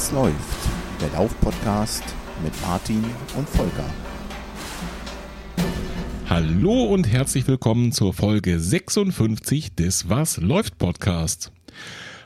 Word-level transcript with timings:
Was 0.00 0.12
läuft? 0.12 0.34
Der 0.98 1.10
Lauf-Podcast 1.10 2.02
mit 2.42 2.58
Martin 2.62 3.04
und 3.36 3.46
Volker. 3.46 3.84
Hallo 6.26 6.84
und 6.84 7.06
herzlich 7.06 7.46
willkommen 7.46 7.92
zur 7.92 8.14
Folge 8.14 8.58
56 8.58 9.74
des 9.74 10.08
Was 10.08 10.38
läuft 10.38 10.78
Podcast. 10.78 11.52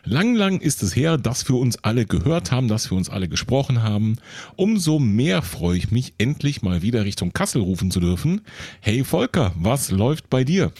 Lang, 0.06 0.34
lang 0.34 0.60
ist 0.60 0.82
es 0.82 0.94
her, 0.94 1.16
dass 1.16 1.48
wir 1.48 1.56
uns 1.56 1.82
alle 1.82 2.04
gehört 2.04 2.52
haben, 2.52 2.68
dass 2.68 2.90
wir 2.90 2.96
uns 2.98 3.08
alle 3.08 3.26
gesprochen 3.26 3.82
haben. 3.82 4.16
Umso 4.54 4.98
mehr 4.98 5.40
freue 5.40 5.78
ich 5.78 5.90
mich, 5.90 6.12
endlich 6.18 6.60
mal 6.60 6.82
wieder 6.82 7.06
Richtung 7.06 7.32
Kassel 7.32 7.62
rufen 7.62 7.90
zu 7.90 8.00
dürfen. 8.00 8.42
Hey 8.80 9.02
Volker, 9.02 9.52
was 9.56 9.90
läuft 9.90 10.28
bei 10.28 10.44
dir? 10.44 10.72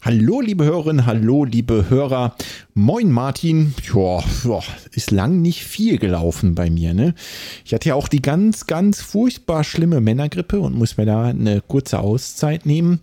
Hallo, 0.00 0.40
liebe 0.40 0.64
Hörerinnen, 0.64 1.06
hallo, 1.06 1.44
liebe 1.44 1.90
Hörer. 1.90 2.36
Moin, 2.80 3.10
Martin. 3.10 3.74
Joa, 3.82 4.22
ist 4.92 5.10
lang 5.10 5.42
nicht 5.42 5.64
viel 5.64 5.98
gelaufen 5.98 6.54
bei 6.54 6.70
mir, 6.70 6.94
ne? 6.94 7.12
Ich 7.64 7.74
hatte 7.74 7.88
ja 7.88 7.96
auch 7.96 8.06
die 8.06 8.22
ganz, 8.22 8.68
ganz 8.68 9.02
furchtbar 9.02 9.64
schlimme 9.64 10.00
Männergrippe 10.00 10.60
und 10.60 10.76
muss 10.76 10.96
mir 10.96 11.04
da 11.04 11.24
eine 11.24 11.60
kurze 11.60 11.98
Auszeit 11.98 12.66
nehmen. 12.66 13.00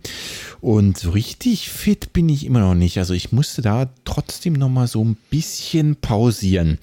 Und 0.62 0.96
so 0.96 1.10
richtig 1.10 1.68
fit 1.68 2.14
bin 2.14 2.30
ich 2.30 2.46
immer 2.46 2.60
noch 2.60 2.74
nicht. 2.74 2.96
Also 2.96 3.12
ich 3.12 3.32
musste 3.32 3.60
da 3.60 3.90
trotzdem 4.06 4.54
noch 4.54 4.70
mal 4.70 4.86
so 4.86 5.04
ein 5.04 5.18
bisschen 5.28 5.96
pausieren. 5.96 6.78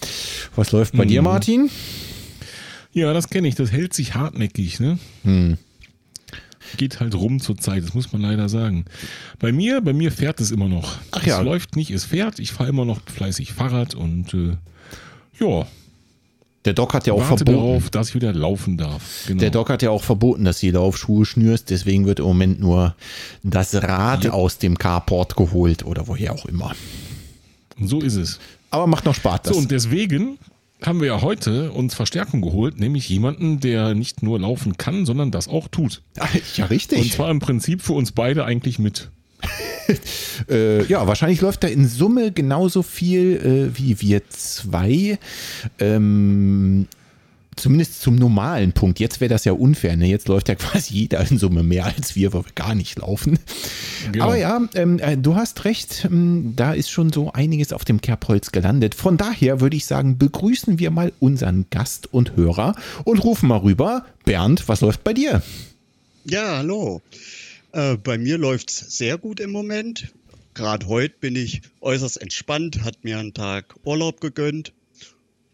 Was 0.55 0.71
läuft 0.71 0.95
bei 0.95 1.01
hm. 1.01 1.09
dir, 1.09 1.23
Martin? 1.23 1.71
Ja, 2.91 3.11
das 3.11 3.27
kenne 3.27 3.47
ich. 3.47 3.55
Das 3.55 3.71
hält 3.71 3.95
sich 3.95 4.13
hartnäckig, 4.13 4.79
ne? 4.79 4.99
Hm 5.23 5.57
geht 6.77 6.99
halt 6.99 7.15
rum 7.15 7.39
zur 7.39 7.57
Zeit, 7.57 7.83
das 7.83 7.93
muss 7.93 8.11
man 8.11 8.21
leider 8.21 8.49
sagen. 8.49 8.85
Bei 9.39 9.51
mir, 9.51 9.81
bei 9.81 9.93
mir 9.93 10.11
fährt 10.11 10.39
es 10.39 10.51
immer 10.51 10.67
noch. 10.67 10.97
Ach 11.11 11.25
ja. 11.25 11.39
Es 11.39 11.45
läuft 11.45 11.75
nicht, 11.75 11.91
es 11.91 12.05
fährt. 12.05 12.39
Ich 12.39 12.51
fahre 12.51 12.69
immer 12.69 12.85
noch 12.85 13.01
fleißig 13.05 13.53
Fahrrad 13.53 13.95
und 13.95 14.33
äh, 14.33 14.57
ja. 15.39 15.65
Der 16.65 16.73
Doc 16.73 16.93
hat 16.93 17.07
ja 17.07 17.13
auch 17.13 17.23
verboten, 17.25 17.51
darauf, 17.51 17.89
dass 17.89 18.09
ich 18.09 18.15
wieder 18.15 18.33
laufen 18.33 18.77
darf. 18.77 19.25
Genau. 19.27 19.39
Der 19.41 19.49
Doc 19.49 19.69
hat 19.69 19.81
ja 19.81 19.89
auch 19.89 20.03
verboten, 20.03 20.45
dass 20.45 20.61
du 20.61 20.71
Laufschuhe 20.71 21.25
schnürst. 21.25 21.69
Deswegen 21.69 22.05
wird 22.05 22.19
im 22.19 22.25
Moment 22.25 22.61
nur 22.61 22.95
das 23.43 23.75
Rad 23.75 24.23
ja. 24.23 24.31
aus 24.31 24.59
dem 24.59 24.77
Carport 24.77 25.35
geholt 25.35 25.85
oder 25.85 26.07
woher 26.07 26.33
auch 26.33 26.45
immer. 26.45 26.73
So 27.81 27.99
ist 27.99 28.15
es. 28.15 28.39
Aber 28.69 28.87
macht 28.87 29.03
noch 29.03 29.15
Spaß. 29.15 29.41
So, 29.45 29.55
und 29.55 29.71
deswegen 29.71 30.37
haben 30.87 30.99
wir 30.99 31.07
ja 31.07 31.21
heute 31.21 31.71
uns 31.71 31.93
Verstärkung 31.93 32.41
geholt, 32.41 32.79
nämlich 32.79 33.07
jemanden, 33.09 33.59
der 33.59 33.93
nicht 33.93 34.23
nur 34.23 34.39
laufen 34.39 34.77
kann, 34.77 35.05
sondern 35.05 35.31
das 35.31 35.47
auch 35.47 35.67
tut. 35.67 36.01
Ja, 36.55 36.65
richtig. 36.65 36.99
Und 36.99 37.11
zwar 37.11 37.29
im 37.29 37.39
Prinzip 37.39 37.81
für 37.81 37.93
uns 37.93 38.11
beide 38.11 38.45
eigentlich 38.45 38.79
mit. 38.79 39.09
äh, 40.49 40.85
ja, 40.85 41.07
wahrscheinlich 41.07 41.41
läuft 41.41 41.63
da 41.63 41.67
in 41.67 41.87
Summe 41.87 42.31
genauso 42.31 42.83
viel 42.83 43.71
äh, 43.73 43.77
wie 43.77 43.99
wir 44.01 44.27
zwei. 44.29 45.19
Ähm, 45.79 46.87
zumindest 47.55 48.01
zum 48.01 48.15
normalen 48.15 48.73
Punkt. 48.73 48.99
Jetzt 48.99 49.21
wäre 49.21 49.29
das 49.29 49.45
ja 49.45 49.53
unfair. 49.53 49.95
Ne? 49.95 50.07
Jetzt 50.07 50.27
läuft 50.27 50.49
ja 50.49 50.55
quasi 50.55 50.93
jeder 50.93 51.29
in 51.29 51.37
Summe 51.37 51.63
mehr 51.63 51.85
als 51.85 52.15
wir, 52.15 52.33
weil 52.33 52.45
wir 52.45 52.51
gar 52.53 52.75
nicht 52.75 52.99
laufen. 52.99 53.39
Genau. 54.11 54.25
Aber 54.25 54.37
ja, 54.37 54.61
ähm, 54.75 54.99
äh, 54.99 55.17
du 55.17 55.35
hast 55.35 55.65
recht. 55.65 56.05
Ähm, 56.05 56.53
da 56.55 56.73
ist 56.73 56.89
schon 56.89 57.11
so 57.11 57.31
einiges 57.33 57.73
auf 57.73 57.85
dem 57.85 58.01
Kerbholz 58.01 58.51
gelandet. 58.51 58.95
Von 58.95 59.17
daher 59.17 59.61
würde 59.61 59.75
ich 59.75 59.85
sagen, 59.85 60.17
begrüßen 60.17 60.79
wir 60.79 60.91
mal 60.91 61.13
unseren 61.19 61.65
Gast 61.69 62.13
und 62.13 62.35
Hörer 62.35 62.75
und 63.03 63.23
rufen 63.23 63.47
mal 63.47 63.57
rüber. 63.57 64.05
Bernd, 64.25 64.67
was 64.67 64.81
läuft 64.81 65.03
bei 65.03 65.13
dir? 65.13 65.41
Ja, 66.25 66.57
hallo. 66.57 67.01
Äh, 67.73 67.97
bei 67.97 68.17
mir 68.17 68.37
läuft 68.37 68.69
es 68.69 68.97
sehr 68.97 69.17
gut 69.17 69.39
im 69.39 69.51
Moment. 69.51 70.13
Gerade 70.53 70.87
heute 70.87 71.15
bin 71.19 71.35
ich 71.35 71.61
äußerst 71.81 72.21
entspannt, 72.21 72.83
hat 72.83 73.03
mir 73.03 73.17
einen 73.17 73.33
Tag 73.33 73.75
Urlaub 73.83 74.21
gegönnt. 74.21 74.71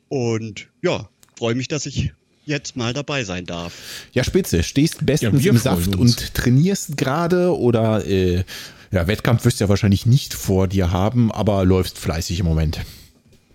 Und 0.09 0.67
ja, 0.81 1.07
freue 1.39 1.55
mich, 1.55 1.69
dass 1.69 1.85
ich 1.85 2.11
jetzt 2.45 2.75
mal 2.75 2.93
dabei 2.93 3.23
sein 3.23 3.45
darf. 3.45 3.73
Ja, 4.11 4.25
spitze. 4.25 4.61
Stehst 4.61 5.05
bestens 5.05 5.43
ja, 5.43 5.51
im 5.51 5.57
Saft 5.57 5.95
uns. 5.95 5.95
und 5.95 6.33
trainierst 6.33 6.97
gerade 6.97 7.57
oder 7.57 8.05
äh, 8.05 8.43
ja, 8.91 9.07
Wettkampf 9.07 9.45
wirst 9.45 9.59
du 9.59 9.63
ja 9.63 9.69
wahrscheinlich 9.69 10.05
nicht 10.05 10.33
vor 10.33 10.67
dir 10.67 10.91
haben, 10.91 11.31
aber 11.31 11.63
läufst 11.63 11.97
fleißig 11.97 12.41
im 12.41 12.45
Moment. 12.45 12.81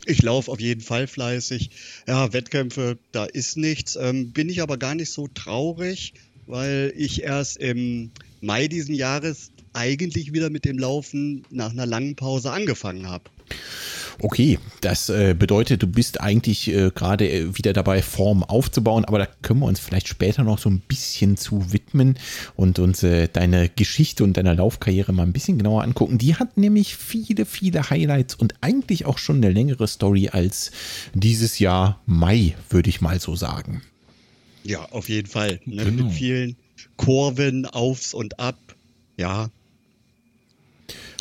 Ich 0.06 0.22
laufe 0.22 0.50
auf 0.50 0.60
jeden 0.60 0.80
Fall 0.80 1.06
fleißig. 1.06 1.70
Ja, 2.08 2.32
Wettkämpfe, 2.32 2.96
da 3.12 3.26
ist 3.26 3.58
nichts. 3.58 3.96
Ähm, 3.96 4.32
bin 4.32 4.48
ich 4.48 4.62
aber 4.62 4.78
gar 4.78 4.94
nicht 4.94 5.10
so 5.10 5.28
traurig, 5.28 6.14
weil 6.46 6.90
ich 6.96 7.22
erst 7.22 7.58
im 7.58 8.12
Mai 8.40 8.66
diesen 8.68 8.94
Jahres 8.94 9.50
eigentlich 9.74 10.32
wieder 10.32 10.48
mit 10.48 10.64
dem 10.64 10.78
Laufen 10.78 11.44
nach 11.50 11.72
einer 11.72 11.86
langen 11.86 12.16
Pause 12.16 12.50
angefangen 12.50 13.08
habe. 13.10 13.24
Okay, 14.20 14.58
das 14.80 15.08
äh, 15.08 15.34
bedeutet, 15.38 15.82
du 15.82 15.86
bist 15.86 16.20
eigentlich 16.20 16.68
äh, 16.68 16.90
gerade 16.94 17.28
äh, 17.28 17.56
wieder 17.56 17.72
dabei, 17.72 18.02
Form 18.02 18.42
aufzubauen, 18.42 19.04
aber 19.04 19.18
da 19.18 19.28
können 19.42 19.60
wir 19.60 19.66
uns 19.66 19.80
vielleicht 19.80 20.08
später 20.08 20.44
noch 20.44 20.58
so 20.58 20.70
ein 20.70 20.80
bisschen 20.80 21.36
zu 21.36 21.72
widmen 21.72 22.18
und 22.56 22.78
uns 22.78 23.02
äh, 23.02 23.28
deine 23.28 23.68
Geschichte 23.68 24.24
und 24.24 24.36
deine 24.36 24.54
Laufkarriere 24.54 25.12
mal 25.12 25.24
ein 25.24 25.32
bisschen 25.32 25.58
genauer 25.58 25.82
angucken. 25.82 26.18
Die 26.18 26.36
hat 26.36 26.56
nämlich 26.56 26.96
viele, 26.96 27.44
viele 27.44 27.90
Highlights 27.90 28.34
und 28.34 28.54
eigentlich 28.60 29.06
auch 29.06 29.18
schon 29.18 29.36
eine 29.36 29.50
längere 29.50 29.88
Story 29.88 30.28
als 30.28 30.70
dieses 31.12 31.58
Jahr 31.58 32.00
Mai, 32.06 32.54
würde 32.70 32.90
ich 32.90 33.00
mal 33.00 33.20
so 33.20 33.34
sagen. 33.36 33.82
Ja, 34.62 34.86
auf 34.90 35.08
jeden 35.08 35.28
Fall. 35.28 35.60
Ne? 35.66 35.84
Genau. 35.84 36.04
Mit 36.04 36.12
vielen 36.12 36.56
Kurven 36.96 37.66
aufs 37.66 38.14
und 38.14 38.40
ab. 38.40 38.56
Ja, 39.16 39.48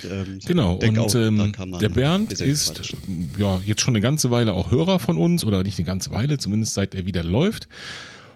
ähm, 0.10 0.40
genau, 0.46 0.76
und 0.76 1.00
auch, 1.00 1.16
ähm, 1.16 1.54
der 1.80 1.90
Bernd 1.90 2.34
ist 2.34 2.94
ja 3.38 3.62
jetzt 3.66 3.82
schon 3.82 3.94
eine 3.94 4.02
ganze 4.02 4.32
Weile 4.32 4.54
auch 4.54 4.72
Hörer 4.72 5.00
von 5.00 5.18
uns, 5.18 5.46
oder 5.46 5.64
nicht 5.64 5.78
eine 5.80 5.86
ganze 5.86 6.12
Weile, 6.12 6.38
zumindest 6.38 6.74
seit 6.74 6.96
er 6.96 7.06
wieder 7.06 7.24
läuft. 7.24 7.68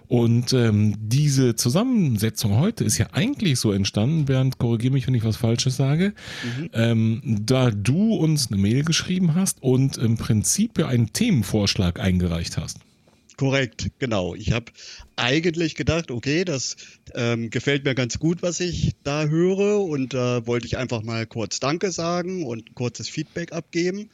Und 0.07 0.53
ähm, 0.53 0.95
diese 0.99 1.55
Zusammensetzung 1.55 2.57
heute 2.57 2.85
ist 2.85 2.97
ja 2.97 3.07
eigentlich 3.11 3.59
so 3.59 3.73
entstanden, 3.73 4.25
Bernd, 4.25 4.57
korrigiere 4.57 4.93
mich, 4.93 5.05
wenn 5.05 5.15
ich 5.15 5.25
was 5.25 5.35
Falsches 5.35 5.75
sage, 5.75 6.13
mhm. 6.59 6.69
ähm, 6.73 7.21
da 7.45 7.71
du 7.71 8.15
uns 8.15 8.47
eine 8.47 8.61
Mail 8.61 8.83
geschrieben 8.83 9.35
hast 9.35 9.61
und 9.61 9.97
im 9.97 10.15
Prinzip 10.15 10.79
ja 10.79 10.87
einen 10.87 11.11
Themenvorschlag 11.11 11.99
eingereicht 11.99 12.57
hast. 12.57 12.79
Korrekt, 13.37 13.91
genau. 13.99 14.33
Ich 14.33 14.51
habe 14.51 14.71
eigentlich 15.15 15.75
gedacht, 15.75 16.09
okay, 16.09 16.43
das 16.43 16.75
ähm, 17.13 17.51
gefällt 17.51 17.85
mir 17.85 17.93
ganz 17.93 18.17
gut, 18.17 18.41
was 18.41 18.59
ich 18.59 18.95
da 19.03 19.25
höre 19.25 19.79
und 19.81 20.15
da 20.15 20.37
äh, 20.37 20.47
wollte 20.47 20.65
ich 20.65 20.77
einfach 20.77 21.03
mal 21.03 21.27
kurz 21.27 21.59
Danke 21.59 21.91
sagen 21.91 22.43
und 22.43 22.73
kurzes 22.73 23.09
Feedback 23.09 23.53
abgeben. 23.53 24.09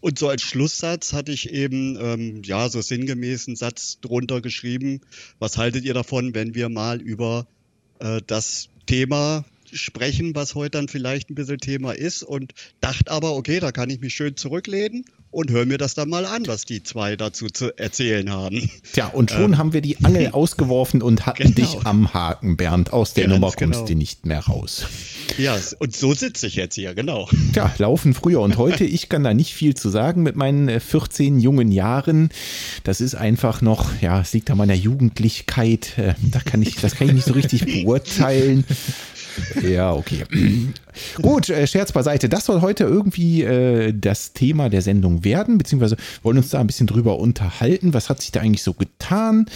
Und 0.00 0.18
so 0.18 0.28
als 0.28 0.42
Schlusssatz 0.42 1.14
hatte 1.14 1.32
ich 1.32 1.50
eben, 1.50 1.96
ähm, 1.98 2.42
ja, 2.44 2.68
so 2.68 2.82
sinngemäß 2.82 3.48
einen 3.48 3.56
Satz 3.56 4.00
drunter 4.00 4.42
geschrieben. 4.42 5.00
Was 5.38 5.56
haltet 5.56 5.84
ihr 5.84 5.94
davon, 5.94 6.34
wenn 6.34 6.54
wir 6.54 6.68
mal 6.68 7.00
über 7.00 7.46
äh, 8.00 8.20
das 8.26 8.68
Thema 8.84 9.46
sprechen, 9.72 10.34
was 10.34 10.54
heute 10.54 10.72
dann 10.72 10.88
vielleicht 10.88 11.30
ein 11.30 11.34
bisschen 11.34 11.58
Thema 11.58 11.92
ist 11.92 12.22
und 12.22 12.52
dachte 12.80 13.10
aber, 13.10 13.34
okay, 13.34 13.60
da 13.60 13.72
kann 13.72 13.88
ich 13.88 14.00
mich 14.00 14.12
schön 14.12 14.36
zurücklehnen 14.36 15.06
und 15.30 15.50
hör 15.50 15.66
mir 15.66 15.78
das 15.78 15.94
dann 15.94 16.08
mal 16.08 16.24
an, 16.24 16.46
was 16.46 16.64
die 16.64 16.82
zwei 16.82 17.16
dazu 17.16 17.48
zu 17.48 17.76
erzählen 17.78 18.30
haben. 18.30 18.70
Tja, 18.92 19.08
und 19.08 19.30
schon 19.30 19.52
ähm. 19.52 19.58
haben 19.58 19.72
wir 19.72 19.80
die 19.80 20.02
Angel 20.04 20.28
ausgeworfen 20.32 21.02
und 21.02 21.26
hatten 21.26 21.54
genau. 21.54 21.54
dich 21.54 21.86
am 21.86 22.14
Haken, 22.14 22.56
Bernd. 22.56 22.92
Aus 22.92 23.14
der 23.14 23.24
Ganz 23.24 23.34
Nummer 23.34 23.52
kommst 23.52 23.58
genau. 23.58 23.86
du 23.86 23.94
nicht 23.94 24.26
mehr 24.26 24.40
raus. 24.40 24.86
Ja, 25.36 25.56
und 25.78 25.94
so 25.94 26.14
sitze 26.14 26.46
ich 26.46 26.56
jetzt 26.56 26.74
hier, 26.74 26.94
genau. 26.94 27.28
Tja, 27.52 27.72
laufen 27.78 28.14
früher 28.14 28.40
und 28.40 28.56
heute. 28.56 28.84
Ich 28.84 29.08
kann 29.08 29.22
da 29.22 29.34
nicht 29.34 29.52
viel 29.54 29.74
zu 29.74 29.90
sagen 29.90 30.22
mit 30.22 30.36
meinen 30.36 30.80
14 30.80 31.38
äh, 31.38 31.42
jungen 31.42 31.70
Jahren. 31.70 32.30
Das 32.84 33.00
ist 33.00 33.14
einfach 33.14 33.60
noch, 33.60 33.90
ja, 34.00 34.20
es 34.20 34.32
liegt 34.32 34.50
an 34.50 34.58
meiner 34.58 34.74
Jugendlichkeit. 34.74 35.98
Äh, 35.98 36.14
da 36.22 36.40
kann 36.40 36.62
ich, 36.62 36.76
das 36.76 36.96
kann 36.96 37.08
ich 37.08 37.14
nicht 37.14 37.26
so 37.26 37.34
richtig 37.34 37.64
beurteilen. 37.84 38.64
Ja, 39.62 39.92
okay. 39.92 40.24
Gut, 41.22 41.48
äh, 41.48 41.66
Scherz 41.66 41.92
beiseite. 41.92 42.28
Das 42.28 42.46
soll 42.46 42.60
heute 42.60 42.84
irgendwie 42.84 43.42
äh, 43.42 43.92
das 43.92 44.32
Thema 44.32 44.68
der 44.68 44.82
Sendung 44.82 45.24
werden, 45.24 45.58
beziehungsweise 45.58 45.96
wollen 46.22 46.38
uns 46.38 46.50
da 46.50 46.60
ein 46.60 46.66
bisschen 46.66 46.86
drüber 46.86 47.18
unterhalten. 47.18 47.94
Was 47.94 48.10
hat 48.10 48.20
sich 48.20 48.32
da 48.32 48.40
eigentlich 48.40 48.62
so 48.62 48.74
getan 48.74 49.46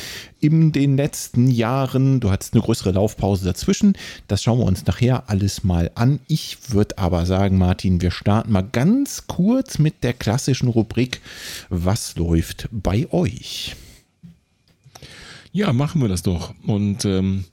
in 0.40 0.72
den 0.72 0.96
letzten 0.96 1.48
Jahren? 1.48 2.20
Du 2.20 2.30
hattest 2.30 2.54
eine 2.54 2.62
größere 2.62 2.92
Laufpause 2.92 3.44
dazwischen. 3.44 3.94
Das 4.28 4.42
schauen 4.42 4.58
wir 4.58 4.66
uns 4.66 4.86
nachher 4.86 5.24
alles 5.28 5.64
mal 5.64 5.90
an. 5.94 6.20
Ich 6.28 6.58
würde 6.68 6.98
aber 6.98 7.26
sagen, 7.26 7.58
Martin, 7.58 8.00
wir 8.00 8.10
starten 8.10 8.52
mal 8.52 8.62
ganz 8.62 9.26
kurz 9.26 9.78
mit 9.78 10.04
der 10.04 10.12
klassischen 10.12 10.68
Rubrik 10.68 11.20
Was 11.68 12.16
läuft 12.16 12.68
bei 12.70 13.06
euch? 13.10 13.76
Ja, 15.52 15.72
machen 15.72 16.00
wir 16.00 16.08
das 16.08 16.22
doch. 16.22 16.54
Und 16.66 17.04
ähm, 17.04 17.44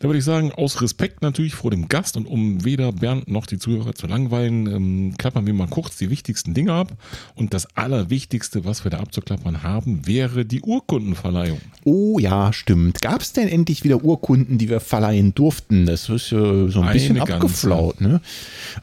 da 0.00 0.08
würde 0.08 0.18
ich 0.18 0.24
sagen, 0.24 0.50
aus 0.50 0.80
Respekt 0.80 1.20
natürlich 1.20 1.54
vor 1.54 1.70
dem 1.70 1.86
Gast 1.88 2.16
und 2.16 2.24
um 2.24 2.64
weder 2.64 2.90
Bernd 2.90 3.30
noch 3.30 3.44
die 3.44 3.58
Zuhörer 3.58 3.94
zu 3.94 4.06
langweilen, 4.06 4.66
ähm, 4.66 5.14
klappern 5.18 5.44
wir 5.44 5.52
mal 5.52 5.68
kurz 5.68 5.98
die 5.98 6.08
wichtigsten 6.08 6.54
Dinge 6.54 6.72
ab. 6.72 6.92
Und 7.34 7.52
das 7.52 7.76
Allerwichtigste, 7.76 8.64
was 8.64 8.82
wir 8.82 8.90
da 8.90 9.00
abzuklappern 9.00 9.62
haben, 9.62 10.06
wäre 10.06 10.46
die 10.46 10.62
Urkundenverleihung. 10.62 11.60
Oh 11.84 12.18
ja, 12.18 12.50
stimmt. 12.54 13.02
Gab 13.02 13.20
es 13.20 13.34
denn 13.34 13.46
endlich 13.46 13.84
wieder 13.84 14.02
Urkunden, 14.02 14.56
die 14.56 14.70
wir 14.70 14.80
verleihen 14.80 15.34
durften? 15.34 15.84
Das 15.84 16.08
ist 16.08 16.30
ja 16.30 16.68
so 16.68 16.80
ein 16.80 16.84
Eine 16.84 16.92
bisschen 16.94 17.16
ganze. 17.16 17.34
abgeflaut. 17.34 18.00
Ne? 18.00 18.22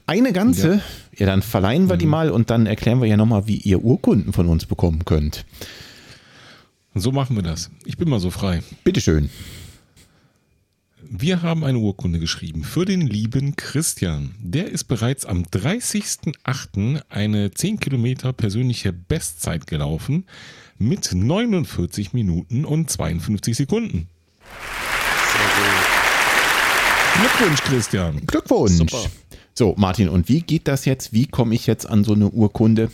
Eine 0.05 0.33
ganze? 0.33 0.75
Ja. 0.75 0.81
ja 1.17 1.25
dann 1.25 1.41
verleihen 1.41 1.89
wir 1.89 1.95
mhm. 1.95 1.99
die 1.99 2.05
mal 2.05 2.29
und 2.29 2.51
dann 2.51 2.67
erklären 2.67 3.01
wir 3.01 3.07
ja 3.07 3.17
nochmal, 3.17 3.47
wie 3.47 3.57
ihr 3.57 3.83
Urkunden 3.83 4.33
von 4.33 4.47
uns 4.47 4.67
bekommen 4.67 5.03
könnt. 5.03 5.45
So 6.93 7.11
machen 7.11 7.35
wir 7.35 7.43
das. 7.43 7.71
Ich 7.85 7.97
bin 7.97 8.07
mal 8.07 8.19
so 8.19 8.29
frei. 8.29 8.61
Bitteschön. 8.83 9.31
Wir 11.09 11.41
haben 11.41 11.63
eine 11.63 11.77
Urkunde 11.77 12.19
geschrieben 12.19 12.63
für 12.63 12.83
den 12.83 13.01
lieben 13.01 13.55
Christian. 13.55 14.35
Der 14.39 14.69
ist 14.69 14.85
bereits 14.85 15.25
am 15.25 15.43
30.08. 15.43 17.01
eine 17.09 17.51
10 17.51 17.79
Kilometer 17.79 18.33
persönliche 18.33 18.91
Bestzeit 18.91 19.67
gelaufen 19.67 20.25
mit 20.77 21.13
49 21.13 22.13
Minuten 22.13 22.65
und 22.65 22.89
52 22.89 23.55
Sekunden. 23.55 24.09
Glückwunsch, 27.15 27.61
Christian. 27.61 28.25
Glückwunsch. 28.25 28.73
Super. 28.73 29.05
So, 29.53 29.75
Martin, 29.77 30.09
und 30.09 30.27
wie 30.27 30.41
geht 30.41 30.67
das 30.67 30.85
jetzt? 30.85 31.13
Wie 31.13 31.25
komme 31.25 31.55
ich 31.55 31.67
jetzt 31.67 31.89
an 31.89 32.03
so 32.03 32.13
eine 32.13 32.29
Urkunde? 32.29 32.91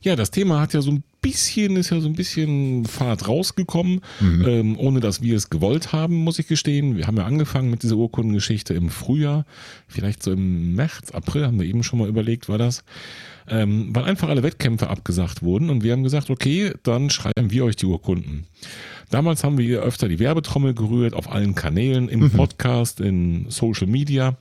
Ja, 0.00 0.16
das 0.16 0.30
Thema 0.30 0.60
hat 0.60 0.72
ja 0.72 0.80
so 0.80 0.92
ein 0.92 1.04
bisschen, 1.20 1.76
ist 1.76 1.90
ja 1.90 2.00
so 2.00 2.08
ein 2.08 2.14
bisschen 2.14 2.84
Fahrt 2.84 3.28
rausgekommen, 3.28 4.00
mhm. 4.20 4.44
ähm, 4.46 4.78
ohne 4.78 5.00
dass 5.00 5.22
wir 5.22 5.36
es 5.36 5.50
gewollt 5.50 5.92
haben, 5.92 6.16
muss 6.16 6.38
ich 6.38 6.46
gestehen. 6.46 6.96
Wir 6.96 7.06
haben 7.06 7.16
ja 7.16 7.24
angefangen 7.24 7.70
mit 7.70 7.82
dieser 7.82 7.96
Urkundengeschichte 7.96 8.74
im 8.74 8.90
Frühjahr, 8.90 9.44
vielleicht 9.86 10.22
so 10.22 10.32
im 10.32 10.74
März, 10.74 11.10
April, 11.12 11.46
haben 11.46 11.60
wir 11.60 11.66
eben 11.66 11.82
schon 11.82 11.98
mal 11.98 12.08
überlegt, 12.08 12.48
war 12.48 12.58
das. 12.58 12.84
Ähm, 13.50 13.94
weil 13.94 14.04
einfach 14.04 14.28
alle 14.28 14.42
Wettkämpfe 14.42 14.90
abgesagt 14.90 15.42
wurden 15.42 15.70
und 15.70 15.82
wir 15.82 15.92
haben 15.92 16.02
gesagt, 16.02 16.28
okay, 16.28 16.72
dann 16.82 17.08
schreiben 17.08 17.50
wir 17.50 17.64
euch 17.64 17.76
die 17.76 17.86
Urkunden. 17.86 18.46
Damals 19.10 19.42
haben 19.42 19.56
wir 19.56 19.80
öfter 19.80 20.06
die 20.08 20.18
Werbetrommel 20.18 20.74
gerührt 20.74 21.14
auf 21.14 21.32
allen 21.32 21.54
Kanälen, 21.54 22.10
im 22.10 22.20
mhm. 22.20 22.30
Podcast, 22.32 23.00
in 23.00 23.46
Social 23.48 23.86
Media. 23.86 24.36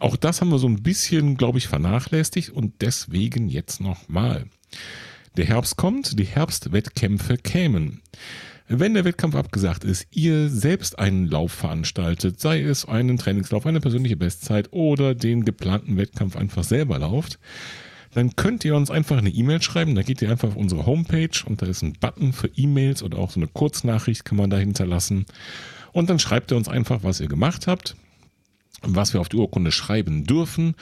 Auch 0.00 0.16
das 0.16 0.40
haben 0.40 0.50
wir 0.50 0.58
so 0.58 0.68
ein 0.68 0.82
bisschen, 0.82 1.36
glaube 1.36 1.58
ich, 1.58 1.68
vernachlässigt 1.68 2.50
und 2.50 2.74
deswegen 2.80 3.48
jetzt 3.48 3.80
nochmal. 3.80 4.46
Der 5.36 5.44
Herbst 5.44 5.76
kommt, 5.76 6.18
die 6.18 6.24
Herbstwettkämpfe 6.24 7.36
kämen. 7.36 8.00
Wenn 8.70 8.94
der 8.94 9.04
Wettkampf 9.04 9.34
abgesagt 9.34 9.84
ist, 9.84 10.06
ihr 10.10 10.50
selbst 10.50 10.98
einen 10.98 11.26
Lauf 11.26 11.52
veranstaltet, 11.52 12.38
sei 12.38 12.60
es 12.60 12.84
einen 12.84 13.16
Trainingslauf, 13.16 13.64
eine 13.64 13.80
persönliche 13.80 14.16
Bestzeit 14.16 14.72
oder 14.72 15.14
den 15.14 15.44
geplanten 15.44 15.96
Wettkampf 15.96 16.36
einfach 16.36 16.64
selber 16.64 16.98
lauft, 16.98 17.38
dann 18.12 18.36
könnt 18.36 18.64
ihr 18.64 18.74
uns 18.74 18.90
einfach 18.90 19.18
eine 19.18 19.30
E-Mail 19.30 19.62
schreiben. 19.62 19.94
Da 19.94 20.02
geht 20.02 20.20
ihr 20.20 20.30
einfach 20.30 20.48
auf 20.48 20.56
unsere 20.56 20.84
Homepage 20.84 21.30
und 21.46 21.62
da 21.62 21.66
ist 21.66 21.82
ein 21.82 21.94
Button 21.94 22.32
für 22.32 22.48
E-Mails 22.56 23.02
oder 23.02 23.18
auch 23.18 23.30
so 23.30 23.40
eine 23.40 23.48
Kurznachricht 23.48 24.24
kann 24.24 24.36
man 24.36 24.50
da 24.50 24.58
hinterlassen. 24.58 25.24
Und 25.92 26.10
dann 26.10 26.18
schreibt 26.18 26.50
ihr 26.50 26.56
uns 26.56 26.68
einfach, 26.68 27.02
was 27.02 27.20
ihr 27.20 27.28
gemacht 27.28 27.66
habt, 27.66 27.96
was 28.82 29.12
wir 29.12 29.20
auf 29.20 29.28
die 29.28 29.36
Urkunde 29.36 29.72
schreiben 29.72 30.24
dürfen, 30.24 30.74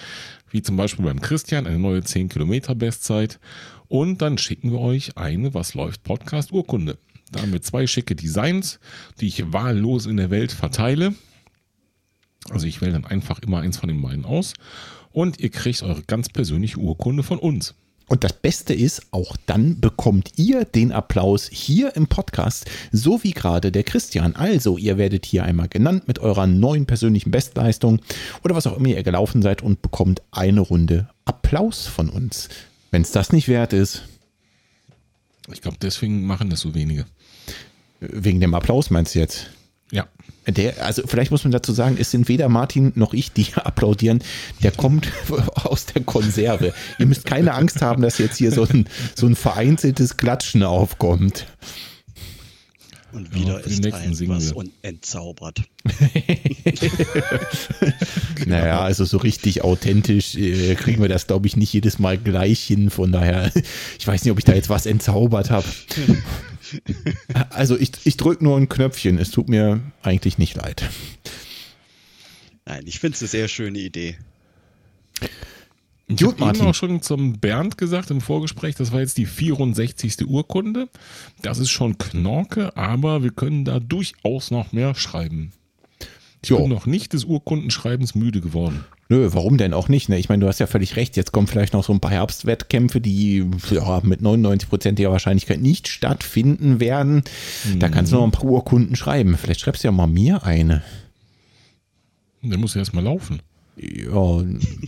wie 0.50 0.62
zum 0.62 0.76
Beispiel 0.76 1.04
beim 1.04 1.20
Christian 1.20 1.66
eine 1.66 1.78
neue 1.78 2.02
10 2.02 2.28
Kilometer 2.28 2.74
Bestzeit. 2.74 3.38
Und 3.88 4.22
dann 4.22 4.38
schicken 4.38 4.72
wir 4.72 4.80
euch 4.80 5.16
eine 5.16 5.54
Was 5.54 5.74
läuft 5.74 6.02
Podcast 6.02 6.52
Urkunde. 6.52 6.98
Da 7.32 7.42
haben 7.42 7.52
wir 7.52 7.62
zwei 7.62 7.86
schicke 7.86 8.14
Designs, 8.14 8.78
die 9.20 9.26
ich 9.26 9.52
wahllos 9.52 10.06
in 10.06 10.16
der 10.16 10.30
Welt 10.30 10.52
verteile. 10.52 11.14
Also 12.50 12.66
ich 12.66 12.80
wähle 12.80 12.92
dann 12.92 13.04
einfach 13.04 13.40
immer 13.40 13.60
eins 13.60 13.78
von 13.78 13.88
den 13.88 14.00
beiden 14.00 14.24
aus 14.24 14.54
und 15.12 15.40
ihr 15.40 15.50
kriegt 15.50 15.82
eure 15.82 16.02
ganz 16.02 16.28
persönliche 16.28 16.78
Urkunde 16.78 17.22
von 17.22 17.38
uns. 17.38 17.74
Und 18.08 18.22
das 18.22 18.34
Beste 18.34 18.72
ist, 18.72 19.02
auch 19.10 19.36
dann 19.46 19.80
bekommt 19.80 20.32
ihr 20.36 20.64
den 20.64 20.92
Applaus 20.92 21.48
hier 21.50 21.96
im 21.96 22.06
Podcast, 22.06 22.70
so 22.92 23.24
wie 23.24 23.32
gerade 23.32 23.72
der 23.72 23.82
Christian. 23.82 24.36
Also, 24.36 24.78
ihr 24.78 24.96
werdet 24.96 25.26
hier 25.26 25.42
einmal 25.42 25.66
genannt 25.66 26.06
mit 26.06 26.20
eurer 26.20 26.46
neuen 26.46 26.86
persönlichen 26.86 27.32
Bestleistung 27.32 28.00
oder 28.44 28.54
was 28.54 28.68
auch 28.68 28.76
immer 28.76 28.90
ihr 28.90 29.02
gelaufen 29.02 29.42
seid 29.42 29.60
und 29.60 29.82
bekommt 29.82 30.22
eine 30.30 30.60
Runde 30.60 31.08
Applaus 31.24 31.88
von 31.88 32.08
uns. 32.08 32.48
Wenn 32.90 33.02
es 33.02 33.10
das 33.10 33.32
nicht 33.32 33.48
wert 33.48 33.72
ist. 33.72 34.02
Ich 35.52 35.60
glaube, 35.60 35.76
deswegen 35.80 36.26
machen 36.26 36.50
das 36.50 36.60
so 36.60 36.74
wenige. 36.74 37.06
Wegen 38.00 38.40
dem 38.40 38.54
Applaus 38.54 38.90
meinst 38.90 39.14
du 39.14 39.20
jetzt? 39.20 39.50
Ja. 39.90 40.06
Der, 40.48 40.84
also 40.84 41.02
vielleicht 41.06 41.30
muss 41.30 41.44
man 41.44 41.50
dazu 41.50 41.72
sagen, 41.72 41.96
es 41.98 42.10
sind 42.10 42.28
weder 42.28 42.48
Martin 42.48 42.92
noch 42.94 43.14
ich, 43.14 43.32
die 43.32 43.46
applaudieren. 43.54 44.22
Der 44.62 44.70
kommt 44.70 45.08
aus 45.54 45.86
der 45.86 46.02
Konserve. 46.04 46.72
Ihr 46.98 47.06
müsst 47.06 47.24
keine 47.24 47.54
Angst 47.54 47.82
haben, 47.82 48.02
dass 48.02 48.18
jetzt 48.18 48.36
hier 48.36 48.52
so 48.52 48.64
ein, 48.64 48.86
so 49.14 49.26
ein 49.26 49.34
vereinzeltes 49.34 50.16
Klatschen 50.16 50.62
aufkommt. 50.62 51.46
Und 53.16 53.34
wieder 53.34 53.60
ja, 53.60 53.60
ist 53.60 53.94
ein 53.94 54.28
was 54.28 54.52
und 54.52 54.70
entzaubert. 54.82 55.62
naja, 58.46 58.82
also 58.82 59.06
so 59.06 59.16
richtig 59.16 59.64
authentisch 59.64 60.34
äh, 60.34 60.74
kriegen 60.74 61.00
wir 61.00 61.08
das, 61.08 61.26
glaube 61.26 61.46
ich, 61.46 61.56
nicht 61.56 61.72
jedes 61.72 61.98
Mal 61.98 62.18
gleich 62.18 62.60
hin. 62.60 62.90
Von 62.90 63.12
daher, 63.12 63.50
ich 63.98 64.06
weiß 64.06 64.22
nicht, 64.22 64.32
ob 64.32 64.38
ich 64.38 64.44
da 64.44 64.52
jetzt 64.52 64.68
was 64.68 64.84
entzaubert 64.84 65.50
habe. 65.50 65.66
Also 67.50 67.78
ich, 67.78 67.92
ich 68.02 68.16
drücke 68.16 68.42
nur 68.42 68.56
ein 68.56 68.68
Knöpfchen. 68.68 69.18
Es 69.18 69.30
tut 69.30 69.48
mir 69.48 69.80
eigentlich 70.02 70.36
nicht 70.36 70.56
leid. 70.56 70.82
Nein, 72.64 72.82
ich 72.86 72.98
finde 72.98 73.14
es 73.14 73.22
eine 73.22 73.28
sehr 73.28 73.46
schöne 73.46 73.78
Idee. 73.78 74.16
Ich 76.08 76.22
habe 76.22 76.36
eben 76.40 76.66
auch 76.66 76.74
schon 76.74 77.02
zum 77.02 77.40
Bernd 77.40 77.78
gesagt 77.78 78.10
im 78.10 78.20
Vorgespräch, 78.20 78.76
das 78.76 78.92
war 78.92 79.00
jetzt 79.00 79.18
die 79.18 79.26
64. 79.26 80.28
Urkunde. 80.28 80.88
Das 81.42 81.58
ist 81.58 81.70
schon 81.70 81.98
Knorke, 81.98 82.76
aber 82.76 83.24
wir 83.24 83.32
können 83.32 83.64
da 83.64 83.80
durchaus 83.80 84.52
noch 84.52 84.72
mehr 84.72 84.94
schreiben. 84.94 85.52
Ich 86.42 86.50
jo. 86.50 86.58
bin 86.58 86.68
noch 86.68 86.86
nicht 86.86 87.12
des 87.12 87.24
Urkundenschreibens 87.24 88.14
müde 88.14 88.40
geworden. 88.40 88.84
Nö, 89.08 89.28
warum 89.32 89.56
denn 89.56 89.72
auch 89.72 89.88
nicht? 89.88 90.08
Ne? 90.08 90.18
Ich 90.18 90.28
meine, 90.28 90.40
du 90.40 90.48
hast 90.48 90.60
ja 90.60 90.66
völlig 90.66 90.96
recht. 90.96 91.16
Jetzt 91.16 91.32
kommen 91.32 91.46
vielleicht 91.46 91.72
noch 91.72 91.84
so 91.84 91.92
ein 91.92 92.00
paar 92.00 92.10
Herbstwettkämpfe, 92.10 93.00
die 93.00 93.44
ja, 93.70 94.00
mit 94.02 94.20
99%iger 94.20 95.10
Wahrscheinlichkeit 95.10 95.60
nicht 95.60 95.88
stattfinden 95.88 96.78
werden. 96.78 97.22
Mhm. 97.64 97.80
Da 97.80 97.88
kannst 97.88 98.12
du 98.12 98.16
noch 98.16 98.24
ein 98.24 98.32
paar 98.32 98.44
Urkunden 98.44 98.94
schreiben. 98.96 99.36
Vielleicht 99.36 99.60
schreibst 99.60 99.82
du 99.82 99.88
ja 99.88 99.92
mal 99.92 100.06
mir 100.06 100.44
eine. 100.44 100.82
Der 102.42 102.58
muss 102.58 102.74
ja 102.74 102.80
erstmal 102.80 103.04
laufen. 103.04 103.40
Ja, 103.76 104.42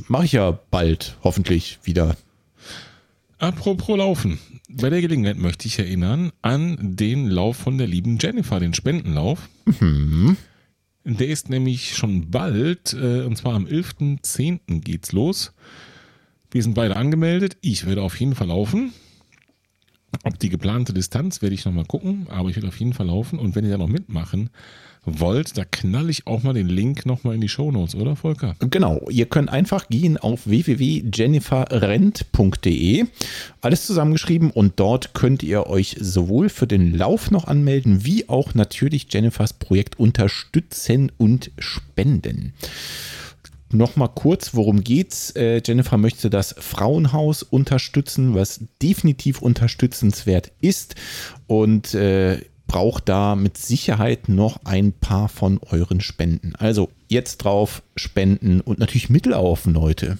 mache 0.09 0.25
ich 0.25 0.33
ja 0.33 0.59
bald, 0.71 1.16
hoffentlich 1.23 1.78
wieder. 1.83 2.16
Apropos 3.38 3.97
Laufen. 3.97 4.38
Bei 4.68 4.90
der 4.90 5.00
Gelegenheit 5.00 5.37
möchte 5.37 5.68
ich 5.68 5.78
erinnern 5.78 6.33
an 6.42 6.97
den 6.97 7.28
Lauf 7.28 7.57
von 7.57 7.78
der 7.78 7.87
lieben 7.87 8.18
Jennifer, 8.21 8.59
den 8.61 8.75
Spendenlauf. 8.75 9.49
Mhm. 9.80 10.37
Der 11.04 11.28
ist 11.28 11.49
nämlich 11.49 11.97
schon 11.97 12.30
bald, 12.30 12.92
äh, 12.95 13.23
und 13.23 13.37
zwar 13.37 13.54
am 13.54 13.66
11.10. 13.66 14.80
geht's 14.80 15.12
los. 15.12 15.52
Wir 16.50 16.62
sind 16.62 16.75
beide 16.75 16.97
angemeldet. 16.97 17.57
Ich 17.61 17.87
werde 17.87 18.02
auf 18.02 18.18
jeden 18.18 18.35
Fall 18.35 18.49
laufen. 18.49 18.92
Ob 20.25 20.38
die 20.38 20.49
geplante 20.49 20.92
Distanz 20.92 21.40
werde 21.42 21.54
ich 21.54 21.64
nochmal 21.64 21.85
gucken, 21.85 22.26
aber 22.28 22.49
ich 22.49 22.57
werde 22.57 22.68
auf 22.68 22.78
jeden 22.80 22.95
Fall 22.95 23.07
laufen. 23.07 23.38
Und 23.38 23.54
wenn 23.54 23.64
ihr 23.64 23.71
da 23.71 23.78
noch 23.78 23.88
mitmachen 23.88 24.50
wollt, 25.20 25.56
da 25.56 25.64
knall 25.64 26.10
ich 26.10 26.26
auch 26.26 26.42
mal 26.42 26.54
den 26.54 26.68
Link 26.68 27.06
nochmal 27.06 27.34
in 27.34 27.40
die 27.40 27.48
Shownotes, 27.48 27.94
oder 27.94 28.16
Volker? 28.16 28.56
Genau, 28.58 29.06
ihr 29.10 29.26
könnt 29.26 29.50
einfach 29.50 29.88
gehen 29.88 30.16
auf 30.16 30.46
www.jenniferrent.de, 30.46 33.04
alles 33.60 33.86
zusammengeschrieben 33.86 34.50
und 34.50 34.80
dort 34.80 35.14
könnt 35.14 35.42
ihr 35.42 35.66
euch 35.66 35.96
sowohl 36.00 36.48
für 36.48 36.66
den 36.66 36.94
Lauf 36.94 37.30
noch 37.30 37.46
anmelden, 37.46 38.04
wie 38.04 38.28
auch 38.28 38.54
natürlich 38.54 39.06
Jennifers 39.10 39.52
Projekt 39.52 39.98
unterstützen 39.98 41.12
und 41.16 41.50
spenden. 41.58 42.54
Nochmal 43.70 44.08
kurz, 44.14 44.54
worum 44.54 44.82
geht's? 44.82 45.30
Äh, 45.36 45.60
Jennifer 45.64 45.98
möchte 45.98 46.30
das 46.30 46.54
Frauenhaus 46.58 47.42
unterstützen, 47.42 48.34
was 48.34 48.60
definitiv 48.82 49.42
unterstützenswert 49.42 50.52
ist. 50.62 50.94
Und 51.46 51.92
äh, 51.92 52.40
braucht 52.68 53.08
da 53.08 53.34
mit 53.34 53.58
Sicherheit 53.58 54.28
noch 54.28 54.60
ein 54.64 54.92
paar 54.92 55.28
von 55.28 55.58
euren 55.70 56.00
Spenden. 56.00 56.54
Also 56.54 56.90
jetzt 57.08 57.38
drauf 57.38 57.82
spenden 57.96 58.60
und 58.60 58.78
natürlich 58.78 59.10
Mittel 59.10 59.34
auf, 59.34 59.66
Leute. 59.66 60.18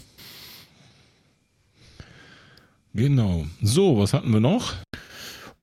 Genau. 2.95 3.45
So, 3.62 3.99
was 3.99 4.12
hatten 4.12 4.33
wir 4.33 4.40
noch? 4.40 4.75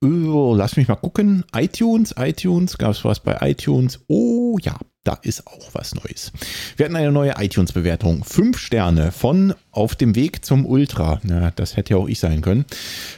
Oh, 0.01 0.53
lass 0.55 0.77
mich 0.77 0.87
mal 0.87 0.95
gucken. 0.95 1.43
iTunes, 1.53 2.13
iTunes, 2.17 2.77
gab 2.77 2.91
es 2.91 3.03
was 3.03 3.19
bei 3.19 3.37
iTunes? 3.41 3.99
Oh 4.07 4.57
ja, 4.61 4.77
da 5.03 5.13
ist 5.21 5.47
auch 5.47 5.69
was 5.73 5.95
Neues. 5.95 6.31
Wir 6.77 6.85
hatten 6.85 6.95
eine 6.95 7.11
neue 7.11 7.33
iTunes-Bewertung. 7.37 8.23
Fünf 8.23 8.59
Sterne 8.59 9.11
von 9.11 9.55
Auf 9.71 9.95
dem 9.95 10.15
Weg 10.15 10.45
zum 10.45 10.65
Ultra. 10.65 11.19
Ja, 11.27 11.51
das 11.51 11.75
hätte 11.75 11.95
ja 11.95 11.97
auch 11.97 12.07
ich 12.07 12.19
sein 12.19 12.41
können. 12.41 12.65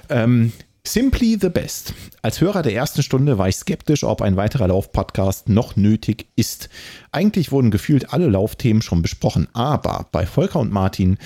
Ähm, 0.10 0.54
Simply 0.88 1.38
the 1.40 1.50
Best. 1.50 1.94
Als 2.22 2.40
Hörer 2.40 2.62
der 2.62 2.74
ersten 2.74 3.04
Stunde 3.04 3.38
war 3.38 3.50
ich 3.50 3.58
skeptisch, 3.58 4.06
ob 4.06 4.22
ein 4.22 4.38
weiterer 4.38 4.70
Lauf-Podcast 4.70 5.50
noch 5.50 5.76
nötig 5.76 6.28
ist. 6.38 6.70
Eigentlich 7.12 7.52
wurden 7.52 7.72
gefühlt 7.72 8.14
alle 8.14 8.30
Laufthemen 8.30 8.82
schon 8.82 9.02
besprochen, 9.02 9.50
aber 9.52 10.08
bei 10.14 10.26
Volker 10.26 10.62
und 10.62 10.72
Martin 10.72 11.18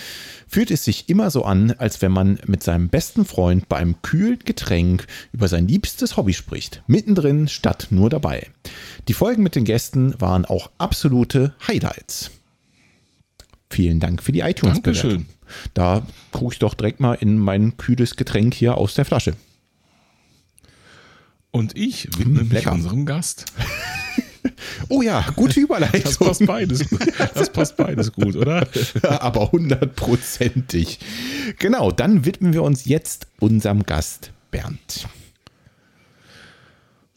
fühlt 0.48 0.72
es 0.72 0.84
sich 0.84 1.10
immer 1.10 1.30
so 1.30 1.46
an, 1.46 1.76
als 1.78 2.02
wenn 2.02 2.12
man 2.12 2.40
mit 2.48 2.64
seinem 2.64 2.90
besten 2.90 3.24
Freund 3.24 3.70
bei 3.70 3.78
einem 3.78 4.02
kühlen 4.02 4.40
Getränk 4.40 5.06
über 5.32 5.48
sein 5.48 5.68
liebstes 5.68 6.18
Hobby 6.18 6.34
spricht. 6.34 6.82
Mittendrin 6.88 7.48
statt 7.48 7.88
nur 7.92 8.10
dabei. 8.10 8.50
Die 9.08 9.14
Folgen 9.14 9.44
mit 9.44 9.56
den 9.56 9.66
Gästen 9.66 10.20
waren 10.20 10.46
auch 10.46 10.72
absolute 10.80 11.54
Highlights. 11.68 12.32
Vielen 13.70 14.00
Dank 14.00 14.24
für 14.24 14.32
die 14.32 14.42
iTunes-Bewertung. 14.42 15.28
Da 15.76 16.02
gucke 16.32 16.54
ich 16.54 16.60
doch 16.60 16.74
direkt 16.74 17.00
mal 17.00 17.14
in 17.14 17.38
mein 17.38 17.78
kühles 17.78 18.16
Getränk 18.16 18.56
hier 18.56 18.78
aus 18.78 18.96
der 18.96 19.06
Flasche. 19.06 19.36
Und 21.52 21.78
ich 21.78 22.08
widme 22.18 22.44
mich 22.44 22.68
unserem 22.68 23.06
Gast. 23.06 23.46
Oh 24.90 25.02
ja, 25.02 25.26
gute 25.36 25.60
Überleitung. 25.60 26.02
Das 26.04 26.18
passt 26.18 26.46
beides, 26.46 26.86
das 27.34 27.52
passt 27.52 27.78
beides 27.78 28.12
gut, 28.12 28.36
oder? 28.36 28.68
Aber 29.04 29.52
hundertprozentig. 29.52 31.00
Genau, 31.60 31.92
dann 31.92 32.26
widmen 32.26 32.54
wir 32.54 32.64
uns 32.64 32.86
jetzt 32.86 33.28
unserem 33.40 33.84
Gast 33.84 34.32
Bernd. 34.50 35.08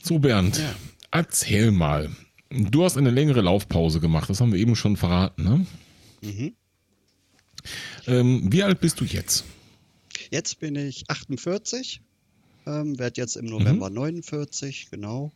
So, 0.03 0.19
Bernd, 0.19 0.59
ja. 0.59 0.75
erzähl 1.11 1.71
mal. 1.71 2.11
Du 2.51 2.85
hast 2.85 2.97
eine 2.97 3.11
längere 3.11 3.41
Laufpause 3.41 4.01
gemacht, 4.01 4.31
das 4.31 4.41
haben 4.41 4.53
wir 4.53 4.61
eben 4.61 4.77
schon 4.77 4.97
verraten, 4.97 5.43
ne? 5.43 5.67
Mhm. 6.21 6.55
Ähm, 8.07 8.53
wie 8.53 8.63
alt 8.63 8.81
bist 8.81 9.01
du 9.01 9.05
jetzt? 9.05 9.45
Jetzt 10.31 10.61
bin 10.61 10.77
ich 10.77 11.05
48, 11.09 12.03
ähm, 12.67 12.99
werde 12.99 13.21
jetzt 13.21 13.37
im 13.37 13.47
November 13.47 13.91
mhm. 13.91 13.97
49, 13.97 14.89
genau. 14.91 15.33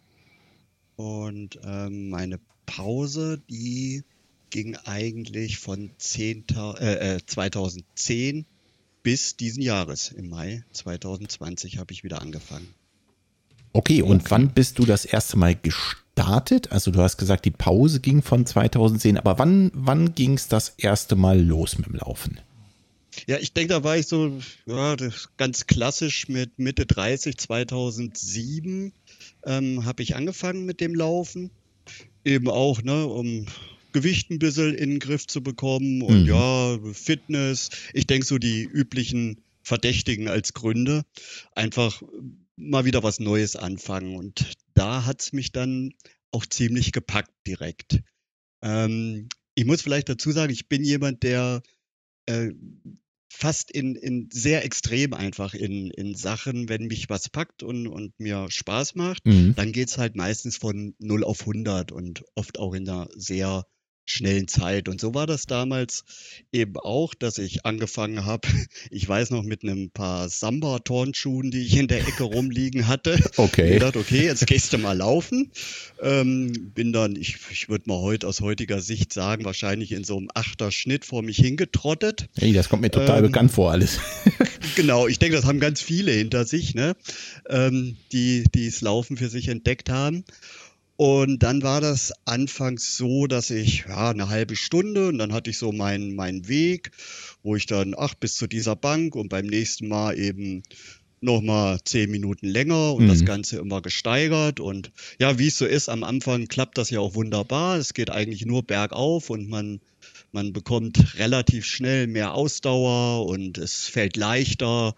Und 0.97 1.58
ähm, 1.62 2.11
meine 2.11 2.40
Pause, 2.66 3.40
die 3.49 4.02
ging 4.50 4.76
eigentlich 4.76 5.58
von 5.58 5.90
10, 5.99 6.44
äh, 6.80 7.16
äh, 7.16 7.20
2010 7.25 8.47
bis 9.02 9.37
diesen 9.37 9.62
Jahres. 9.62 10.11
Im 10.11 10.28
Mai 10.28 10.64
2020 10.73 11.78
habe 11.78 11.92
ich 11.92 12.04
wieder 12.04 12.20
angefangen. 12.20 12.68
Okay, 13.73 14.02
und 14.02 14.20
okay. 14.23 14.30
wann 14.30 14.50
bist 14.50 14.78
du 14.78 14.87
das 14.87 15.04
erste 15.04 15.37
Mal 15.37 15.54
gestartet? 15.54 16.73
Also 16.73 16.90
du 16.90 17.00
hast 17.00 17.16
gesagt, 17.16 17.44
die 17.44 17.50
Pause 17.50 18.00
ging 18.00 18.23
von 18.23 18.47
2010, 18.47 19.18
aber 19.18 19.38
wann, 19.38 19.70
wann 19.75 20.14
ging 20.14 20.35
es 20.35 20.49
das 20.49 20.70
erste 20.78 21.16
Mal 21.16 21.40
los 21.40 21.78
mit 21.78 21.87
dem 21.87 21.94
Laufen? 21.94 22.40
Ja, 23.26 23.38
ich 23.38 23.52
denke, 23.52 23.75
da 23.75 23.84
war 23.84 23.96
ich 23.96 24.06
so 24.06 24.38
ja, 24.66 24.96
ganz 25.37 25.66
klassisch 25.66 26.28
mit 26.28 26.58
Mitte 26.58 26.87
30, 26.87 27.37
2007 27.37 28.92
ähm, 29.44 29.84
habe 29.84 30.02
ich 30.02 30.16
angefangen 30.16 30.64
mit 30.64 30.80
dem 30.80 30.94
Laufen. 30.94 31.50
Eben 32.25 32.48
auch, 32.48 32.82
ne, 32.82 33.06
um 33.06 33.46
Gewicht 33.92 34.30
ein 34.30 34.38
bisschen 34.38 34.75
in 34.75 34.90
den 34.90 34.98
Griff 34.98 35.26
zu 35.26 35.42
bekommen 35.42 36.02
und 36.02 36.22
mhm. 36.22 36.28
ja, 36.28 36.78
Fitness. 36.92 37.70
Ich 37.94 38.06
denke, 38.06 38.26
so 38.26 38.38
die 38.38 38.62
üblichen 38.64 39.40
Verdächtigen 39.62 40.28
als 40.28 40.52
Gründe. 40.52 41.04
Einfach 41.54 42.02
mal 42.56 42.84
wieder 42.84 43.02
was 43.02 43.20
Neues 43.20 43.56
anfangen. 43.56 44.16
Und 44.16 44.52
da 44.75 45.04
hat 45.04 45.22
es 45.22 45.32
mich 45.32 45.52
dann 45.52 45.92
auch 46.30 46.44
ziemlich 46.44 46.92
gepackt 46.92 47.32
direkt. 47.46 48.02
Ähm, 48.62 49.28
ich 49.54 49.64
muss 49.64 49.82
vielleicht 49.82 50.08
dazu 50.08 50.30
sagen, 50.30 50.52
ich 50.52 50.68
bin 50.68 50.84
jemand, 50.84 51.22
der 51.22 51.62
äh, 52.26 52.50
fast 53.28 53.70
in, 53.70 53.94
in 53.94 54.28
sehr 54.32 54.64
extrem 54.64 55.12
einfach 55.12 55.54
in, 55.54 55.90
in 55.90 56.14
Sachen, 56.14 56.68
wenn 56.68 56.87
mich 56.87 57.08
was 57.08 57.28
packt 57.28 57.62
und, 57.62 57.87
und 57.87 58.18
mir 58.18 58.47
Spaß 58.49 58.94
macht, 58.94 59.26
mhm. 59.26 59.54
dann 59.54 59.73
geht 59.73 59.88
es 59.88 59.99
halt 59.99 60.16
meistens 60.16 60.56
von 60.56 60.94
0 60.99 61.25
auf 61.25 61.40
100 61.40 61.92
und 61.92 62.25
oft 62.35 62.58
auch 62.58 62.75
in 62.75 62.88
einer 62.88 63.08
sehr 63.14 63.66
schnellen 64.11 64.49
Zeit. 64.49 64.88
Und 64.88 65.00
so 65.00 65.15
war 65.15 65.27
das 65.27 65.47
damals 65.47 66.05
eben 66.53 66.77
auch, 66.77 67.15
dass 67.15 67.38
ich 67.38 67.65
angefangen 67.65 68.25
habe, 68.25 68.49
ich 68.91 69.09
weiß 69.09 69.31
noch, 69.31 69.43
mit 69.43 69.62
einem 69.62 69.91
paar 69.91 70.29
Samba-Turnschuhen, 70.29 71.50
die 71.50 71.62
ich 71.62 71.77
in 71.77 71.88
der 71.88 72.00
Ecke 72.00 72.25
rumliegen 72.25 72.87
hatte. 72.87 73.19
Okay. 73.37 73.75
Ich 73.75 73.81
dachte, 73.81 73.99
okay, 73.99 74.25
jetzt 74.25 74.47
gehst 74.47 74.73
du 74.73 74.79
mal 74.79 74.97
laufen. 74.97 75.50
Ähm, 76.03 76.73
bin 76.75 76.93
dann, 76.93 77.17
ich, 77.17 77.38
ich 77.50 77.69
würde 77.69 77.85
mal 77.87 78.00
heute 78.00 78.27
aus 78.27 78.41
heutiger 78.41 78.81
Sicht 78.81 79.12
sagen, 79.12 79.45
wahrscheinlich 79.45 79.93
in 79.93 80.05
so 80.05 80.17
einem 80.17 80.29
achter 80.35 80.71
Schnitt 80.71 81.05
vor 81.05 81.23
mich 81.23 81.37
hingetrottet. 81.37 82.29
Hey, 82.38 82.53
das 82.53 82.69
kommt 82.69 82.83
mir 82.83 82.91
total 82.91 83.19
ähm, 83.19 83.27
bekannt 83.27 83.53
vor, 83.53 83.73
alles. 83.73 83.99
genau, 84.77 85.07
ich 85.07 85.19
denke, 85.19 85.37
das 85.37 85.45
haben 85.45 85.61
ganz 85.61 85.81
viele 85.81 86.12
hinter 86.12 86.45
sich, 86.45 86.75
ne? 86.75 86.97
Ähm, 87.49 87.97
die 88.12 88.45
das 88.55 88.81
Laufen 88.81 89.17
für 89.17 89.29
sich 89.29 89.49
entdeckt 89.49 89.91
haben. 89.91 90.25
Und 91.00 91.45
dann 91.45 91.62
war 91.62 91.81
das 91.81 92.12
anfangs 92.25 92.97
so, 92.97 93.28
dass 93.28 93.50
ich 93.50 93.85
ja 93.88 94.11
eine 94.11 94.31
halbe 94.31 94.57
Stunde 94.57 95.07
und 95.07 95.19
dann 95.19 95.33
hatte 95.33 95.49
ich 95.49 95.57
so 95.57 95.71
meinen 95.71 96.17
meinen 96.17 96.49
Weg, 96.49 96.90
wo 97.45 97.55
ich 97.55 97.67
dann 97.67 97.95
ach 97.97 98.14
bis 98.14 98.35
zu 98.35 98.49
dieser 98.49 98.75
Bank 98.75 99.14
und 99.14 99.28
beim 99.28 99.47
nächsten 99.47 99.87
Mal 99.87 100.19
eben 100.19 100.64
noch 101.21 101.40
mal 101.40 101.78
zehn 101.85 102.11
Minuten 102.11 102.49
länger 102.49 102.95
und 102.95 103.05
mhm. 103.05 103.11
das 103.11 103.25
Ganze 103.25 103.59
immer 103.59 103.81
gesteigert 103.81 104.59
und 104.59 104.90
ja, 105.21 105.38
wie 105.38 105.47
es 105.47 105.59
so 105.59 105.67
ist, 105.67 105.88
am 105.88 106.02
Anfang 106.02 106.49
klappt 106.49 106.78
das 106.78 106.90
ja 106.90 106.99
auch 106.99 107.14
wunderbar. 107.14 107.76
Es 107.76 107.95
geht 107.95 108.11
eigentlich 108.11 108.45
nur 108.45 108.64
bergauf 108.64 109.31
und 109.31 109.49
man 109.49 109.78
man 110.33 110.52
bekommt 110.52 111.17
relativ 111.17 111.64
schnell 111.64 112.09
mehr 112.09 112.35
Ausdauer 112.35 113.25
und 113.26 113.57
es 113.57 113.87
fällt 113.87 114.17
leichter. 114.17 114.97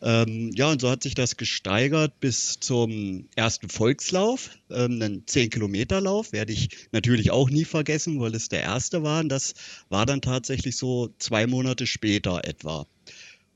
Ähm, 0.00 0.52
ja, 0.54 0.70
und 0.70 0.80
so 0.80 0.90
hat 0.90 1.02
sich 1.02 1.14
das 1.14 1.36
gesteigert 1.36 2.20
bis 2.20 2.60
zum 2.60 3.28
ersten 3.34 3.68
Volkslauf, 3.68 4.50
ähm, 4.70 5.02
einen 5.02 5.26
10-Kilometer-Lauf, 5.26 6.32
werde 6.32 6.52
ich 6.52 6.68
natürlich 6.92 7.30
auch 7.30 7.50
nie 7.50 7.64
vergessen, 7.64 8.20
weil 8.20 8.34
es 8.34 8.48
der 8.48 8.62
erste 8.62 9.02
war. 9.02 9.20
Und 9.20 9.28
das 9.28 9.54
war 9.88 10.06
dann 10.06 10.20
tatsächlich 10.20 10.76
so 10.76 11.12
zwei 11.18 11.46
Monate 11.46 11.86
später 11.86 12.44
etwa 12.44 12.86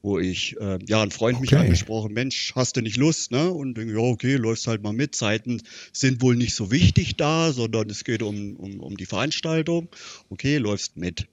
wo 0.02 0.18
ich, 0.18 0.56
äh, 0.60 0.78
ja, 0.88 1.00
ein 1.00 1.12
Freund 1.12 1.36
okay. 1.36 1.42
mich 1.42 1.56
angesprochen, 1.56 2.12
Mensch, 2.12 2.52
hast 2.56 2.76
du 2.76 2.80
nicht 2.80 2.96
Lust, 2.96 3.30
ne? 3.30 3.50
Und 3.50 3.74
denke, 3.74 3.94
ja, 3.94 4.00
okay, 4.00 4.34
läufst 4.34 4.66
halt 4.66 4.82
mal 4.82 4.92
mit. 4.92 5.14
Zeiten 5.14 5.62
sind 5.92 6.20
wohl 6.22 6.34
nicht 6.34 6.54
so 6.54 6.72
wichtig 6.72 7.16
da, 7.16 7.52
sondern 7.52 7.88
es 7.88 8.02
geht 8.02 8.22
um, 8.22 8.56
um, 8.56 8.80
um 8.80 8.96
die 8.96 9.06
Veranstaltung. 9.06 9.88
Okay, 10.28 10.58
läufst 10.58 10.96
mit. 10.96 11.28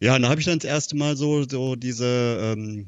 Ja, 0.00 0.16
und 0.16 0.22
da 0.22 0.28
habe 0.28 0.40
ich 0.40 0.46
dann 0.46 0.58
das 0.58 0.68
erste 0.68 0.96
Mal 0.96 1.16
so, 1.16 1.48
so 1.48 1.76
diese, 1.76 2.38
ähm, 2.42 2.86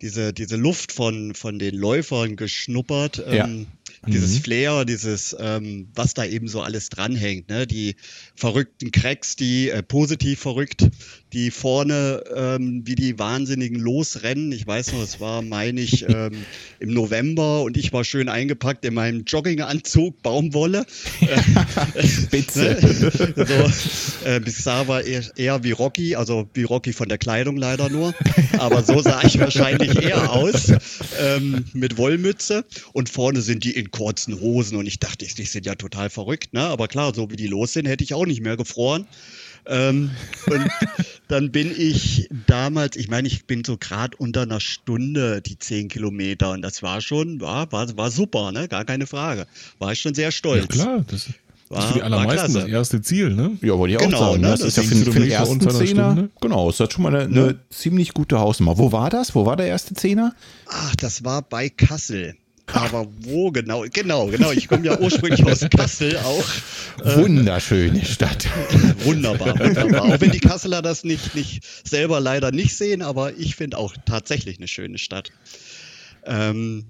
diese, 0.00 0.32
diese 0.32 0.56
Luft 0.56 0.92
von, 0.92 1.34
von 1.34 1.58
den 1.58 1.74
Läufern 1.74 2.36
geschnuppert. 2.36 3.18
Ja. 3.18 3.46
Ähm, 3.46 3.66
dieses 4.06 4.38
mhm. 4.38 4.42
Flair, 4.42 4.84
dieses, 4.84 5.36
ähm, 5.38 5.88
was 5.94 6.14
da 6.14 6.24
eben 6.24 6.48
so 6.48 6.60
alles 6.60 6.90
dranhängt, 6.90 7.48
ne? 7.48 7.66
Die 7.66 7.96
verrückten 8.34 8.92
Cracks, 8.92 9.36
die 9.36 9.70
äh, 9.70 9.82
positiv 9.82 10.40
verrückt, 10.40 10.86
die 11.36 11.50
vorne 11.50 12.24
ähm, 12.34 12.80
wie 12.86 12.94
die 12.94 13.18
Wahnsinnigen 13.18 13.78
losrennen. 13.78 14.52
Ich 14.52 14.66
weiß 14.66 14.94
noch, 14.94 15.02
es 15.02 15.20
war, 15.20 15.42
meine 15.42 15.82
ich, 15.82 16.08
ähm, 16.08 16.32
im 16.80 16.94
November 16.94 17.60
und 17.60 17.76
ich 17.76 17.92
war 17.92 18.04
schön 18.04 18.30
eingepackt 18.30 18.86
in 18.86 18.94
meinem 18.94 19.24
Jogginganzug, 19.24 20.22
Baumwolle. 20.22 20.86
Bitte. 22.30 22.78
ne? 23.36 23.44
so, 23.44 24.26
äh, 24.26 24.40
bis 24.40 24.64
sah 24.64 24.88
war 24.88 25.04
eher, 25.04 25.24
eher 25.36 25.62
wie 25.62 25.72
Rocky, 25.72 26.16
also 26.16 26.48
wie 26.54 26.62
Rocky 26.62 26.94
von 26.94 27.10
der 27.10 27.18
Kleidung 27.18 27.58
leider 27.58 27.90
nur. 27.90 28.14
Aber 28.56 28.82
so 28.82 29.02
sah 29.02 29.22
ich 29.22 29.38
wahrscheinlich 29.38 29.94
eher 30.02 30.32
aus, 30.32 30.72
ähm, 31.20 31.66
mit 31.74 31.98
Wollmütze. 31.98 32.64
Und 32.94 33.10
vorne 33.10 33.42
sind 33.42 33.62
die 33.64 33.72
in 33.72 33.90
kurzen 33.90 34.40
Hosen 34.40 34.78
und 34.78 34.86
ich 34.86 35.00
dachte, 35.00 35.26
die 35.26 35.44
sind 35.44 35.66
ja 35.66 35.74
total 35.74 36.08
verrückt, 36.08 36.54
ne? 36.54 36.62
Aber 36.62 36.88
klar, 36.88 37.14
so 37.14 37.30
wie 37.30 37.36
die 37.36 37.46
los 37.46 37.74
sind, 37.74 37.86
hätte 37.86 38.04
ich 38.04 38.14
auch 38.14 38.24
nicht 38.24 38.40
mehr 38.40 38.56
gefroren. 38.56 39.06
Ähm, 39.68 40.10
und 40.46 40.70
dann 41.28 41.50
bin 41.50 41.72
ich 41.76 42.28
damals, 42.46 42.96
ich 42.96 43.08
meine, 43.08 43.26
ich 43.28 43.46
bin 43.46 43.64
so 43.64 43.76
gerade 43.76 44.16
unter 44.16 44.42
einer 44.42 44.60
Stunde 44.60 45.42
die 45.42 45.58
zehn 45.58 45.88
Kilometer 45.88 46.52
und 46.52 46.62
das 46.62 46.82
war 46.82 47.00
schon, 47.00 47.40
war, 47.40 47.70
war, 47.72 47.96
war 47.96 48.10
super, 48.10 48.52
ne? 48.52 48.68
Gar 48.68 48.84
keine 48.84 49.06
Frage. 49.06 49.46
War 49.78 49.92
ich 49.92 50.00
schon 50.00 50.14
sehr 50.14 50.30
stolz. 50.30 50.76
Ja, 50.76 50.84
klar, 50.84 51.04
das 51.08 51.28
war, 51.68 51.78
das 51.78 51.84
ist 51.84 51.92
für 51.92 51.94
die 51.94 52.02
allermeisten 52.02 52.54
das 52.54 52.64
erste 52.64 53.02
Ziel, 53.02 53.34
ne? 53.34 53.58
Ja, 53.60 53.76
wollte 53.76 53.94
ich 53.94 54.00
genau, 54.00 54.16
auch 54.16 54.30
sagen. 54.30 54.42
Ne? 54.42 54.48
Das, 54.50 54.60
das 54.60 54.68
ist 54.68 54.76
ja 54.76 54.82
für, 54.84 55.12
für 55.12 55.20
den 55.20 55.30
ersten 55.30 55.70
Zehner. 55.70 56.28
Genau, 56.40 56.70
das 56.70 56.78
hat 56.78 56.92
schon 56.92 57.02
mal 57.02 57.14
eine, 57.14 57.24
eine 57.24 57.46
ja. 57.48 57.54
ziemlich 57.70 58.14
gute 58.14 58.38
Hausnummer. 58.38 58.78
Wo 58.78 58.92
war 58.92 59.10
das? 59.10 59.34
Wo 59.34 59.46
war 59.46 59.56
der 59.56 59.66
erste 59.66 59.94
Zehner? 59.94 60.34
Ach, 60.68 60.94
das 60.96 61.24
war 61.24 61.42
bei 61.42 61.68
Kassel. 61.68 62.36
Aber 62.72 63.06
wo 63.20 63.50
genau? 63.50 63.84
Genau, 63.92 64.26
genau. 64.26 64.50
Ich 64.50 64.68
komme 64.68 64.86
ja 64.86 64.98
ursprünglich 64.98 65.44
aus 65.44 65.60
Kassel 65.70 66.16
auch. 66.18 66.44
Wunderschöne 67.16 68.04
Stadt. 68.04 68.48
wunderbar, 69.04 69.58
wunderbar. 69.58 70.02
Auch 70.02 70.20
wenn 70.20 70.32
die 70.32 70.40
Kasseler 70.40 70.82
das 70.82 71.04
nicht, 71.04 71.34
nicht 71.34 71.62
selber 71.86 72.20
leider 72.20 72.50
nicht 72.50 72.76
sehen, 72.76 73.02
aber 73.02 73.36
ich 73.36 73.56
finde 73.56 73.78
auch 73.78 73.94
tatsächlich 74.04 74.58
eine 74.58 74.68
schöne 74.68 74.98
Stadt. 74.98 75.30
Ähm, 76.24 76.86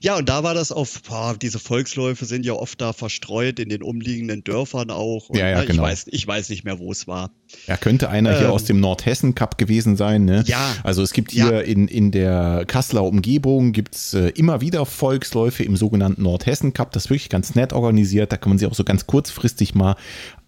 ja, 0.00 0.16
und 0.16 0.28
da 0.28 0.42
war 0.42 0.54
das 0.54 0.72
auf, 0.72 1.02
boah, 1.02 1.36
diese 1.40 1.58
Volksläufe 1.58 2.24
sind 2.24 2.44
ja 2.44 2.52
oft 2.52 2.80
da 2.80 2.92
verstreut 2.92 3.58
in 3.58 3.68
den 3.68 3.82
umliegenden 3.82 4.44
Dörfern 4.44 4.90
auch. 4.90 5.30
Und, 5.30 5.38
ja, 5.38 5.48
ja, 5.48 5.60
ne, 5.60 5.66
genau. 5.66 5.84
Ich 5.84 5.88
weiß, 5.88 6.06
ich 6.10 6.26
weiß 6.26 6.48
nicht 6.50 6.64
mehr, 6.64 6.78
wo 6.78 6.92
es 6.92 7.06
war. 7.06 7.30
Ja, 7.66 7.76
könnte 7.76 8.10
einer 8.10 8.32
ähm, 8.32 8.38
hier 8.38 8.52
aus 8.52 8.64
dem 8.64 8.80
Nordhessen 8.80 9.34
Cup 9.34 9.58
gewesen 9.58 9.96
sein. 9.96 10.24
Ne? 10.24 10.44
Ja. 10.46 10.74
Also 10.82 11.02
es 11.02 11.12
gibt 11.12 11.32
hier 11.32 11.52
ja. 11.52 11.60
in, 11.60 11.88
in 11.88 12.10
der 12.10 12.64
Kasseler 12.66 13.04
Umgebung 13.04 13.72
gibt's 13.72 14.14
äh, 14.14 14.28
immer 14.30 14.60
wieder 14.60 14.84
Volksläufe 14.86 15.64
im 15.64 15.76
sogenannten 15.76 16.22
Nordhessen 16.22 16.72
Cup. 16.72 16.92
Das 16.92 17.06
ist 17.06 17.10
wirklich 17.10 17.28
ganz 17.30 17.54
nett 17.54 17.72
organisiert. 17.72 18.32
Da 18.32 18.36
kann 18.36 18.50
man 18.50 18.58
sich 18.58 18.68
auch 18.68 18.74
so 18.74 18.84
ganz 18.84 19.06
kurzfristig 19.06 19.74
mal 19.74 19.96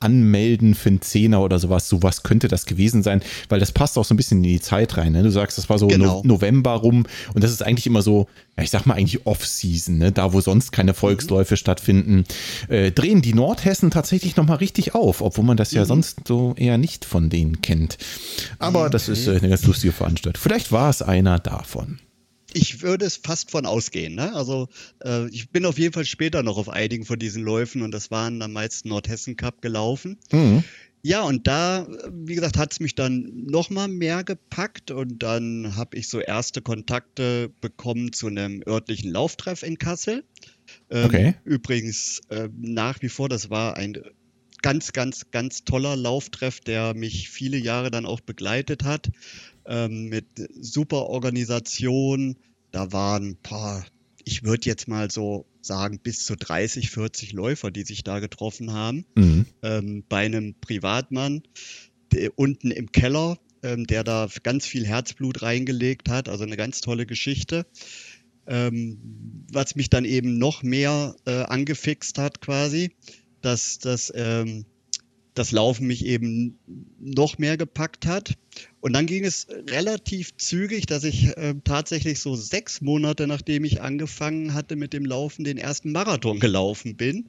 anmelden 0.01 0.75
für 0.75 0.91
einen 0.91 1.01
Zehner 1.01 1.41
oder 1.41 1.59
sowas. 1.59 1.89
Sowas 1.89 2.23
könnte 2.23 2.49
das 2.49 2.67
gewesen 2.67 3.03
sein, 3.03 3.23
weil 3.49 3.61
das 3.61 3.73
passt 3.73 3.97
auch 3.99 4.05
so 4.05 4.15
ein 4.15 4.17
bisschen 4.17 4.39
in 4.39 4.51
die 4.51 4.61
Zeit 4.61 4.97
rein. 4.97 5.13
Ne? 5.13 5.23
Du 5.23 5.31
sagst, 5.31 5.59
das 5.59 5.69
war 5.69 5.79
so 5.79 5.87
genau. 5.87 6.23
no 6.23 6.37
November 6.37 6.73
rum 6.73 7.07
und 7.35 7.45
das 7.45 7.51
ist 7.51 7.63
eigentlich 7.63 7.87
immer 7.87 8.03
so, 8.03 8.27
ja, 8.57 8.63
ich 8.63 8.71
sag 8.71 8.87
mal 8.87 8.95
eigentlich 8.95 9.27
Off-Season, 9.27 9.99
ne? 9.99 10.13
da 10.13 10.33
wo 10.33 10.41
sonst 10.41 10.73
keine 10.73 10.93
mhm. 10.93 10.97
Volksläufe 10.97 11.55
mhm. 11.55 11.59
stattfinden, 11.59 12.25
äh, 12.69 12.91
drehen 12.91 13.23
die 13.23 13.35
Nordhessen 13.35 13.91
tatsächlich 13.91 14.37
nochmal 14.37 14.59
richtig 14.59 14.95
auf, 14.95 15.23
obwohl 15.23 15.45
man 15.45 15.57
das 15.57 15.73
ja 15.73 15.83
mhm. 15.83 15.87
sonst 15.87 16.21
so 16.27 16.55
eher 16.57 16.79
nicht 16.79 16.96
von 17.05 17.31
denen 17.31 17.61
kennt. 17.63 17.99
Aber 18.59 18.83
okay. 18.83 18.91
das 18.91 19.09
ist 19.09 19.27
äh, 19.27 19.37
eine 19.37 19.49
ganz 19.49 19.65
lustige 19.65 19.93
Veranstaltung. 19.93 20.41
Vielleicht 20.43 20.73
war 20.73 20.91
es 20.91 21.03
einer 21.03 21.39
davon. 21.39 21.99
ich 22.53 22.83
würde 22.83 23.05
es 23.05 23.17
fast 23.17 23.51
von 23.51 23.67
ausgehen. 23.67 24.15
Ne? 24.15 24.35
Also 24.35 24.69
äh, 25.05 25.29
ich 25.29 25.51
bin 25.51 25.67
auf 25.67 25.79
jeden 25.79 25.93
Fall 25.93 26.07
später 26.07 26.43
noch 26.43 26.57
auf 26.57 26.69
einigen 26.69 27.05
von 27.05 27.19
diesen 27.19 27.43
Läufen 27.43 27.83
und 27.83 27.93
das 27.93 28.11
waren 28.11 28.41
am 28.41 28.53
meisten 28.53 28.89
Nordhessen 28.89 29.37
Cup 29.37 29.61
gelaufen. 29.61 30.19
Mhm. 30.33 30.65
Ja, 31.03 31.23
und 31.23 31.47
da, 31.47 31.87
wie 32.11 32.35
gesagt, 32.35 32.59
hat 32.59 32.73
es 32.73 32.81
mich 32.81 32.97
dann 32.97 33.45
nochmal 33.47 33.87
mehr 33.87 34.25
gepackt 34.25 34.91
und 34.91 35.23
dann 35.23 35.77
habe 35.77 35.97
ich 35.97 36.09
so 36.09 36.19
erste 36.19 36.63
Kontakte 36.63 37.53
bekommen 37.61 38.13
zu 38.13 38.27
einem 38.27 38.63
örtlichen 38.67 39.13
Lauftreff 39.13 39.63
in 39.63 39.79
Kassel. 39.79 40.25
Ähm, 40.91 41.05
okay. 41.05 41.35
Übrigens 41.45 42.23
äh, 42.31 42.49
nach 42.59 43.03
wie 43.03 43.09
vor, 43.09 43.29
das 43.29 43.51
war 43.51 43.77
ein 43.77 44.03
ganz, 44.63 44.93
ganz, 44.93 45.31
ganz 45.31 45.65
toller 45.65 45.97
Lauftreff, 45.97 46.61
der 46.61 46.95
mich 46.95 47.29
viele 47.31 47.57
Jahre 47.57 47.91
dann 47.91 48.07
auch 48.07 48.21
begleitet 48.21 48.85
hat. 48.85 49.11
Ähm, 49.67 50.09
mit 50.09 50.27
super 50.61 51.07
Organisation. 51.07 52.37
Da 52.71 52.93
waren 52.93 53.31
ein 53.31 53.37
paar, 53.37 53.85
ich 54.25 54.45
würde 54.45 54.67
jetzt 54.67 54.89
mal 54.89 55.11
so 55.11 55.47
sagen, 55.61 55.99
bis 55.99 56.25
zu 56.25 56.37
30, 56.37 56.91
40 56.91 57.33
Läufer, 57.33 57.71
die 57.71 57.83
sich 57.83 58.05
da 58.05 58.21
getroffen 58.21 58.73
haben. 58.73 59.05
Mhm. 59.15 59.47
Ähm, 59.63 60.05
bei 60.09 60.25
einem 60.25 60.55
Privatmann 60.61 61.43
der, 62.13 62.39
unten 62.39 62.71
im 62.71 62.93
Keller, 62.93 63.39
ähm, 63.63 63.87
der 63.87 64.05
da 64.05 64.29
ganz 64.43 64.67
viel 64.67 64.87
Herzblut 64.87 65.43
reingelegt 65.43 66.09
hat. 66.09 66.29
Also 66.29 66.45
eine 66.45 66.57
ganz 66.57 66.81
tolle 66.81 67.07
Geschichte. 67.07 67.67
Ähm, 68.47 69.45
was 69.51 69.75
mich 69.75 69.91
dann 69.91 70.05
eben 70.05 70.39
noch 70.39 70.63
mehr 70.63 71.17
äh, 71.27 71.43
angefixt 71.43 72.19
hat 72.19 72.41
quasi, 72.41 72.93
dass, 73.47 73.79
dass 73.79 74.13
ähm, 74.15 74.67
das 75.37 75.53
Laufen 75.53 75.87
mich 75.87 76.05
eben 76.05 76.59
noch 76.99 77.39
mehr 77.39 77.57
gepackt 77.57 78.07
hat. 78.07 78.35
Und 78.81 78.95
dann 78.95 79.07
ging 79.07 79.25
es 79.25 79.49
relativ 79.69 80.35
zügig, 80.37 80.87
dass 80.87 81.05
ich 81.05 81.37
äh, 81.37 81.55
tatsächlich 81.65 82.21
so 82.21 82.37
sechs 82.37 82.81
Monate, 82.81 83.27
nachdem 83.27 83.65
ich 83.65 83.83
angefangen 83.83 84.55
hatte 84.55 84.77
mit 84.77 84.93
dem 84.93 85.05
Laufen, 85.05 85.45
den 85.45 85.59
ersten 85.59 85.93
Marathon 85.93 86.41
gelaufen 86.41 86.97
bin. 86.97 87.27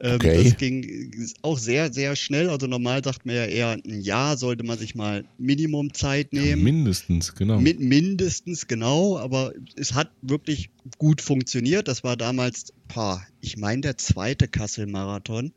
Ähm, 0.00 0.14
okay. 0.14 0.44
Das 0.44 0.56
ging 0.56 1.34
auch 1.42 1.58
sehr, 1.58 1.92
sehr 1.92 2.16
schnell. 2.16 2.48
Also 2.48 2.68
normal 2.68 3.04
sagt 3.04 3.26
man 3.26 3.34
ja 3.34 3.44
eher 3.44 3.78
ein 3.84 4.00
Jahr 4.00 4.38
sollte 4.38 4.64
man 4.64 4.78
sich 4.78 4.94
mal 4.94 5.24
Minimum 5.38 5.92
Zeit 5.92 6.32
nehmen. 6.32 6.48
Ja, 6.48 6.56
mindestens, 6.56 7.34
genau. 7.34 7.60
Mit, 7.60 7.80
mindestens, 7.80 8.66
genau. 8.66 9.18
Aber 9.18 9.52
es 9.76 9.92
hat 9.92 10.10
wirklich 10.22 10.70
gut 10.96 11.20
funktioniert. 11.20 11.86
Das 11.86 12.02
war 12.02 12.16
damals, 12.16 12.72
paar, 12.88 13.26
ich 13.42 13.58
meine, 13.58 13.82
der 13.82 13.98
zweite 13.98 14.48
Kassel-Marathon. 14.48 15.52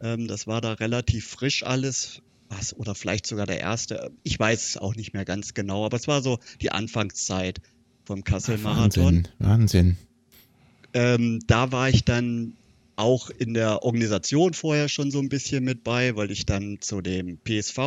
Ähm, 0.00 0.28
das 0.28 0.46
war 0.46 0.60
da 0.60 0.74
relativ 0.74 1.26
frisch 1.26 1.62
alles. 1.62 2.22
Was, 2.48 2.76
oder 2.76 2.94
vielleicht 2.94 3.26
sogar 3.26 3.46
der 3.46 3.58
erste. 3.58 4.12
Ich 4.22 4.38
weiß 4.38 4.68
es 4.68 4.76
auch 4.76 4.94
nicht 4.94 5.14
mehr 5.14 5.24
ganz 5.24 5.52
genau, 5.52 5.84
aber 5.84 5.96
es 5.96 6.06
war 6.06 6.22
so 6.22 6.38
die 6.60 6.70
Anfangszeit 6.70 7.60
vom 8.04 8.22
Kassel-Marathon. 8.22 9.04
Wahnsinn, 9.04 9.28
Wahnsinn. 9.38 9.96
Ähm, 10.94 11.40
da 11.48 11.72
war 11.72 11.88
ich 11.88 12.04
dann 12.04 12.52
auch 12.94 13.30
in 13.30 13.52
der 13.52 13.82
Organisation 13.82 14.54
vorher 14.54 14.88
schon 14.88 15.10
so 15.10 15.18
ein 15.18 15.28
bisschen 15.28 15.64
mit 15.64 15.84
bei, 15.84 16.16
weil 16.16 16.30
ich 16.30 16.46
dann 16.46 16.78
zu 16.80 17.02
dem 17.02 17.38
PSV, 17.38 17.78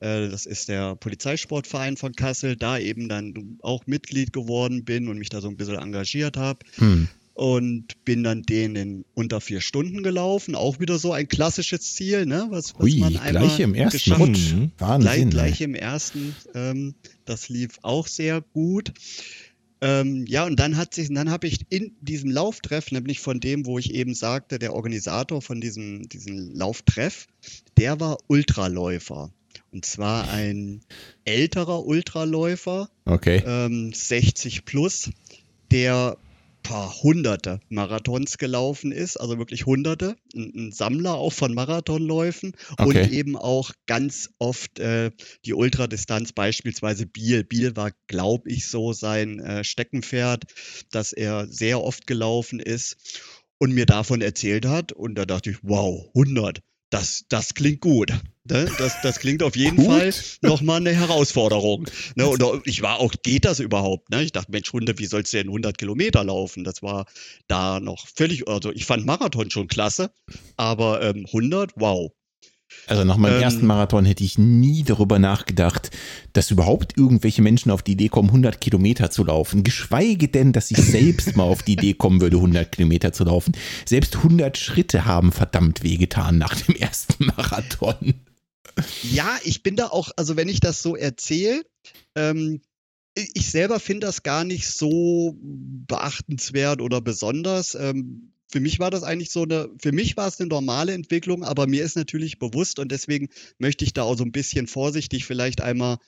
äh, 0.00 0.28
das 0.28 0.46
ist 0.46 0.68
der 0.68 0.96
Polizeisportverein 0.96 1.96
von 1.96 2.12
Kassel, 2.12 2.56
da 2.56 2.78
eben 2.78 3.08
dann 3.08 3.58
auch 3.62 3.86
Mitglied 3.86 4.32
geworden 4.32 4.84
bin 4.84 5.08
und 5.08 5.18
mich 5.18 5.30
da 5.30 5.40
so 5.40 5.48
ein 5.48 5.56
bisschen 5.56 5.78
engagiert 5.78 6.36
habe. 6.36 6.58
Hm 6.76 7.08
und 7.34 8.04
bin 8.04 8.22
dann 8.22 8.42
den 8.42 8.76
in 8.76 9.04
unter 9.14 9.40
vier 9.40 9.60
Stunden 9.60 10.02
gelaufen. 10.02 10.54
Auch 10.54 10.80
wieder 10.80 10.98
so 10.98 11.12
ein 11.12 11.28
klassisches 11.28 11.94
Ziel, 11.94 12.26
ne? 12.26 12.46
Was, 12.50 12.74
was 12.74 12.84
Ui, 12.84 12.98
man 12.98 13.12
gleich 13.14 13.60
im 13.60 13.74
ersten 13.74 14.12
Rutsch. 14.12 14.52
Mhm. 14.52 14.72
Wahnsinn. 14.78 15.30
Gleich, 15.30 15.30
gleich 15.30 15.60
im 15.62 15.74
ersten. 15.74 16.36
Ähm, 16.54 16.94
das 17.24 17.48
lief 17.48 17.78
auch 17.82 18.06
sehr 18.06 18.40
gut. 18.40 18.92
Ähm, 19.80 20.26
ja, 20.28 20.46
und 20.46 20.60
dann 20.60 20.76
hat 20.76 20.94
sich, 20.94 21.12
dann 21.12 21.30
habe 21.30 21.48
ich 21.48 21.66
in 21.70 21.96
diesem 22.00 22.30
Lauftreff, 22.30 22.92
nämlich 22.92 23.18
von 23.18 23.40
dem, 23.40 23.66
wo 23.66 23.80
ich 23.80 23.92
eben 23.92 24.14
sagte, 24.14 24.60
der 24.60 24.74
Organisator 24.74 25.42
von 25.42 25.60
diesem, 25.60 26.08
diesem 26.08 26.54
Lauftreff, 26.54 27.26
der 27.76 27.98
war 27.98 28.18
Ultraläufer. 28.28 29.32
Und 29.72 29.84
zwar 29.84 30.30
ein 30.30 30.82
älterer 31.24 31.84
Ultraläufer, 31.84 32.90
okay. 33.06 33.42
ähm, 33.44 33.92
60 33.92 34.64
plus, 34.66 35.10
der 35.72 36.16
paar 36.62 37.02
hunderte 37.02 37.60
Marathons 37.68 38.38
gelaufen 38.38 38.92
ist, 38.92 39.16
also 39.16 39.38
wirklich 39.38 39.66
hunderte, 39.66 40.16
ein, 40.34 40.52
ein 40.54 40.72
Sammler 40.72 41.14
auch 41.14 41.32
von 41.32 41.54
Marathonläufen 41.54 42.52
okay. 42.78 42.84
und 42.84 43.12
eben 43.12 43.36
auch 43.36 43.72
ganz 43.86 44.30
oft 44.38 44.78
äh, 44.78 45.10
die 45.44 45.54
Ultradistanz, 45.54 46.32
beispielsweise 46.32 47.06
Biel. 47.06 47.44
Biel 47.44 47.76
war, 47.76 47.92
glaube 48.06 48.50
ich, 48.50 48.68
so 48.68 48.92
sein 48.92 49.40
äh, 49.40 49.64
Steckenpferd, 49.64 50.44
dass 50.90 51.12
er 51.12 51.46
sehr 51.48 51.82
oft 51.82 52.06
gelaufen 52.06 52.60
ist 52.60 52.96
und 53.58 53.72
mir 53.72 53.86
davon 53.86 54.20
erzählt 54.20 54.66
hat 54.66 54.92
und 54.92 55.14
da 55.14 55.24
dachte 55.24 55.50
ich, 55.50 55.58
wow, 55.62 56.08
100 56.14 56.60
das, 56.92 57.24
das 57.28 57.54
klingt 57.54 57.80
gut. 57.80 58.12
Ne? 58.44 58.68
Das, 58.78 59.00
das 59.02 59.20
klingt 59.20 59.42
auf 59.42 59.54
jeden 59.54 59.76
gut. 59.76 59.86
Fall 59.86 60.12
nochmal 60.42 60.78
eine 60.78 60.92
Herausforderung. 60.92 61.86
Ne? 62.16 62.26
Und 62.26 62.42
ich 62.64 62.82
war 62.82 62.98
auch, 62.98 63.14
geht 63.22 63.44
das 63.44 63.60
überhaupt? 63.60 64.10
Ne? 64.10 64.22
Ich 64.22 64.32
dachte, 64.32 64.50
Mensch, 64.50 64.72
Hunde, 64.72 64.98
wie 64.98 65.06
sollst 65.06 65.32
du 65.32 65.36
denn 65.36 65.46
100 65.46 65.78
Kilometer 65.78 66.24
laufen? 66.24 66.64
Das 66.64 66.82
war 66.82 67.06
da 67.46 67.78
noch 67.78 68.06
völlig, 68.16 68.48
also 68.48 68.72
ich 68.72 68.84
fand 68.84 69.06
Marathon 69.06 69.50
schon 69.50 69.68
klasse, 69.68 70.10
aber 70.56 71.02
ähm, 71.02 71.24
100, 71.26 71.72
wow. 71.76 72.10
Also 72.86 73.04
nach 73.04 73.16
meinem 73.16 73.36
ähm, 73.36 73.42
ersten 73.42 73.66
Marathon 73.66 74.04
hätte 74.04 74.24
ich 74.24 74.38
nie 74.38 74.82
darüber 74.82 75.18
nachgedacht, 75.18 75.90
dass 76.32 76.50
überhaupt 76.50 76.96
irgendwelche 76.96 77.42
Menschen 77.42 77.70
auf 77.70 77.82
die 77.82 77.92
Idee 77.92 78.08
kommen, 78.08 78.30
100 78.30 78.60
Kilometer 78.60 79.10
zu 79.10 79.24
laufen. 79.24 79.62
Geschweige 79.62 80.28
denn, 80.28 80.52
dass 80.52 80.70
ich 80.70 80.78
selbst 80.78 81.36
mal 81.36 81.44
auf 81.44 81.62
die 81.62 81.74
Idee 81.74 81.94
kommen 81.94 82.20
würde, 82.20 82.36
100 82.38 82.72
Kilometer 82.72 83.12
zu 83.12 83.24
laufen. 83.24 83.52
Selbst 83.86 84.16
100 84.16 84.58
Schritte 84.58 85.04
haben 85.04 85.32
verdammt 85.32 85.82
wehgetan 85.82 86.38
nach 86.38 86.56
dem 86.56 86.74
ersten 86.74 87.26
Marathon. 87.26 88.14
Ja, 89.02 89.38
ich 89.44 89.62
bin 89.62 89.76
da 89.76 89.88
auch, 89.88 90.10
also 90.16 90.36
wenn 90.36 90.48
ich 90.48 90.60
das 90.60 90.82
so 90.82 90.96
erzähle, 90.96 91.62
ähm, 92.14 92.60
ich 93.14 93.50
selber 93.50 93.78
finde 93.78 94.06
das 94.06 94.22
gar 94.22 94.44
nicht 94.44 94.66
so 94.68 95.36
beachtenswert 95.38 96.80
oder 96.80 97.00
besonders. 97.00 97.74
Ähm, 97.74 98.32
für 98.50 98.60
mich 98.60 98.78
war 98.78 98.90
das 98.90 99.02
eigentlich 99.02 99.30
so 99.30 99.42
eine, 99.42 99.68
für 99.80 99.92
mich 99.92 100.16
war 100.16 100.28
es 100.28 100.38
eine 100.38 100.48
normale 100.48 100.92
Entwicklung, 100.92 101.42
aber 101.42 101.66
mir 101.66 101.84
ist 101.84 101.96
natürlich 101.96 102.38
bewusst 102.38 102.78
und 102.78 102.92
deswegen 102.92 103.28
möchte 103.58 103.84
ich 103.84 103.92
da 103.92 104.02
auch 104.02 104.16
so 104.16 104.24
ein 104.24 104.32
bisschen 104.32 104.66
vorsichtig 104.66 105.24
vielleicht 105.24 105.60
einmal 105.60 105.98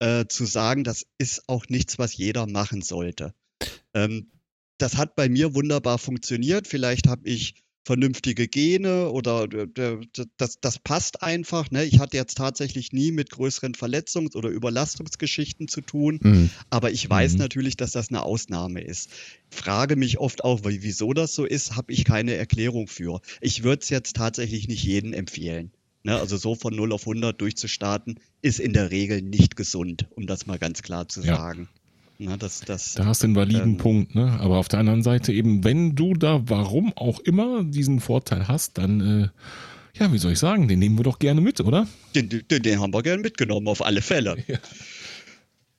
äh, 0.00 0.26
zu 0.26 0.46
sagen, 0.46 0.84
das 0.84 1.06
ist 1.18 1.48
auch 1.48 1.66
nichts, 1.68 1.98
was 1.98 2.16
jeder 2.16 2.46
machen 2.46 2.82
sollte. 2.82 3.34
Ähm, 3.94 4.30
das 4.78 4.96
hat 4.96 5.14
bei 5.14 5.28
mir 5.28 5.54
wunderbar 5.54 5.98
funktioniert. 5.98 6.66
Vielleicht 6.66 7.06
habe 7.06 7.28
ich 7.28 7.54
vernünftige 7.84 8.46
Gene 8.46 9.10
oder 9.10 9.48
das, 9.48 10.60
das 10.60 10.78
passt 10.78 11.22
einfach. 11.22 11.70
Ne? 11.70 11.84
Ich 11.84 11.98
hatte 11.98 12.16
jetzt 12.16 12.36
tatsächlich 12.36 12.92
nie 12.92 13.10
mit 13.10 13.30
größeren 13.30 13.74
Verletzungs- 13.74 14.36
oder 14.36 14.50
Überlastungsgeschichten 14.50 15.68
zu 15.68 15.80
tun, 15.80 16.20
mhm. 16.22 16.50
aber 16.68 16.90
ich 16.90 17.08
weiß 17.08 17.34
mhm. 17.34 17.38
natürlich, 17.38 17.76
dass 17.76 17.92
das 17.92 18.10
eine 18.10 18.22
Ausnahme 18.22 18.82
ist. 18.82 19.10
Frage 19.50 19.96
mich 19.96 20.18
oft 20.18 20.44
auch, 20.44 20.60
wieso 20.64 21.12
das 21.12 21.34
so 21.34 21.44
ist, 21.44 21.76
habe 21.76 21.92
ich 21.92 22.04
keine 22.04 22.34
Erklärung 22.34 22.86
für. 22.86 23.20
Ich 23.40 23.62
würde 23.62 23.82
es 23.82 23.88
jetzt 23.88 24.16
tatsächlich 24.16 24.68
nicht 24.68 24.84
jedem 24.84 25.12
empfehlen. 25.12 25.72
Ne? 26.02 26.18
Also 26.18 26.36
so 26.36 26.54
von 26.54 26.74
0 26.74 26.92
auf 26.92 27.02
100 27.02 27.40
durchzustarten, 27.40 28.20
ist 28.42 28.60
in 28.60 28.72
der 28.72 28.90
Regel 28.90 29.22
nicht 29.22 29.56
gesund, 29.56 30.06
um 30.14 30.26
das 30.26 30.46
mal 30.46 30.58
ganz 30.58 30.82
klar 30.82 31.08
zu 31.08 31.22
ja. 31.22 31.36
sagen. 31.36 31.68
Na, 32.22 32.36
das, 32.36 32.60
das, 32.60 32.92
da 32.94 33.06
hast 33.06 33.22
du 33.22 33.28
einen 33.28 33.36
validen 33.36 33.72
ähm, 33.72 33.76
Punkt, 33.78 34.14
ne? 34.14 34.38
Aber 34.40 34.58
auf 34.58 34.68
der 34.68 34.78
anderen 34.78 35.02
Seite 35.02 35.32
eben, 35.32 35.64
wenn 35.64 35.94
du 35.94 36.12
da 36.12 36.42
warum 36.44 36.92
auch 36.94 37.18
immer 37.20 37.64
diesen 37.64 37.98
Vorteil 37.98 38.46
hast, 38.46 38.76
dann, 38.76 39.00
äh, 39.00 39.28
ja, 39.98 40.12
wie 40.12 40.18
soll 40.18 40.32
ich 40.32 40.38
sagen, 40.38 40.68
den 40.68 40.80
nehmen 40.80 40.98
wir 40.98 41.04
doch 41.04 41.18
gerne 41.18 41.40
mit, 41.40 41.62
oder? 41.62 41.88
Den, 42.14 42.28
den, 42.28 42.62
den 42.62 42.78
haben 42.78 42.92
wir 42.92 43.02
gerne 43.02 43.22
mitgenommen, 43.22 43.68
auf 43.68 43.82
alle 43.82 44.02
Fälle. 44.02 44.36
Ja. 44.46 44.58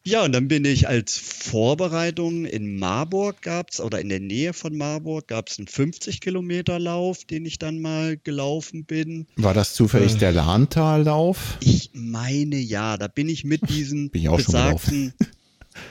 Ja, 0.04 0.26
und 0.26 0.32
dann 0.32 0.48
bin 0.48 0.66
ich 0.66 0.88
als 0.88 1.16
Vorbereitung 1.16 2.46
in 2.46 2.80
Marburg 2.80 3.44
gab's 3.44 3.80
oder 3.80 4.02
in 4.02 4.10
der 4.10 4.20
Nähe 4.20 4.54
von 4.54 4.76
Marburg 4.76 5.28
gab 5.28 5.48
es 5.48 5.60
einen 5.60 5.68
50 5.68 6.22
Kilometer 6.22 6.80
Lauf, 6.80 7.24
den 7.24 7.46
ich 7.46 7.60
dann 7.60 7.82
mal 7.82 8.18
gelaufen 8.18 8.86
bin. 8.86 9.28
War 9.36 9.54
das 9.54 9.76
zufällig 9.76 10.16
äh, 10.16 10.18
der 10.18 10.32
Lahntallauf? 10.32 11.60
Ich 11.60 11.92
meine 11.94 12.58
ja, 12.58 12.98
da 12.98 13.08
bin 13.08 13.30
ich 13.30 13.44
mit 13.44 13.70
diesen 13.70 14.10
bin 14.10 14.24
ich 14.24 14.32
besagten 14.32 15.14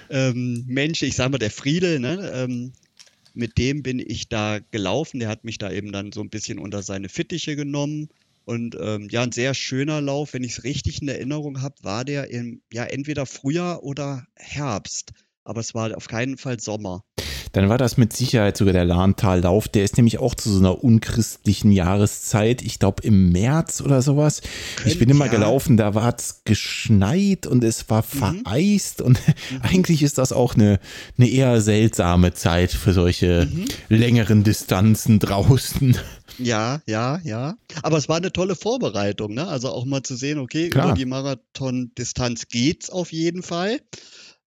ähm, 0.08 0.64
Mensch, 0.66 1.02
ich 1.02 1.16
sage 1.16 1.30
mal, 1.30 1.38
der 1.38 1.50
Friedel, 1.50 2.00
ne, 2.00 2.30
ähm, 2.34 2.72
mit 3.34 3.58
dem 3.58 3.82
bin 3.82 3.98
ich 3.98 4.28
da 4.28 4.58
gelaufen. 4.70 5.20
Der 5.20 5.28
hat 5.28 5.44
mich 5.44 5.58
da 5.58 5.70
eben 5.70 5.92
dann 5.92 6.12
so 6.12 6.20
ein 6.20 6.30
bisschen 6.30 6.58
unter 6.58 6.82
seine 6.82 7.08
Fittiche 7.08 7.56
genommen. 7.56 8.08
Und 8.44 8.76
ähm, 8.80 9.08
ja, 9.10 9.22
ein 9.22 9.32
sehr 9.32 9.54
schöner 9.54 10.00
Lauf, 10.00 10.32
wenn 10.32 10.42
ich 10.42 10.52
es 10.52 10.64
richtig 10.64 11.02
in 11.02 11.08
Erinnerung 11.08 11.62
habe, 11.62 11.76
war 11.82 12.04
der 12.04 12.30
im, 12.30 12.62
ja, 12.72 12.84
entweder 12.84 13.26
Frühjahr 13.26 13.82
oder 13.82 14.26
Herbst. 14.34 15.12
Aber 15.44 15.60
es 15.60 15.74
war 15.74 15.96
auf 15.96 16.08
keinen 16.08 16.36
Fall 16.36 16.58
Sommer. 16.58 17.04
Dann 17.52 17.68
war 17.68 17.78
das 17.78 17.96
mit 17.96 18.12
Sicherheit 18.12 18.56
sogar 18.56 18.72
der 18.72 18.84
Lahntallauf. 18.84 19.68
Der 19.68 19.84
ist 19.84 19.96
nämlich 19.96 20.18
auch 20.18 20.34
zu 20.34 20.50
so 20.50 20.58
einer 20.58 20.82
unchristlichen 20.82 21.72
Jahreszeit. 21.72 22.62
Ich 22.62 22.78
glaube 22.78 23.02
im 23.02 23.32
März 23.32 23.80
oder 23.80 24.02
sowas. 24.02 24.40
Ich 24.84 24.98
bin 24.98 25.08
immer 25.08 25.26
ja. 25.26 25.32
gelaufen, 25.32 25.76
da 25.76 25.94
war 25.94 26.14
es 26.14 26.42
geschneit 26.44 27.46
und 27.46 27.64
es 27.64 27.90
war 27.90 28.02
mhm. 28.02 28.42
vereist. 28.44 29.02
Und 29.02 29.18
mhm. 29.26 29.60
eigentlich 29.62 30.02
ist 30.02 30.18
das 30.18 30.32
auch 30.32 30.54
eine, 30.54 30.78
eine 31.18 31.28
eher 31.28 31.60
seltsame 31.60 32.34
Zeit 32.34 32.70
für 32.70 32.92
solche 32.92 33.48
mhm. 33.50 33.66
längeren 33.88 34.44
Distanzen 34.44 35.18
draußen. 35.18 35.96
Ja, 36.38 36.80
ja, 36.86 37.20
ja. 37.24 37.56
Aber 37.82 37.98
es 37.98 38.08
war 38.08 38.16
eine 38.16 38.32
tolle 38.32 38.54
Vorbereitung, 38.54 39.34
ne? 39.34 39.46
Also 39.46 39.70
auch 39.70 39.84
mal 39.84 40.02
zu 40.02 40.16
sehen, 40.16 40.38
okay, 40.38 40.70
Klar. 40.70 40.86
über 40.86 40.94
die 40.94 41.04
Marathon-Distanz 41.04 42.48
geht's 42.48 42.90
auf 42.90 43.12
jeden 43.12 43.42
Fall. 43.42 43.80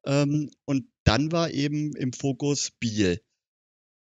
Ähm, 0.06 0.50
und 0.66 0.86
dann 1.04 1.32
war 1.32 1.52
eben 1.52 1.96
im 1.96 2.13
Fokus 2.13 2.72
Biel. 2.80 3.22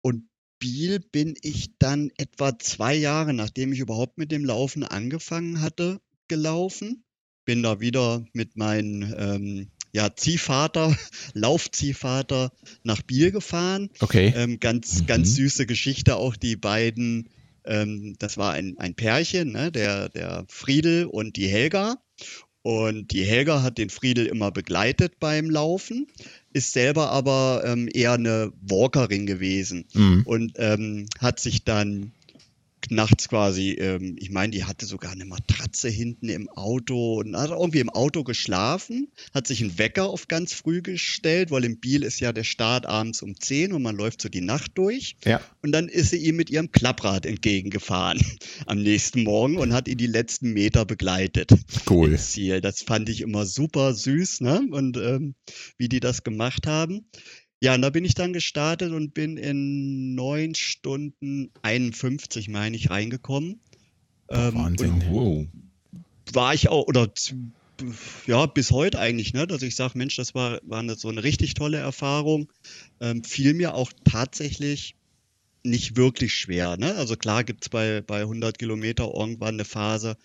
Und 0.03 0.29
Biel 0.59 1.01
bin 1.01 1.35
ich 1.43 1.77
dann 1.79 2.11
etwa 2.17 2.59
zwei 2.59 2.95
Jahre, 2.95 3.33
nachdem 3.33 3.73
ich 3.73 3.81
überhaupt 3.81 4.19
mit 4.19 4.31
dem 4.31 4.45
Laufen 4.45 4.85
angefangen 4.85 5.61
hatte, 5.61 6.01
gelaufen. 6.29 7.05
Bin 7.45 7.62
da 7.62 7.81
wieder 7.81 8.25
mit 8.33 8.57
meinem 8.57 9.15
ähm, 9.17 9.71
ja, 9.93 10.15
Ziehvater, 10.15 10.97
Laufziehvater 11.35 12.53
nach 12.85 13.03
Biel 13.03 13.33
gefahren. 13.33 13.91
Okay. 14.01 14.33
Ähm, 14.37 14.61
ganz, 14.61 15.01
mhm. 15.01 15.07
ganz 15.07 15.35
süße 15.35 15.67
Geschichte 15.67 16.17
auch 16.17 16.37
die 16.37 16.57
beiden 16.57 17.29
ähm, 17.65 18.17
das 18.19 18.38
war 18.38 18.53
ein, 18.53 18.79
ein 18.79 18.95
Pärchen, 18.95 19.53
ne? 19.53 19.71
der, 19.71 20.09
der 20.09 20.45
Friedel 20.49 21.07
und 21.07 21.37
die 21.37 21.49
Helga. 21.49 21.97
Und 22.62 23.11
die 23.11 23.25
Helga 23.25 23.62
hat 23.62 23.79
den 23.79 23.90
Friedel 23.90 24.27
immer 24.27 24.53
begleitet 24.53 25.18
beim 25.18 25.51
Laufen, 25.51 26.07
ist 26.53 26.72
selber 26.72 27.11
aber 27.11 27.62
ähm, 27.66 27.88
eher 27.92 28.12
eine 28.12 28.53
Walkerin 28.61 29.27
gewesen 29.27 29.85
mhm. 29.94 30.22
und 30.25 30.53
ähm, 30.57 31.07
hat 31.18 31.40
sich 31.40 31.64
dann 31.64 32.12
nachts 32.90 33.29
quasi, 33.29 33.73
ähm, 33.73 34.16
ich 34.18 34.31
meine, 34.31 34.53
die 34.53 34.64
hatte 34.64 34.87
sogar 34.87 35.12
eine 35.12 35.25
Matratze 35.25 35.88
hinten 35.88 36.29
im 36.29 36.49
Auto 36.49 37.21
und 37.21 37.37
hat 37.37 37.51
irgendwie 37.51 37.81
im 37.81 37.90
Auto 37.90 38.25
geschlafen, 38.25 39.09
hat 39.33 39.47
sich 39.47 39.61
einen 39.61 39.79
Wecker 39.79 40.07
auf 40.09 40.29
ganz 40.29 40.53
früh 40.53 40.83
gestellt, 40.83 41.51
weil 41.51 41.64
im 41.64 41.79
Biel 41.79 42.03
ist 42.03 42.21
ja 42.21 42.33
der 42.33 42.45
Start 42.45 42.87
abends 42.87 43.23
um 43.23 43.38
10 43.38 43.73
und 43.73 43.83
man 43.83 43.97
läuft 43.97 44.23
so 44.23 44.29
die 44.29 44.40
Nacht 44.40 44.73
durch. 44.75 45.16
Ja. 45.25 45.40
Und 45.62 45.73
dann 45.73 45.88
ist 45.88 46.11
sie 46.11 46.16
ihm 46.16 46.37
mit 46.37 46.51
ihrem 46.51 46.73
Klapprad 46.73 47.27
entgegengefahren 47.27 48.21
am 48.66 48.83
nächsten 48.83 49.23
Morgen 49.23 49.59
und 49.59 49.73
hat 49.73 49.88
ihn 49.88 49.99
die 49.99 50.07
letzten 50.07 50.53
Meter 50.53 50.85
begleitet. 50.85 51.51
Cool. 51.88 52.18
Ziel. 52.18 52.61
Das 52.61 52.83
fand 52.83 53.09
ich 53.09 53.21
immer 53.21 53.47
super 53.47 53.95
süß, 53.95 54.40
ne? 54.40 54.66
Und 54.71 54.97
ähm, 54.97 55.35
wie 55.79 55.88
die 55.88 56.01
das 56.01 56.25
gemacht 56.25 56.66
haben. 56.66 57.07
Ja, 57.62 57.77
und 57.77 57.83
da 57.83 57.90
bin 57.90 58.05
ich 58.05 58.14
dann 58.14 58.33
gestartet 58.33 58.90
und 58.90 59.14
bin 59.14 59.37
in 59.37 60.16
neun 60.16 60.57
Stunden 60.57 61.53
51, 61.62 62.48
meine 62.48 62.77
ich, 62.77 62.90
reingekommen. 62.90 63.61
Ähm, 64.31 64.55
Wahnsinn. 64.57 65.01
Wow. 65.09 65.46
War 66.33 66.55
ich 66.55 66.68
auch, 66.70 66.88
oder 66.88 67.09
ja, 68.27 68.46
bis 68.46 68.72
heute 68.72 68.98
eigentlich, 68.98 69.33
ne, 69.33 69.46
dass 69.46 69.62
ich 69.62 69.77
sage, 69.77 69.96
Mensch, 69.96 70.16
das 70.16 70.35
war, 70.35 70.59
war 70.64 70.81
eine, 70.81 70.96
so 70.96 71.09
eine 71.09 71.22
richtig 71.22 71.55
tolle 71.55 71.79
Erfahrung. 71.79 72.53
Ähm, 73.01 73.22
fiel 73.22 73.55
mir 73.55 73.75
auch 73.77 73.92
tatsächlich 74.03 74.96
nicht 75.62 75.96
wirklich 75.96 76.35
schwer. 76.35 76.77
Ne? 76.77 76.96
Also 76.96 77.14
klar 77.14 77.44
gibt 77.44 77.62
es 77.62 77.68
bei, 77.68 78.01
bei 78.01 78.22
100 78.22 78.59
Kilometer 78.59 79.12
irgendwann 79.14 79.55
eine 79.55 79.64
Phase, 79.64 80.16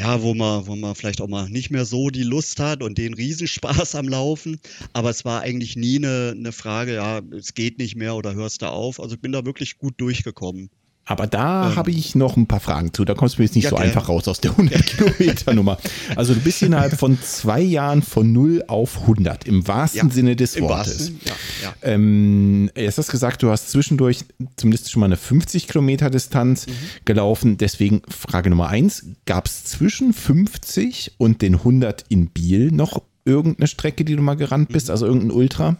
ja, 0.00 0.22
wo 0.22 0.34
man, 0.34 0.66
wo 0.66 0.76
man 0.76 0.94
vielleicht 0.94 1.20
auch 1.20 1.28
mal 1.28 1.48
nicht 1.48 1.70
mehr 1.70 1.84
so 1.84 2.10
die 2.10 2.22
Lust 2.22 2.58
hat 2.60 2.82
und 2.82 2.98
den 2.98 3.14
Riesenspaß 3.14 3.94
am 3.94 4.08
Laufen. 4.08 4.60
Aber 4.92 5.10
es 5.10 5.24
war 5.24 5.42
eigentlich 5.42 5.76
nie 5.76 5.96
eine, 5.96 6.34
eine 6.36 6.52
Frage, 6.52 6.94
ja, 6.94 7.20
es 7.30 7.54
geht 7.54 7.78
nicht 7.78 7.96
mehr 7.96 8.14
oder 8.16 8.34
hörst 8.34 8.62
du 8.62 8.66
auf. 8.66 9.00
Also 9.00 9.14
ich 9.14 9.20
bin 9.20 9.32
da 9.32 9.44
wirklich 9.44 9.78
gut 9.78 9.94
durchgekommen. 9.98 10.70
Aber 11.04 11.26
da 11.26 11.68
ähm, 11.70 11.76
habe 11.76 11.90
ich 11.90 12.14
noch 12.14 12.36
ein 12.36 12.46
paar 12.46 12.60
Fragen 12.60 12.92
zu. 12.92 13.04
Da 13.04 13.14
kommst 13.14 13.38
du 13.38 13.42
jetzt 13.42 13.56
nicht 13.56 13.64
ja, 13.64 13.70
so 13.70 13.76
okay. 13.76 13.86
einfach 13.86 14.08
raus 14.08 14.28
aus 14.28 14.40
der 14.40 14.50
100 14.58 14.86
Kilometer 14.86 15.52
Nummer. 15.52 15.78
Also 16.14 16.32
du 16.34 16.40
bist 16.40 16.62
innerhalb 16.62 16.96
von 16.96 17.20
zwei 17.20 17.60
Jahren 17.60 18.02
von 18.02 18.32
0 18.32 18.64
auf 18.68 19.02
100 19.02 19.46
im 19.46 19.66
wahrsten 19.66 20.08
ja, 20.08 20.14
Sinne 20.14 20.36
des 20.36 20.60
Wortes. 20.60 21.12
Wahrsten, 21.12 21.20
ja, 21.62 21.74
ähm, 21.82 22.70
erst 22.74 22.98
hast 22.98 23.10
gesagt, 23.10 23.42
du 23.42 23.50
hast 23.50 23.70
zwischendurch 23.70 24.24
zumindest 24.56 24.90
schon 24.90 25.00
mal 25.00 25.06
eine 25.06 25.16
50 25.16 25.66
Kilometer 25.66 26.08
Distanz 26.08 26.68
mhm. 26.68 26.72
gelaufen. 27.04 27.58
Deswegen 27.58 28.02
Frage 28.08 28.50
Nummer 28.50 28.68
eins: 28.68 29.06
Gab 29.26 29.46
es 29.46 29.64
zwischen 29.64 30.12
50 30.12 31.14
und 31.18 31.42
den 31.42 31.56
100 31.56 32.04
in 32.10 32.28
Biel 32.28 32.70
noch 32.70 33.02
irgendeine 33.24 33.66
Strecke, 33.66 34.04
die 34.04 34.14
du 34.14 34.22
mal 34.22 34.34
gerannt 34.36 34.68
bist? 34.68 34.86
Mhm. 34.86 34.92
Also 34.92 35.06
irgendein 35.06 35.30
Ultra? 35.32 35.76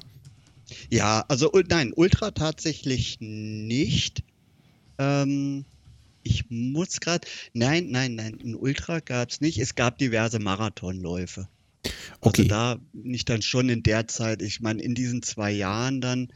Ja, 0.90 1.24
also 1.28 1.50
nein, 1.68 1.92
Ultra 1.94 2.32
tatsächlich 2.32 3.18
nicht. 3.20 4.24
Ähm, 5.02 5.64
ich 6.22 6.44
muss 6.50 7.00
gerade. 7.00 7.26
Nein, 7.52 7.88
nein, 7.90 8.14
nein. 8.14 8.38
Ein 8.42 8.54
Ultra 8.54 9.00
gab 9.00 9.30
es 9.30 9.40
nicht. 9.40 9.58
Es 9.58 9.74
gab 9.74 9.98
diverse 9.98 10.38
Marathonläufe. 10.38 11.48
Also 11.84 11.90
okay. 12.20 12.42
Also 12.42 12.48
da 12.48 12.78
nicht 12.92 13.28
dann 13.28 13.42
schon 13.42 13.68
in 13.68 13.82
der 13.82 14.06
Zeit, 14.06 14.42
ich 14.42 14.60
meine, 14.60 14.82
in 14.82 14.94
diesen 14.94 15.22
zwei 15.22 15.50
Jahren 15.50 16.00
dann, 16.00 16.28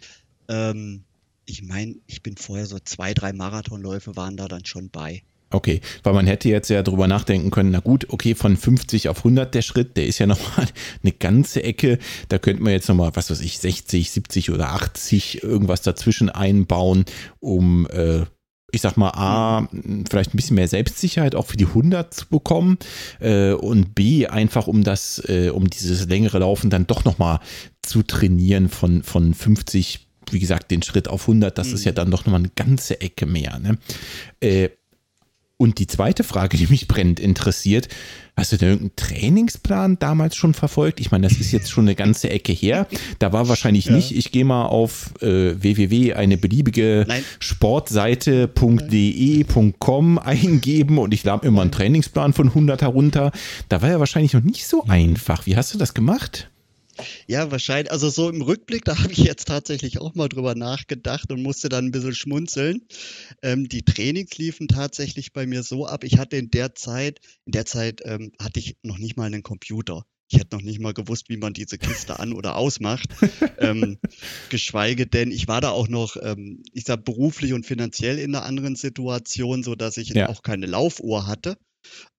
ähm, 0.48 1.04
ich 1.44 1.62
meine, 1.62 1.96
ich 2.06 2.22
bin 2.22 2.36
vorher 2.36 2.66
so 2.66 2.78
zwei, 2.80 3.14
drei 3.14 3.32
Marathonläufe 3.32 4.16
waren 4.16 4.36
da 4.36 4.48
dann 4.48 4.64
schon 4.64 4.90
bei. 4.90 5.22
Okay, 5.50 5.80
weil 6.02 6.12
man 6.12 6.26
hätte 6.26 6.48
jetzt 6.48 6.70
ja 6.70 6.82
drüber 6.82 7.06
nachdenken 7.06 7.52
können, 7.52 7.70
na 7.70 7.78
gut, 7.78 8.06
okay, 8.10 8.34
von 8.34 8.56
50 8.56 9.08
auf 9.08 9.18
100 9.18 9.54
der 9.54 9.62
Schritt, 9.62 9.96
der 9.96 10.06
ist 10.06 10.18
ja 10.18 10.26
nochmal 10.26 10.66
eine 11.02 11.12
ganze 11.12 11.62
Ecke. 11.62 11.98
Da 12.28 12.38
könnte 12.38 12.62
man 12.64 12.72
jetzt 12.72 12.88
nochmal, 12.88 13.12
was 13.14 13.30
weiß 13.30 13.40
ich, 13.40 13.60
60, 13.60 14.10
70 14.10 14.50
oder 14.50 14.70
80 14.72 15.44
irgendwas 15.44 15.82
dazwischen 15.82 16.30
einbauen, 16.30 17.04
um 17.38 17.86
äh, 17.90 18.24
ich 18.72 18.80
sag 18.80 18.96
mal, 18.96 19.10
A, 19.10 19.68
vielleicht 20.08 20.34
ein 20.34 20.36
bisschen 20.36 20.56
mehr 20.56 20.68
Selbstsicherheit 20.68 21.34
auch 21.34 21.46
für 21.46 21.56
die 21.56 21.66
100 21.66 22.12
zu 22.12 22.26
bekommen 22.28 22.78
äh, 23.20 23.52
und 23.52 23.94
B, 23.94 24.26
einfach 24.26 24.66
um 24.66 24.82
das, 24.82 25.22
äh, 25.28 25.50
um 25.50 25.70
dieses 25.70 26.06
längere 26.08 26.40
Laufen 26.40 26.68
dann 26.70 26.86
doch 26.86 27.04
nochmal 27.04 27.40
zu 27.82 28.02
trainieren 28.02 28.68
von, 28.68 29.02
von 29.02 29.34
50, 29.34 30.06
wie 30.30 30.40
gesagt, 30.40 30.70
den 30.70 30.82
Schritt 30.82 31.08
auf 31.08 31.22
100, 31.22 31.56
das 31.56 31.68
mhm. 31.68 31.74
ist 31.74 31.84
ja 31.84 31.92
dann 31.92 32.10
doch 32.10 32.26
nochmal 32.26 32.40
eine 32.40 32.50
ganze 32.54 33.00
Ecke 33.00 33.26
mehr. 33.26 33.58
Ne? 33.60 33.78
Äh, 34.40 34.70
und 35.58 35.78
die 35.78 35.86
zweite 35.86 36.24
Frage, 36.24 36.58
die 36.58 36.66
mich 36.66 36.86
brennend 36.86 37.18
interessiert, 37.18 37.88
hast 38.36 38.52
du 38.52 38.58
denn 38.58 38.68
irgendeinen 38.68 38.96
Trainingsplan 38.96 39.98
damals 39.98 40.36
schon 40.36 40.52
verfolgt? 40.52 41.00
Ich 41.00 41.10
meine, 41.10 41.26
das 41.28 41.38
ist 41.38 41.52
jetzt 41.52 41.70
schon 41.70 41.84
eine 41.84 41.94
ganze 41.94 42.28
Ecke 42.28 42.52
her. 42.52 42.86
Da 43.18 43.32
war 43.32 43.48
wahrscheinlich 43.48 43.86
ja. 43.86 43.92
nicht, 43.92 44.14
ich 44.14 44.32
gehe 44.32 44.44
mal 44.44 44.66
auf 44.66 45.14
äh, 45.22 45.62
www, 45.62 46.12
eine 46.12 46.36
beliebige 46.36 47.06
sportseite.de.com 47.38 50.18
eingeben 50.18 50.98
und 50.98 51.14
ich 51.14 51.24
lade 51.24 51.50
mal 51.50 51.62
einen 51.62 51.72
Trainingsplan 51.72 52.34
von 52.34 52.48
100 52.48 52.82
herunter. 52.82 53.32
Da 53.70 53.80
war 53.80 53.88
ja 53.88 53.98
wahrscheinlich 53.98 54.34
noch 54.34 54.42
nicht 54.42 54.66
so 54.66 54.84
einfach. 54.84 55.46
Wie 55.46 55.56
hast 55.56 55.72
du 55.72 55.78
das 55.78 55.94
gemacht? 55.94 56.50
Ja, 57.26 57.50
wahrscheinlich. 57.50 57.90
Also 57.90 58.08
so 58.10 58.28
im 58.28 58.42
Rückblick, 58.42 58.84
da 58.84 58.98
habe 58.98 59.12
ich 59.12 59.18
jetzt 59.18 59.48
tatsächlich 59.48 60.00
auch 60.00 60.14
mal 60.14 60.28
drüber 60.28 60.54
nachgedacht 60.54 61.30
und 61.32 61.42
musste 61.42 61.68
dann 61.68 61.86
ein 61.86 61.90
bisschen 61.90 62.14
schmunzeln. 62.14 62.82
Ähm, 63.42 63.68
die 63.68 63.84
Trainings 63.84 64.36
liefen 64.38 64.68
tatsächlich 64.68 65.32
bei 65.32 65.46
mir 65.46 65.62
so 65.62 65.86
ab. 65.86 66.04
Ich 66.04 66.18
hatte 66.18 66.36
in 66.36 66.50
der 66.50 66.74
Zeit, 66.74 67.20
in 67.44 67.52
der 67.52 67.66
Zeit 67.66 68.00
ähm, 68.04 68.32
hatte 68.40 68.60
ich 68.60 68.76
noch 68.82 68.98
nicht 68.98 69.16
mal 69.16 69.24
einen 69.24 69.42
Computer. 69.42 70.04
Ich 70.28 70.40
hätte 70.40 70.56
noch 70.56 70.62
nicht 70.62 70.80
mal 70.80 70.92
gewusst, 70.92 71.28
wie 71.28 71.36
man 71.36 71.52
diese 71.52 71.78
Kiste 71.78 72.18
an- 72.18 72.32
oder 72.32 72.56
ausmacht. 72.56 73.08
ähm, 73.58 73.98
geschweige 74.48 75.06
denn, 75.06 75.30
ich 75.30 75.46
war 75.46 75.60
da 75.60 75.70
auch 75.70 75.88
noch, 75.88 76.16
ähm, 76.20 76.62
ich 76.72 76.84
sag 76.84 77.04
beruflich 77.04 77.52
und 77.52 77.64
finanziell 77.64 78.18
in 78.18 78.34
einer 78.34 78.44
anderen 78.44 78.74
Situation, 78.74 79.62
so 79.62 79.76
dass 79.76 79.96
ich 79.96 80.10
ja. 80.10 80.28
auch 80.28 80.42
keine 80.42 80.66
Laufuhr 80.66 81.26
hatte 81.26 81.56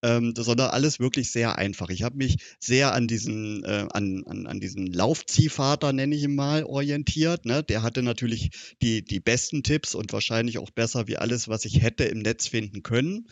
ähm, 0.03 0.33
sondern 0.37 0.69
alles 0.69 0.99
wirklich 0.99 1.31
sehr 1.31 1.57
einfach. 1.57 1.89
Ich 1.89 2.03
habe 2.03 2.17
mich 2.17 2.37
sehr 2.59 2.93
an 2.93 3.07
diesen, 3.07 3.63
äh, 3.63 3.87
an, 3.91 4.23
an, 4.25 4.47
an 4.47 4.59
diesen 4.59 4.87
Laufziehvater, 4.87 5.91
nenne 5.93 6.15
ich 6.15 6.23
ihn 6.23 6.35
mal, 6.35 6.63
orientiert. 6.63 7.45
Ne? 7.45 7.63
Der 7.63 7.81
hatte 7.81 8.03
natürlich 8.03 8.51
die, 8.81 9.03
die 9.03 9.19
besten 9.19 9.63
Tipps 9.63 9.95
und 9.95 10.13
wahrscheinlich 10.13 10.59
auch 10.59 10.69
besser 10.69 11.07
wie 11.07 11.17
alles, 11.17 11.47
was 11.47 11.65
ich 11.65 11.81
hätte 11.81 12.03
im 12.03 12.19
Netz 12.19 12.47
finden 12.47 12.83
können. 12.83 13.27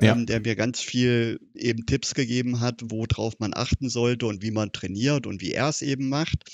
Ja. 0.00 0.12
Ähm, 0.12 0.26
der 0.26 0.40
mir 0.40 0.56
ganz 0.56 0.80
viel 0.80 1.40
eben 1.54 1.86
Tipps 1.86 2.14
gegeben 2.14 2.60
hat, 2.60 2.80
worauf 2.84 3.38
man 3.38 3.52
achten 3.54 3.88
sollte 3.88 4.26
und 4.26 4.42
wie 4.42 4.50
man 4.50 4.72
trainiert 4.72 5.26
und 5.26 5.40
wie 5.40 5.52
er 5.52 5.68
es 5.68 5.82
eben 5.82 6.08
macht. 6.08 6.50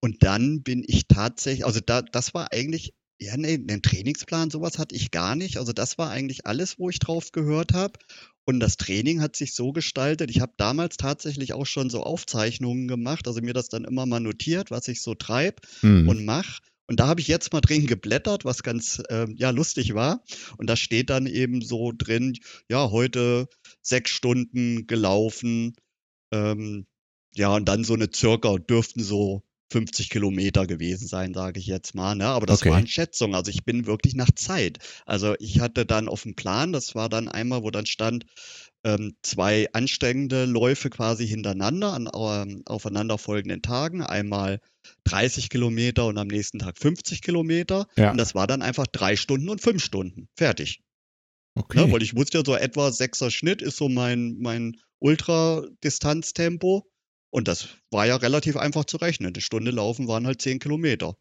Und 0.00 0.22
dann 0.22 0.62
bin 0.62 0.84
ich 0.86 1.08
tatsächlich, 1.08 1.64
also 1.64 1.80
da, 1.80 2.02
das 2.02 2.34
war 2.34 2.52
eigentlich 2.52 2.94
ja, 3.20 3.36
nee, 3.36 3.54
einen 3.54 3.82
Trainingsplan, 3.82 4.50
sowas 4.50 4.78
hatte 4.78 4.94
ich 4.94 5.10
gar 5.10 5.36
nicht. 5.36 5.56
Also 5.56 5.72
das 5.72 5.98
war 5.98 6.10
eigentlich 6.10 6.46
alles, 6.46 6.78
wo 6.78 6.90
ich 6.90 6.98
drauf 6.98 7.32
gehört 7.32 7.72
habe. 7.72 7.98
Und 8.46 8.60
das 8.60 8.76
Training 8.76 9.20
hat 9.22 9.36
sich 9.36 9.54
so 9.54 9.72
gestaltet. 9.72 10.30
Ich 10.30 10.40
habe 10.40 10.52
damals 10.56 10.96
tatsächlich 10.96 11.54
auch 11.54 11.64
schon 11.64 11.88
so 11.88 12.02
Aufzeichnungen 12.02 12.88
gemacht, 12.88 13.26
also 13.26 13.40
mir 13.40 13.54
das 13.54 13.68
dann 13.68 13.84
immer 13.84 14.06
mal 14.06 14.20
notiert, 14.20 14.70
was 14.70 14.88
ich 14.88 15.00
so 15.00 15.14
treibe 15.14 15.62
mhm. 15.82 16.08
und 16.08 16.24
mache. 16.24 16.60
Und 16.86 17.00
da 17.00 17.06
habe 17.06 17.20
ich 17.20 17.28
jetzt 17.28 17.52
mal 17.52 17.62
drin 17.62 17.86
geblättert, 17.86 18.44
was 18.44 18.62
ganz 18.62 19.02
äh, 19.08 19.26
ja 19.36 19.50
lustig 19.50 19.94
war. 19.94 20.22
Und 20.58 20.68
da 20.68 20.76
steht 20.76 21.08
dann 21.08 21.26
eben 21.26 21.62
so 21.62 21.92
drin, 21.96 22.36
ja, 22.68 22.90
heute 22.90 23.48
sechs 23.80 24.10
Stunden 24.10 24.86
gelaufen. 24.86 25.74
Ähm, 26.30 26.86
ja, 27.34 27.54
und 27.54 27.66
dann 27.66 27.84
so 27.84 27.94
eine 27.94 28.10
circa 28.12 28.58
dürften 28.58 29.02
so 29.02 29.42
50 29.74 30.08
Kilometer 30.08 30.68
gewesen 30.68 31.08
sein, 31.08 31.34
sage 31.34 31.58
ich 31.58 31.66
jetzt 31.66 31.96
mal. 31.96 32.14
Ne? 32.14 32.26
Aber 32.26 32.46
das 32.46 32.62
okay. 32.62 32.70
waren 32.70 32.86
Schätzungen. 32.86 33.34
Also 33.34 33.50
ich 33.50 33.64
bin 33.64 33.86
wirklich 33.86 34.14
nach 34.14 34.30
Zeit. 34.30 34.78
Also 35.04 35.34
ich 35.40 35.58
hatte 35.58 35.84
dann 35.84 36.08
auf 36.08 36.22
dem 36.22 36.36
Plan, 36.36 36.72
das 36.72 36.94
war 36.94 37.08
dann 37.08 37.26
einmal, 37.26 37.64
wo 37.64 37.72
dann 37.72 37.84
stand, 37.84 38.24
ähm, 38.84 39.16
zwei 39.22 39.68
anstrengende 39.72 40.44
Läufe 40.44 40.90
quasi 40.90 41.26
hintereinander 41.26 41.92
an 41.92 42.08
ähm, 42.14 42.62
aufeinanderfolgenden 42.66 43.62
Tagen. 43.62 44.00
Einmal 44.00 44.60
30 45.04 45.50
Kilometer 45.50 46.06
und 46.06 46.18
am 46.18 46.28
nächsten 46.28 46.60
Tag 46.60 46.78
50 46.78 47.20
Kilometer. 47.20 47.88
Ja. 47.96 48.12
Und 48.12 48.18
das 48.18 48.36
war 48.36 48.46
dann 48.46 48.62
einfach 48.62 48.86
drei 48.86 49.16
Stunden 49.16 49.48
und 49.48 49.60
fünf 49.60 49.82
Stunden. 49.82 50.28
Fertig. 50.36 50.82
Okay. 51.56 51.84
Ne, 51.84 51.92
weil 51.92 52.02
ich 52.02 52.14
wusste 52.14 52.38
ja 52.38 52.44
so 52.46 52.54
etwa 52.54 52.92
sechser 52.92 53.32
Schnitt 53.32 53.60
ist 53.60 53.76
so 53.76 53.88
mein, 53.88 54.36
mein 54.38 54.76
Ultradistanztempo. 55.00 56.86
Und 57.34 57.48
das 57.48 57.66
war 57.90 58.06
ja 58.06 58.14
relativ 58.14 58.56
einfach 58.56 58.84
zu 58.84 58.96
rechnen. 58.96 59.34
Eine 59.34 59.40
Stunde 59.40 59.72
laufen 59.72 60.06
waren 60.06 60.24
halt 60.24 60.40
zehn 60.40 60.60
Kilometer. 60.60 61.16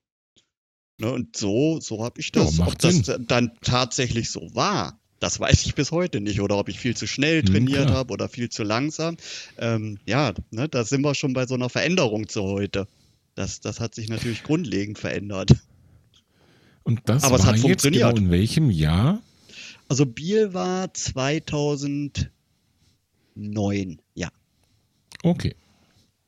Ne, 1.00 1.12
und 1.12 1.36
so, 1.36 1.80
so 1.80 2.04
habe 2.04 2.22
ich 2.22 2.32
das. 2.32 2.60
Ja, 2.60 2.68
ob 2.68 2.78
das 2.78 3.12
dann 3.22 3.54
tatsächlich 3.64 4.30
so 4.30 4.54
war, 4.54 5.00
das 5.20 5.40
weiß 5.40 5.66
ich 5.66 5.74
bis 5.74 5.92
heute 5.92 6.22
nicht. 6.22 6.40
Oder 6.40 6.60
ob 6.60 6.70
ich 6.70 6.78
viel 6.78 6.96
zu 6.96 7.08
schnell 7.08 7.40
hm, 7.40 7.48
trainiert 7.48 7.88
hm, 7.88 7.96
habe 7.96 8.14
oder 8.14 8.30
viel 8.30 8.50
zu 8.50 8.62
langsam. 8.62 9.18
Ähm, 9.58 9.98
ja, 10.06 10.36
ne, 10.52 10.70
da 10.70 10.84
sind 10.84 11.02
wir 11.02 11.16
schon 11.16 11.34
bei 11.34 11.48
so 11.48 11.56
einer 11.56 11.70
Veränderung 11.70 12.30
zu 12.30 12.44
heute. 12.44 12.88
Das, 13.34 13.60
das 13.60 13.80
hat 13.80 13.96
sich 13.96 14.08
natürlich 14.08 14.44
grundlegend 14.44 15.00
verändert. 15.00 15.50
Und 16.84 17.02
das 17.06 17.24
Aber 17.24 17.40
war 17.40 17.40
es 17.40 17.46
hat 17.48 17.58
funktioniert. 17.58 18.04
Genau 18.04 18.16
in 18.16 18.30
welchem 18.30 18.70
Jahr? 18.70 19.20
Also 19.90 20.06
Biel 20.06 20.54
war 20.54 20.94
2009, 20.94 22.30
ja. 24.14 24.30
Okay. 25.24 25.56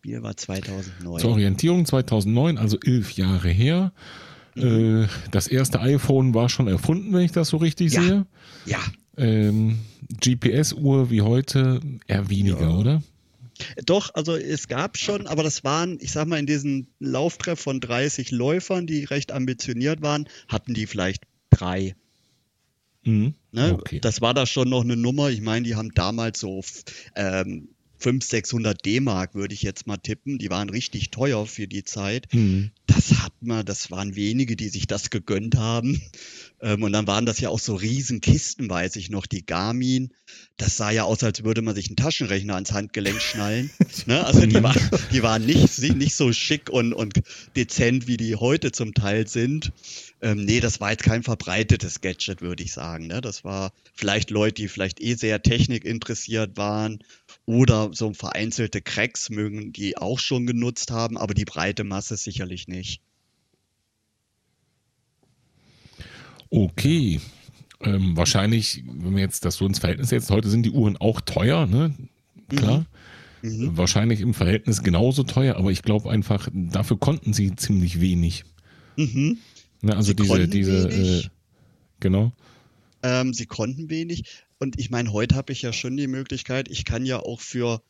Biel 0.06 0.22
war 0.22 0.38
2009. 0.38 1.20
Zur 1.20 1.32
Orientierung 1.32 1.86
2009, 1.86 2.60
also 2.60 2.78
elf 2.80 3.14
Jahre 3.14 3.50
her. 3.50 3.92
Mhm. 4.54 5.06
Äh, 5.06 5.08
das 5.32 5.48
erste 5.48 5.80
iPhone 5.82 6.36
war 6.36 6.48
schon 6.48 6.68
erfunden, 6.68 7.12
wenn 7.12 7.22
ich 7.22 7.32
das 7.32 7.50
so 7.50 7.58
richtig 7.58 7.94
ja. 7.94 8.02
sehe. 8.02 8.26
Ja. 8.68 8.80
Ähm, 9.18 9.80
GPS-Uhr 10.22 11.10
wie 11.10 11.24
heute 11.24 11.80
eher 12.06 12.30
weniger, 12.30 12.70
ja. 12.70 12.78
oder? 12.78 13.04
Doch, 13.86 14.14
also 14.14 14.36
es 14.36 14.68
gab 14.68 14.98
schon, 14.98 15.26
aber 15.26 15.42
das 15.42 15.64
waren, 15.64 15.98
ich 16.00 16.12
sag 16.12 16.28
mal, 16.28 16.38
in 16.38 16.46
diesem 16.46 16.88
Lauftreff 17.00 17.60
von 17.60 17.80
30 17.80 18.30
Läufern, 18.30 18.86
die 18.86 19.06
recht 19.06 19.32
ambitioniert 19.32 20.04
waren, 20.04 20.30
hatten 20.48 20.76
die 20.76 20.86
vielleicht 20.86 21.24
drei. 21.50 21.96
Mhm. 23.06 23.34
Ne? 23.52 23.74
Okay. 23.74 24.02
Das 24.02 24.22
war 24.22 24.36
da 24.36 24.46
schon 24.46 24.70
noch 24.70 24.84
eine 24.84 24.98
Nummer. 24.98 25.30
Ich 25.30 25.42
meine, 25.42 25.66
die 25.66 25.76
haben 25.76 25.94
damals 25.96 26.42
so 26.42 26.62
ähm, 27.16 27.70
500, 27.98 28.30
600 28.30 28.86
D-Mark, 28.86 29.36
würde 29.36 29.54
ich 29.54 29.62
jetzt 29.62 29.88
mal 29.88 29.98
tippen. 29.98 30.38
Die 30.38 30.50
waren 30.50 30.70
richtig 30.70 31.12
teuer 31.12 31.46
für 31.46 31.68
die 31.68 31.84
Zeit. 31.84 32.34
Mhm. 32.34 32.72
Das 32.88 33.24
hat 33.24 33.34
man, 33.42 33.66
das 33.66 33.92
waren 33.92 34.16
wenige, 34.16 34.56
die 34.56 34.70
sich 34.70 34.88
das 34.88 35.10
gegönnt 35.10 35.56
haben. 35.56 36.02
Ähm, 36.62 36.84
und 36.84 36.94
dann 36.94 37.08
waren 37.08 37.26
das 37.26 37.40
ja 37.40 37.50
auch 37.50 37.60
so 37.60 37.76
Riesenkisten, 37.76 38.70
weiß 38.70 38.96
ich 38.96 39.10
noch, 39.10 39.26
die 39.26 39.46
Garmin. 39.46 40.12
Das 40.58 40.78
sah 40.78 40.92
ja 40.92 41.04
aus, 41.04 41.24
als 41.24 41.44
würde 41.44 41.62
man 41.62 41.76
sich 41.76 41.88
einen 41.88 41.96
Taschenrechner 41.96 42.56
ans 42.56 42.72
Handgelenk 42.72 43.22
schnallen. 43.22 43.70
ne? 44.06 44.26
Also 44.26 44.46
die, 44.46 44.62
war, 44.62 44.76
die 45.12 45.24
waren 45.24 45.46
nicht, 45.46 45.80
nicht 45.96 46.16
so 46.16 46.32
schick 46.34 46.70
und, 46.70 46.94
und 46.94 47.22
dezent, 47.56 48.08
wie 48.08 48.18
die 48.18 48.36
heute 48.36 48.72
zum 48.72 48.94
Teil 48.94 49.28
sind. 49.28 49.72
Ähm, 50.22 50.46
nee, 50.46 50.60
das 50.60 50.80
war 50.80 50.92
jetzt 50.92 51.04
kein 51.04 51.24
verbreitetes 51.24 52.02
Gadget, 52.02 52.42
würde 52.42 52.64
ich 52.64 52.74
sagen. 52.74 53.08
Ne? 53.08 53.22
Das 53.22 53.44
war 53.44 53.72
vielleicht 53.94 54.32
Leute, 54.32 54.56
die 54.56 54.68
vielleicht 54.68 55.02
eh 55.02 55.16
sehr 55.16 55.42
technikinteressiert 55.42 56.58
waren 56.58 57.00
oder 57.46 57.92
so 57.94 58.14
vereinzelte 58.14 58.82
Cracks 58.82 59.30
mögen, 59.30 59.72
die 59.72 59.98
auch 59.98 60.20
schon 60.20 60.48
genutzt 60.48 60.92
haben, 60.92 61.18
aber 61.18 61.34
die 61.34 61.46
breite 61.46 61.84
Masse 61.84 62.18
sicherlich 62.18 62.68
nicht. 62.68 63.02
Okay. 66.50 67.20
Ähm, 67.82 68.16
wahrscheinlich, 68.18 68.84
wenn 68.88 69.16
wir 69.16 69.22
jetzt 69.22 69.46
das 69.46 69.56
so 69.56 69.66
ins 69.66 69.80
Verhältnis 69.80 70.10
setzen, 70.10 70.34
heute 70.34 70.50
sind 70.50 70.64
die 70.64 70.72
Uhren 70.72 70.98
auch 70.98 71.22
teuer, 71.22 71.66
ne? 71.68 71.94
Klar. 72.50 72.80
Mhm. 72.80 72.86
Mhm. 73.46 73.78
Wahrscheinlich 73.78 74.22
im 74.22 74.34
Verhältnis 74.34 74.82
genauso 74.82 75.24
teuer, 75.24 75.56
aber 75.58 75.72
ich 75.72 75.84
glaube 75.84 76.10
einfach, 76.10 76.50
dafür 76.52 76.98
konnten 76.98 77.34
sie 77.34 77.56
ziemlich 77.56 78.02
wenig. 78.02 78.44
Mhm. 78.98 79.38
Ne, 79.82 79.96
also 79.96 80.08
sie 80.10 80.16
diese, 80.16 80.48
diese, 80.48 80.90
äh, 80.90 81.24
genau. 82.00 82.32
Ähm, 83.06 83.34
sie 83.36 83.46
konnten 83.46 83.92
wenig. 83.92 84.24
Und 84.58 84.80
ich 84.80 84.90
meine, 84.90 85.14
heute 85.14 85.36
habe 85.36 85.54
ich 85.54 85.62
ja 85.62 85.72
schon 85.72 85.96
die 85.96 86.08
Möglichkeit, 86.08 86.70
ich 86.72 86.86
kann 86.86 87.06
ja 87.06 87.20
auch 87.20 87.40
für 87.40 87.84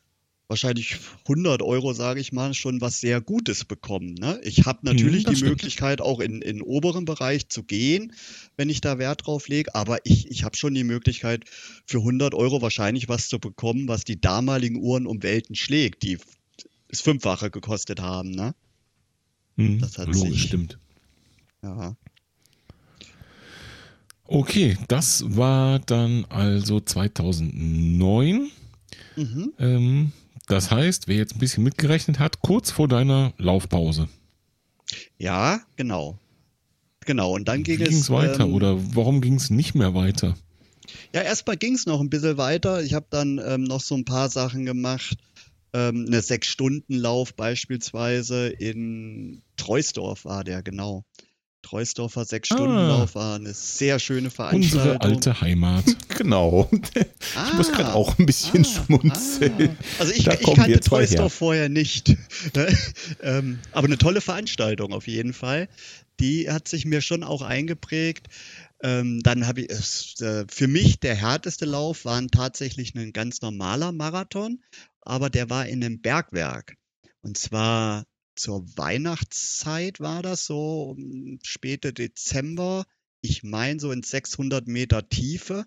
wahrscheinlich 0.50 0.98
100 1.24 1.62
Euro, 1.62 1.94
sage 1.94 2.20
ich 2.20 2.34
mal, 2.34 2.54
schon 2.54 2.82
was 2.82 3.00
sehr 3.00 3.22
Gutes 3.22 3.64
bekommen. 3.64 4.16
Ne? 4.16 4.42
Ich 4.44 4.66
habe 4.66 4.80
mhm, 4.82 4.94
natürlich 4.94 5.26
mhm, 5.26 5.30
die 5.30 5.36
stimmt. 5.38 5.52
Möglichkeit, 5.52 6.02
auch 6.02 6.20
in 6.20 6.42
den 6.42 6.62
oberen 6.62 7.06
Bereich 7.06 7.48
zu 7.48 7.64
gehen, 7.64 8.12
wenn 8.58 8.70
ich 8.70 8.82
da 8.82 9.00
Wert 9.00 9.26
drauf 9.26 9.48
lege. 9.48 9.74
Aber 9.74 10.00
ich, 10.04 10.30
ich 10.30 10.44
habe 10.44 10.58
schon 10.58 10.74
die 10.74 10.84
Möglichkeit, 10.84 11.46
für 11.86 12.00
100 12.00 12.34
Euro 12.34 12.62
wahrscheinlich 12.62 13.08
was 13.08 13.30
zu 13.30 13.40
bekommen, 13.40 13.88
was 13.88 14.04
die 14.04 14.20
damaligen 14.20 14.76
Uhren 14.76 15.08
um 15.08 15.24
Welten 15.24 15.56
schlägt, 15.56 16.04
die 16.04 16.18
das 16.90 17.00
Fünffache 17.00 17.50
gekostet 17.50 18.02
haben. 18.02 18.32
Ne? 18.32 18.54
Mhm, 19.56 19.80
das 19.80 19.98
hat 19.98 20.08
logisch, 20.08 20.32
sich, 20.32 20.42
stimmt. 20.44 20.78
Ja. 21.64 21.96
Okay, 24.28 24.78
das 24.88 25.24
war 25.28 25.80
dann 25.80 26.26
also 26.30 26.80
2009. 26.80 28.50
Mhm. 29.16 29.54
Ähm, 29.60 30.12
das 30.48 30.72
heißt, 30.72 31.08
wer 31.08 31.18
jetzt 31.18 31.36
ein 31.36 31.40
bisschen 31.40 31.64
mitgerechnet 31.64 32.20
hat, 32.20 32.42
kurz 32.42 32.72
vor 32.72 32.88
deiner 32.88 33.34
Laufpause. 33.38 34.10
Ja, 35.18 35.62
genau. 35.76 36.18
Genau, 37.06 37.34
und 37.34 37.48
dann 37.48 37.64
ging 37.64 37.80
Wie 37.80 37.84
es. 37.84 37.90
Ging 37.90 38.00
es 38.00 38.10
weiter 38.10 38.46
ähm, 38.46 38.54
oder 38.54 38.96
warum 38.96 39.22
ging 39.22 39.36
es 39.36 39.50
nicht 39.50 39.76
mehr 39.76 39.94
weiter? 39.94 40.36
Ja, 41.14 41.22
erstmal 41.22 41.58
ging 41.58 41.76
es 41.76 41.86
noch 41.86 42.00
ein 42.00 42.10
bisschen 42.10 42.38
weiter. 42.38 42.82
Ich 42.84 42.94
habe 42.94 43.08
dann 43.10 43.40
ähm, 43.44 43.64
noch 43.64 43.82
so 43.82 43.96
ein 43.96 44.06
paar 44.06 44.30
Sachen 44.30 44.66
gemacht. 44.66 45.18
Ähm, 45.74 46.06
eine 46.08 46.22
Sechs-Stunden-Lauf 46.22 47.36
beispielsweise 47.36 48.48
in 48.48 49.42
Treusdorf 49.58 50.26
war 50.26 50.44
der, 50.44 50.64
genau. 50.64 51.04
Treusdorfer 51.66 52.26
Sechs-Stunden-Lauf 52.26 53.16
ah. 53.16 53.20
war 53.20 53.36
eine 53.38 53.52
sehr 53.54 53.98
schöne 53.98 54.30
Veranstaltung. 54.30 54.92
Unsere 54.92 55.02
alte 55.02 55.42
Heimat. 55.42 55.84
genau. 56.10 56.70
Ah, 57.36 57.48
ich 57.48 57.54
muss 57.56 57.72
gerade 57.72 57.96
auch 57.96 58.20
ein 58.20 58.28
bisschen 58.28 58.64
ah, 58.64 58.70
schmunzeln. 58.70 59.70
Ah. 59.72 59.86
Also 59.98 60.14
ich, 60.14 60.28
ich 60.28 60.54
kannte 60.54 60.80
Treusdorf 60.80 61.34
vorher 61.34 61.68
nicht. 61.70 62.16
ähm, 63.24 63.58
aber 63.72 63.88
eine 63.88 63.98
tolle 63.98 64.22
Veranstaltung 64.22 64.94
auf 64.94 65.08
jeden 65.08 65.34
Fall. 65.34 65.68
Die 66.20 66.52
hat 66.52 66.68
sich 66.68 66.86
mir 66.86 67.02
schon 67.02 67.24
auch 67.24 67.42
eingeprägt. 67.42 68.28
Ähm, 68.84 69.22
dann 69.24 69.48
habe 69.48 69.62
ich, 69.62 70.22
äh, 70.22 70.46
für 70.48 70.68
mich 70.68 71.00
der 71.00 71.16
härteste 71.16 71.66
Lauf 71.66 72.06
war 72.06 72.22
tatsächlich 72.28 72.94
ein 72.94 73.12
ganz 73.12 73.42
normaler 73.42 73.92
Marathon, 73.92 74.62
aber 75.02 75.32
der 75.32 75.50
war 75.50 75.66
in 75.66 75.84
einem 75.84 76.00
Bergwerk. 76.00 76.76
Und 77.22 77.40
zwar 77.40 78.06
zur 78.36 78.66
Weihnachtszeit 78.78 80.00
war 80.00 80.22
das 80.22 80.46
so, 80.46 80.98
späte 81.44 81.94
Dezember. 81.94 82.86
Ich 83.22 83.44
meine 83.44 83.80
so 83.80 83.92
in 83.92 84.04
600 84.04 84.68
Meter 84.68 85.08
Tiefe, 85.10 85.66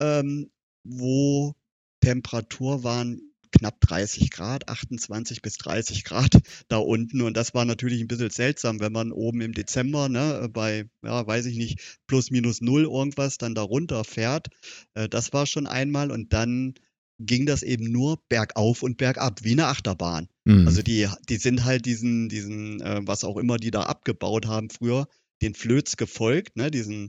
ähm, 0.00 0.50
wo 0.84 1.54
Temperatur 2.00 2.84
waren 2.84 3.20
knapp 3.50 3.80
30 3.80 4.30
Grad, 4.30 4.68
28 4.68 5.42
bis 5.42 5.56
30 5.56 6.04
Grad 6.04 6.38
da 6.68 6.78
unten. 6.78 7.22
Und 7.22 7.36
das 7.36 7.54
war 7.54 7.64
natürlich 7.64 8.00
ein 8.00 8.08
bisschen 8.08 8.30
seltsam, 8.30 8.80
wenn 8.80 8.92
man 8.92 9.12
oben 9.12 9.40
im 9.40 9.52
Dezember 9.52 10.08
ne, 10.08 10.48
bei, 10.52 10.88
ja, 11.02 11.26
weiß 11.26 11.46
ich 11.46 11.56
nicht, 11.56 12.00
plus 12.06 12.30
minus 12.30 12.60
null 12.60 12.84
irgendwas 12.84 13.38
dann 13.38 13.54
da 13.54 13.62
runter 13.62 14.04
fährt. 14.04 14.48
Äh, 14.94 15.08
das 15.08 15.32
war 15.32 15.46
schon 15.46 15.66
einmal. 15.66 16.10
Und 16.10 16.32
dann 16.32 16.74
ging 17.18 17.46
das 17.46 17.62
eben 17.62 17.90
nur 17.90 18.22
bergauf 18.28 18.82
und 18.82 18.96
bergab, 18.96 19.42
wie 19.42 19.52
eine 19.52 19.66
Achterbahn. 19.66 20.28
Mhm. 20.44 20.66
Also 20.66 20.82
die, 20.82 21.08
die 21.28 21.36
sind 21.36 21.64
halt 21.64 21.86
diesen, 21.86 22.28
diesen, 22.28 22.80
äh, 22.80 23.00
was 23.02 23.24
auch 23.24 23.36
immer 23.36 23.56
die 23.56 23.70
da 23.70 23.82
abgebaut 23.82 24.46
haben 24.46 24.70
früher, 24.70 25.08
den 25.42 25.54
Flöz 25.54 25.96
gefolgt, 25.96 26.56
ne, 26.56 26.70
diesen, 26.70 27.08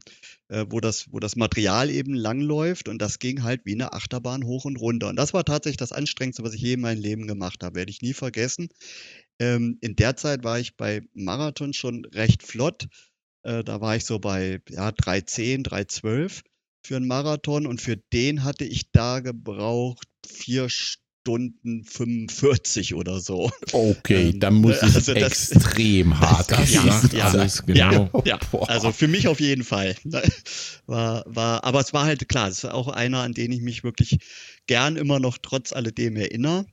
äh, 0.49 0.65
wo 0.69 0.79
das, 0.79 1.11
wo 1.11 1.19
das 1.19 1.35
Material 1.35 1.89
eben 1.89 2.13
langläuft 2.13 2.87
und 2.87 3.01
das 3.01 3.19
ging 3.19 3.43
halt 3.43 3.61
wie 3.65 3.73
eine 3.73 3.93
Achterbahn 3.93 4.45
hoch 4.45 4.65
und 4.65 4.77
runter. 4.77 5.09
Und 5.09 5.15
das 5.15 5.33
war 5.33 5.45
tatsächlich 5.45 5.77
das 5.77 5.91
Anstrengendste, 5.91 6.43
was 6.43 6.53
ich 6.53 6.61
je 6.61 6.73
in 6.73 6.81
meinem 6.81 7.01
Leben 7.01 7.27
gemacht 7.27 7.63
habe, 7.63 7.75
werde 7.75 7.91
ich 7.91 8.01
nie 8.01 8.13
vergessen. 8.13 8.69
Ähm, 9.39 9.77
in 9.81 9.95
der 9.95 10.15
Zeit 10.15 10.43
war 10.43 10.59
ich 10.59 10.77
bei 10.77 11.01
Marathon 11.13 11.73
schon 11.73 12.05
recht 12.05 12.43
flott. 12.43 12.87
Äh, 13.43 13.63
da 13.63 13.81
war 13.81 13.95
ich 13.95 14.05
so 14.05 14.19
bei 14.19 14.61
ja, 14.69 14.91
310, 14.91 15.63
312 15.63 16.43
für 16.81 16.95
einen 16.95 17.07
Marathon 17.07 17.65
und 17.65 17.81
für 17.81 17.97
den 17.97 18.43
hatte 18.43 18.65
ich 18.65 18.91
da 18.91 19.19
gebraucht 19.19 20.07
vier 20.25 20.67
Stunden 20.69 21.83
45 21.83 22.95
oder 22.95 23.19
so. 23.19 23.51
Okay, 23.71 24.29
ähm, 24.29 24.39
dann 24.39 24.55
muss 24.55 24.77
es 24.77 24.95
also 24.95 25.13
das, 25.13 25.51
extrem 25.51 26.19
hart 26.19 26.51
das 26.51 26.73
ja, 26.73 27.01
ja, 27.13 27.27
alles 27.27 27.65
genau. 27.65 28.09
Ja, 28.25 28.39
ja, 28.39 28.59
also 28.67 28.91
für 28.91 29.07
mich 29.07 29.27
auf 29.27 29.39
jeden 29.39 29.63
Fall. 29.63 29.95
War, 30.85 31.23
war, 31.27 31.63
aber 31.63 31.81
es 31.81 31.93
war 31.93 32.05
halt 32.05 32.27
klar, 32.29 32.47
es 32.49 32.63
ist 32.63 32.65
auch 32.65 32.87
einer, 32.87 33.19
an 33.19 33.33
den 33.33 33.51
ich 33.51 33.61
mich 33.61 33.83
wirklich 33.83 34.17
gern 34.67 34.95
immer 34.95 35.19
noch 35.19 35.37
trotz 35.37 35.73
alledem 35.73 36.15
erinnere. 36.15 36.65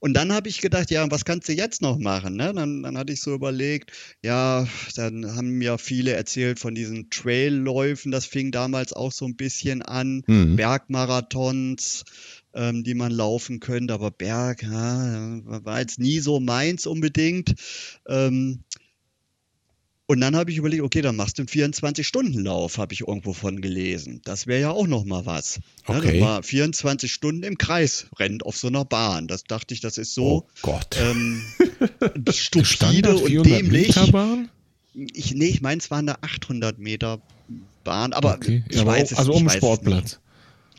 Und 0.00 0.14
dann 0.14 0.32
habe 0.32 0.48
ich 0.48 0.60
gedacht, 0.60 0.90
ja, 0.90 1.10
was 1.10 1.24
kannst 1.24 1.48
du 1.48 1.52
jetzt 1.52 1.82
noch 1.82 1.98
machen? 1.98 2.36
Ne? 2.36 2.52
Dann, 2.54 2.82
dann 2.82 2.96
hatte 2.96 3.12
ich 3.12 3.20
so 3.20 3.34
überlegt, 3.34 3.92
ja, 4.22 4.66
dann 4.94 5.34
haben 5.34 5.50
mir 5.50 5.76
viele 5.78 6.12
erzählt 6.12 6.58
von 6.60 6.74
diesen 6.74 7.10
Trailläufen, 7.10 8.12
das 8.12 8.24
fing 8.26 8.52
damals 8.52 8.92
auch 8.92 9.10
so 9.10 9.24
ein 9.24 9.36
bisschen 9.36 9.82
an, 9.82 10.22
mhm. 10.26 10.56
Bergmarathons, 10.56 12.04
ähm, 12.54 12.84
die 12.84 12.94
man 12.94 13.10
laufen 13.10 13.58
könnte, 13.58 13.92
aber 13.92 14.10
Berg 14.10 14.62
ja, 14.62 15.40
war 15.44 15.80
jetzt 15.80 15.98
nie 15.98 16.20
so 16.20 16.38
meins 16.38 16.86
unbedingt. 16.86 17.54
Ähm, 18.08 18.64
und 20.10 20.22
dann 20.22 20.34
habe 20.34 20.50
ich 20.50 20.56
überlegt, 20.56 20.82
okay, 20.82 21.02
dann 21.02 21.16
machst 21.16 21.36
du 21.36 21.42
einen 21.42 21.48
24-Stunden-Lauf, 21.48 22.78
habe 22.78 22.94
ich 22.94 23.02
irgendwo 23.02 23.34
von 23.34 23.60
gelesen. 23.60 24.22
Das 24.24 24.46
wäre 24.46 24.58
ja 24.58 24.70
auch 24.70 24.86
noch 24.86 25.04
mal 25.04 25.26
was. 25.26 25.60
Okay. 25.84 26.18
Ja, 26.18 26.24
war 26.24 26.42
24 26.42 27.12
Stunden 27.12 27.42
im 27.42 27.58
Kreis 27.58 28.06
rennt 28.18 28.46
auf 28.46 28.56
so 28.56 28.68
einer 28.68 28.86
Bahn. 28.86 29.28
Das 29.28 29.44
dachte 29.44 29.74
ich, 29.74 29.82
das 29.82 29.98
ist 29.98 30.14
so 30.14 30.24
oh 30.24 30.48
Gott. 30.62 30.96
Ähm, 30.98 31.42
stupide 32.32 33.16
und 33.16 33.46
dämlich. 33.46 33.94
Bahn? 34.10 34.48
Ich, 34.94 35.34
nee, 35.34 35.48
ich 35.48 35.60
meine, 35.60 35.78
es 35.78 35.90
war 35.90 35.98
eine 35.98 36.22
800 36.22 36.78
Meter 36.78 37.20
Bahn, 37.84 38.14
aber 38.14 38.36
okay. 38.36 38.64
ich 38.70 38.78
aber 38.78 38.92
weiß 38.92 39.12
auch, 39.12 39.18
Also 39.18 39.34
um 39.34 39.46
den 39.46 39.50
Sportplatz. 39.50 40.20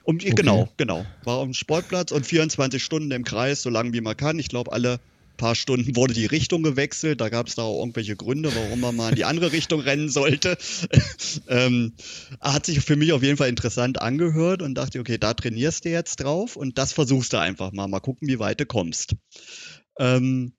Um, 0.06 0.16
okay. 0.16 0.32
Genau, 0.32 0.70
genau. 0.78 1.06
War 1.24 1.36
auf 1.38 1.46
dem 1.46 1.54
Sportplatz 1.54 2.12
und 2.12 2.26
24 2.26 2.84
Stunden 2.84 3.12
im 3.12 3.24
Kreis, 3.24 3.62
so 3.62 3.70
lange 3.70 3.94
wie 3.94 4.02
man 4.02 4.18
kann. 4.18 4.40
Ich 4.40 4.50
glaube, 4.50 4.72
alle 4.72 5.00
paar 5.40 5.56
Stunden 5.56 5.96
wurde 5.96 6.14
die 6.14 6.28
Richtung 6.28 6.62
gewechselt. 6.62 7.20
Da 7.20 7.30
gab 7.30 7.48
es 7.48 7.56
da 7.56 7.64
auch 7.64 7.80
irgendwelche 7.80 8.16
Gründe, 8.16 8.54
warum 8.54 8.82
man 8.82 8.96
mal 8.96 9.10
in 9.10 9.16
die 9.16 9.26
andere 9.26 9.52
Richtung 9.52 9.80
rennen 9.80 10.10
sollte. 10.10 10.58
ähm, 11.48 11.94
hat 12.40 12.68
sich 12.68 12.82
für 12.82 12.96
mich 12.96 13.14
auf 13.14 13.24
jeden 13.24 13.38
Fall 13.38 13.50
interessant 13.50 14.00
angehört 14.00 14.62
und 14.62 14.76
dachte, 14.76 15.00
okay, 15.00 15.18
da 15.18 15.34
trainierst 15.34 15.86
du 15.86 15.90
jetzt 15.90 16.18
drauf 16.18 16.56
und 16.56 16.78
das 16.78 16.94
versuchst 16.94 17.34
du 17.34 17.38
einfach 17.38 17.72
mal. 17.72 17.88
Mal 17.88 18.02
gucken, 18.02 18.28
wie 18.28 18.38
weit 18.38 18.60
du 18.60 18.68
kommst. 18.68 19.16
Ähm, 19.98 20.54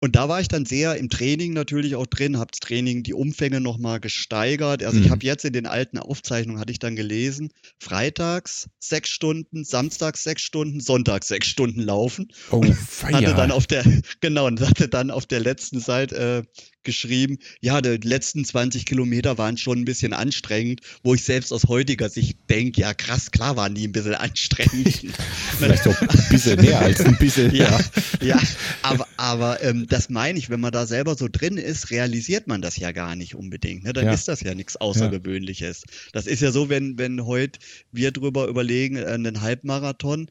und 0.00 0.14
da 0.14 0.28
war 0.28 0.40
ich 0.40 0.46
dann 0.46 0.64
sehr 0.64 0.96
im 0.96 1.08
Training 1.08 1.52
natürlich 1.52 1.96
auch 1.96 2.06
drin, 2.06 2.38
habe 2.38 2.52
das 2.52 2.60
Training 2.60 3.02
die 3.02 3.14
Umfänge 3.14 3.60
nochmal 3.60 3.98
gesteigert. 3.98 4.84
Also 4.84 4.98
mhm. 4.98 5.04
ich 5.04 5.10
habe 5.10 5.26
jetzt 5.26 5.44
in 5.44 5.52
den 5.52 5.66
alten 5.66 5.98
Aufzeichnungen, 5.98 6.60
hatte 6.60 6.70
ich 6.70 6.78
dann 6.78 6.94
gelesen, 6.94 7.50
freitags 7.80 8.68
sechs 8.78 9.10
Stunden, 9.10 9.64
samstags 9.64 10.22
sechs 10.22 10.42
Stunden, 10.42 10.78
sonntags 10.78 11.26
sechs 11.26 11.48
Stunden 11.48 11.80
laufen. 11.80 12.28
Oh, 12.50 12.62
feier. 12.62 13.16
Hatte 13.16 13.34
dann 13.34 13.50
auf 13.50 13.66
der, 13.66 13.84
genau, 14.20 14.46
und 14.46 14.60
hatte 14.60 14.88
dann 14.88 15.10
auf 15.10 15.26
der 15.26 15.40
letzten 15.40 15.80
Seite 15.80 16.44
äh, 16.46 16.60
geschrieben, 16.84 17.38
ja, 17.60 17.80
die 17.80 17.96
letzten 18.06 18.44
20 18.44 18.86
Kilometer 18.86 19.38
waren 19.38 19.56
schon 19.56 19.80
ein 19.80 19.84
bisschen 19.84 20.12
anstrengend, 20.12 20.80
wo 21.02 21.14
ich 21.14 21.22
selbst 21.22 21.52
aus 21.52 21.64
heutiger 21.64 22.08
Sicht 22.08 22.38
denke, 22.48 22.80
ja 22.80 22.94
krass, 22.94 23.30
klar 23.30 23.56
waren 23.56 23.74
die 23.74 23.86
ein 23.86 23.92
bisschen 23.92 24.14
anstrengend. 24.14 25.00
Vielleicht 25.58 25.86
auch 25.86 26.00
ein 26.00 26.28
bisschen 26.30 26.60
mehr 26.60 26.80
als 26.80 27.00
ein 27.00 27.16
bisschen. 27.18 27.54
ja, 27.54 27.78
ja, 28.20 28.40
aber, 28.82 29.06
aber 29.16 29.62
ähm, 29.62 29.86
das 29.88 30.08
meine 30.08 30.38
ich, 30.38 30.50
wenn 30.50 30.60
man 30.60 30.72
da 30.72 30.86
selber 30.86 31.14
so 31.14 31.28
drin 31.30 31.56
ist, 31.56 31.90
realisiert 31.90 32.46
man 32.46 32.62
das 32.62 32.76
ja 32.76 32.92
gar 32.92 33.16
nicht 33.16 33.34
unbedingt. 33.34 33.84
Ne? 33.84 33.92
Dann 33.92 34.06
ja. 34.06 34.12
ist 34.12 34.28
das 34.28 34.40
ja 34.40 34.54
nichts 34.54 34.76
Außergewöhnliches. 34.76 35.82
Ja. 35.86 35.92
Das 36.12 36.26
ist 36.26 36.40
ja 36.40 36.52
so, 36.52 36.68
wenn, 36.68 36.98
wenn 36.98 37.26
heute 37.26 37.58
wir 37.92 38.12
drüber 38.12 38.46
überlegen, 38.46 38.96
äh, 38.96 39.06
einen 39.06 39.40
Halbmarathon, 39.40 40.28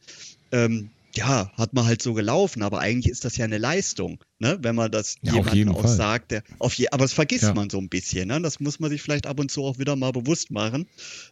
ähm, 0.51 0.89
ja, 1.17 1.51
hat 1.57 1.73
man 1.73 1.85
halt 1.85 2.01
so 2.01 2.13
gelaufen, 2.13 2.61
aber 2.61 2.79
eigentlich 2.79 3.11
ist 3.11 3.25
das 3.25 3.37
ja 3.37 3.45
eine 3.45 3.57
Leistung, 3.57 4.23
ne? 4.39 4.57
wenn 4.61 4.75
man 4.75 4.91
das 4.91 5.15
ja, 5.21 5.33
jemandem 5.33 5.69
auch 5.69 5.81
Fall. 5.81 5.95
sagt. 5.95 6.31
Der, 6.31 6.43
auf 6.59 6.73
je, 6.75 6.87
aber 6.89 7.05
das 7.05 7.13
vergisst 7.13 7.43
ja. 7.43 7.53
man 7.53 7.69
so 7.69 7.79
ein 7.79 7.89
bisschen. 7.89 8.29
Ne? 8.29 8.41
Das 8.41 8.59
muss 8.59 8.79
man 8.79 8.89
sich 8.89 9.01
vielleicht 9.01 9.27
ab 9.27 9.39
und 9.39 9.51
zu 9.51 9.63
auch 9.63 9.79
wieder 9.79 9.95
mal 9.95 10.11
bewusst 10.11 10.51
machen, 10.51 10.87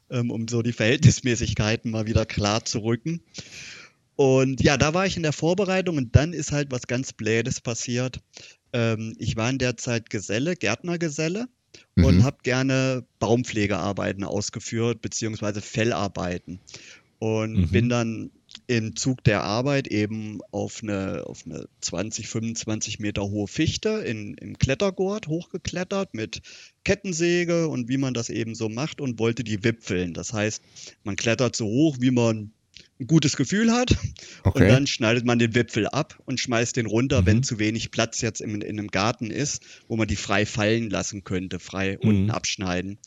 ähm, 0.10 0.32
um 0.32 0.48
so 0.48 0.62
die 0.62 0.74
Verhältnismäßigkeiten 0.74 1.92
mal 1.92 2.08
wieder 2.08 2.26
klar 2.26 2.66
zu 2.66 2.80
rücken. 2.80 3.22
Und 4.16 4.62
ja, 4.62 4.78
da 4.78 4.94
war 4.94 5.06
ich 5.06 5.18
in 5.18 5.24
der 5.24 5.34
Vorbereitung 5.34 5.98
und 5.98 6.16
dann 6.16 6.34
ist 6.34 6.52
halt 6.52 6.72
was 6.72 6.88
ganz 6.88 7.14
Blädes 7.14 7.62
passiert. 7.62 8.22
Ähm, 8.74 9.16
ich 9.20 9.36
war 9.36 9.50
in 9.50 9.58
der 9.58 9.78
Zeit 9.78 10.10
Geselle, 10.10 10.56
Gärtnergeselle 10.56 11.48
mhm. 11.96 12.06
und 12.06 12.24
habe 12.24 12.38
gerne 12.44 13.06
Baumpflegearbeiten 13.20 14.24
ausgeführt, 14.24 15.02
beziehungsweise 15.02 15.62
Fellarbeiten. 15.62 16.60
Und 17.20 17.54
mhm. 17.54 17.70
bin 17.70 17.90
dann 17.90 18.32
im 18.68 18.96
Zug 18.96 19.24
der 19.24 19.44
Arbeit 19.44 19.88
eben 19.88 20.40
auf 20.52 20.82
eine, 20.82 21.24
auf 21.26 21.46
eine 21.46 21.68
20, 21.82 22.28
25 22.28 23.00
Meter 23.00 23.24
hohe 23.24 23.48
Fichte 23.48 23.90
in, 23.90 24.36
im 24.36 24.58
Klettergurt 24.58 25.28
hochgeklettert 25.28 26.14
mit 26.14 26.42
Kettensäge 26.84 27.68
und 27.68 27.90
wie 27.90 27.98
man 27.98 28.14
das 28.14 28.30
eben 28.30 28.56
so 28.56 28.70
macht 28.70 29.02
und 29.02 29.20
wollte 29.20 29.44
die 29.44 29.64
wipfeln. 29.64 30.14
Das 30.14 30.34
heißt, 30.34 30.62
man 31.04 31.16
klettert 31.16 31.56
so 31.56 31.66
hoch, 31.66 31.98
wie 32.00 32.12
man 32.12 32.52
ein 33.00 33.08
gutes 33.08 33.36
Gefühl 33.36 33.72
hat 33.72 33.96
okay. 34.44 34.64
und 34.64 34.70
dann 34.70 34.88
schneidet 34.88 35.26
man 35.26 35.38
den 35.38 35.54
Wipfel 35.54 35.88
ab 35.88 36.18
und 36.26 36.40
schmeißt 36.40 36.78
den 36.78 36.86
runter, 36.86 37.22
mhm. 37.22 37.26
wenn 37.26 37.44
zu 37.44 37.60
wenig 37.60 37.92
Platz 37.92 38.22
jetzt 38.22 38.42
in, 38.42 38.62
in 38.62 38.80
einem 38.80 38.88
Garten 38.88 39.32
ist, 39.32 39.64
wo 39.88 39.98
man 39.98 40.08
die 40.08 40.16
frei 40.16 40.46
fallen 40.46 40.90
lassen 40.90 41.24
könnte, 41.24 41.60
frei 41.60 41.98
mhm. 42.02 42.10
unten 42.10 42.32
abschneiden. 42.32 42.98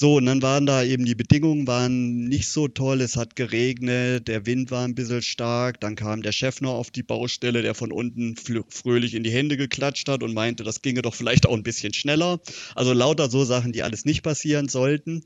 So, 0.00 0.14
und 0.14 0.26
dann 0.26 0.42
waren 0.42 0.64
da 0.64 0.84
eben 0.84 1.04
die 1.04 1.16
Bedingungen 1.16 1.66
waren 1.66 2.28
nicht 2.28 2.50
so 2.50 2.68
toll. 2.68 3.00
Es 3.00 3.16
hat 3.16 3.34
geregnet, 3.34 4.28
der 4.28 4.46
Wind 4.46 4.70
war 4.70 4.84
ein 4.84 4.94
bisschen 4.94 5.22
stark. 5.22 5.80
Dann 5.80 5.96
kam 5.96 6.22
der 6.22 6.30
Chef 6.30 6.60
noch 6.60 6.74
auf 6.74 6.92
die 6.92 7.02
Baustelle, 7.02 7.62
der 7.62 7.74
von 7.74 7.90
unten 7.90 8.36
fröhlich 8.36 9.14
in 9.14 9.24
die 9.24 9.32
Hände 9.32 9.56
geklatscht 9.56 10.08
hat 10.08 10.22
und 10.22 10.34
meinte, 10.34 10.62
das 10.62 10.82
ginge 10.82 11.02
doch 11.02 11.16
vielleicht 11.16 11.46
auch 11.46 11.52
ein 11.52 11.64
bisschen 11.64 11.94
schneller. 11.94 12.38
Also 12.76 12.92
lauter 12.92 13.28
so 13.28 13.42
Sachen, 13.44 13.72
die 13.72 13.82
alles 13.82 14.04
nicht 14.04 14.22
passieren 14.22 14.68
sollten. 14.68 15.24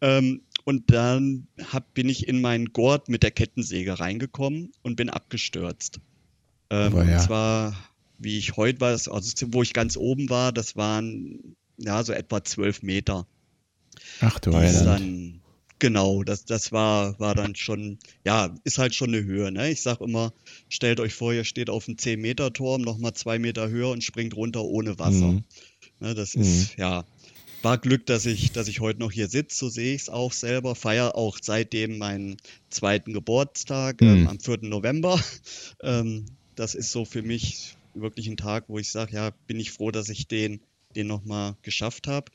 Ähm, 0.00 0.40
und 0.64 0.90
dann 0.90 1.46
hab, 1.70 1.92
bin 1.92 2.08
ich 2.08 2.26
in 2.26 2.40
meinen 2.40 2.72
Gurt 2.72 3.10
mit 3.10 3.22
der 3.22 3.32
Kettensäge 3.32 4.00
reingekommen 4.00 4.72
und 4.80 4.96
bin 4.96 5.10
abgestürzt. 5.10 6.00
Ähm, 6.70 6.94
ja. 6.94 7.00
Und 7.18 7.20
zwar, 7.22 7.76
wie 8.18 8.38
ich 8.38 8.56
heute 8.56 8.80
war, 8.80 8.92
also 8.92 9.46
wo 9.48 9.62
ich 9.62 9.74
ganz 9.74 9.98
oben 9.98 10.30
war, 10.30 10.52
das 10.52 10.74
waren 10.74 11.54
ja 11.76 12.02
so 12.02 12.14
etwa 12.14 12.42
zwölf 12.42 12.82
Meter. 12.82 13.26
Ach 14.20 14.38
du 14.38 14.54
Heiland. 14.54 15.40
Genau, 15.78 16.22
das, 16.22 16.46
das 16.46 16.72
war, 16.72 17.18
war 17.20 17.34
dann 17.34 17.54
schon, 17.54 17.98
ja, 18.24 18.54
ist 18.64 18.78
halt 18.78 18.94
schon 18.94 19.08
eine 19.08 19.22
Höhe. 19.22 19.52
Ne? 19.52 19.70
Ich 19.70 19.82
sag 19.82 20.00
immer, 20.00 20.32
stellt 20.70 21.00
euch 21.00 21.12
vor, 21.12 21.34
ihr 21.34 21.44
steht 21.44 21.68
auf 21.68 21.86
einem 21.86 21.98
10-Meter-Turm, 21.98 22.80
nochmal 22.80 23.12
zwei 23.12 23.38
Meter 23.38 23.68
höher 23.68 23.90
und 23.90 24.02
springt 24.02 24.34
runter 24.34 24.64
ohne 24.64 24.98
Wasser. 24.98 25.32
Mhm. 25.32 25.44
Ne, 26.00 26.14
das 26.14 26.34
ist, 26.34 26.78
mhm. 26.78 26.82
ja, 26.82 27.04
war 27.62 27.78
Glück, 27.78 28.06
dass 28.06 28.24
ich, 28.24 28.52
dass 28.52 28.68
ich 28.68 28.80
heute 28.80 29.00
noch 29.00 29.12
hier 29.12 29.28
sitze, 29.28 29.58
so 29.58 29.68
sehe 29.68 29.94
ich 29.94 30.02
es 30.02 30.08
auch 30.08 30.32
selber. 30.32 30.74
Feier 30.74 31.14
auch 31.14 31.38
seitdem 31.40 31.98
meinen 31.98 32.36
zweiten 32.70 33.12
Geburtstag 33.12 34.00
mhm. 34.00 34.08
ähm, 34.08 34.28
am 34.28 34.40
4. 34.40 34.58
November. 34.62 35.20
Ähm, 35.82 36.24
das 36.54 36.74
ist 36.74 36.90
so 36.90 37.04
für 37.04 37.22
mich 37.22 37.76
wirklich 37.92 38.28
ein 38.28 38.38
Tag, 38.38 38.64
wo 38.68 38.78
ich 38.78 38.90
sage, 38.90 39.14
ja, 39.14 39.30
bin 39.46 39.60
ich 39.60 39.72
froh, 39.72 39.90
dass 39.90 40.08
ich 40.08 40.26
den, 40.26 40.60
den 40.96 41.06
nochmal 41.06 41.54
geschafft 41.60 42.06
habe. 42.06 42.32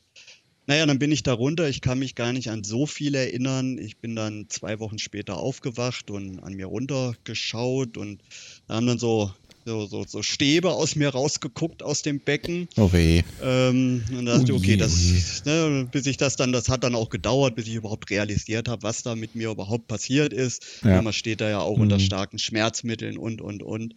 Naja, 0.72 0.86
dann 0.86 0.98
bin 0.98 1.12
ich 1.12 1.22
da 1.22 1.34
runter. 1.34 1.68
Ich 1.68 1.82
kann 1.82 1.98
mich 1.98 2.14
gar 2.14 2.32
nicht 2.32 2.48
an 2.48 2.64
so 2.64 2.86
viel 2.86 3.14
erinnern. 3.14 3.76
Ich 3.76 3.98
bin 3.98 4.16
dann 4.16 4.46
zwei 4.48 4.80
Wochen 4.80 4.98
später 4.98 5.36
aufgewacht 5.36 6.10
und 6.10 6.42
an 6.42 6.54
mir 6.54 6.64
runtergeschaut 6.64 7.98
und 7.98 8.22
da 8.68 8.76
haben 8.76 8.86
dann 8.86 8.98
so, 8.98 9.30
so, 9.66 9.84
so, 9.84 10.06
so 10.08 10.22
Stäbe 10.22 10.70
aus 10.70 10.96
mir 10.96 11.10
rausgeguckt 11.10 11.82
aus 11.82 12.00
dem 12.00 12.20
Becken. 12.20 12.68
Oh 12.78 12.90
weh. 12.90 13.22
Ähm, 13.42 14.02
und 14.16 14.24
da 14.24 14.38
dachte 14.38 14.52
ich, 14.52 14.58
okay, 14.58 14.76
das, 14.78 15.44
ne, 15.44 15.86
bis 15.92 16.06
ich 16.06 16.16
das 16.16 16.36
dann, 16.36 16.52
das 16.52 16.70
hat 16.70 16.84
dann 16.84 16.94
auch 16.94 17.10
gedauert, 17.10 17.54
bis 17.54 17.66
ich 17.66 17.74
überhaupt 17.74 18.08
realisiert 18.08 18.66
habe, 18.66 18.82
was 18.82 19.02
da 19.02 19.14
mit 19.14 19.34
mir 19.34 19.50
überhaupt 19.50 19.88
passiert 19.88 20.32
ist. 20.32 20.64
Ja. 20.82 21.02
Man 21.02 21.12
steht 21.12 21.42
da 21.42 21.50
ja 21.50 21.60
auch 21.60 21.76
mhm. 21.76 21.82
unter 21.82 22.00
starken 22.00 22.38
Schmerzmitteln 22.38 23.18
und, 23.18 23.42
und, 23.42 23.62
und. 23.62 23.94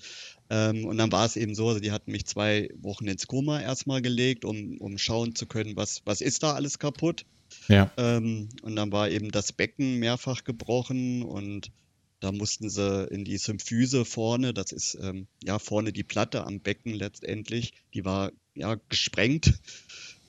Ähm, 0.49 0.85
und 0.85 0.97
dann 0.97 1.11
war 1.11 1.25
es 1.25 1.35
eben 1.35 1.55
so, 1.55 1.67
also 1.67 1.79
die 1.79 1.91
hatten 1.91 2.11
mich 2.11 2.25
zwei 2.25 2.69
Wochen 2.81 3.07
ins 3.07 3.27
Koma 3.27 3.61
erstmal 3.61 4.01
gelegt, 4.01 4.45
um, 4.45 4.77
um 4.79 4.97
schauen 4.97 5.35
zu 5.35 5.45
können, 5.47 5.75
was, 5.75 6.01
was 6.05 6.21
ist 6.21 6.43
da 6.43 6.53
alles 6.53 6.79
kaputt. 6.79 7.25
Ja. 7.67 7.91
Ähm, 7.97 8.49
und 8.61 8.75
dann 8.75 8.91
war 8.91 9.09
eben 9.09 9.31
das 9.31 9.51
Becken 9.51 9.97
mehrfach 9.97 10.43
gebrochen 10.43 11.23
und 11.23 11.71
da 12.19 12.31
mussten 12.31 12.69
sie 12.69 13.07
in 13.11 13.25
die 13.25 13.37
Symphyse 13.37 14.05
vorne, 14.05 14.53
das 14.53 14.71
ist 14.71 14.97
ähm, 15.01 15.27
ja 15.43 15.59
vorne 15.59 15.91
die 15.91 16.03
Platte 16.03 16.45
am 16.45 16.59
Becken 16.59 16.93
letztendlich, 16.93 17.73
die 17.93 18.05
war 18.05 18.31
ja 18.55 18.79
gesprengt. 18.89 19.53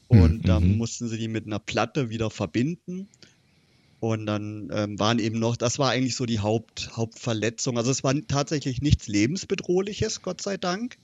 Und 0.08 0.38
mhm. 0.38 0.42
dann 0.42 0.76
mussten 0.76 1.08
sie 1.08 1.18
die 1.18 1.28
mit 1.28 1.46
einer 1.46 1.58
Platte 1.58 2.10
wieder 2.10 2.30
verbinden. 2.30 3.08
Und 3.98 4.26
dann 4.26 4.70
ähm, 4.72 4.98
waren 4.98 5.18
eben 5.18 5.38
noch, 5.38 5.56
das 5.56 5.78
war 5.78 5.90
eigentlich 5.90 6.16
so 6.16 6.26
die 6.26 6.40
Haupt, 6.40 6.90
Hauptverletzung. 6.96 7.78
Also 7.78 7.90
es 7.90 8.04
war 8.04 8.14
tatsächlich 8.28 8.82
nichts 8.82 9.08
Lebensbedrohliches, 9.08 10.22
Gott 10.22 10.42
sei 10.42 10.56
Dank. 10.58 10.98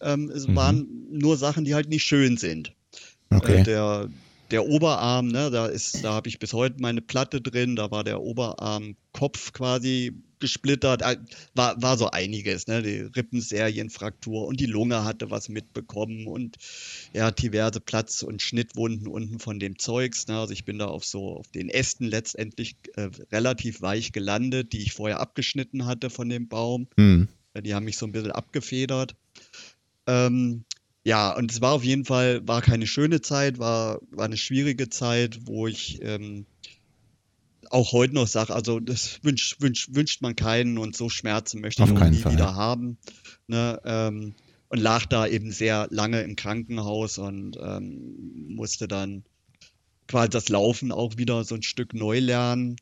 Ähm, 0.00 0.30
es 0.30 0.46
mhm. 0.46 0.56
waren 0.56 0.88
nur 1.10 1.36
Sachen, 1.36 1.64
die 1.64 1.74
halt 1.74 1.88
nicht 1.88 2.04
schön 2.04 2.36
sind. 2.36 2.72
Okay. 3.30 3.60
Äh, 3.60 3.62
der, 3.64 4.08
der 4.50 4.66
Oberarm, 4.66 5.28
ne, 5.28 5.50
da 5.50 5.66
ist, 5.66 6.04
da 6.04 6.12
habe 6.12 6.28
ich 6.28 6.38
bis 6.38 6.52
heute 6.52 6.76
meine 6.80 7.00
Platte 7.00 7.40
drin, 7.40 7.76
da 7.76 7.90
war 7.90 8.04
der 8.04 8.20
Oberarmkopf 8.20 9.52
quasi 9.52 10.12
gesplittert, 10.44 11.00
äh, 11.00 11.16
war, 11.54 11.80
war 11.80 11.96
so 11.96 12.10
einiges, 12.10 12.66
ne, 12.66 12.82
die 12.82 12.98
Rippenserienfraktur 13.00 14.46
und 14.46 14.60
die 14.60 14.66
Lunge 14.66 15.02
hatte 15.02 15.30
was 15.30 15.48
mitbekommen 15.48 16.26
und 16.26 16.58
ja, 17.14 17.30
diverse 17.30 17.80
Platz- 17.80 18.22
und 18.22 18.42
Schnittwunden 18.42 19.08
unten 19.08 19.38
von 19.38 19.58
dem 19.58 19.78
Zeugs, 19.78 20.26
ne, 20.26 20.38
also 20.38 20.52
ich 20.52 20.66
bin 20.66 20.78
da 20.78 20.84
auf 20.84 21.06
so, 21.06 21.38
auf 21.38 21.48
den 21.48 21.70
Ästen 21.70 22.04
letztendlich 22.04 22.76
äh, 22.96 23.08
relativ 23.32 23.80
weich 23.80 24.12
gelandet, 24.12 24.74
die 24.74 24.82
ich 24.82 24.92
vorher 24.92 25.20
abgeschnitten 25.20 25.86
hatte 25.86 26.10
von 26.10 26.28
dem 26.28 26.46
Baum. 26.48 26.88
Mhm. 26.96 27.28
Die 27.62 27.74
haben 27.74 27.84
mich 27.84 27.96
so 27.96 28.04
ein 28.04 28.12
bisschen 28.12 28.32
abgefedert. 28.32 29.14
Ähm, 30.06 30.64
ja, 31.04 31.34
und 31.34 31.50
es 31.50 31.62
war 31.62 31.72
auf 31.72 31.84
jeden 31.84 32.04
Fall, 32.04 32.46
war 32.46 32.60
keine 32.60 32.86
schöne 32.86 33.22
Zeit, 33.22 33.58
war, 33.58 34.00
war 34.10 34.26
eine 34.26 34.36
schwierige 34.36 34.90
Zeit, 34.90 35.38
wo 35.46 35.66
ich 35.66 36.02
ähm, 36.02 36.44
auch 37.70 37.92
heute 37.92 38.14
noch 38.14 38.26
sage, 38.26 38.54
also 38.54 38.80
das 38.80 39.20
wünscht, 39.22 39.60
wünscht, 39.60 39.94
wünscht 39.94 40.22
man 40.22 40.36
keinen 40.36 40.78
und 40.78 40.96
so 40.96 41.08
Schmerzen 41.08 41.60
möchte 41.60 41.82
ich 41.82 41.90
auch 41.90 42.10
nie 42.10 42.16
Fall. 42.16 42.32
wieder 42.32 42.54
haben. 42.54 42.98
Ne? 43.46 43.80
Ähm, 43.84 44.34
und 44.68 44.80
lag 44.80 45.06
da 45.06 45.26
eben 45.26 45.52
sehr 45.52 45.86
lange 45.90 46.22
im 46.22 46.36
Krankenhaus 46.36 47.18
und 47.18 47.56
ähm, 47.62 48.46
musste 48.48 48.88
dann 48.88 49.24
quasi 50.08 50.30
das 50.30 50.48
Laufen 50.48 50.92
auch 50.92 51.16
wieder 51.16 51.44
so 51.44 51.54
ein 51.54 51.62
Stück 51.62 51.94
neu 51.94 52.18
lernen, 52.18 52.76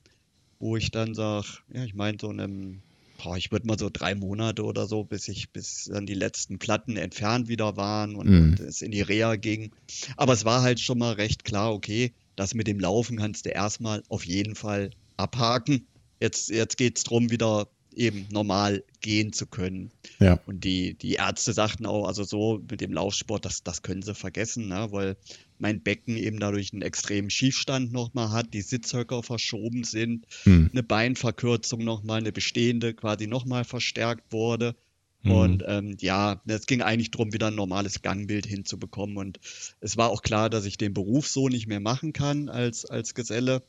wo 0.58 0.76
ich 0.76 0.90
dann 0.90 1.14
sage, 1.14 1.46
ja, 1.72 1.84
ich 1.84 1.94
meine, 1.94 2.18
so 2.20 2.28
einem, 2.28 2.82
boah, 3.22 3.36
ich 3.36 3.52
würde 3.52 3.66
mal 3.66 3.78
so 3.78 3.90
drei 3.92 4.14
Monate 4.14 4.64
oder 4.64 4.86
so, 4.86 5.04
bis 5.04 5.28
ich, 5.28 5.50
bis 5.50 5.90
dann 5.92 6.06
die 6.06 6.14
letzten 6.14 6.58
Platten 6.58 6.96
entfernt 6.96 7.48
wieder 7.48 7.76
waren 7.76 8.14
und, 8.14 8.28
mhm. 8.28 8.42
und 8.42 8.60
es 8.60 8.80
in 8.80 8.90
die 8.90 9.02
Reha 9.02 9.36
ging. 9.36 9.72
Aber 10.16 10.32
es 10.32 10.44
war 10.44 10.62
halt 10.62 10.80
schon 10.80 10.98
mal 10.98 11.12
recht 11.12 11.44
klar, 11.44 11.72
okay, 11.72 12.12
das 12.36 12.54
mit 12.54 12.66
dem 12.66 12.80
Laufen 12.80 13.16
kannst 13.16 13.46
du 13.46 13.50
erstmal 13.50 14.02
auf 14.08 14.24
jeden 14.24 14.54
Fall 14.54 14.90
abhaken. 15.16 15.86
Jetzt, 16.20 16.50
jetzt 16.50 16.76
geht 16.76 16.98
es 16.98 17.04
darum, 17.04 17.30
wieder 17.30 17.68
eben 17.94 18.26
normal 18.30 18.84
gehen 19.00 19.32
zu 19.32 19.46
können. 19.46 19.90
Ja. 20.18 20.38
Und 20.46 20.64
die, 20.64 20.94
die 20.94 21.14
Ärzte 21.14 21.52
sagten 21.52 21.86
auch, 21.86 22.06
also 22.06 22.24
so 22.24 22.62
mit 22.70 22.80
dem 22.80 22.92
Laufsport, 22.92 23.44
das, 23.44 23.62
das 23.62 23.82
können 23.82 24.02
sie 24.02 24.14
vergessen, 24.14 24.68
ne? 24.68 24.88
weil 24.90 25.16
mein 25.58 25.82
Becken 25.82 26.16
eben 26.16 26.40
dadurch 26.40 26.72
einen 26.72 26.82
extremen 26.82 27.30
Schiefstand 27.30 27.92
nochmal 27.92 28.30
hat, 28.30 28.54
die 28.54 28.62
Sitzhöcker 28.62 29.22
verschoben 29.22 29.84
sind, 29.84 30.26
hm. 30.44 30.70
eine 30.72 30.82
Beinverkürzung 30.82 31.84
nochmal, 31.84 32.18
eine 32.18 32.32
bestehende 32.32 32.94
quasi 32.94 33.26
nochmal 33.26 33.64
verstärkt 33.64 34.32
wurde. 34.32 34.74
Hm. 35.22 35.30
Und 35.30 35.64
ähm, 35.66 35.96
ja, 36.00 36.40
es 36.46 36.66
ging 36.66 36.82
eigentlich 36.82 37.10
darum, 37.10 37.32
wieder 37.32 37.48
ein 37.48 37.54
normales 37.54 38.02
Gangbild 38.02 38.46
hinzubekommen. 38.46 39.16
Und 39.16 39.38
es 39.80 39.96
war 39.96 40.10
auch 40.10 40.22
klar, 40.22 40.50
dass 40.50 40.64
ich 40.64 40.78
den 40.78 40.94
Beruf 40.94 41.28
so 41.28 41.48
nicht 41.48 41.66
mehr 41.66 41.80
machen 41.80 42.12
kann 42.12 42.48
als, 42.48 42.84
als 42.84 43.14
Geselle, 43.14 43.62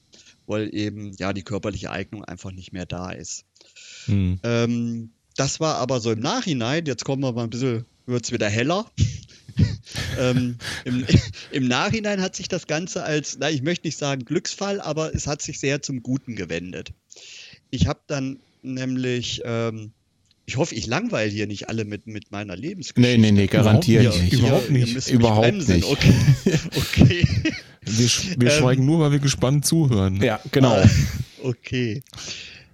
weil 0.47 0.73
eben 0.73 1.13
ja 1.17 1.33
die 1.33 1.43
körperliche 1.43 1.91
Eignung 1.91 2.23
einfach 2.23 2.51
nicht 2.51 2.73
mehr 2.73 2.85
da 2.85 3.11
ist. 3.11 3.45
Hm. 4.05 4.39
Ähm, 4.43 5.11
das 5.35 5.59
war 5.59 5.75
aber 5.77 5.99
so 5.99 6.11
im 6.11 6.19
Nachhinein, 6.19 6.85
jetzt 6.85 7.05
kommen 7.05 7.23
wir 7.23 7.31
mal 7.31 7.43
ein 7.43 7.49
bisschen, 7.49 7.85
wird 8.05 8.25
es 8.25 8.31
wieder 8.31 8.49
heller. 8.49 8.85
ähm, 10.19 10.57
im, 10.85 11.05
im, 11.51 11.67
Nachhinein 11.67 12.21
hat 12.21 12.35
sich 12.35 12.47
das 12.47 12.67
Ganze 12.67 13.03
als, 13.03 13.37
na, 13.39 13.49
ich 13.49 13.61
möchte 13.61 13.87
nicht 13.87 13.97
sagen 13.97 14.25
Glücksfall, 14.25 14.81
aber 14.81 15.13
es 15.13 15.27
hat 15.27 15.41
sich 15.41 15.59
sehr 15.59 15.81
zum 15.81 16.01
Guten 16.01 16.35
gewendet. 16.35 16.93
Ich 17.69 17.87
habe 17.87 18.01
dann 18.07 18.39
nämlich, 18.61 19.41
ähm, 19.45 19.91
ich 20.45 20.57
hoffe, 20.57 20.75
ich 20.75 20.87
langweile 20.87 21.31
hier 21.31 21.47
nicht 21.47 21.69
alle 21.69 21.85
mit, 21.85 22.05
mit 22.05 22.31
meiner 22.31 22.55
Lebensgeschichte. 22.55 23.01
Nee, 23.01 23.17
nee, 23.17 23.31
nee, 23.31 23.47
garantiert 23.47 24.21
nicht. 24.21 24.33
Überhaupt 24.33 24.69
nicht. 24.69 25.09
Überhaupt 25.09 25.67
nicht. 25.67 25.85
Okay. 25.85 26.13
okay. 26.75 27.27
Wir, 27.81 28.09
wir 28.37 28.51
ähm, 28.51 28.59
schweigen 28.59 28.85
nur, 28.85 28.99
weil 28.99 29.11
wir 29.11 29.19
gespannt 29.19 29.65
zuhören. 29.65 30.21
Ja, 30.21 30.39
genau. 30.51 30.83
okay. 31.41 32.03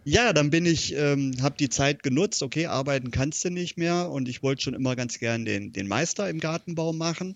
Ja, 0.03 0.33
dann 0.33 0.49
bin 0.49 0.65
ich, 0.65 0.95
ähm, 0.95 1.33
habe 1.41 1.55
die 1.59 1.69
Zeit 1.69 2.01
genutzt, 2.01 2.41
okay, 2.41 2.65
arbeiten 2.65 3.11
kannst 3.11 3.45
du 3.45 3.51
nicht 3.51 3.77
mehr 3.77 4.09
und 4.09 4.27
ich 4.27 4.41
wollte 4.41 4.63
schon 4.63 4.73
immer 4.73 4.95
ganz 4.95 5.19
gern 5.19 5.45
den, 5.45 5.71
den 5.71 5.87
Meister 5.87 6.29
im 6.29 6.39
Gartenbau 6.39 6.93
machen 6.93 7.35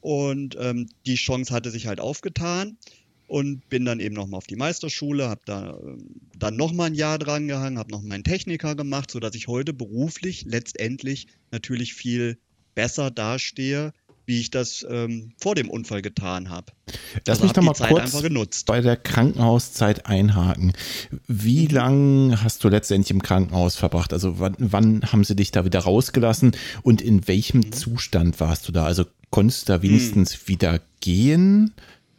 und 0.00 0.56
ähm, 0.58 0.88
die 1.04 1.16
Chance 1.16 1.52
hatte 1.52 1.70
sich 1.70 1.86
halt 1.86 2.00
aufgetan 2.00 2.78
und 3.26 3.68
bin 3.68 3.84
dann 3.84 4.00
eben 4.00 4.14
nochmal 4.14 4.38
auf 4.38 4.46
die 4.46 4.56
Meisterschule, 4.56 5.28
habe 5.28 5.42
da 5.46 5.78
ähm, 5.82 6.20
dann 6.38 6.56
nochmal 6.56 6.88
ein 6.88 6.94
Jahr 6.94 7.18
dran 7.18 7.48
gehangen, 7.48 7.78
habe 7.78 7.90
noch 7.90 8.02
meinen 8.02 8.24
Techniker 8.24 8.74
gemacht, 8.74 9.10
sodass 9.10 9.34
ich 9.34 9.48
heute 9.48 9.72
beruflich 9.72 10.44
letztendlich 10.46 11.28
natürlich 11.50 11.94
viel 11.94 12.38
besser 12.74 13.10
dastehe, 13.10 13.92
wie 14.26 14.40
ich 14.40 14.50
das 14.50 14.86
ähm, 14.88 15.32
vor 15.38 15.54
dem 15.54 15.68
Unfall 15.68 16.02
getan 16.02 16.48
habe. 16.48 16.72
Lass 17.26 17.40
also 17.40 17.44
mich 17.44 17.52
doch 17.52 17.62
mal 17.62 17.74
kurz 17.74 18.64
bei 18.64 18.80
der 18.80 18.96
Krankenhauszeit 18.96 20.06
einhaken. 20.06 20.72
Wie 21.26 21.68
mhm. 21.68 21.74
lang 21.74 22.42
hast 22.42 22.64
du 22.64 22.68
letztendlich 22.68 23.10
im 23.10 23.22
Krankenhaus 23.22 23.76
verbracht? 23.76 24.12
Also 24.12 24.38
wann, 24.38 24.56
wann 24.58 25.02
haben 25.12 25.24
sie 25.24 25.36
dich 25.36 25.50
da 25.50 25.64
wieder 25.64 25.80
rausgelassen 25.80 26.56
und 26.82 27.02
in 27.02 27.28
welchem 27.28 27.60
mhm. 27.60 27.72
Zustand 27.72 28.40
warst 28.40 28.66
du 28.68 28.72
da? 28.72 28.84
Also 28.84 29.04
konntest 29.30 29.68
du 29.68 29.72
da 29.74 29.82
wenigstens 29.82 30.34
mhm. 30.34 30.48
wieder 30.48 30.80
gehen? 31.00 31.74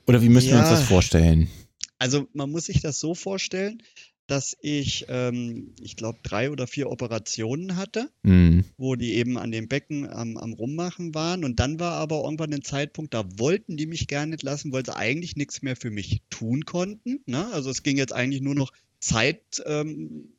Oder 0.08 0.22
wie 0.22 0.30
müssen 0.30 0.50
ja. 0.50 0.56
wir 0.56 0.60
uns 0.62 0.70
das 0.70 0.84
vorstellen? 0.84 1.50
Also 1.98 2.28
man 2.34 2.52
muss 2.52 2.66
sich 2.66 2.82
das 2.82 3.00
so 3.00 3.16
vorstellen, 3.16 3.82
dass 4.28 4.58
ich, 4.62 5.06
ähm, 5.08 5.76
ich 5.80 5.96
glaube, 5.96 6.20
drei 6.24 6.50
oder 6.50 6.66
vier 6.66 6.90
Operationen 6.90 7.76
hatte, 7.76 8.10
mhm. 8.24 8.66
wo 8.78 8.96
die 8.96 9.14
eben 9.14 9.38
an 9.38 9.52
dem 9.52 9.68
Becken 9.68 10.10
am, 10.10 10.38
am 10.38 10.54
Rummachen 10.54 11.14
waren. 11.14 11.44
Und 11.44 11.60
dann 11.60 11.80
war 11.80 11.94
aber 11.94 12.24
irgendwann 12.24 12.54
ein 12.54 12.64
Zeitpunkt, 12.64 13.14
da 13.14 13.24
wollten 13.38 13.78
die 13.78 13.86
mich 13.86 14.08
gar 14.08 14.26
nicht 14.26 14.44
lassen, 14.44 14.72
weil 14.72 14.86
sie 14.86 14.96
eigentlich 14.96 15.36
nichts 15.36 15.62
mehr 15.62 15.76
für 15.76 15.92
mich 15.92 16.22
tun 16.30 16.66
konnten. 16.66 17.22
Ne? 17.28 17.48
Also 17.54 17.70
es 17.70 17.84
ging 17.84 17.98
jetzt 17.98 18.14
eigentlich 18.14 18.42
nur 18.42 18.56
noch 18.56 18.72
Zeit, 19.00 19.42
ähm, 19.66 20.30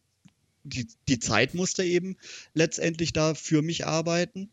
die, 0.65 0.89
die 1.07 1.21
Zeit 1.21 1.55
musste 1.55 1.85
eben 1.85 2.17
letztendlich 2.55 3.13
da 3.13 3.35
für 3.35 3.63
mich 3.63 3.87
arbeiten. 3.87 4.51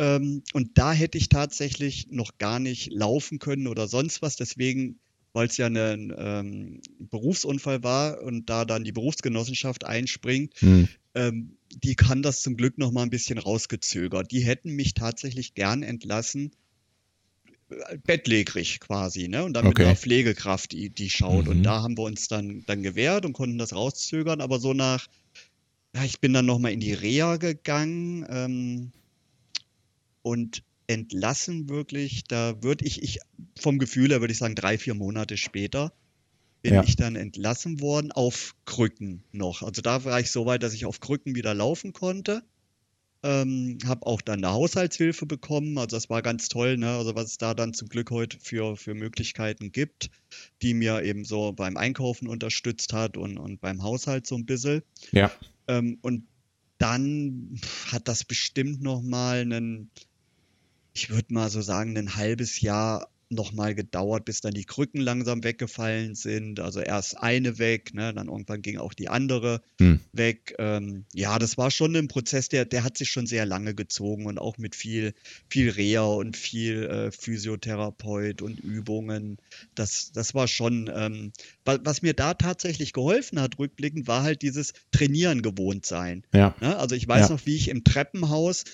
Ähm, 0.00 0.42
und 0.52 0.78
da 0.78 0.92
hätte 0.92 1.18
ich 1.18 1.28
tatsächlich 1.28 2.08
noch 2.10 2.38
gar 2.38 2.58
nicht 2.58 2.90
laufen 2.92 3.38
können 3.38 3.68
oder 3.68 3.86
sonst 3.86 4.22
was. 4.22 4.34
Deswegen 4.34 4.98
weil 5.32 5.46
es 5.46 5.56
ja 5.56 5.66
ein 5.66 6.12
ähm, 6.16 6.80
Berufsunfall 6.98 7.82
war 7.82 8.22
und 8.22 8.50
da 8.50 8.64
dann 8.64 8.84
die 8.84 8.92
Berufsgenossenschaft 8.92 9.84
einspringt, 9.84 10.54
hm. 10.58 10.88
ähm, 11.14 11.56
die 11.70 11.94
kann 11.94 12.22
das 12.22 12.42
zum 12.42 12.56
Glück 12.56 12.78
noch 12.78 12.90
mal 12.90 13.02
ein 13.02 13.10
bisschen 13.10 13.38
rausgezögert. 13.38 14.32
Die 14.32 14.40
hätten 14.40 14.72
mich 14.74 14.94
tatsächlich 14.94 15.54
gern 15.54 15.82
entlassen, 15.84 16.50
äh, 17.70 17.98
bettlägerig 17.98 18.80
quasi, 18.80 19.28
ne? 19.28 19.44
Und 19.44 19.52
dann 19.52 19.66
okay. 19.66 19.82
mit 19.82 19.86
einer 19.86 19.96
Pflegekraft, 19.96 20.72
die, 20.72 20.90
die 20.90 21.10
schaut. 21.10 21.44
Mhm. 21.44 21.50
Und 21.50 21.62
da 21.62 21.82
haben 21.82 21.96
wir 21.96 22.04
uns 22.04 22.26
dann, 22.26 22.64
dann 22.66 22.82
gewehrt 22.82 23.24
und 23.24 23.32
konnten 23.32 23.58
das 23.58 23.72
rauszögern, 23.72 24.40
aber 24.40 24.58
so 24.58 24.74
nach, 24.74 25.06
ja, 25.94 26.04
ich 26.04 26.18
bin 26.18 26.32
dann 26.32 26.46
noch 26.46 26.58
mal 26.58 26.72
in 26.72 26.80
die 26.80 26.92
Reha 26.92 27.36
gegangen 27.36 28.26
ähm, 28.28 28.92
und 30.22 30.62
entlassen 30.86 31.68
wirklich, 31.68 32.24
da 32.24 32.62
würde 32.62 32.84
ich, 32.84 33.02
ich 33.02 33.20
vom 33.58 33.78
Gefühl 33.78 34.10
her 34.10 34.20
würde 34.20 34.32
ich 34.32 34.38
sagen, 34.38 34.56
drei, 34.56 34.76
vier 34.76 34.94
Monate 34.94 35.36
später 35.36 35.92
bin 36.62 36.74
ja. 36.74 36.82
ich 36.82 36.96
dann 36.96 37.16
entlassen 37.16 37.80
worden 37.80 38.12
auf 38.12 38.54
Krücken 38.66 39.22
noch. 39.32 39.62
Also 39.62 39.82
da 39.82 40.04
war 40.04 40.20
ich 40.20 40.30
so 40.30 40.46
weit, 40.46 40.62
dass 40.62 40.74
ich 40.74 40.84
auf 40.84 41.00
Krücken 41.00 41.34
wieder 41.34 41.54
laufen 41.54 41.92
konnte. 41.92 42.42
Ähm, 43.22 43.78
habe 43.84 44.06
auch 44.06 44.22
dann 44.22 44.42
eine 44.42 44.52
Haushaltshilfe 44.52 45.26
bekommen. 45.26 45.76
Also 45.78 45.96
das 45.96 46.08
war 46.08 46.22
ganz 46.22 46.48
toll, 46.48 46.78
ne? 46.78 46.96
Also 46.96 47.14
was 47.14 47.26
es 47.26 47.38
da 47.38 47.54
dann 47.54 47.74
zum 47.74 47.88
Glück 47.88 48.10
heute 48.10 48.38
für, 48.40 48.76
für 48.76 48.94
Möglichkeiten 48.94 49.72
gibt, 49.72 50.10
die 50.62 50.74
mir 50.74 51.02
eben 51.02 51.24
so 51.24 51.52
beim 51.52 51.76
Einkaufen 51.76 52.28
unterstützt 52.28 52.92
hat 52.94 53.16
und, 53.16 53.38
und 53.38 53.60
beim 53.60 53.82
Haushalt 53.82 54.26
so 54.26 54.36
ein 54.36 54.46
bisschen. 54.46 54.82
Ja. 55.12 55.30
Ähm, 55.68 55.98
und 56.00 56.26
dann 56.78 57.60
hat 57.92 58.08
das 58.08 58.24
bestimmt 58.24 58.80
noch 58.80 59.02
mal 59.02 59.40
einen 59.40 59.90
ich 61.00 61.08
würde 61.08 61.32
mal 61.32 61.48
so 61.48 61.62
sagen, 61.62 61.96
ein 61.96 62.16
halbes 62.16 62.60
Jahr 62.60 63.08
nochmal 63.30 63.76
gedauert, 63.76 64.24
bis 64.24 64.40
dann 64.40 64.52
die 64.54 64.64
Krücken 64.64 65.00
langsam 65.00 65.44
weggefallen 65.44 66.16
sind. 66.16 66.58
Also 66.58 66.80
erst 66.80 67.22
eine 67.22 67.58
weg, 67.58 67.94
ne, 67.94 68.12
dann 68.12 68.26
irgendwann 68.26 68.60
ging 68.60 68.78
auch 68.78 68.92
die 68.92 69.08
andere 69.08 69.62
hm. 69.78 70.00
weg. 70.12 70.56
Ähm, 70.58 71.04
ja, 71.14 71.38
das 71.38 71.56
war 71.56 71.70
schon 71.70 71.94
ein 71.94 72.08
Prozess, 72.08 72.48
der, 72.48 72.64
der 72.64 72.82
hat 72.82 72.98
sich 72.98 73.08
schon 73.08 73.26
sehr 73.26 73.46
lange 73.46 73.74
gezogen 73.74 74.26
und 74.26 74.38
auch 74.38 74.58
mit 74.58 74.74
viel, 74.74 75.14
viel 75.48 75.70
Reha 75.70 76.02
und 76.02 76.36
viel 76.36 76.84
äh, 76.84 77.12
Physiotherapeut 77.12 78.42
und 78.42 78.58
Übungen. 78.58 79.38
Das, 79.76 80.10
das 80.12 80.34
war 80.34 80.48
schon, 80.48 80.90
ähm, 80.92 81.32
was, 81.64 81.78
was, 81.84 82.02
mir 82.02 82.14
da 82.14 82.34
tatsächlich 82.34 82.92
geholfen 82.92 83.40
hat, 83.40 83.60
rückblickend, 83.60 84.08
war 84.08 84.24
halt 84.24 84.42
dieses 84.42 84.72
Trainieren 84.90 85.42
gewohnt 85.42 85.86
sein. 85.86 86.24
Ja. 86.34 86.56
Ne? 86.60 86.76
Also 86.76 86.96
ich 86.96 87.06
weiß 87.06 87.28
ja. 87.28 87.34
noch, 87.36 87.46
wie 87.46 87.54
ich 87.54 87.68
im 87.68 87.84
Treppenhaus 87.84 88.64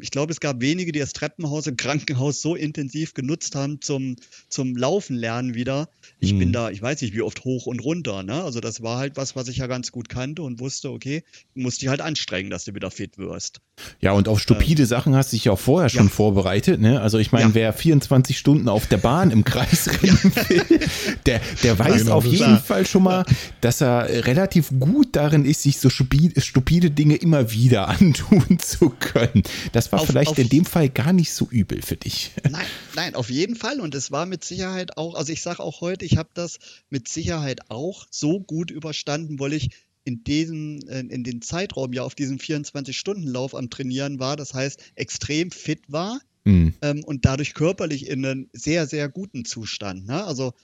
ich 0.00 0.10
glaube, 0.10 0.32
es 0.32 0.40
gab 0.40 0.60
wenige, 0.60 0.92
die 0.92 1.00
das 1.00 1.12
Treppenhaus 1.12 1.66
im 1.66 1.76
Krankenhaus 1.76 2.40
so 2.40 2.54
intensiv 2.54 3.14
genutzt 3.14 3.54
haben 3.54 3.80
zum, 3.80 4.16
zum 4.48 4.76
Laufen 4.76 5.16
lernen 5.16 5.54
wieder. 5.54 5.88
Ich 6.20 6.32
mhm. 6.32 6.38
bin 6.38 6.52
da, 6.52 6.70
ich 6.70 6.80
weiß 6.80 7.02
nicht, 7.02 7.14
wie 7.14 7.22
oft 7.22 7.44
hoch 7.44 7.66
und 7.66 7.80
runter. 7.80 8.22
Ne? 8.22 8.42
Also 8.42 8.60
das 8.60 8.82
war 8.82 8.98
halt 8.98 9.16
was, 9.16 9.34
was 9.36 9.48
ich 9.48 9.58
ja 9.58 9.66
ganz 9.66 9.92
gut 9.92 10.08
kannte 10.08 10.42
und 10.42 10.60
wusste, 10.60 10.90
okay, 10.90 11.24
musst 11.54 11.82
dich 11.82 11.88
halt 11.88 12.00
anstrengen, 12.00 12.50
dass 12.50 12.64
du 12.64 12.74
wieder 12.74 12.90
fit 12.90 13.18
wirst. 13.18 13.60
Ja, 14.00 14.12
und 14.12 14.28
auf 14.28 14.40
stupide 14.40 14.82
ähm, 14.82 14.88
Sachen 14.88 15.16
hast 15.16 15.32
du 15.32 15.36
dich 15.36 15.46
ja 15.46 15.52
auch 15.52 15.58
vorher 15.58 15.88
schon 15.88 16.06
ja. 16.06 16.12
vorbereitet. 16.12 16.80
Ne? 16.80 17.00
Also 17.00 17.18
ich 17.18 17.32
meine, 17.32 17.48
ja. 17.48 17.54
wer 17.54 17.72
24 17.72 18.38
Stunden 18.38 18.68
auf 18.68 18.86
der 18.86 18.98
Bahn 18.98 19.30
im 19.30 19.44
Kreis 19.44 19.88
rennen 20.02 20.32
will, 20.48 20.80
der, 21.26 21.40
der 21.62 21.78
weiß 21.78 22.04
genau, 22.04 22.16
auf 22.16 22.24
jeden 22.24 22.36
klar. 22.36 22.62
Fall 22.62 22.86
schon 22.86 23.02
mal, 23.02 23.24
dass 23.60 23.80
er 23.80 24.26
relativ 24.26 24.70
gut 24.78 25.08
darin 25.12 25.44
ist, 25.44 25.62
sich 25.62 25.78
so 25.78 25.90
stupide 25.90 26.90
Dinge 26.90 27.16
immer 27.16 27.50
wieder 27.50 27.88
antun 28.00 28.58
zu 28.58 28.90
können. 28.90 29.42
Das 29.72 29.90
war 29.90 30.00
auf, 30.00 30.06
vielleicht 30.06 30.30
auf, 30.30 30.38
in 30.38 30.48
dem 30.48 30.64
Fall 30.64 30.88
gar 30.88 31.12
nicht 31.12 31.32
so 31.32 31.48
übel 31.50 31.82
für 31.82 31.96
dich. 31.96 32.32
Nein, 32.50 32.66
nein, 32.94 33.14
auf 33.14 33.30
jeden 33.30 33.56
Fall. 33.56 33.80
Und 33.80 33.94
es 33.94 34.10
war 34.10 34.26
mit 34.26 34.44
Sicherheit 34.44 34.96
auch, 34.96 35.14
also 35.14 35.32
ich 35.32 35.42
sage 35.42 35.60
auch 35.60 35.80
heute, 35.80 36.04
ich 36.04 36.16
habe 36.16 36.28
das 36.34 36.58
mit 36.90 37.08
Sicherheit 37.08 37.70
auch 37.70 38.06
so 38.10 38.40
gut 38.40 38.70
überstanden, 38.70 39.40
weil 39.40 39.54
ich 39.54 39.70
in 40.04 40.24
diesem, 40.24 40.80
in 40.88 41.24
den 41.24 41.42
Zeitraum 41.42 41.92
ja 41.92 42.02
auf 42.02 42.14
diesem 42.14 42.38
24-Stunden-Lauf 42.38 43.54
am 43.54 43.70
Trainieren 43.70 44.18
war, 44.18 44.36
das 44.36 44.52
heißt 44.52 44.80
extrem 44.96 45.50
fit 45.50 45.80
war 45.88 46.20
mhm. 46.44 46.74
ähm, 46.82 47.04
und 47.04 47.24
dadurch 47.24 47.54
körperlich 47.54 48.08
in 48.08 48.24
einem 48.24 48.48
sehr, 48.52 48.86
sehr 48.86 49.08
guten 49.08 49.44
Zustand. 49.44 50.06
Ne? 50.06 50.24
Also 50.24 50.54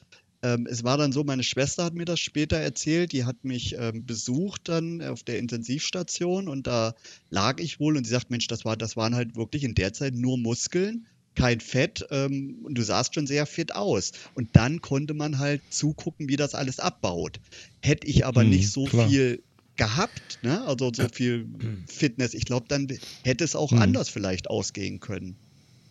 ähm, 0.43 0.67
es 0.71 0.85
war 0.85 0.97
dann 0.97 1.13
so, 1.13 1.25
meine 1.25 1.43
Schwester 1.43 1.85
hat 1.85 1.95
mir 1.95 2.05
das 2.05 2.21
später 2.21 2.57
erzählt, 2.57 3.13
die 3.13 3.25
hat 3.25 3.45
mich 3.45 3.75
ähm, 3.77 4.07
besucht 4.07 4.69
dann 4.69 5.03
auf 5.03 5.23
der 5.25 5.39
Intensivstation 5.39 6.49
und 6.49 6.67
da 6.67 6.95
lag 7.31 7.59
ich 7.61 7.81
wohl 7.81 7.97
und 7.97 8.05
sie 8.05 8.13
sagt, 8.13 8.31
Mensch, 8.31 8.47
das 8.47 8.65
war, 8.65 8.77
das 8.77 8.97
waren 8.97 9.15
halt 9.15 9.37
wirklich 9.37 9.65
in 9.65 9.75
der 9.75 9.93
Zeit 9.93 10.15
nur 10.15 10.39
Muskeln, 10.39 11.07
kein 11.35 11.61
Fett 11.61 12.07
ähm, 12.11 12.61
und 12.65 12.77
du 12.77 12.83
sahst 12.83 13.15
schon 13.15 13.27
sehr 13.27 13.47
fit 13.47 13.75
aus. 13.75 14.13
Und 14.35 14.51
dann 14.55 14.81
konnte 14.81 15.15
man 15.15 15.39
halt 15.39 15.63
zugucken, 15.71 16.29
wie 16.29 16.37
das 16.37 16.55
alles 16.55 16.79
abbaut. 16.79 17.41
Hätte 17.83 18.07
ich 18.07 18.25
aber 18.25 18.43
hm, 18.43 18.51
nicht 18.51 18.71
so 18.71 18.85
klar. 18.85 19.09
viel 19.09 19.43
gehabt, 19.77 20.39
ne? 20.43 20.65
also 20.67 20.93
so 20.93 21.09
viel 21.13 21.47
Fitness, 21.89 22.35
ich 22.35 22.45
glaube, 22.45 22.67
dann 22.69 22.89
hätte 23.23 23.45
es 23.45 23.57
auch 23.57 23.73
hm. 23.73 23.79
anders 23.79 24.09
vielleicht 24.09 24.51
ausgehen 24.51 25.01
können. 25.01 25.37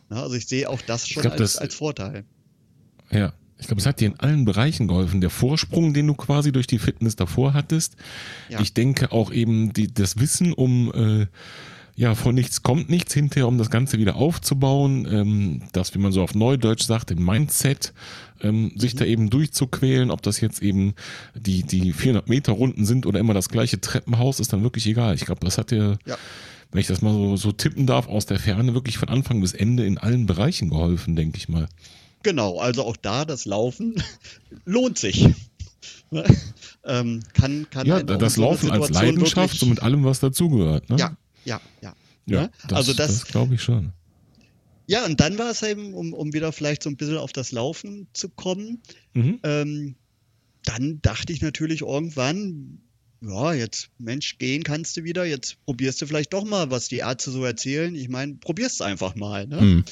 Ne? 0.09 0.21
Also 0.21 0.35
ich 0.35 0.47
sehe 0.47 0.69
auch 0.69 0.81
das 0.81 1.07
schon 1.07 1.23
glaub, 1.23 1.33
als, 1.33 1.53
das, 1.53 1.57
als 1.57 1.75
Vorteil. 1.75 2.23
Ja, 3.09 3.33
ich 3.59 3.67
glaube, 3.67 3.79
es 3.79 3.85
hat 3.85 3.99
dir 3.99 4.07
in 4.07 4.19
allen 4.19 4.45
Bereichen 4.45 4.87
geholfen. 4.87 5.21
Der 5.21 5.29
Vorsprung, 5.29 5.93
den 5.93 6.07
du 6.07 6.13
quasi 6.13 6.51
durch 6.51 6.67
die 6.67 6.79
Fitness 6.79 7.15
davor 7.15 7.53
hattest. 7.53 7.95
Ja. 8.49 8.59
Ich 8.59 8.73
denke 8.73 9.11
auch 9.11 9.31
eben 9.31 9.73
die, 9.73 9.91
das 9.91 10.19
Wissen 10.19 10.53
um, 10.53 10.91
äh, 10.93 11.25
ja, 11.95 12.13
von 12.13 12.35
nichts 12.35 12.61
kommt 12.61 12.89
nichts 12.89 13.15
hinterher, 13.15 13.47
um 13.47 13.57
das 13.57 13.71
Ganze 13.71 13.97
wieder 13.97 14.15
aufzubauen. 14.15 15.07
Ähm, 15.11 15.61
das, 15.73 15.95
wie 15.95 15.99
man 15.99 16.11
so 16.11 16.21
auf 16.21 16.35
Neudeutsch 16.35 16.83
sagt, 16.83 17.09
im 17.09 17.25
Mindset, 17.25 17.93
ähm, 18.41 18.71
sich 18.75 18.93
mhm. 18.93 18.99
da 18.99 19.05
eben 19.05 19.29
durchzuquälen, 19.31 20.11
ob 20.11 20.21
das 20.21 20.39
jetzt 20.39 20.61
eben 20.61 20.93
die, 21.33 21.63
die 21.63 21.93
400 21.93 22.29
Meter 22.29 22.51
Runden 22.51 22.85
sind 22.85 23.07
oder 23.07 23.19
immer 23.19 23.33
das 23.33 23.49
gleiche 23.49 23.81
Treppenhaus, 23.81 24.39
ist 24.39 24.53
dann 24.53 24.61
wirklich 24.61 24.85
egal. 24.85 25.15
Ich 25.15 25.25
glaube, 25.25 25.43
das 25.43 25.57
hat 25.57 25.71
dir, 25.71 25.97
ja. 26.05 26.15
wenn 26.71 26.81
ich 26.81 26.87
das 26.87 27.01
mal 27.01 27.13
so, 27.13 27.35
so 27.35 27.51
tippen 27.51 27.87
darf, 27.87 28.07
aus 28.07 28.27
der 28.27 28.37
Ferne 28.37 28.75
wirklich 28.75 28.99
von 28.99 29.09
Anfang 29.09 29.41
bis 29.41 29.53
Ende 29.53 29.83
in 29.83 29.97
allen 29.97 30.27
Bereichen 30.27 30.69
geholfen, 30.69 31.15
denke 31.15 31.37
ich 31.37 31.49
mal. 31.49 31.67
Genau, 32.27 32.59
also 32.59 32.83
auch 32.83 32.97
da 32.97 33.23
das 33.23 33.45
Laufen 33.45 34.03
lohnt 34.65 34.99
sich. 34.99 35.29
ähm, 36.83 37.23
kann, 37.31 37.69
kann 37.69 37.87
ja, 37.87 38.03
das 38.03 38.35
Laufen 38.35 38.69
als 38.69 38.89
Leidenschaft, 38.89 39.37
wirklich, 39.37 39.59
so 39.61 39.65
mit 39.65 39.81
allem, 39.81 40.03
was 40.03 40.19
dazugehört. 40.19 40.89
Ne? 40.89 40.97
Ja, 40.97 41.17
ja, 41.45 41.61
ja. 41.81 41.95
Ja, 42.25 42.41
ne? 42.41 42.51
das, 42.67 42.77
also 42.79 42.93
das, 42.93 43.19
das 43.19 43.27
glaube 43.27 43.55
ich 43.55 43.61
schon. 43.61 43.93
Ja, 44.87 45.05
und 45.05 45.21
dann 45.21 45.37
war 45.37 45.51
es 45.51 45.63
eben, 45.63 45.93
um, 45.93 46.11
um 46.11 46.33
wieder 46.33 46.51
vielleicht 46.51 46.83
so 46.83 46.89
ein 46.89 46.97
bisschen 46.97 47.15
auf 47.15 47.31
das 47.31 47.53
Laufen 47.53 48.07
zu 48.11 48.27
kommen, 48.27 48.81
mhm. 49.13 49.39
ähm, 49.43 49.95
dann 50.65 51.01
dachte 51.01 51.31
ich 51.31 51.41
natürlich 51.41 51.79
irgendwann, 51.79 52.81
ja, 53.21 53.53
jetzt, 53.53 53.89
Mensch, 53.99 54.37
gehen 54.37 54.63
kannst 54.63 54.97
du 54.97 55.05
wieder, 55.05 55.23
jetzt 55.23 55.63
probierst 55.63 56.01
du 56.01 56.07
vielleicht 56.07 56.33
doch 56.33 56.43
mal, 56.43 56.71
was 56.71 56.89
die 56.89 56.97
Ärzte 56.97 57.31
so 57.31 57.45
erzählen. 57.45 57.95
Ich 57.95 58.09
meine, 58.09 58.33
probierst 58.35 58.81
einfach 58.81 59.15
mal. 59.15 59.47
Ne? 59.47 59.61
Mhm. 59.61 59.85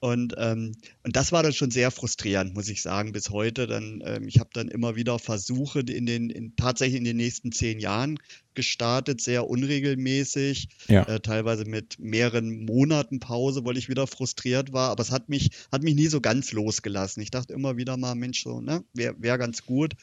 Und, 0.00 0.34
ähm, 0.38 0.72
und 1.04 1.14
das 1.14 1.30
war 1.30 1.42
dann 1.42 1.52
schon 1.52 1.70
sehr 1.70 1.90
frustrierend, 1.90 2.54
muss 2.54 2.70
ich 2.70 2.80
sagen, 2.80 3.12
bis 3.12 3.28
heute. 3.28 3.66
Dann, 3.66 4.02
ähm, 4.04 4.26
ich 4.26 4.40
habe 4.40 4.48
dann 4.54 4.68
immer 4.68 4.96
wieder 4.96 5.18
Versuche 5.18 5.80
in 5.80 6.06
den, 6.06 6.30
in, 6.30 6.56
tatsächlich 6.56 6.96
in 6.96 7.04
den 7.04 7.18
nächsten 7.18 7.52
zehn 7.52 7.78
Jahren 7.78 8.18
gestartet, 8.54 9.20
sehr 9.20 9.48
unregelmäßig, 9.48 10.68
ja. 10.88 11.02
äh, 11.02 11.20
teilweise 11.20 11.66
mit 11.66 11.98
mehreren 11.98 12.64
Monaten 12.64 13.20
Pause, 13.20 13.66
weil 13.66 13.76
ich 13.76 13.90
wieder 13.90 14.06
frustriert 14.06 14.72
war. 14.72 14.90
Aber 14.90 15.02
es 15.02 15.10
hat 15.10 15.28
mich, 15.28 15.50
hat 15.70 15.82
mich 15.82 15.94
nie 15.94 16.08
so 16.08 16.22
ganz 16.22 16.52
losgelassen. 16.52 17.22
Ich 17.22 17.30
dachte 17.30 17.52
immer 17.52 17.76
wieder 17.76 17.98
mal, 17.98 18.14
Mensch, 18.14 18.42
so, 18.42 18.62
ne, 18.62 18.82
wäre 18.94 19.14
wär 19.18 19.36
ganz 19.36 19.66
gut. 19.66 19.94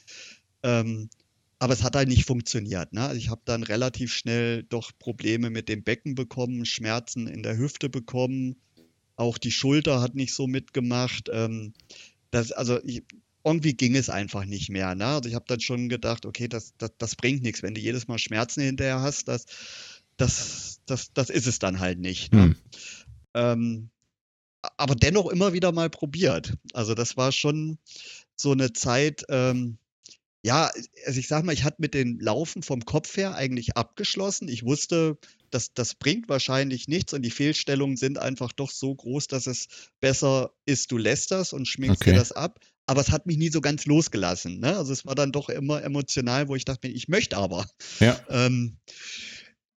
Ähm, 0.62 1.10
aber 1.58 1.74
es 1.74 1.82
hat 1.82 1.96
halt 1.96 2.08
nicht 2.08 2.26
funktioniert. 2.26 2.94
Ne? 2.94 3.02
Also 3.02 3.18
ich 3.18 3.30
habe 3.30 3.42
dann 3.46 3.64
relativ 3.64 4.14
schnell 4.14 4.62
doch 4.62 4.92
Probleme 5.00 5.50
mit 5.50 5.70
dem 5.70 5.84
Becken 5.84 6.14
bekommen, 6.14 6.66
Schmerzen 6.66 7.26
in 7.26 7.42
der 7.42 7.58
Hüfte 7.58 7.90
bekommen 7.90 8.58
auch 9.18 9.38
die 9.38 9.52
Schulter 9.52 10.00
hat 10.00 10.16
nicht 10.16 10.34
so 10.34 10.48
mitgemacht. 10.48 11.30
Ähm, 11.32 11.74
das, 12.32 12.52
also 12.52 12.80
ich, 12.84 13.04
irgendwie 13.44 13.74
ging 13.74 13.96
es 13.96 14.10
einfach 14.10 14.46
nicht 14.46 14.70
mehr. 14.70 14.96
Ne? 14.96 15.06
Also 15.06 15.30
ich 15.30 15.36
habe 15.36 15.46
dann 15.48 15.60
schon 15.60 15.90
gedacht, 15.90 16.26
okay, 16.26 16.48
das, 16.48 16.74
das, 16.78 16.92
das 16.98 17.16
bringt 17.16 17.44
nichts, 17.44 17.64
wenn 17.64 17.74
du 17.74 17.82
jedes 17.82 18.08
Mal 18.08 18.20
Schmerzen 18.20 18.62
hinterher 18.62 19.02
hast, 19.02 19.28
das, 19.28 19.46
das, 20.18 20.82
das, 20.86 21.14
das 21.14 21.30
ist 21.30 21.48
es 21.48 21.60
dann 21.60 21.80
halt 21.80 22.00
nicht. 22.00 22.34
Ne? 22.34 22.44
Hm. 22.44 22.56
Ähm, 23.34 23.90
aber 24.76 24.96
dennoch 24.96 25.28
immer 25.28 25.54
wieder 25.54 25.72
mal 25.72 25.90
probiert. 25.90 26.54
Also 26.74 26.94
das 26.94 27.16
war 27.18 27.32
schon 27.32 27.78
so 28.36 28.52
eine 28.52 28.74
Zeit, 28.74 29.24
ähm, 29.30 29.78
ja, 30.44 30.72
also 31.06 31.20
ich 31.20 31.28
sag 31.28 31.44
mal, 31.44 31.52
ich 31.52 31.64
hatte 31.64 31.82
mit 31.82 31.94
dem 31.94 32.20
Laufen 32.20 32.64
vom 32.64 32.86
Kopf 32.86 33.18
her 33.18 33.36
eigentlich 33.36 33.76
abgeschlossen. 33.76 34.48
Ich 34.48 34.64
wusste, 34.64 35.18
das, 35.50 35.74
das 35.74 35.96
bringt 35.96 36.30
wahrscheinlich 36.30 36.88
nichts 36.88 37.14
und 37.14 37.22
die 37.24 37.32
Fehlstellungen 37.32 37.98
sind 37.98 38.18
einfach 38.18 38.52
doch 38.52 38.72
so 38.72 38.94
groß, 38.94 39.28
dass 39.28 39.48
es 39.48 39.68
besser 40.00 40.52
ist, 40.66 40.92
du 40.92 40.98
lässt 40.98 41.32
das 41.32 41.54
und 41.54 41.68
schminkst 41.68 42.02
okay. 42.02 42.12
dir 42.12 42.18
das 42.18 42.32
ab. 42.32 42.60
Aber 42.86 43.02
es 43.02 43.12
hat 43.12 43.26
mich 43.26 43.38
nie 43.38 43.50
so 43.50 43.60
ganz 43.60 43.86
losgelassen. 43.86 44.62
Ne? 44.62 44.78
Also 44.78 44.94
es 44.94 45.06
war 45.06 45.16
dann 45.16 45.34
doch 45.34 45.50
immer 45.50 45.84
emotional, 45.84 46.48
wo 46.48 46.56
ich 46.56 46.64
dachte, 46.64 46.88
ich 46.88 47.08
möchte 47.08 47.38
aber. 47.38 47.68
Ja. 48.00 48.20
Ähm, 48.30 48.78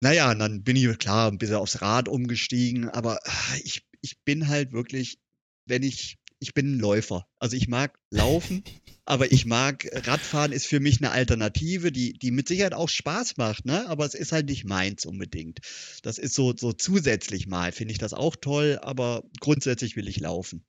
naja, 0.02 0.30
und 0.30 0.38
dann 0.38 0.62
bin 0.62 0.76
ich 0.76 0.98
klar 0.98 1.30
ein 1.30 1.38
bisschen 1.38 1.56
aufs 1.56 1.82
Rad 1.82 2.08
umgestiegen, 2.08 2.88
aber 2.88 3.20
ah, 3.24 3.56
ich, 3.62 3.86
ich 4.00 4.18
bin 4.24 4.48
halt 4.48 4.72
wirklich, 4.72 5.18
wenn 5.66 5.82
ich, 5.82 6.18
ich 6.38 6.54
bin 6.54 6.76
ein 6.76 6.78
Läufer. 6.78 7.26
Also 7.38 7.56
ich 7.56 7.68
mag 7.68 7.98
laufen. 8.10 8.64
Aber 9.10 9.32
ich 9.32 9.44
mag, 9.44 9.90
Radfahren 10.06 10.52
ist 10.52 10.68
für 10.68 10.78
mich 10.78 11.00
eine 11.00 11.10
Alternative, 11.10 11.90
die, 11.90 12.12
die 12.12 12.30
mit 12.30 12.46
Sicherheit 12.46 12.74
auch 12.74 12.88
Spaß 12.88 13.38
macht, 13.38 13.66
ne? 13.66 13.88
Aber 13.88 14.06
es 14.06 14.14
ist 14.14 14.30
halt 14.30 14.46
nicht 14.46 14.64
meins 14.64 15.04
unbedingt. 15.04 15.58
Das 16.02 16.16
ist 16.16 16.32
so, 16.32 16.54
so 16.56 16.72
zusätzlich 16.72 17.48
mal, 17.48 17.72
finde 17.72 17.90
ich 17.90 17.98
das 17.98 18.14
auch 18.14 18.36
toll, 18.36 18.78
aber 18.80 19.24
grundsätzlich 19.40 19.96
will 19.96 20.06
ich 20.06 20.20
laufen. 20.20 20.62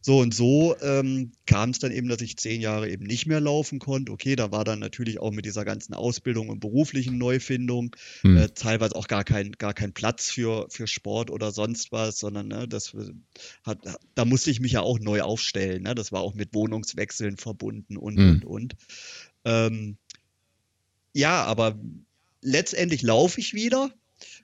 So 0.00 0.20
und 0.20 0.34
so 0.34 0.76
ähm, 0.80 1.32
kam 1.44 1.70
es 1.70 1.78
dann 1.78 1.92
eben, 1.92 2.08
dass 2.08 2.22
ich 2.22 2.38
zehn 2.38 2.62
Jahre 2.62 2.88
eben 2.88 3.04
nicht 3.04 3.26
mehr 3.26 3.40
laufen 3.40 3.80
konnte. 3.80 4.12
Okay, 4.12 4.34
da 4.34 4.50
war 4.50 4.64
dann 4.64 4.78
natürlich 4.78 5.20
auch 5.20 5.32
mit 5.32 5.44
dieser 5.44 5.66
ganzen 5.66 5.92
Ausbildung 5.92 6.48
und 6.48 6.60
beruflichen 6.60 7.18
Neufindung 7.18 7.94
hm. 8.22 8.36
äh, 8.38 8.48
teilweise 8.48 8.96
auch 8.96 9.08
gar 9.08 9.24
kein, 9.24 9.52
gar 9.52 9.74
kein 9.74 9.92
Platz 9.92 10.30
für, 10.30 10.68
für 10.70 10.86
Sport 10.86 11.30
oder 11.30 11.50
sonst 11.50 11.92
was, 11.92 12.18
sondern 12.18 12.48
ne, 12.48 12.66
das 12.66 12.96
hat, 13.62 13.80
da 14.14 14.24
musste 14.24 14.50
ich 14.50 14.60
mich 14.60 14.72
ja 14.72 14.80
auch 14.80 14.98
neu 14.98 15.20
aufstellen. 15.20 15.82
Ne? 15.82 15.94
Das 15.94 16.12
war 16.12 16.22
auch 16.22 16.32
mit 16.32 16.54
Wohnungswechseln 16.54 17.36
verbunden 17.36 17.57
und, 17.62 17.90
mhm. 17.90 17.96
und, 17.98 18.44
und. 18.44 18.76
Ähm, 19.44 19.96
ja, 21.12 21.44
aber 21.44 21.78
letztendlich 22.42 23.02
laufe 23.02 23.40
ich 23.40 23.54
wieder. 23.54 23.90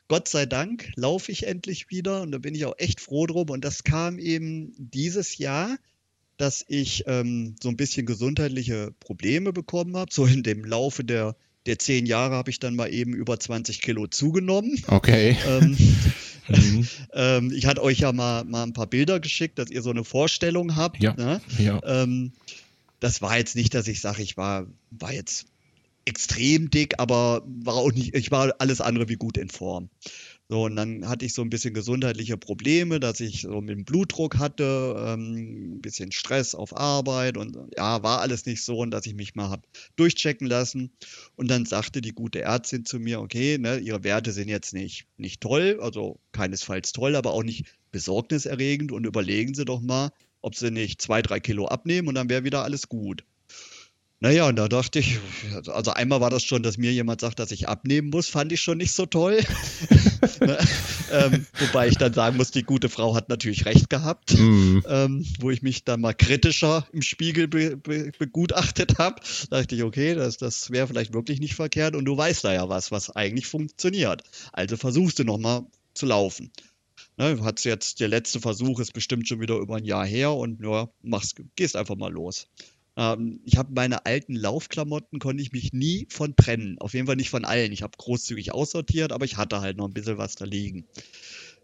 Gott 0.07 0.29
sei 0.29 0.47
Dank 0.47 0.91
laufe 0.97 1.33
ich 1.33 1.47
endlich 1.47 1.91
wieder 1.91 2.23
und 2.23 2.33
da 2.33 2.39
bin 2.39 2.55
ich 2.55 2.65
auch 2.65 2.75
echt 2.79 3.01
froh 3.01 3.27
drum. 3.27 3.51
Und 3.51 3.65
das 3.65 3.85
kam 3.85 4.19
eben 4.19 4.73
dieses 4.79 5.39
Jahr, 5.39 5.77
dass 6.37 6.65
ich 6.69 7.05
ähm, 7.07 7.57
so 7.63 7.69
ein 7.69 7.77
bisschen 7.77 8.07
gesundheitliche 8.07 8.93
Probleme 9.01 9.53
bekommen 9.53 9.97
habe. 9.97 10.13
So 10.13 10.27
in 10.27 10.43
dem 10.43 10.65
Laufe 10.65 11.05
der, 11.05 11.37
der 11.67 11.79
zehn 11.79 12.07
Jahre 12.07 12.35
habe 12.35 12.51
ich 12.51 12.59
dann 12.59 12.77
mal 12.77 12.93
eben 12.93 13.15
über 13.15 13.39
20 13.39 13.81
Kilo 13.81 14.07
zugenommen. 14.07 14.83
Okay. 14.89 15.37
Ähm, 15.47 15.77
Mhm. 16.49 16.87
ähm, 17.13 17.53
ich 17.55 17.67
hatte 17.67 17.83
euch 17.83 18.01
ja 18.01 18.13
mal, 18.13 18.45
mal 18.45 18.63
ein 18.63 18.73
paar 18.73 18.87
Bilder 18.87 19.21
geschickt, 19.21 19.59
dass 19.59 19.71
ihr 19.71 19.83
so 19.83 19.91
eine 19.91 20.05
Vorstellung 20.05 20.77
habt. 20.77 21.03
Ja. 21.03 21.15
Ne? 21.15 21.41
ja. 21.59 21.81
Das 23.05 23.21
war 23.21 23.37
jetzt 23.37 23.55
nicht, 23.55 23.75
dass 23.75 23.87
ich 23.87 24.01
sage, 24.01 24.23
ich 24.23 24.39
war, 24.39 24.67
war 24.91 25.13
jetzt 25.13 25.45
extrem 26.07 26.71
dick, 26.71 26.95
aber 26.97 27.43
war 27.45 27.75
auch 27.75 27.93
nicht, 27.93 28.15
ich 28.15 28.31
war 28.31 28.55
alles 28.61 28.81
andere 28.81 29.11
wie 29.11 29.17
gut 29.17 29.37
in 29.37 29.51
Form. 29.51 29.91
So, 30.49 30.65
und 30.65 30.75
dann 30.75 31.07
hatte 31.07 31.27
ich 31.27 31.35
so 31.35 31.43
ein 31.43 31.51
bisschen 31.51 31.75
gesundheitliche 31.75 32.39
Probleme, 32.39 33.01
dass 33.01 33.21
ich 33.21 33.43
so 33.43 33.61
mit 33.61 33.77
dem 33.77 33.85
Blutdruck 33.85 34.39
hatte, 34.39 34.97
ähm, 35.07 35.75
ein 35.75 35.81
bisschen 35.83 36.13
Stress 36.13 36.55
auf 36.55 36.75
Arbeit 36.75 37.37
und 37.37 37.59
ja, 37.77 38.03
war 38.03 38.23
alles 38.23 38.47
nicht 38.47 38.65
so 38.65 38.79
und 38.79 38.91
dass 38.91 39.05
ich 39.05 39.15
mich 39.15 39.35
mal 39.35 39.51
habe 39.51 39.69
durchchecken 39.97 40.47
lassen. 40.47 40.91
Und 41.37 41.49
dann 41.49 41.67
sagte 41.67 42.01
die 42.01 42.15
gute 42.15 42.41
Ärztin 42.41 42.87
zu 42.87 42.99
mir, 42.99 43.21
okay, 43.21 43.59
ne, 43.59 43.81
ihre 43.81 44.03
Werte 44.03 44.33
sind 44.33 44.49
jetzt 44.49 44.73
nicht, 44.73 45.07
nicht 45.19 45.43
toll, 45.43 45.79
also 45.83 46.21
keinesfalls 46.33 46.93
toll, 46.93 47.17
aber 47.17 47.33
auch 47.33 47.43
nicht 47.43 47.67
besorgniserregend 47.93 48.93
und 48.93 49.05
überlegen 49.05 49.53
Sie 49.53 49.67
doch 49.67 49.83
mal, 49.83 50.11
ob 50.45 50.55
Sie 50.55 50.71
nicht 50.71 51.01
zwei, 51.01 51.23
drei 51.23 51.41
Kilo 51.41 51.67
abnehmen 51.67 52.09
und 52.09 52.15
dann 52.15 52.29
wäre 52.29 52.45
wieder 52.45 52.63
alles 52.63 52.89
gut. 52.89 53.25
Naja, 54.21 54.49
und 54.49 54.57
da 54.57 54.69
dachte 54.69 55.01
ich, 55.01 55.19
also 55.67 55.91
einmal 55.91 56.23
war 56.23 56.31
das 56.31 56.45
schon, 56.45 56.63
dass 56.63 56.79
mir 56.79 56.91
jemand 56.93 57.21
sagt, 57.21 57.39
dass 57.39 57.51
ich 57.51 57.69
abnehmen 57.69 58.09
muss, 58.09 58.29
fand 58.29 58.53
ich 58.53 58.63
schon 58.63 58.79
nicht 58.79 58.93
so 58.93 59.07
toll. 59.07 59.41
Ne? 60.41 60.59
ähm, 61.13 61.47
wobei 61.59 61.87
ich 61.87 61.97
dann 61.97 62.13
sagen 62.15 62.39
muss, 62.39 62.51
die 62.51 62.63
gute 62.63 62.89
Frau 62.89 63.15
hat 63.15 63.29
natürlich 63.29 63.67
recht 63.67 63.91
gehabt, 63.91 64.33
mm. 64.33 64.79
ähm, 64.89 65.27
wo 65.39 65.51
ich 65.51 65.63
mich 65.63 65.85
dann 65.85 66.01
mal 66.01 66.15
kritischer 66.15 66.87
im 66.93 67.03
Spiegel 67.03 67.47
be 67.47 67.77
be 67.77 68.11
begutachtet 68.19 68.99
habe. 68.99 69.21
Da 69.51 69.61
dachte 69.61 69.75
ich, 69.75 69.83
okay, 69.83 70.15
das, 70.15 70.39
das 70.39 70.71
wäre 70.71 70.89
vielleicht 70.89 71.13
wirklich 71.13 71.41
nicht 71.41 71.55
verkehrt 71.55 71.95
und 71.95 72.07
du 72.07 72.17
weißt 72.17 72.43
da 72.45 72.55
ja 72.55 72.69
was, 72.69 72.91
was 72.91 73.11
eigentlich 73.15 73.47
funktioniert. 73.47 74.23
Also 74.53 74.77
versuchst 74.77 75.19
du 75.19 75.25
nochmal 75.25 75.67
zu 75.93 76.07
laufen. 76.07 76.51
Ne, 77.17 77.39
hat's 77.43 77.65
jetzt, 77.65 78.01
der 78.01 78.09
letzte 78.09 78.41
Versuch 78.41 78.81
ist 78.81 78.93
bestimmt 78.93 79.29
schon 79.29 79.41
wieder 79.41 79.57
über 79.57 79.77
ein 79.77 79.85
Jahr 79.85 80.05
her 80.05 80.33
und 80.33 80.61
ja, 80.61 80.89
machst, 81.03 81.41
gehst 81.55 81.77
einfach 81.77 81.95
mal 81.97 82.13
los. 82.13 82.49
Ähm, 82.97 83.41
ich 83.45 83.57
habe 83.57 83.73
meine 83.73 84.05
alten 84.07 84.35
Laufklamotten, 84.35 85.19
konnte 85.21 85.43
ich 85.43 85.53
mich 85.53 85.73
nie 85.73 86.07
von 86.11 86.35
trennen. 86.35 86.79
Auf 86.79 86.95
jeden 86.95 87.07
Fall 87.07 87.17
nicht 87.17 87.31
von 87.31 87.45
allen. 87.45 87.73
Ich 87.73 87.83
habe 87.83 87.97
großzügig 87.97 88.53
aussortiert, 88.53 89.13
aber 89.13 89.25
ich 89.25 89.37
hatte 89.37 89.61
halt 89.61 89.77
noch 89.77 89.87
ein 89.87 89.95
bisschen 89.95 90.19
was 90.19 90.35
da 90.35 90.45
liegen. 90.45 90.87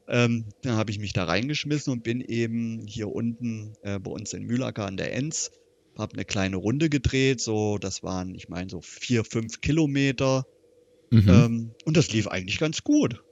Ähm, 0.08 0.46
dann 0.62 0.76
habe 0.76 0.90
ich 0.90 0.98
mich 0.98 1.12
da 1.12 1.24
reingeschmissen 1.24 1.92
und 1.92 2.02
bin 2.02 2.20
eben 2.20 2.86
hier 2.86 3.08
unten 3.08 3.74
äh, 3.82 3.98
bei 3.98 4.10
uns 4.10 4.32
in 4.32 4.44
Mühlacker 4.44 4.86
an 4.86 4.96
der 4.96 5.14
Enz, 5.14 5.52
habe 5.96 6.14
eine 6.14 6.24
kleine 6.24 6.56
Runde 6.56 6.90
gedreht, 6.90 7.40
so, 7.40 7.78
das 7.78 8.02
waren, 8.02 8.34
ich 8.34 8.48
meine, 8.48 8.70
so 8.70 8.80
vier, 8.80 9.24
fünf 9.24 9.60
Kilometer. 9.60 10.46
Mhm. 11.10 11.28
Ähm, 11.28 11.70
und 11.84 11.96
das 11.96 12.12
lief 12.12 12.26
eigentlich 12.26 12.58
ganz 12.58 12.82
gut. 12.82 13.22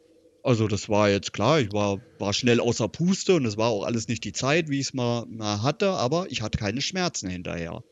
Also 0.48 0.66
das 0.66 0.88
war 0.88 1.10
jetzt 1.10 1.34
klar, 1.34 1.60
ich 1.60 1.74
war, 1.74 2.00
war 2.18 2.32
schnell 2.32 2.58
außer 2.58 2.88
Puste 2.88 3.34
und 3.34 3.44
es 3.44 3.58
war 3.58 3.68
auch 3.68 3.84
alles 3.84 4.08
nicht 4.08 4.24
die 4.24 4.32
Zeit, 4.32 4.70
wie 4.70 4.80
ich 4.80 4.86
es 4.86 4.94
mal, 4.94 5.26
mal 5.26 5.60
hatte, 5.60 5.90
aber 5.90 6.26
ich 6.30 6.40
hatte 6.40 6.56
keine 6.56 6.80
Schmerzen 6.80 7.28
hinterher. 7.28 7.84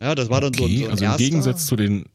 Ja, 0.00 0.14
das 0.14 0.30
war 0.30 0.40
dann 0.40 0.54
okay, 0.54 0.78
so, 0.78 0.84
so 0.84 0.90
Also 0.92 1.04
im 1.04 1.16
Gegensatz 1.18 1.66
zu 1.66 1.76
den 1.76 2.06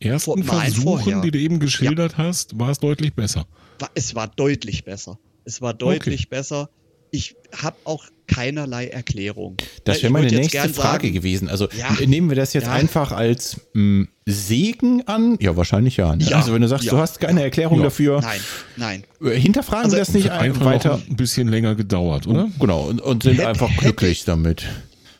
ersten 0.00 0.42
Versuchen, 0.42 0.82
vorher. 0.82 1.20
die 1.20 1.30
du 1.30 1.38
eben 1.38 1.60
geschildert 1.60 2.18
ja. 2.18 2.24
hast, 2.24 2.58
war 2.58 2.70
es 2.70 2.80
deutlich 2.80 3.14
besser. 3.14 3.46
Es 3.94 4.16
war 4.16 4.26
deutlich 4.26 4.82
besser. 4.82 5.20
Es 5.44 5.62
war 5.62 5.72
deutlich 5.72 6.22
okay. 6.22 6.28
besser. 6.28 6.68
Ich 7.10 7.34
habe 7.56 7.76
auch 7.84 8.04
keinerlei 8.30 8.86
Erklärung. 8.86 9.56
Das 9.84 10.02
wäre 10.02 10.12
meine 10.12 10.28
nächste 10.28 10.68
Frage 10.68 11.06
sagen, 11.06 11.12
gewesen. 11.12 11.48
Also 11.48 11.68
ja, 11.76 12.06
nehmen 12.06 12.28
wir 12.28 12.36
das 12.36 12.52
jetzt 12.52 12.66
ja. 12.66 12.72
einfach 12.72 13.12
als 13.12 13.56
mh, 13.74 14.06
hm, 14.06 14.08
Segen 14.26 15.02
an? 15.06 15.36
Ja, 15.40 15.56
wahrscheinlich 15.56 15.96
ja. 15.96 16.14
Ne? 16.14 16.24
ja 16.24 16.36
also 16.36 16.54
wenn 16.54 16.62
du 16.62 16.68
sagst, 16.68 16.90
du 16.90 16.96
hast 16.96 17.18
keine 17.18 17.42
Erklärung 17.42 17.82
dafür. 17.82 18.20
Nein, 18.20 18.40
nein. 18.76 19.04
Äh, 19.22 19.38
hinterfragen 19.38 19.86
also, 19.86 19.96
wir 19.96 20.00
das 20.00 20.14
nicht 20.14 20.30
einfach 20.30 20.64
weiter. 20.64 21.00
ein 21.08 21.16
bisschen 21.16 21.48
länger 21.48 21.74
gedauert, 21.74 22.26
oder? 22.26 22.48
Genau, 22.60 22.82
und, 22.82 23.00
und 23.00 23.24
sind 23.24 23.38
hätte, 23.38 23.48
einfach 23.48 23.76
glücklich 23.76 24.20
ich, 24.20 24.24
damit. 24.24 24.64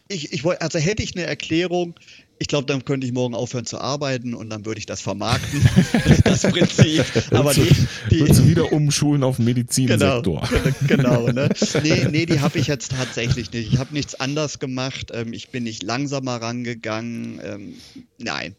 Ich, 0.08 0.32
ich 0.32 0.44
wollte, 0.44 0.62
also 0.62 0.78
hätte 0.78 1.02
ich 1.02 1.16
eine 1.16 1.26
Erklärung, 1.26 1.94
ich 2.40 2.48
glaube, 2.48 2.64
dann 2.64 2.86
könnte 2.86 3.06
ich 3.06 3.12
morgen 3.12 3.34
aufhören 3.34 3.66
zu 3.66 3.78
arbeiten 3.78 4.32
und 4.32 4.48
dann 4.48 4.64
würde 4.64 4.78
ich 4.78 4.86
das 4.86 5.02
vermarkten, 5.02 5.60
das 6.24 6.40
Prinzip. 6.40 7.04
Aber 7.32 7.52
die, 7.52 7.68
die 8.10 8.20
würdest 8.20 8.40
du 8.40 8.48
wieder 8.48 8.72
umschulen 8.72 9.22
auf 9.22 9.36
den 9.36 9.44
Medizinsektor. 9.44 10.48
Genau, 10.88 11.22
genau 11.26 11.32
ne? 11.32 11.50
Nee, 11.82 12.06
nee 12.10 12.24
die 12.24 12.40
habe 12.40 12.58
ich 12.58 12.66
jetzt 12.66 12.92
tatsächlich 12.92 13.52
nicht. 13.52 13.72
Ich 13.74 13.78
habe 13.78 13.92
nichts 13.92 14.14
anders 14.14 14.58
gemacht. 14.58 15.10
Ähm, 15.12 15.34
ich 15.34 15.50
bin 15.50 15.64
nicht 15.64 15.82
langsamer 15.82 16.36
rangegangen. 16.36 17.42
Ähm, 17.44 17.74
nein, 18.16 18.56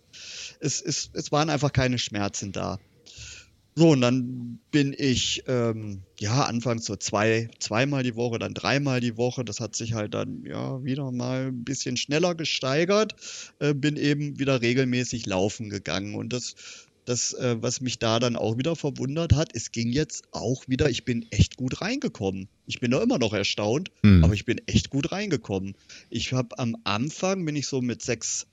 es, 0.59 0.79
es, 0.79 1.09
es 1.13 1.32
waren 1.32 1.49
einfach 1.49 1.73
keine 1.73 1.97
Schmerzen 1.97 2.51
da. 2.51 2.77
So, 3.73 3.89
und 3.89 4.01
dann 4.01 4.59
bin 4.69 4.93
ich, 4.95 5.43
ähm, 5.47 6.03
ja, 6.22 6.43
anfangs 6.43 6.86
so 6.86 6.95
zwei, 6.95 7.49
zweimal 7.57 8.03
die 8.03 8.15
Woche, 8.15 8.38
dann 8.38 8.53
dreimal 8.53 8.99
die 8.99 9.17
Woche. 9.17 9.43
Das 9.43 9.59
hat 9.59 9.76
sich 9.76 9.93
halt 9.93 10.13
dann, 10.13 10.45
ja, 10.45 10.84
wieder 10.84 11.11
mal 11.11 11.47
ein 11.47 11.63
bisschen 11.63 11.97
schneller 11.97 12.36
gesteigert. 12.36 13.15
Äh, 13.57 13.74
bin 13.74 13.97
eben 13.97 14.38
wieder 14.38 14.61
regelmäßig 14.61 15.26
laufen 15.26 15.72
gegangen. 15.72 16.13
Und 16.13 16.32
das, 16.32 16.53
das, 17.05 17.34
äh, 17.34 17.55
was 17.59 17.82
mich 17.82 17.97
da 17.97 18.19
dann 18.19 18.36
auch 18.36 18.59
wieder 18.59 18.76
verwundert 18.76 19.34
hat, 19.34 19.55
es 19.55 19.72
ging 19.72 19.91
jetzt 19.91 20.26
auch 20.32 20.67
wieder, 20.67 20.91
ich 20.91 21.05
bin 21.05 21.26
echt 21.32 21.57
gut 21.57 21.82
reingekommen. 21.82 22.47
Ich 22.67 22.80
bin 22.80 22.91
da 22.91 23.01
immer 23.01 23.17
noch 23.17 23.34
erstaunt, 23.34 23.89
hm. 24.03 24.24
aber 24.24 24.36
ich 24.36 24.45
bin 24.45 24.61
echt 24.67 24.91
gut 24.91 25.11
reingekommen. 25.11 25.74
Ich 26.11 26.34
habe 26.34 26.59
am 26.59 26.78
Anfang, 26.84 27.43
bin 27.45 27.55
ich 27.55 27.65
so 27.65 27.82
mit 27.82 28.01
6,30, 28.03 28.45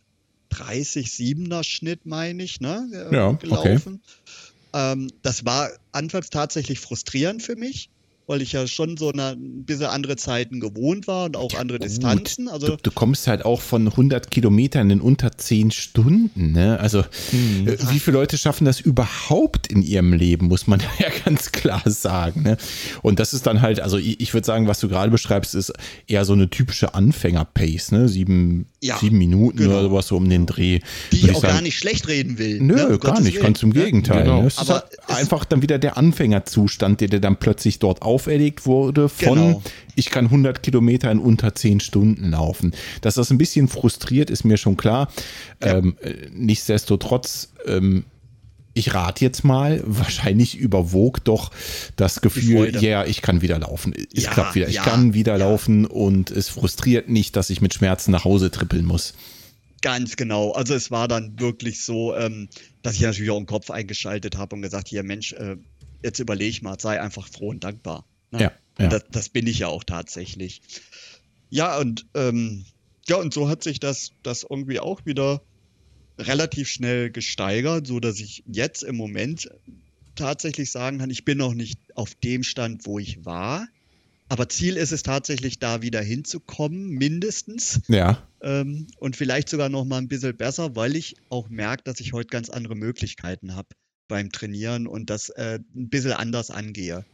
7er 1.06 1.64
Schnitt, 1.64 2.06
meine 2.06 2.42
ich, 2.42 2.62
ne, 2.62 2.88
äh, 2.94 3.14
ja, 3.14 3.32
gelaufen. 3.32 4.00
Okay. 4.02 4.47
Ähm, 4.78 5.10
das 5.22 5.44
war 5.44 5.70
anfangs 5.90 6.30
tatsächlich 6.30 6.78
frustrierend 6.78 7.42
für 7.42 7.56
mich, 7.56 7.90
weil 8.28 8.42
ich 8.42 8.52
ja 8.52 8.66
schon 8.66 8.98
so 8.98 9.10
eine, 9.10 9.30
ein 9.30 9.64
bisschen 9.64 9.86
andere 9.86 10.16
Zeiten 10.16 10.60
gewohnt 10.60 11.06
war 11.08 11.24
und 11.24 11.36
auch 11.36 11.54
andere 11.54 11.78
Distanzen. 11.78 12.48
Also 12.48 12.68
du, 12.68 12.76
du, 12.76 12.90
kommst 12.90 13.26
halt 13.26 13.44
auch 13.44 13.62
von 13.62 13.88
100 13.88 14.30
Kilometern 14.30 14.90
in 14.90 15.00
unter 15.00 15.32
10 15.36 15.70
Stunden. 15.70 16.52
Ne? 16.52 16.78
Also 16.78 17.04
hm. 17.30 17.66
äh, 17.66 17.78
wie 17.90 17.98
viele 17.98 18.18
Leute 18.18 18.36
schaffen 18.36 18.66
das 18.66 18.80
überhaupt 18.80 19.66
in 19.68 19.82
ihrem 19.82 20.12
Leben, 20.12 20.46
muss 20.48 20.66
man 20.66 20.80
ja 20.98 21.08
ganz 21.24 21.52
klar 21.52 21.82
sagen. 21.86 22.42
Ne? 22.42 22.58
Und 23.00 23.18
das 23.18 23.32
ist 23.32 23.46
dann 23.46 23.62
halt, 23.62 23.80
also 23.80 23.96
ich, 23.96 24.20
ich 24.20 24.34
würde 24.34 24.46
sagen, 24.46 24.68
was 24.68 24.78
du 24.78 24.88
gerade 24.88 25.10
beschreibst, 25.10 25.54
ist 25.54 25.72
eher 26.06 26.26
so 26.26 26.34
eine 26.34 26.50
typische 26.50 26.94
Anfänger-Pace. 26.94 27.92
Ne? 27.92 28.08
Sieben, 28.10 28.66
ja, 28.82 28.98
sieben 28.98 29.16
Minuten 29.16 29.56
genau. 29.56 29.70
oder 29.70 29.82
sowas 29.84 30.06
so 30.06 30.18
um 30.18 30.28
den 30.28 30.44
Dreh. 30.44 30.80
Die 31.12 31.16
ich 31.16 31.30
auch 31.30 31.40
sagen, 31.40 31.54
gar 31.54 31.62
nicht 31.62 31.78
schlecht 31.78 32.06
reden 32.08 32.36
will. 32.36 32.60
Nö, 32.60 32.90
ne? 32.90 32.98
gar 32.98 33.22
nicht, 33.22 33.40
ganz 33.40 33.62
im 33.62 33.72
Gegenteil. 33.72 34.24
Genau. 34.24 34.42
Ne? 34.42 34.50
Aber 34.56 34.74
halt 34.74 34.84
einfach 35.08 35.44
dann 35.44 35.62
wieder 35.62 35.78
der 35.78 35.96
Anfängerzustand, 35.96 37.00
der 37.00 37.08
dir 37.08 37.20
dann 37.20 37.36
plötzlich 37.36 37.78
dort 37.78 38.02
auf 38.02 38.18
auferlegt 38.18 38.66
wurde 38.66 39.08
von, 39.08 39.34
genau. 39.34 39.62
ich 39.94 40.10
kann 40.10 40.24
100 40.24 40.62
Kilometer 40.62 41.10
in 41.12 41.20
unter 41.20 41.54
10 41.54 41.78
Stunden 41.78 42.30
laufen. 42.30 42.74
Dass 43.00 43.14
das 43.14 43.30
ein 43.30 43.38
bisschen 43.38 43.68
frustriert, 43.68 44.28
ist 44.28 44.44
mir 44.44 44.56
schon 44.56 44.76
klar. 44.76 45.08
Ja. 45.62 45.78
Ähm, 45.78 45.96
äh, 46.00 46.14
nichtsdestotrotz, 46.32 47.52
ähm, 47.64 48.04
ich 48.74 48.92
rate 48.92 49.24
jetzt 49.24 49.44
mal, 49.44 49.82
wahrscheinlich 49.86 50.56
überwog 50.56 51.22
doch 51.24 51.52
das 51.94 52.20
Gefühl, 52.20 52.74
ja, 52.74 52.80
yeah, 52.82 53.06
ich 53.06 53.22
kann 53.22 53.40
wieder 53.40 53.58
laufen. 53.58 53.94
Es 54.12 54.24
ja, 54.24 54.30
klappt 54.32 54.56
wieder. 54.56 54.68
Ich 54.68 54.74
ja, 54.74 54.82
kann 54.82 55.14
wieder 55.14 55.38
laufen 55.38 55.86
und 55.86 56.32
es 56.32 56.48
frustriert 56.48 57.08
nicht, 57.08 57.36
dass 57.36 57.50
ich 57.50 57.60
mit 57.60 57.72
Schmerzen 57.72 58.10
nach 58.10 58.24
Hause 58.24 58.50
trippeln 58.50 58.84
muss. 58.84 59.14
Ganz 59.82 60.16
genau. 60.16 60.52
Also 60.52 60.74
es 60.74 60.90
war 60.90 61.08
dann 61.08 61.38
wirklich 61.38 61.84
so, 61.84 62.14
ähm, 62.16 62.48
dass 62.82 62.96
ich 62.96 63.02
natürlich 63.02 63.30
auch 63.30 63.38
den 63.38 63.46
Kopf 63.46 63.70
eingeschaltet 63.70 64.36
habe 64.36 64.56
und 64.56 64.62
gesagt, 64.62 64.88
hier 64.88 65.02
Mensch, 65.02 65.32
äh, 65.32 65.56
jetzt 66.02 66.18
überleg 66.18 66.62
mal, 66.62 66.78
sei 66.78 67.00
einfach 67.00 67.28
froh 67.28 67.50
und 67.50 67.64
dankbar. 67.64 68.04
Ne? 68.30 68.42
Ja. 68.42 68.52
ja. 68.78 68.88
Das, 68.88 69.04
das, 69.10 69.28
bin 69.28 69.46
ich 69.46 69.60
ja 69.60 69.68
auch 69.68 69.84
tatsächlich. 69.84 70.60
Ja, 71.50 71.78
und 71.78 72.06
ähm, 72.14 72.64
ja, 73.06 73.16
und 73.16 73.32
so 73.32 73.48
hat 73.48 73.62
sich 73.62 73.80
das, 73.80 74.12
das 74.22 74.44
irgendwie 74.48 74.80
auch 74.80 75.06
wieder 75.06 75.42
relativ 76.18 76.68
schnell 76.68 77.10
gesteigert, 77.10 77.86
so 77.86 78.00
dass 78.00 78.20
ich 78.20 78.42
jetzt 78.46 78.82
im 78.82 78.96
Moment 78.96 79.48
tatsächlich 80.14 80.70
sagen 80.70 80.98
kann, 80.98 81.10
ich 81.10 81.24
bin 81.24 81.38
noch 81.38 81.54
nicht 81.54 81.78
auf 81.94 82.14
dem 82.16 82.42
Stand, 82.42 82.86
wo 82.86 82.98
ich 82.98 83.24
war. 83.24 83.68
Aber 84.28 84.48
Ziel 84.48 84.76
ist 84.76 84.92
es 84.92 85.02
tatsächlich, 85.02 85.58
da 85.58 85.80
wieder 85.80 86.02
hinzukommen, 86.02 86.88
mindestens. 86.90 87.80
Ja. 87.88 88.27
Ähm, 88.40 88.86
und 88.98 89.16
vielleicht 89.16 89.48
sogar 89.48 89.68
noch 89.68 89.84
mal 89.84 89.98
ein 89.98 90.08
bisschen 90.08 90.36
besser, 90.36 90.76
weil 90.76 90.96
ich 90.96 91.16
auch 91.28 91.48
merke, 91.48 91.82
dass 91.84 92.00
ich 92.00 92.12
heute 92.12 92.28
ganz 92.28 92.50
andere 92.50 92.76
Möglichkeiten 92.76 93.54
habe 93.54 93.68
beim 94.06 94.30
Trainieren 94.30 94.86
und 94.86 95.10
das 95.10 95.28
äh, 95.30 95.58
ein 95.74 95.88
bisschen 95.88 96.12
anders 96.12 96.50
angehe. 96.50 97.04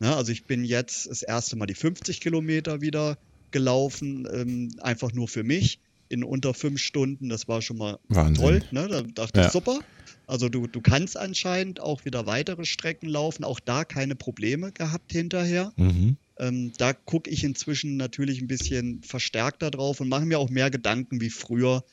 Ja, 0.00 0.10
ne, 0.10 0.16
also 0.16 0.32
ich 0.32 0.44
bin 0.44 0.64
jetzt 0.64 1.08
das 1.08 1.22
erste 1.22 1.56
Mal 1.56 1.66
die 1.66 1.74
50 1.74 2.20
Kilometer 2.20 2.80
wieder 2.80 3.18
gelaufen, 3.50 4.28
ähm, 4.32 4.70
einfach 4.80 5.12
nur 5.12 5.28
für 5.28 5.42
mich 5.42 5.80
in 6.08 6.22
unter 6.22 6.54
fünf 6.54 6.80
Stunden. 6.80 7.28
Das 7.28 7.48
war 7.48 7.62
schon 7.62 7.78
mal 7.78 7.98
Wahnsinn. 8.08 8.44
toll. 8.44 8.62
Ne? 8.70 8.88
Da 8.88 9.02
dachte 9.02 9.40
ja. 9.40 9.46
ich, 9.46 9.52
super. 9.52 9.80
Also 10.26 10.48
du, 10.48 10.66
du 10.66 10.80
kannst 10.80 11.16
anscheinend 11.16 11.80
auch 11.80 12.04
wieder 12.04 12.26
weitere 12.26 12.64
Strecken 12.64 13.08
laufen, 13.08 13.44
auch 13.44 13.60
da 13.60 13.84
keine 13.84 14.16
Probleme 14.16 14.72
gehabt 14.72 15.12
hinterher. 15.12 15.72
Mhm. 15.76 16.16
Ähm, 16.38 16.72
da 16.76 16.92
gucke 16.92 17.30
ich 17.30 17.44
inzwischen 17.44 17.96
natürlich 17.96 18.40
ein 18.40 18.46
bisschen 18.46 19.02
verstärkter 19.02 19.70
drauf 19.70 20.00
und 20.00 20.08
mache 20.08 20.26
mir 20.26 20.38
auch 20.38 20.50
mehr 20.50 20.70
Gedanken 20.70 21.20
wie 21.20 21.30
früher. 21.30 21.84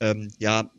Ähm, 0.00 0.28
ja, 0.38 0.70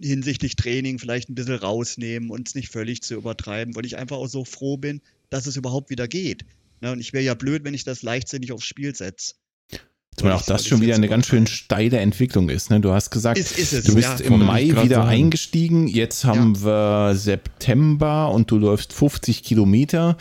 hinsichtlich 0.00 0.56
Training 0.56 0.98
vielleicht 0.98 1.28
ein 1.28 1.34
bisschen 1.34 1.56
rausnehmen 1.56 2.30
und 2.30 2.48
es 2.48 2.54
nicht 2.54 2.68
völlig 2.68 3.02
zu 3.02 3.14
übertreiben, 3.14 3.74
weil 3.74 3.86
ich 3.86 3.96
einfach 3.96 4.16
auch 4.16 4.28
so 4.28 4.44
froh 4.44 4.76
bin, 4.76 5.00
dass 5.30 5.46
es 5.46 5.56
überhaupt 5.56 5.90
wieder 5.90 6.08
geht. 6.08 6.44
Ne, 6.80 6.92
und 6.92 7.00
ich 7.00 7.12
wäre 7.12 7.24
ja 7.24 7.34
blöd, 7.34 7.64
wenn 7.64 7.74
ich 7.74 7.84
das 7.84 8.02
leichtsinnig 8.02 8.52
aufs 8.52 8.66
Spiel 8.66 8.94
setze. 8.94 9.34
Zumal 10.18 10.34
auch 10.34 10.42
das 10.42 10.66
schon 10.66 10.80
wieder 10.80 10.96
eine 10.96 11.08
ganz 11.08 11.26
schön 11.26 11.46
steile 11.46 11.98
Entwicklung 11.98 12.48
ist. 12.48 12.70
Ne? 12.70 12.80
Du 12.80 12.92
hast 12.92 13.10
gesagt, 13.10 13.38
ist, 13.38 13.58
ist 13.58 13.88
du 13.88 13.94
bist 13.94 14.20
ja, 14.20 14.26
im 14.26 14.44
Mai 14.44 14.64
wieder 14.64 14.96
sagen. 14.96 15.08
eingestiegen. 15.08 15.86
Jetzt 15.86 16.24
haben 16.24 16.54
ja. 16.56 16.64
wir 16.64 17.16
September 17.16 18.30
und 18.32 18.50
du 18.50 18.58
läufst 18.58 18.92
50 18.92 19.42
Kilometer. 19.42 20.16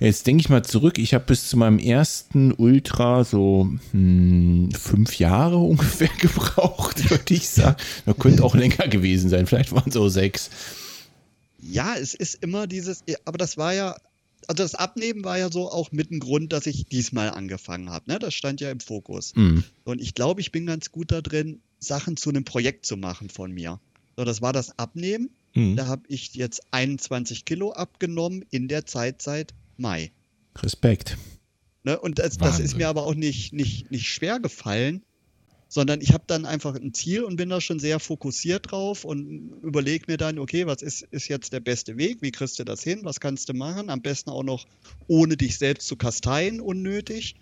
Jetzt 0.00 0.26
denke 0.26 0.40
ich 0.40 0.48
mal 0.48 0.64
zurück. 0.64 0.98
Ich 0.98 1.12
habe 1.12 1.24
bis 1.26 1.48
zu 1.48 1.56
meinem 1.58 1.78
ersten 1.78 2.52
Ultra 2.52 3.24
so 3.24 3.68
hm, 3.90 4.70
fünf 4.72 5.18
Jahre 5.18 5.56
ungefähr 5.58 6.10
gebraucht, 6.18 7.10
würde 7.10 7.34
ich 7.34 7.48
sagen. 7.48 7.76
Das 8.06 8.16
könnte 8.18 8.44
auch 8.44 8.54
länger 8.54 8.88
gewesen 8.88 9.28
sein. 9.28 9.46
Vielleicht 9.46 9.72
waren 9.72 9.88
es 9.88 9.94
so 9.94 10.08
sechs. 10.08 10.50
Ja, 11.60 11.94
es 11.94 12.14
ist 12.14 12.42
immer 12.42 12.66
dieses, 12.66 13.04
aber 13.24 13.38
das 13.38 13.56
war 13.56 13.72
ja 13.74 13.96
also 14.48 14.62
das 14.62 14.74
Abnehmen 14.74 15.24
war 15.24 15.38
ja 15.38 15.50
so 15.50 15.70
auch 15.70 15.92
mit 15.92 16.10
ein 16.10 16.20
Grund, 16.20 16.52
dass 16.52 16.66
ich 16.66 16.86
diesmal 16.86 17.30
angefangen 17.30 17.90
habe. 17.90 18.10
Ne? 18.10 18.18
Das 18.18 18.34
stand 18.34 18.60
ja 18.60 18.70
im 18.70 18.80
Fokus. 18.80 19.34
Mhm. 19.36 19.64
Und 19.84 20.00
ich 20.00 20.14
glaube, 20.14 20.40
ich 20.40 20.52
bin 20.52 20.66
ganz 20.66 20.90
gut 20.90 21.12
da 21.12 21.20
drin, 21.20 21.60
Sachen 21.78 22.16
zu 22.16 22.30
einem 22.30 22.44
Projekt 22.44 22.86
zu 22.86 22.96
machen 22.96 23.28
von 23.28 23.52
mir. 23.52 23.80
So, 24.16 24.24
das 24.24 24.42
war 24.42 24.52
das 24.52 24.78
Abnehmen. 24.78 25.30
Mhm. 25.54 25.76
Da 25.76 25.86
habe 25.86 26.02
ich 26.08 26.34
jetzt 26.34 26.62
21 26.70 27.44
Kilo 27.44 27.72
abgenommen 27.72 28.44
in 28.50 28.68
der 28.68 28.86
Zeit 28.86 29.22
seit 29.22 29.54
Mai. 29.76 30.12
Respekt. 30.56 31.16
Ne? 31.84 31.98
Und 31.98 32.18
das, 32.18 32.38
das 32.38 32.60
ist 32.60 32.76
mir 32.76 32.88
aber 32.88 33.06
auch 33.06 33.14
nicht, 33.14 33.52
nicht, 33.52 33.90
nicht 33.90 34.08
schwer 34.08 34.38
gefallen, 34.38 35.02
sondern 35.72 36.02
ich 36.02 36.12
habe 36.12 36.24
dann 36.26 36.44
einfach 36.44 36.74
ein 36.74 36.92
Ziel 36.92 37.24
und 37.24 37.36
bin 37.36 37.48
da 37.48 37.58
schon 37.58 37.78
sehr 37.78 37.98
fokussiert 37.98 38.70
drauf 38.70 39.06
und 39.06 39.54
überlege 39.62 40.04
mir 40.06 40.18
dann, 40.18 40.38
okay, 40.38 40.66
was 40.66 40.82
ist, 40.82 41.00
ist 41.10 41.28
jetzt 41.28 41.54
der 41.54 41.60
beste 41.60 41.96
Weg? 41.96 42.18
Wie 42.20 42.30
kriegst 42.30 42.58
du 42.58 42.64
das 42.64 42.82
hin? 42.82 43.00
Was 43.04 43.20
kannst 43.20 43.48
du 43.48 43.54
machen? 43.54 43.88
Am 43.88 44.02
besten 44.02 44.28
auch 44.28 44.42
noch 44.42 44.66
ohne 45.06 45.38
dich 45.38 45.56
selbst 45.56 45.88
zu 45.88 45.96
kasteien, 45.96 46.60
unnötig. 46.60 47.36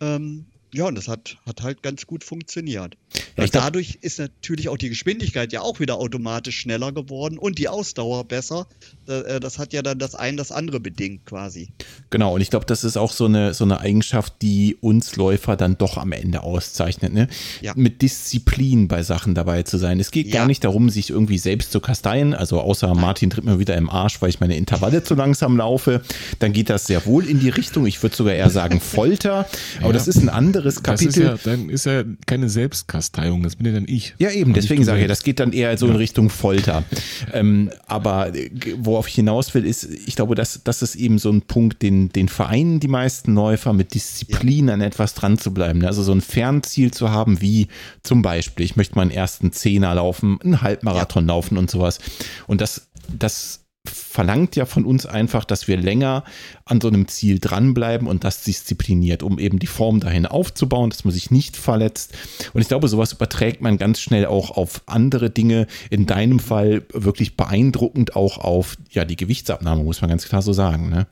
Ähm, 0.00 0.46
ja, 0.72 0.86
und 0.86 0.94
das 0.94 1.08
hat, 1.08 1.38
hat 1.44 1.62
halt 1.62 1.82
ganz 1.82 2.06
gut 2.06 2.22
funktioniert. 2.22 2.96
Weil 3.34 3.48
dadurch 3.48 3.98
ist 4.00 4.20
natürlich 4.20 4.68
auch 4.68 4.78
die 4.78 4.88
Geschwindigkeit 4.88 5.52
ja 5.52 5.62
auch 5.62 5.80
wieder 5.80 5.96
automatisch 5.96 6.60
schneller 6.60 6.92
geworden 6.92 7.36
und 7.36 7.58
die 7.58 7.68
Ausdauer 7.68 8.28
besser. 8.28 8.68
Äh, 9.06 9.40
das 9.40 9.58
hat 9.58 9.72
ja 9.72 9.82
dann 9.82 9.98
das 9.98 10.14
eine 10.14 10.36
das 10.36 10.52
andere 10.52 10.80
bedingt 10.80 11.26
quasi. 11.26 11.68
Genau, 12.10 12.34
und 12.34 12.40
ich 12.40 12.50
glaube, 12.50 12.66
das 12.66 12.84
ist 12.84 12.96
auch 12.96 13.12
so 13.12 13.26
eine, 13.26 13.54
so 13.54 13.64
eine 13.64 13.80
Eigenschaft, 13.80 14.34
die 14.42 14.76
uns 14.80 15.16
Läufer 15.16 15.56
dann 15.56 15.78
doch 15.78 15.96
am 15.96 16.12
Ende 16.12 16.42
auszeichnet. 16.42 17.12
Ne? 17.12 17.28
Ja. 17.60 17.72
Mit 17.76 18.02
Disziplin 18.02 18.88
bei 18.88 19.02
Sachen 19.02 19.34
dabei 19.34 19.62
zu 19.62 19.78
sein. 19.78 19.98
Es 20.00 20.10
geht 20.10 20.28
ja. 20.28 20.40
gar 20.40 20.46
nicht 20.46 20.64
darum, 20.64 20.90
sich 20.90 21.10
irgendwie 21.10 21.38
selbst 21.38 21.72
zu 21.72 21.80
kasteien. 21.80 22.34
Also 22.34 22.60
außer 22.60 22.94
Martin 22.94 23.30
tritt 23.30 23.44
mir 23.44 23.58
wieder 23.58 23.76
im 23.76 23.90
Arsch, 23.90 24.20
weil 24.22 24.30
ich 24.30 24.40
meine 24.40 24.56
Intervalle 24.56 25.02
zu 25.02 25.14
langsam 25.14 25.56
laufe. 25.56 26.02
Dann 26.38 26.52
geht 26.52 26.70
das 26.70 26.86
sehr 26.86 27.04
wohl 27.06 27.26
in 27.26 27.40
die 27.40 27.50
Richtung. 27.50 27.86
Ich 27.86 28.02
würde 28.02 28.14
sogar 28.14 28.34
eher 28.34 28.50
sagen 28.50 28.80
Folter. 28.92 29.46
Aber 29.78 29.88
ja. 29.88 29.92
das 29.92 30.08
ist 30.08 30.18
ein 30.18 30.28
anderes 30.28 30.82
Kapitel. 30.82 31.24
Das 31.24 31.40
ist 31.40 31.46
ja, 31.46 31.52
dann 31.52 31.68
ist 31.68 31.86
ja 31.86 32.04
keine 32.26 32.48
Selbstkasteiung. 32.48 33.42
Das 33.42 33.56
bin 33.56 33.66
ja 33.66 33.72
dann 33.72 33.86
ich. 33.88 34.14
Ja, 34.18 34.30
eben. 34.30 34.54
Deswegen 34.54 34.84
sage 34.84 35.02
ich, 35.02 35.08
das 35.08 35.22
geht 35.22 35.40
dann 35.40 35.52
eher 35.52 35.76
so 35.76 35.86
in 35.86 35.96
Richtung 35.96 36.30
Folter. 36.30 36.84
ähm, 37.32 37.70
aber 37.86 38.34
äh, 38.34 38.50
worauf 38.92 39.08
ich 39.08 39.14
hinaus 39.14 39.54
will, 39.54 39.64
ist, 39.64 39.84
ich 39.84 40.16
glaube, 40.16 40.34
das, 40.34 40.60
das 40.64 40.82
ist 40.82 40.94
eben 40.96 41.18
so 41.18 41.30
ein 41.30 41.42
Punkt, 41.42 41.80
den, 41.82 42.10
den 42.10 42.28
vereinen 42.28 42.78
die 42.78 42.88
meisten 42.88 43.34
Läufer 43.34 43.72
mit 43.72 43.94
Disziplin 43.94 44.68
an 44.68 44.82
etwas 44.82 45.14
dran 45.14 45.38
zu 45.38 45.54
bleiben. 45.54 45.84
Also 45.84 46.02
so 46.02 46.12
ein 46.12 46.20
Fernziel 46.20 46.92
zu 46.92 47.10
haben, 47.10 47.40
wie 47.40 47.68
zum 48.02 48.20
Beispiel, 48.20 48.66
ich 48.66 48.76
möchte 48.76 48.96
meinen 48.96 49.10
ersten 49.10 49.50
Zehner 49.52 49.94
laufen, 49.94 50.38
einen 50.42 50.60
Halbmarathon 50.60 51.26
laufen 51.26 51.56
und 51.56 51.70
sowas. 51.70 52.00
Und 52.46 52.60
das, 52.60 52.88
das 53.18 53.61
verlangt 53.84 54.54
ja 54.56 54.66
von 54.66 54.84
uns 54.84 55.06
einfach, 55.06 55.44
dass 55.44 55.66
wir 55.66 55.76
länger 55.76 56.24
an 56.64 56.80
so 56.80 56.88
einem 56.88 57.08
Ziel 57.08 57.38
dranbleiben 57.40 58.06
und 58.06 58.24
das 58.24 58.44
diszipliniert, 58.44 59.22
um 59.22 59.38
eben 59.38 59.58
die 59.58 59.66
Form 59.66 60.00
dahin 60.00 60.26
aufzubauen, 60.26 60.90
dass 60.90 61.04
man 61.04 61.12
sich 61.12 61.30
nicht 61.30 61.56
verletzt. 61.56 62.12
Und 62.52 62.60
ich 62.60 62.68
glaube, 62.68 62.88
sowas 62.88 63.12
überträgt 63.12 63.60
man 63.60 63.78
ganz 63.78 64.00
schnell 64.00 64.26
auch 64.26 64.50
auf 64.50 64.82
andere 64.86 65.30
Dinge. 65.30 65.66
In 65.90 66.06
deinem 66.06 66.38
Fall 66.38 66.84
wirklich 66.92 67.36
beeindruckend 67.36 68.14
auch 68.14 68.38
auf 68.38 68.76
ja, 68.90 69.04
die 69.04 69.16
Gewichtsabnahme, 69.16 69.82
muss 69.82 70.00
man 70.00 70.10
ganz 70.10 70.28
klar 70.28 70.42
so 70.42 70.52
sagen. 70.52 70.88
Ne? 70.88 71.08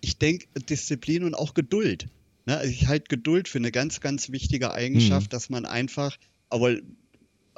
Ich 0.00 0.18
denke, 0.18 0.46
Disziplin 0.70 1.24
und 1.24 1.34
auch 1.34 1.52
Geduld. 1.52 2.06
Ne? 2.46 2.64
Ich 2.64 2.86
halte 2.86 3.08
Geduld 3.08 3.48
für 3.48 3.58
eine 3.58 3.72
ganz, 3.72 4.00
ganz 4.00 4.30
wichtige 4.30 4.72
Eigenschaft, 4.72 5.26
hm. 5.26 5.30
dass 5.30 5.50
man 5.50 5.66
einfach, 5.66 6.16
aber 6.48 6.76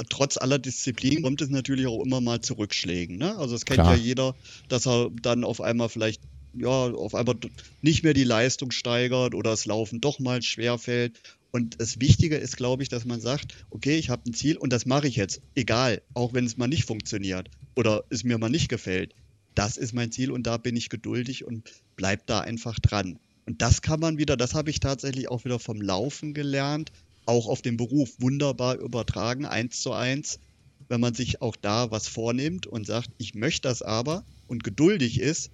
trotz 0.09 0.36
aller 0.36 0.59
Disziplin 0.59 1.22
kommt 1.22 1.40
es 1.40 1.51
natürlich 1.51 1.86
auch 1.86 2.03
immer 2.05 2.20
mal 2.20 2.40
zu 2.40 2.55
Rückschlägen. 2.55 3.18
Ne? 3.18 3.36
Also 3.36 3.55
es 3.55 3.64
kennt 3.64 3.80
Klar. 3.80 3.96
ja 3.96 4.03
jeder, 4.03 4.34
dass 4.68 4.86
er 4.86 5.11
dann 5.22 5.44
auf 5.44 5.61
einmal 5.61 5.88
vielleicht 5.88 6.22
ja, 6.55 6.68
auf 6.68 7.14
einmal 7.14 7.36
nicht 7.82 8.03
mehr 8.03 8.14
die 8.14 8.24
Leistung 8.24 8.70
steigert 8.70 9.34
oder 9.34 9.51
das 9.51 9.66
Laufen 9.66 10.01
doch 10.01 10.18
mal 10.18 10.42
schwer 10.42 10.78
fällt. 10.78 11.20
Und 11.53 11.80
das 11.80 12.01
Wichtige 12.01 12.36
ist, 12.36 12.57
glaube 12.57 12.82
ich, 12.82 12.88
dass 12.88 13.05
man 13.05 13.20
sagt, 13.20 13.64
okay, 13.70 13.96
ich 13.96 14.09
habe 14.09 14.22
ein 14.28 14.34
Ziel 14.34 14.57
und 14.57 14.72
das 14.72 14.86
mache 14.86 15.09
ich 15.09 15.16
jetzt, 15.16 15.42
egal, 15.55 16.03
auch 16.14 16.32
wenn 16.32 16.44
es 16.44 16.57
mal 16.57 16.68
nicht 16.68 16.84
funktioniert 16.84 17.51
oder 17.74 18.05
es 18.11 18.24
mir 18.24 18.38
mal 18.38 18.51
nicht 18.51 18.68
gefällt. 18.68 19.14
Das 19.55 19.76
ist 19.76 19.92
mein 19.92 20.12
Ziel 20.12 20.30
und 20.30 20.46
da 20.46 20.57
bin 20.59 20.76
ich 20.76 20.90
geduldig 20.90 21.44
und 21.44 21.72
bleib 21.96 22.26
da 22.26 22.40
einfach 22.40 22.78
dran. 22.78 23.18
Und 23.46 23.62
das 23.62 23.82
kann 23.82 23.98
man 23.98 24.16
wieder, 24.16 24.36
das 24.36 24.55
habe 24.55 24.70
ich 24.70 24.78
tatsächlich 24.78 25.28
auch 25.28 25.44
wieder 25.44 25.59
vom 25.59 25.80
Laufen 25.80 26.34
gelernt, 26.34 26.92
auch 27.30 27.46
auf 27.46 27.62
den 27.62 27.76
Beruf 27.76 28.10
wunderbar 28.18 28.76
übertragen, 28.76 29.46
eins 29.46 29.80
zu 29.80 29.92
eins, 29.92 30.40
wenn 30.88 31.00
man 31.00 31.14
sich 31.14 31.40
auch 31.40 31.56
da 31.56 31.90
was 31.92 32.08
vornimmt 32.08 32.66
und 32.66 32.86
sagt, 32.86 33.10
ich 33.18 33.34
möchte 33.34 33.68
das 33.68 33.80
aber 33.80 34.24
und 34.48 34.64
geduldig 34.64 35.20
ist, 35.20 35.50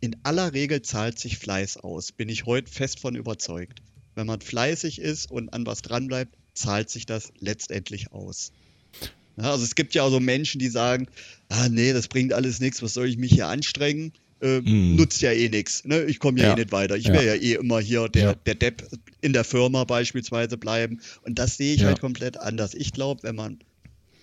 in 0.00 0.16
aller 0.24 0.52
Regel 0.52 0.82
zahlt 0.82 1.18
sich 1.18 1.38
Fleiß 1.38 1.76
aus. 1.76 2.10
Bin 2.10 2.28
ich 2.28 2.46
heute 2.46 2.70
fest 2.70 2.98
von 2.98 3.14
überzeugt. 3.14 3.80
Wenn 4.16 4.26
man 4.26 4.40
fleißig 4.40 4.98
ist 4.98 5.30
und 5.30 5.52
an 5.52 5.66
was 5.66 5.82
dranbleibt, 5.82 6.36
zahlt 6.54 6.90
sich 6.90 7.06
das 7.06 7.32
letztendlich 7.38 8.10
aus. 8.12 8.50
Ja, 9.36 9.52
also 9.52 9.62
es 9.62 9.76
gibt 9.76 9.94
ja 9.94 10.02
auch 10.02 10.10
so 10.10 10.18
Menschen, 10.18 10.58
die 10.58 10.68
sagen, 10.68 11.06
ah 11.48 11.68
nee, 11.68 11.92
das 11.92 12.08
bringt 12.08 12.32
alles 12.32 12.58
nichts, 12.58 12.82
was 12.82 12.94
soll 12.94 13.08
ich 13.08 13.16
mich 13.16 13.32
hier 13.32 13.46
anstrengen? 13.46 14.12
Äh, 14.40 14.60
mm. 14.60 14.96
Nutzt 14.96 15.20
ja 15.20 15.32
eh 15.32 15.48
nichts. 15.48 15.84
Ne? 15.84 16.04
Ich 16.04 16.18
komme 16.18 16.40
ja, 16.40 16.48
ja, 16.48 16.52
eh 16.52 16.56
nicht 16.56 16.72
weiter. 16.72 16.96
Ich 16.96 17.06
ja. 17.06 17.12
wäre 17.12 17.26
ja 17.26 17.34
eh 17.34 17.54
immer 17.54 17.80
hier 17.80 18.08
der, 18.08 18.22
ja. 18.22 18.34
der 18.34 18.54
Depp 18.54 18.88
in 19.20 19.32
der 19.32 19.44
Firma 19.44 19.84
beispielsweise 19.84 20.56
bleiben. 20.56 21.00
Und 21.22 21.38
das 21.38 21.56
sehe 21.56 21.74
ich 21.74 21.84
halt 21.84 22.00
komplett 22.00 22.38
anders. 22.38 22.74
Ich 22.74 22.92
glaube, 22.92 23.22
wenn 23.22 23.36
man 23.36 23.58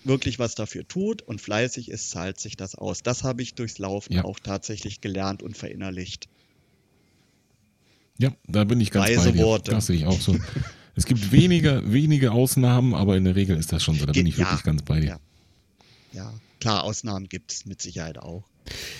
wirklich 0.04 0.38
was 0.38 0.54
dafür 0.54 0.86
tut 0.86 1.22
und 1.22 1.40
fleißig 1.40 1.90
ist, 1.90 2.10
zahlt 2.10 2.40
sich 2.40 2.56
das 2.56 2.74
aus. 2.74 3.02
Das 3.02 3.22
habe 3.22 3.42
ich 3.42 3.54
durchs 3.54 3.78
Laufen 3.78 4.18
auch 4.20 4.40
tatsächlich 4.40 5.00
gelernt 5.00 5.42
und 5.42 5.56
verinnerlicht. 5.56 6.28
Ja, 8.18 8.32
da 8.48 8.64
bin 8.64 8.80
ich 8.80 8.90
ganz 8.90 9.08
Weise 9.08 9.30
bei 9.30 9.36
dir. 9.36 9.44
Worte. 9.44 9.70
Das 9.70 9.86
sehe 9.86 9.96
ich 9.96 10.06
auch 10.06 10.20
so. 10.20 10.36
es 10.96 11.06
gibt 11.06 11.30
wenige, 11.30 11.82
wenige 11.86 12.32
Ausnahmen, 12.32 12.94
aber 12.94 13.16
in 13.16 13.24
der 13.24 13.36
Regel 13.36 13.56
ist 13.56 13.72
das 13.72 13.84
schon 13.84 13.96
so. 13.96 14.06
Da 14.06 14.12
bin 14.12 14.26
ich 14.26 14.36
wirklich 14.36 14.64
ganz 14.64 14.82
bei 14.82 14.98
dir. 14.98 15.20
Ja, 16.12 16.32
klar, 16.58 16.82
Ausnahmen 16.82 17.28
gibt 17.28 17.52
es 17.52 17.66
mit 17.66 17.80
Sicherheit 17.80 18.18
auch. 18.18 18.44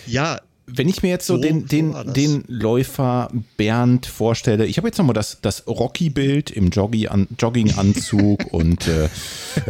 Ja, 0.06 0.40
wenn 0.68 0.88
ich 0.88 1.02
mir 1.02 1.08
jetzt 1.08 1.26
so, 1.26 1.36
so 1.36 1.42
den, 1.42 1.66
den, 1.66 1.92
so 1.92 2.02
den 2.04 2.44
Läufer 2.46 3.30
Bernd 3.56 4.06
vorstelle, 4.06 4.66
ich 4.66 4.76
habe 4.76 4.88
jetzt 4.88 4.98
nochmal 4.98 5.14
das, 5.14 5.38
das 5.40 5.66
Rocky-Bild 5.66 6.50
im 6.50 6.70
Jogging-Anzug 6.70 8.44
und 8.52 8.86
äh, 8.88 9.08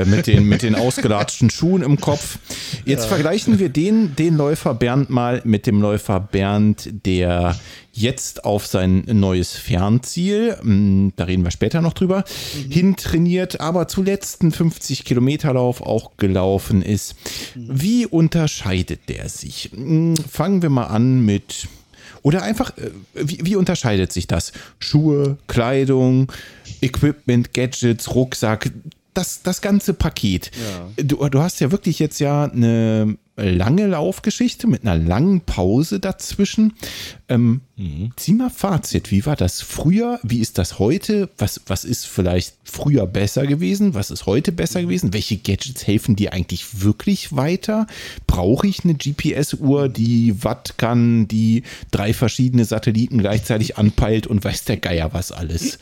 mit, 0.04 0.26
den, 0.26 0.44
mit 0.44 0.62
den 0.62 0.74
ausgelatschten 0.74 1.50
Schuhen 1.50 1.82
im 1.82 2.00
Kopf. 2.00 2.38
Jetzt 2.84 3.04
ja. 3.04 3.08
vergleichen 3.08 3.58
wir 3.58 3.68
den, 3.68 4.16
den 4.16 4.36
Läufer 4.36 4.74
Bernd 4.74 5.10
mal 5.10 5.40
mit 5.44 5.66
dem 5.66 5.80
Läufer 5.80 6.20
Bernd, 6.20 6.88
der 7.06 7.56
jetzt 8.00 8.44
auf 8.44 8.66
sein 8.66 9.04
neues 9.06 9.52
Fernziel, 9.52 10.56
hm, 10.60 11.12
da 11.16 11.24
reden 11.24 11.44
wir 11.44 11.50
später 11.50 11.80
noch 11.80 11.92
drüber, 11.92 12.24
mhm. 12.54 12.70
hintrainiert, 12.70 13.60
aber 13.60 13.88
zuletzt 13.88 14.42
einen 14.42 14.52
50 14.52 15.04
Kilometer 15.04 15.52
Lauf 15.52 15.82
auch 15.82 16.16
gelaufen 16.16 16.82
ist. 16.82 17.14
Mhm. 17.54 17.68
Wie 17.80 18.06
unterscheidet 18.06 19.08
der 19.08 19.28
sich? 19.28 19.70
Hm, 19.74 20.16
fangen 20.16 20.62
wir 20.62 20.70
mal 20.70 20.86
an 20.86 21.24
mit 21.24 21.68
oder 22.22 22.42
einfach, 22.42 22.76
äh, 22.76 22.90
wie, 23.14 23.40
wie, 23.42 23.56
unterscheidet 23.56 24.12
sich 24.12 24.26
das? 24.26 24.52
Schuhe, 24.78 25.38
Kleidung, 25.46 26.32
Equipment, 26.80 27.54
Gadgets, 27.54 28.14
Rucksack, 28.14 28.70
das, 29.14 29.42
das 29.42 29.60
ganze 29.60 29.94
Paket. 29.94 30.50
Ja. 30.96 31.04
Du, 31.04 31.28
du 31.28 31.40
hast 31.40 31.60
ja 31.60 31.70
wirklich 31.72 31.98
jetzt 31.98 32.20
ja 32.20 32.44
eine 32.44 33.16
lange 33.38 33.86
Laufgeschichte 33.86 34.66
mit 34.66 34.82
einer 34.82 34.96
langen 34.96 35.40
Pause 35.42 36.00
dazwischen. 36.00 36.74
Ähm, 37.28 37.60
mhm. 37.76 38.12
Zieh 38.16 38.32
mal 38.32 38.50
Fazit. 38.50 39.10
Wie 39.10 39.24
war 39.26 39.36
das 39.36 39.62
früher? 39.62 40.18
Wie 40.22 40.40
ist 40.40 40.58
das 40.58 40.78
heute? 40.78 41.28
Was, 41.38 41.60
was 41.66 41.84
ist 41.84 42.06
vielleicht 42.06 42.56
früher 42.64 43.06
besser 43.06 43.46
gewesen? 43.46 43.94
Was 43.94 44.10
ist 44.10 44.26
heute 44.26 44.52
besser 44.52 44.82
gewesen? 44.82 45.12
Welche 45.12 45.36
Gadgets 45.36 45.86
helfen 45.86 46.16
dir 46.16 46.32
eigentlich 46.32 46.82
wirklich 46.82 47.34
weiter? 47.34 47.86
Brauche 48.26 48.66
ich 48.66 48.84
eine 48.84 48.94
GPS-Uhr, 48.94 49.88
die 49.88 50.42
Watt 50.42 50.74
kann, 50.76 51.28
die 51.28 51.62
drei 51.90 52.12
verschiedene 52.12 52.64
Satelliten 52.64 53.18
gleichzeitig 53.18 53.78
anpeilt 53.78 54.26
und 54.26 54.44
weiß 54.44 54.64
der 54.64 54.78
Geier 54.78 55.12
was 55.12 55.32
alles? 55.32 55.78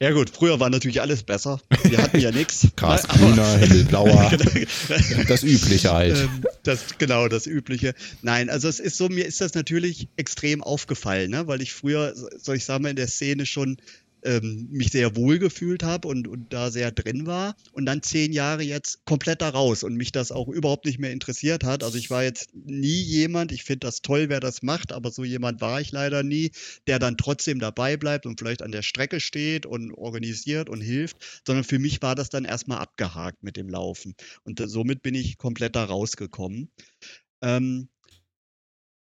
Ja 0.00 0.10
gut, 0.10 0.30
früher 0.30 0.58
war 0.60 0.70
natürlich 0.70 1.00
alles 1.00 1.22
besser. 1.22 1.60
Wir 1.84 1.98
hatten 1.98 2.18
ja 2.18 2.30
nichts. 2.30 2.66
Gras 2.76 3.06
grüner, 3.06 3.58
Himmel 3.58 3.84
blauer. 3.84 4.32
das 5.28 5.42
Übliche 5.42 5.92
halt. 5.92 6.18
Ähm, 6.18 6.44
das, 6.62 6.98
genau, 6.98 7.28
das 7.28 7.46
Übliche. 7.46 7.94
Nein, 8.22 8.50
also 8.50 8.68
es 8.68 8.80
ist 8.80 8.96
so, 8.96 9.08
mir 9.08 9.24
ist 9.24 9.40
das 9.40 9.54
natürlich 9.54 10.08
extrem 10.16 10.62
aufgefallen, 10.62 11.30
ne? 11.30 11.46
weil 11.46 11.62
ich 11.62 11.72
früher, 11.72 12.14
soll 12.38 12.56
ich 12.56 12.64
sagen, 12.64 12.84
in 12.86 12.96
der 12.96 13.08
Szene 13.08 13.46
schon 13.46 13.76
ähm, 14.24 14.68
mich 14.70 14.90
sehr 14.90 15.16
wohl 15.16 15.38
gefühlt 15.38 15.82
habe 15.82 16.08
und, 16.08 16.26
und 16.26 16.52
da 16.52 16.70
sehr 16.70 16.90
drin 16.90 17.26
war 17.26 17.54
und 17.72 17.86
dann 17.86 18.02
zehn 18.02 18.32
Jahre 18.32 18.62
jetzt 18.62 19.04
komplett 19.04 19.42
da 19.42 19.50
raus 19.50 19.82
und 19.82 19.94
mich 19.94 20.12
das 20.12 20.32
auch 20.32 20.48
überhaupt 20.48 20.86
nicht 20.86 20.98
mehr 20.98 21.12
interessiert 21.12 21.64
hat. 21.64 21.84
Also 21.84 21.98
ich 21.98 22.10
war 22.10 22.22
jetzt 22.24 22.54
nie 22.54 23.02
jemand, 23.02 23.52
ich 23.52 23.64
finde 23.64 23.80
das 23.80 24.02
toll, 24.02 24.28
wer 24.28 24.40
das 24.40 24.62
macht, 24.62 24.92
aber 24.92 25.10
so 25.10 25.24
jemand 25.24 25.60
war 25.60 25.80
ich 25.80 25.92
leider 25.92 26.22
nie, 26.22 26.50
der 26.86 26.98
dann 26.98 27.16
trotzdem 27.16 27.58
dabei 27.60 27.96
bleibt 27.96 28.26
und 28.26 28.38
vielleicht 28.38 28.62
an 28.62 28.72
der 28.72 28.82
Strecke 28.82 29.20
steht 29.20 29.66
und 29.66 29.92
organisiert 29.92 30.68
und 30.68 30.80
hilft, 30.80 31.16
sondern 31.46 31.64
für 31.64 31.78
mich 31.78 32.02
war 32.02 32.14
das 32.14 32.30
dann 32.30 32.44
erstmal 32.44 32.78
abgehakt 32.78 33.42
mit 33.42 33.56
dem 33.56 33.68
Laufen. 33.68 34.14
Und 34.44 34.62
somit 34.64 35.02
bin 35.02 35.14
ich 35.14 35.38
komplett 35.38 35.76
da 35.76 35.84
rausgekommen. 35.84 36.70
Ähm, 37.42 37.88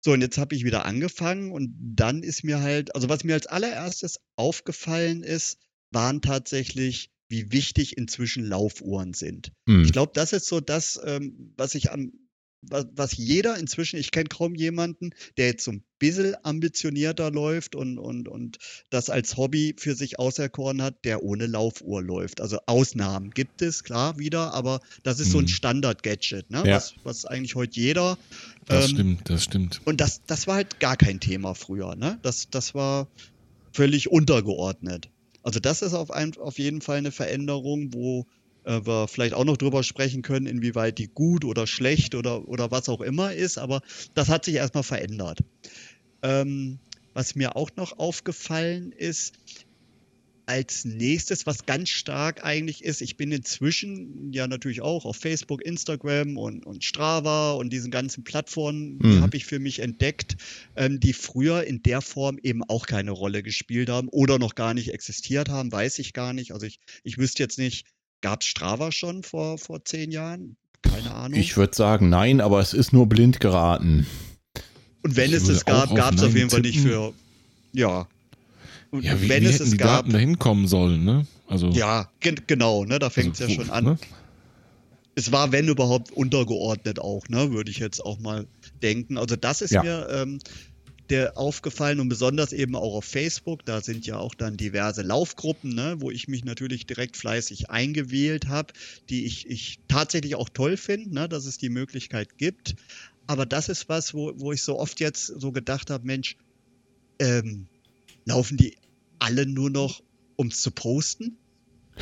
so, 0.04 0.12
und 0.12 0.20
jetzt 0.20 0.36
habe 0.36 0.54
ich 0.54 0.64
wieder 0.64 0.84
angefangen 0.84 1.52
und 1.52 1.74
dann 1.78 2.22
ist 2.22 2.42
mir 2.42 2.60
halt, 2.60 2.94
also 2.94 3.08
was 3.08 3.22
mir 3.22 3.34
als 3.34 3.46
allererstes 3.46 4.20
aufgefallen 4.36 5.22
ist, 5.22 5.58
waren 5.92 6.20
tatsächlich, 6.20 7.10
wie 7.28 7.52
wichtig 7.52 7.96
inzwischen 7.96 8.44
Laufuhren 8.44 9.14
sind. 9.14 9.52
Mhm. 9.66 9.84
Ich 9.84 9.92
glaube, 9.92 10.12
das 10.14 10.32
ist 10.32 10.46
so 10.46 10.60
das, 10.60 11.00
ähm, 11.04 11.54
was 11.56 11.74
ich 11.74 11.90
am 11.90 12.12
was, 12.62 13.16
jeder 13.16 13.58
inzwischen, 13.58 13.98
ich 13.98 14.10
kenne 14.12 14.28
kaum 14.28 14.54
jemanden, 14.54 15.10
der 15.36 15.46
jetzt 15.46 15.64
so 15.64 15.72
ein 15.72 15.82
bisschen 15.98 16.36
ambitionierter 16.42 17.30
läuft 17.30 17.74
und, 17.74 17.98
und, 17.98 18.28
und 18.28 18.58
das 18.90 19.10
als 19.10 19.36
Hobby 19.36 19.74
für 19.78 19.94
sich 19.94 20.18
auserkoren 20.18 20.80
hat, 20.80 21.04
der 21.04 21.22
ohne 21.22 21.46
Laufuhr 21.46 22.02
läuft. 22.02 22.40
Also 22.40 22.58
Ausnahmen 22.66 23.30
gibt 23.30 23.62
es, 23.62 23.82
klar, 23.84 24.18
wieder, 24.18 24.54
aber 24.54 24.80
das 25.02 25.20
ist 25.20 25.32
so 25.32 25.38
ein 25.38 25.44
mhm. 25.44 25.48
Standard-Gadget, 25.48 26.50
ne? 26.50 26.62
Ja. 26.64 26.76
was, 26.76 26.94
was 27.02 27.24
eigentlich 27.24 27.54
heute 27.54 27.78
jeder. 27.78 28.16
Das 28.66 28.86
ähm, 28.86 28.90
stimmt, 28.90 29.30
das 29.30 29.44
stimmt. 29.44 29.80
Und 29.84 30.00
das, 30.00 30.22
das 30.26 30.46
war 30.46 30.56
halt 30.56 30.78
gar 30.80 30.96
kein 30.96 31.20
Thema 31.20 31.54
früher, 31.54 31.96
ne? 31.96 32.18
Das, 32.22 32.48
das 32.50 32.74
war 32.74 33.08
völlig 33.72 34.10
untergeordnet. 34.10 35.08
Also 35.42 35.58
das 35.58 35.82
ist 35.82 35.94
auf, 35.94 36.10
ein, 36.10 36.36
auf 36.38 36.58
jeden 36.58 36.80
Fall 36.80 36.98
eine 36.98 37.10
Veränderung, 37.10 37.92
wo 37.92 38.26
äh, 38.64 38.80
wir 38.84 39.08
vielleicht 39.08 39.34
auch 39.34 39.44
noch 39.44 39.56
drüber 39.56 39.82
sprechen 39.82 40.22
können, 40.22 40.46
inwieweit 40.46 40.98
die 40.98 41.08
gut 41.08 41.44
oder 41.44 41.66
schlecht 41.66 42.14
oder, 42.14 42.48
oder 42.48 42.70
was 42.70 42.88
auch 42.88 43.00
immer 43.00 43.32
ist, 43.32 43.58
aber 43.58 43.82
das 44.14 44.28
hat 44.28 44.44
sich 44.44 44.54
erstmal 44.54 44.84
verändert. 44.84 45.40
Ähm, 46.22 46.78
was 47.14 47.34
mir 47.34 47.56
auch 47.56 47.70
noch 47.76 47.98
aufgefallen 47.98 48.92
ist, 48.92 49.34
als 50.46 50.84
nächstes, 50.84 51.46
was 51.46 51.66
ganz 51.66 51.88
stark 51.88 52.44
eigentlich 52.44 52.84
ist, 52.84 53.00
ich 53.00 53.16
bin 53.16 53.30
inzwischen 53.32 54.32
ja 54.32 54.48
natürlich 54.48 54.80
auch 54.80 55.04
auf 55.04 55.16
Facebook, 55.16 55.64
Instagram 55.64 56.36
und, 56.36 56.66
und 56.66 56.84
Strava 56.84 57.52
und 57.52 57.72
diesen 57.72 57.90
ganzen 57.90 58.24
Plattformen, 58.24 58.98
mhm. 58.98 58.98
die 59.02 59.20
habe 59.20 59.36
ich 59.36 59.46
für 59.46 59.60
mich 59.60 59.78
entdeckt, 59.78 60.36
ähm, 60.76 60.98
die 61.00 61.12
früher 61.12 61.64
in 61.64 61.82
der 61.82 62.00
Form 62.00 62.38
eben 62.42 62.64
auch 62.64 62.86
keine 62.86 63.12
Rolle 63.12 63.42
gespielt 63.42 63.88
haben 63.88 64.08
oder 64.08 64.38
noch 64.38 64.54
gar 64.54 64.74
nicht 64.74 64.92
existiert 64.92 65.48
haben, 65.48 65.70
weiß 65.70 66.00
ich 66.00 66.12
gar 66.12 66.32
nicht. 66.32 66.52
Also 66.52 66.66
ich, 66.66 66.80
ich 67.04 67.18
wüsste 67.18 67.42
jetzt 67.42 67.58
nicht, 67.58 67.86
gab 68.22 68.40
es 68.40 68.46
Strava 68.46 68.90
schon 68.92 69.22
vor, 69.22 69.58
vor 69.58 69.84
zehn 69.84 70.10
Jahren? 70.10 70.56
Keine 70.82 71.14
Ahnung. 71.14 71.38
Ich 71.38 71.56
würde 71.56 71.74
sagen, 71.74 72.08
nein, 72.08 72.40
aber 72.40 72.60
es 72.60 72.72
ist 72.72 72.92
nur 72.92 73.06
blind 73.06 73.40
geraten. 73.40 74.06
Und 75.02 75.16
wenn 75.16 75.32
es 75.32 75.48
es 75.48 75.64
gab, 75.64 75.94
gab 75.94 76.14
es 76.14 76.22
auf 76.22 76.34
jeden 76.34 76.50
Fall 76.50 76.60
nicht 76.60 76.80
für, 76.80 77.12
ja, 77.72 78.06
und 78.92 79.04
ja, 79.04 79.20
wie, 79.20 79.28
wenn 79.30 79.42
wie 79.42 79.46
es 79.46 79.58
es 79.58 79.70
die 79.70 79.78
gab, 79.78 80.02
Daten 80.02 80.12
dahin 80.12 80.38
kommen 80.38 80.68
sollen, 80.68 81.02
ne? 81.02 81.26
Also 81.48 81.70
ja, 81.70 82.10
ge 82.20 82.34
genau, 82.46 82.84
ne? 82.84 82.98
Da 82.98 83.08
fängt 83.08 83.34
es 83.34 83.40
also, 83.40 83.54
ja 83.54 83.60
schon 83.60 83.70
an. 83.70 83.84
Ne? 83.84 83.98
Es 85.14 85.32
war, 85.32 85.50
wenn 85.50 85.66
überhaupt, 85.68 86.12
untergeordnet 86.12 86.98
auch, 87.00 87.26
ne? 87.28 87.50
Würde 87.52 87.70
ich 87.70 87.78
jetzt 87.78 88.04
auch 88.04 88.18
mal 88.20 88.46
denken. 88.82 89.16
Also 89.16 89.34
das 89.34 89.62
ist 89.62 89.70
ja. 89.70 89.82
mir 89.82 90.08
ähm, 90.10 90.38
der 91.12 91.36
aufgefallen 91.36 92.00
und 92.00 92.08
besonders 92.08 92.52
eben 92.52 92.74
auch 92.74 92.94
auf 92.94 93.04
Facebook. 93.04 93.64
Da 93.66 93.82
sind 93.82 94.06
ja 94.06 94.16
auch 94.16 94.34
dann 94.34 94.56
diverse 94.56 95.02
Laufgruppen, 95.02 95.74
ne? 95.74 95.96
wo 95.98 96.10
ich 96.10 96.26
mich 96.26 96.44
natürlich 96.44 96.86
direkt 96.86 97.18
fleißig 97.18 97.70
eingewählt 97.70 98.48
habe, 98.48 98.72
die 99.10 99.26
ich, 99.26 99.48
ich 99.48 99.78
tatsächlich 99.88 100.34
auch 100.34 100.48
toll 100.48 100.76
finde, 100.78 101.14
ne? 101.14 101.28
dass 101.28 101.44
es 101.44 101.58
die 101.58 101.68
Möglichkeit 101.68 102.38
gibt. 102.38 102.74
Aber 103.26 103.44
das 103.44 103.68
ist 103.68 103.88
was, 103.90 104.14
wo, 104.14 104.32
wo 104.36 104.52
ich 104.52 104.62
so 104.62 104.78
oft 104.78 105.00
jetzt 105.00 105.26
so 105.26 105.52
gedacht 105.52 105.90
habe, 105.90 106.06
Mensch, 106.06 106.36
ähm, 107.18 107.66
laufen 108.24 108.56
die 108.56 108.76
alle 109.18 109.46
nur 109.46 109.68
noch, 109.68 110.02
um 110.36 110.48
es 110.48 110.62
zu 110.62 110.70
posten? 110.70 111.36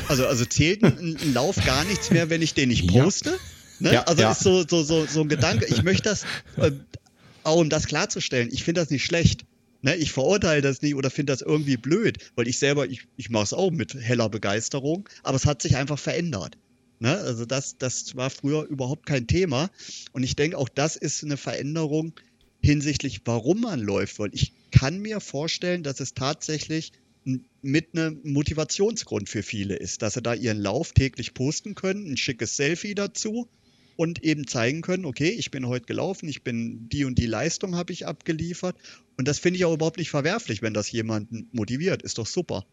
Also, 0.08 0.26
also 0.26 0.44
zählt 0.44 0.84
ein, 0.84 1.16
ein, 1.20 1.34
Lauf 1.34 1.56
gar 1.56 1.84
nichts 1.84 2.12
mehr, 2.12 2.30
wenn 2.30 2.42
ich 2.42 2.54
den 2.54 2.68
nicht 2.68 2.86
poste? 2.86 3.30
Ja. 3.30 3.36
Ne? 3.80 3.92
Ja, 3.94 4.02
also 4.04 4.22
ja. 4.22 4.30
ist 4.30 4.40
so, 4.40 4.64
so, 4.68 4.84
so, 4.84 5.06
so 5.06 5.22
ein 5.22 5.28
Gedanke. 5.28 5.66
Ich 5.66 5.82
möchte 5.82 6.10
das, 6.10 6.24
äh, 6.56 6.70
auch 7.44 7.56
um 7.56 7.70
das 7.70 7.86
klarzustellen, 7.86 8.48
ich 8.52 8.64
finde 8.64 8.80
das 8.80 8.90
nicht 8.90 9.04
schlecht. 9.04 9.44
Ne? 9.82 9.96
Ich 9.96 10.12
verurteile 10.12 10.60
das 10.60 10.82
nicht 10.82 10.94
oder 10.94 11.10
finde 11.10 11.32
das 11.32 11.42
irgendwie 11.42 11.76
blöd, 11.76 12.18
weil 12.36 12.48
ich 12.48 12.58
selber, 12.58 12.86
ich, 12.86 13.06
ich 13.16 13.30
mache 13.30 13.44
es 13.44 13.52
auch 13.52 13.70
mit 13.70 13.94
heller 13.94 14.28
Begeisterung, 14.28 15.08
aber 15.22 15.36
es 15.36 15.46
hat 15.46 15.62
sich 15.62 15.76
einfach 15.76 15.98
verändert. 15.98 16.58
Ne? 16.98 17.16
Also 17.16 17.46
das, 17.46 17.78
das 17.78 18.14
war 18.14 18.30
früher 18.30 18.64
überhaupt 18.64 19.06
kein 19.06 19.26
Thema. 19.26 19.70
Und 20.12 20.22
ich 20.22 20.36
denke, 20.36 20.58
auch 20.58 20.68
das 20.68 20.96
ist 20.96 21.24
eine 21.24 21.36
Veränderung 21.36 22.12
hinsichtlich, 22.62 23.22
warum 23.24 23.62
man 23.62 23.80
läuft. 23.80 24.18
Weil 24.18 24.30
ich 24.34 24.52
kann 24.70 24.98
mir 24.98 25.20
vorstellen, 25.20 25.82
dass 25.82 26.00
es 26.00 26.14
tatsächlich 26.14 26.92
mit 27.62 27.88
einem 27.94 28.20
Motivationsgrund 28.22 29.28
für 29.28 29.42
viele 29.42 29.76
ist, 29.76 30.02
dass 30.02 30.14
sie 30.14 30.22
da 30.22 30.34
ihren 30.34 30.58
Lauf 30.58 30.92
täglich 30.92 31.34
posten 31.34 31.74
können, 31.74 32.10
ein 32.10 32.16
schickes 32.16 32.56
Selfie 32.56 32.94
dazu 32.94 33.48
und 34.00 34.24
eben 34.24 34.46
zeigen 34.46 34.80
können, 34.80 35.04
okay, 35.04 35.28
ich 35.28 35.50
bin 35.50 35.68
heute 35.68 35.84
gelaufen, 35.84 36.26
ich 36.26 36.42
bin 36.42 36.88
die 36.88 37.04
und 37.04 37.18
die 37.18 37.26
Leistung 37.26 37.76
habe 37.76 37.92
ich 37.92 38.06
abgeliefert 38.06 38.74
und 39.20 39.28
das 39.28 39.38
finde 39.38 39.58
ich 39.58 39.66
auch 39.66 39.74
überhaupt 39.74 39.98
nicht 39.98 40.08
verwerflich, 40.08 40.62
wenn 40.62 40.72
das 40.72 40.90
jemanden 40.90 41.50
motiviert, 41.52 42.00
ist 42.00 42.16
doch 42.16 42.26
super. 42.26 42.64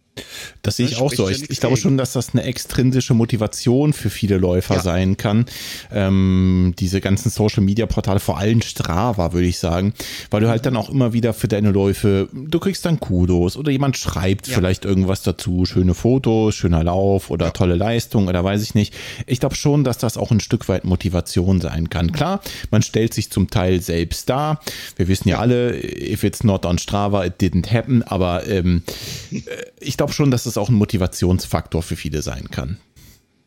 Das 0.61 0.77
sehe 0.77 0.87
ich 0.87 0.97
auch 0.97 1.13
so. 1.13 1.29
Ich, 1.29 1.49
ich 1.49 1.59
glaube 1.59 1.77
schon, 1.77 1.97
dass 1.97 2.13
das 2.13 2.33
eine 2.33 2.43
extrinsische 2.43 3.13
Motivation 3.13 3.93
für 3.93 4.09
viele 4.09 4.37
Läufer 4.37 4.75
ja. 4.75 4.81
sein 4.81 5.17
kann. 5.17 5.45
Ähm, 5.91 6.73
diese 6.79 7.01
ganzen 7.01 7.29
Social 7.29 7.63
Media 7.63 7.85
Portale, 7.85 8.19
vor 8.19 8.37
allem 8.37 8.61
Strava, 8.61 9.33
würde 9.33 9.47
ich 9.47 9.59
sagen, 9.59 9.93
weil 10.31 10.41
du 10.41 10.49
halt 10.49 10.65
dann 10.65 10.75
auch 10.75 10.89
immer 10.89 11.13
wieder 11.13 11.33
für 11.33 11.47
deine 11.47 11.71
Läufe, 11.71 12.29
du 12.33 12.59
kriegst 12.59 12.85
dann 12.85 12.99
Kudos 12.99 13.57
oder 13.57 13.71
jemand 13.71 13.97
schreibt 13.97 14.47
ja. 14.47 14.55
vielleicht 14.55 14.85
irgendwas 14.85 15.21
dazu, 15.21 15.65
schöne 15.65 15.93
Fotos, 15.93 16.55
schöner 16.55 16.83
Lauf 16.83 17.29
oder 17.29 17.47
ja. 17.47 17.51
tolle 17.51 17.75
Leistung 17.75 18.27
oder 18.27 18.43
weiß 18.43 18.63
ich 18.63 18.73
nicht. 18.73 18.93
Ich 19.25 19.39
glaube 19.39 19.55
schon, 19.55 19.83
dass 19.83 19.97
das 19.97 20.17
auch 20.17 20.31
ein 20.31 20.39
Stück 20.39 20.67
weit 20.69 20.85
Motivation 20.85 21.61
sein 21.61 21.89
kann. 21.89 22.11
Klar, 22.11 22.41
man 22.71 22.81
stellt 22.81 23.13
sich 23.13 23.29
zum 23.29 23.49
Teil 23.49 23.81
selbst 23.81 24.29
dar. 24.29 24.61
Wir 24.95 25.07
wissen 25.07 25.29
ja 25.29 25.39
alle, 25.39 25.77
if 25.77 26.23
it's 26.23 26.36
not 26.43 26.65
on 26.65 26.77
Strava, 26.77 27.25
it 27.25 27.41
didn't 27.41 27.71
happen, 27.71 28.03
aber 28.03 28.47
ähm, 28.47 28.83
äh, 29.31 29.41
ich 29.79 29.97
glaube 29.97 30.13
schon, 30.13 30.31
dass 30.31 30.43
das 30.43 30.57
auch 30.57 30.69
ein 30.69 30.75
Motivationsfaktor 30.75 31.83
für 31.83 31.95
viele 31.95 32.21
sein 32.21 32.49
kann. 32.51 32.77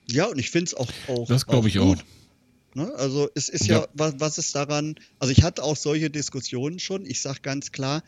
Ja, 0.06 0.26
und 0.26 0.38
ich 0.38 0.50
finde 0.50 0.66
es 0.66 0.74
auch, 0.74 0.88
auch. 1.08 1.28
Das 1.28 1.46
glaube 1.46 1.68
ich 1.68 1.78
auch. 1.78 1.96
Ne? 2.74 2.92
Also 2.96 3.28
es 3.34 3.48
ist 3.48 3.66
ja, 3.66 3.80
ja, 3.80 3.88
was, 3.94 4.14
was 4.18 4.38
ist 4.38 4.54
daran, 4.54 4.96
also 5.18 5.32
ich 5.32 5.42
hatte 5.42 5.62
auch 5.62 5.76
solche 5.76 6.10
Diskussionen 6.10 6.78
schon, 6.78 7.04
ich 7.04 7.20
sage 7.20 7.40
ganz 7.42 7.72
klar, 7.72 8.02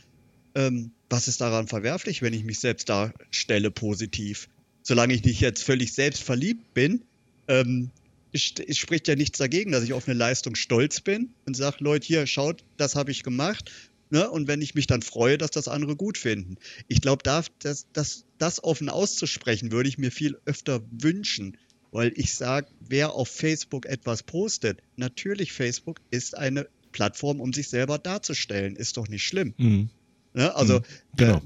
ähm, 0.54 0.92
was 1.10 1.28
ist 1.28 1.40
daran 1.40 1.68
verwerflich, 1.68 2.22
wenn 2.22 2.32
ich 2.32 2.44
mich 2.44 2.60
selbst 2.60 2.88
darstelle 2.88 3.70
positiv? 3.70 4.48
Solange 4.82 5.14
ich 5.14 5.24
nicht 5.24 5.40
jetzt 5.40 5.62
völlig 5.62 5.92
selbstverliebt 5.92 6.74
bin, 6.74 7.02
ähm, 7.48 7.90
es 8.32 8.78
spricht 8.78 9.08
ja 9.08 9.14
nichts 9.14 9.38
dagegen, 9.38 9.72
dass 9.72 9.84
ich 9.84 9.92
auf 9.92 10.08
eine 10.08 10.16
Leistung 10.16 10.54
stolz 10.54 11.00
bin 11.00 11.30
und 11.44 11.54
sage, 11.54 11.76
Leute, 11.80 12.06
hier, 12.06 12.26
schaut, 12.26 12.64
das 12.78 12.96
habe 12.96 13.10
ich 13.10 13.22
gemacht. 13.22 13.70
Ne? 14.12 14.28
Und 14.28 14.46
wenn 14.46 14.60
ich 14.60 14.74
mich 14.74 14.86
dann 14.86 15.00
freue, 15.00 15.38
dass 15.38 15.52
das 15.52 15.68
andere 15.68 15.96
gut 15.96 16.18
finden. 16.18 16.58
Ich 16.86 17.00
glaube, 17.00 17.22
da, 17.22 17.42
das, 17.60 17.86
das, 17.94 18.26
das 18.36 18.62
offen 18.62 18.90
auszusprechen, 18.90 19.72
würde 19.72 19.88
ich 19.88 19.96
mir 19.96 20.12
viel 20.12 20.38
öfter 20.44 20.82
wünschen. 20.90 21.56
Weil 21.92 22.12
ich 22.16 22.34
sage, 22.34 22.68
wer 22.78 23.14
auf 23.14 23.28
Facebook 23.28 23.86
etwas 23.86 24.22
postet, 24.22 24.82
natürlich 24.96 25.54
Facebook 25.54 26.02
ist 26.10 26.36
eine 26.36 26.68
Plattform, 26.92 27.40
um 27.40 27.54
sich 27.54 27.70
selber 27.70 27.98
darzustellen. 27.98 28.76
Ist 28.76 28.98
doch 28.98 29.08
nicht 29.08 29.22
schlimm. 29.22 29.54
Mhm. 29.56 29.88
Ne? 30.34 30.54
Also 30.56 30.78
mhm. 30.78 30.82
genau. 31.16 31.42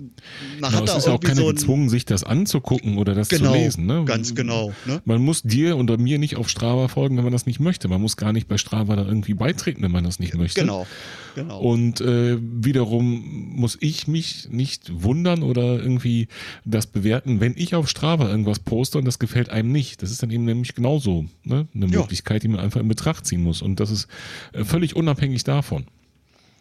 man 0.60 0.70
genau, 0.70 0.72
hat 0.72 0.88
es 0.88 0.96
ist 0.96 1.08
auch 1.08 1.18
keiner 1.18 1.40
so 1.40 1.46
gezwungen, 1.48 1.88
sich 1.88 2.04
das 2.04 2.22
anzugucken 2.22 2.98
oder 2.98 3.14
das 3.14 3.28
genau, 3.28 3.52
zu 3.52 3.58
lesen. 3.58 3.86
Ne? 3.86 4.04
Ganz 4.04 4.34
genau. 4.36 4.72
Ne? 4.84 5.02
Man 5.04 5.22
muss 5.22 5.42
dir 5.42 5.76
oder 5.76 5.98
mir 5.98 6.20
nicht 6.20 6.36
auf 6.36 6.48
Strava 6.48 6.86
folgen, 6.86 7.16
wenn 7.16 7.24
man 7.24 7.32
das 7.32 7.46
nicht 7.46 7.58
möchte. 7.58 7.88
Man 7.88 8.00
muss 8.00 8.16
gar 8.16 8.32
nicht 8.32 8.46
bei 8.46 8.58
Strava 8.58 8.94
da 8.94 9.04
irgendwie 9.04 9.34
beitreten, 9.34 9.82
wenn 9.82 9.90
man 9.90 10.04
das 10.04 10.20
nicht 10.20 10.36
möchte. 10.36 10.60
Genau. 10.60 10.86
genau. 11.34 11.58
Und 11.58 12.00
äh, 12.00 12.38
wiederum 12.40 13.56
muss 13.56 13.76
ich 13.80 14.06
mich 14.06 14.48
nicht 14.50 15.02
wundern 15.02 15.42
oder 15.42 15.80
irgendwie 15.80 16.28
das 16.64 16.86
bewerten, 16.86 17.40
wenn 17.40 17.54
ich 17.56 17.74
auf 17.74 17.88
Strava 17.88 18.28
irgendwas 18.28 18.60
poste 18.60 18.98
und 18.98 19.04
das 19.04 19.18
gefällt 19.18 19.48
einem 19.48 19.72
nicht. 19.72 20.00
Das 20.00 20.12
ist 20.12 20.22
dann 20.22 20.30
eben 20.30 20.44
nämlich 20.44 20.76
genauso 20.76 21.26
ne? 21.42 21.66
eine 21.74 21.86
ja. 21.86 21.98
Möglichkeit, 21.98 22.44
die 22.44 22.48
man 22.48 22.60
einfach 22.60 22.80
in 22.80 22.86
Betracht 22.86 23.26
ziehen 23.26 23.42
muss. 23.42 23.62
Und 23.62 23.80
das 23.80 23.90
ist 23.90 24.06
äh, 24.52 24.62
völlig 24.62 24.94
unabhängig 24.94 25.42
davon. 25.42 25.86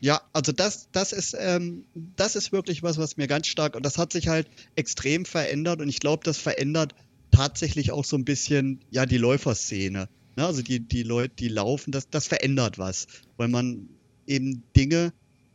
Ja, 0.06 0.22
also 0.34 0.52
das, 0.52 0.90
das 0.92 1.14
ist, 1.14 1.36
ähm, 1.36 1.86
das 2.16 2.36
ist 2.36 2.52
wirklich 2.52 2.84
was, 2.84 3.00
was 3.00 3.18
mir 3.18 3.26
ganz 3.26 3.48
stark, 3.48 3.76
und 3.76 3.84
das 3.84 3.98
hat 3.98 4.14
sich 4.14 4.28
halt 4.28 4.48
extrem 4.76 5.26
verändert 5.26 5.82
und 5.82 5.90
ich 5.90 6.00
glaube, 6.00 6.24
das 6.24 6.38
verändert 6.38 6.94
tatsächlich 7.32 7.92
auch 7.92 8.06
so 8.06 8.16
ein 8.16 8.24
bisschen, 8.24 8.82
ja, 8.92 9.08
die 9.08 9.18
Läuferszene. 9.18 10.08
Ne? 10.36 10.46
Also 10.46 10.62
die, 10.62 10.80
die 10.80 11.02
Leute, 11.02 11.34
die 11.40 11.48
laufen, 11.48 11.92
das, 11.92 12.08
das 12.08 12.28
verändert 12.28 12.78
was, 12.78 13.08
weil 13.38 13.48
man 13.48 13.90
eben 14.28 14.62
Dinge 14.78 15.12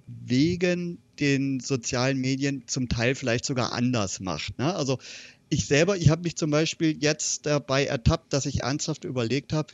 wegen 0.09 0.99
den 1.21 1.61
sozialen 1.61 2.19
Medien 2.19 2.65
zum 2.67 2.89
Teil 2.89 3.15
vielleicht 3.15 3.45
sogar 3.45 3.73
anders 3.73 4.19
macht. 4.19 4.59
Ne? 4.59 4.75
Also 4.75 4.99
ich 5.49 5.67
selber, 5.67 5.97
ich 5.97 6.09
habe 6.09 6.23
mich 6.23 6.35
zum 6.35 6.51
Beispiel 6.51 6.97
jetzt 7.01 7.47
dabei 7.47 7.87
ertappt, 7.87 8.33
dass 8.33 8.47
ich 8.47 8.65
ernsthaft 8.65 9.05
überlegt 9.05 9.53
habe, 9.53 9.73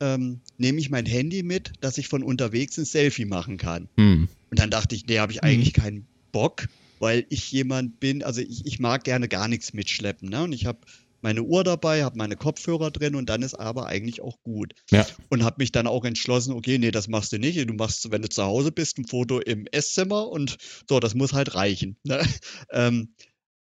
ähm, 0.00 0.40
nehme 0.58 0.78
ich 0.80 0.90
mein 0.90 1.06
Handy 1.06 1.42
mit, 1.42 1.72
dass 1.80 1.98
ich 1.98 2.08
von 2.08 2.22
unterwegs 2.22 2.76
ein 2.78 2.84
Selfie 2.84 3.24
machen 3.24 3.56
kann. 3.56 3.88
Hm. 3.96 4.28
Und 4.50 4.58
dann 4.58 4.70
dachte 4.70 4.94
ich, 4.94 5.06
nee, 5.06 5.18
habe 5.18 5.32
ich 5.32 5.38
hm. 5.38 5.44
eigentlich 5.44 5.72
keinen 5.72 6.06
Bock, 6.32 6.68
weil 6.98 7.26
ich 7.28 7.50
jemand 7.52 8.00
bin, 8.00 8.22
also 8.22 8.40
ich, 8.40 8.66
ich 8.66 8.78
mag 8.78 9.04
gerne 9.04 9.28
gar 9.28 9.48
nichts 9.48 9.72
mitschleppen. 9.72 10.28
Ne? 10.28 10.42
Und 10.44 10.52
ich 10.52 10.66
habe 10.66 10.78
meine 11.22 11.42
Uhr 11.42 11.64
dabei, 11.64 12.04
habe 12.04 12.18
meine 12.18 12.36
Kopfhörer 12.36 12.90
drin 12.90 13.14
und 13.14 13.28
dann 13.28 13.42
ist 13.42 13.54
aber 13.54 13.86
eigentlich 13.86 14.20
auch 14.20 14.42
gut. 14.42 14.74
Ja. 14.90 15.06
Und 15.28 15.42
habe 15.42 15.56
mich 15.58 15.72
dann 15.72 15.86
auch 15.86 16.04
entschlossen, 16.04 16.52
okay, 16.52 16.78
nee, 16.78 16.90
das 16.90 17.08
machst 17.08 17.32
du 17.32 17.38
nicht. 17.38 17.58
Du 17.68 17.74
machst, 17.74 18.10
wenn 18.12 18.22
du 18.22 18.28
zu 18.28 18.44
Hause 18.44 18.70
bist, 18.70 18.98
ein 18.98 19.06
Foto 19.06 19.40
im 19.40 19.66
Esszimmer 19.72 20.28
und 20.28 20.56
so, 20.88 21.00
das 21.00 21.14
muss 21.14 21.32
halt 21.32 21.54
reichen. 21.54 21.96
Ne? 22.04 22.22
Ähm, 22.70 23.14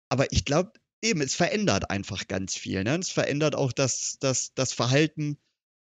aber 0.08 0.32
ich 0.32 0.44
glaube, 0.44 0.72
eben, 1.02 1.20
es 1.20 1.34
verändert 1.34 1.90
einfach 1.90 2.28
ganz 2.28 2.56
viel. 2.56 2.84
Ne? 2.84 2.96
Es 2.96 3.10
verändert 3.10 3.54
auch 3.54 3.72
das, 3.72 4.18
das, 4.20 4.52
das 4.54 4.72
Verhalten 4.72 5.38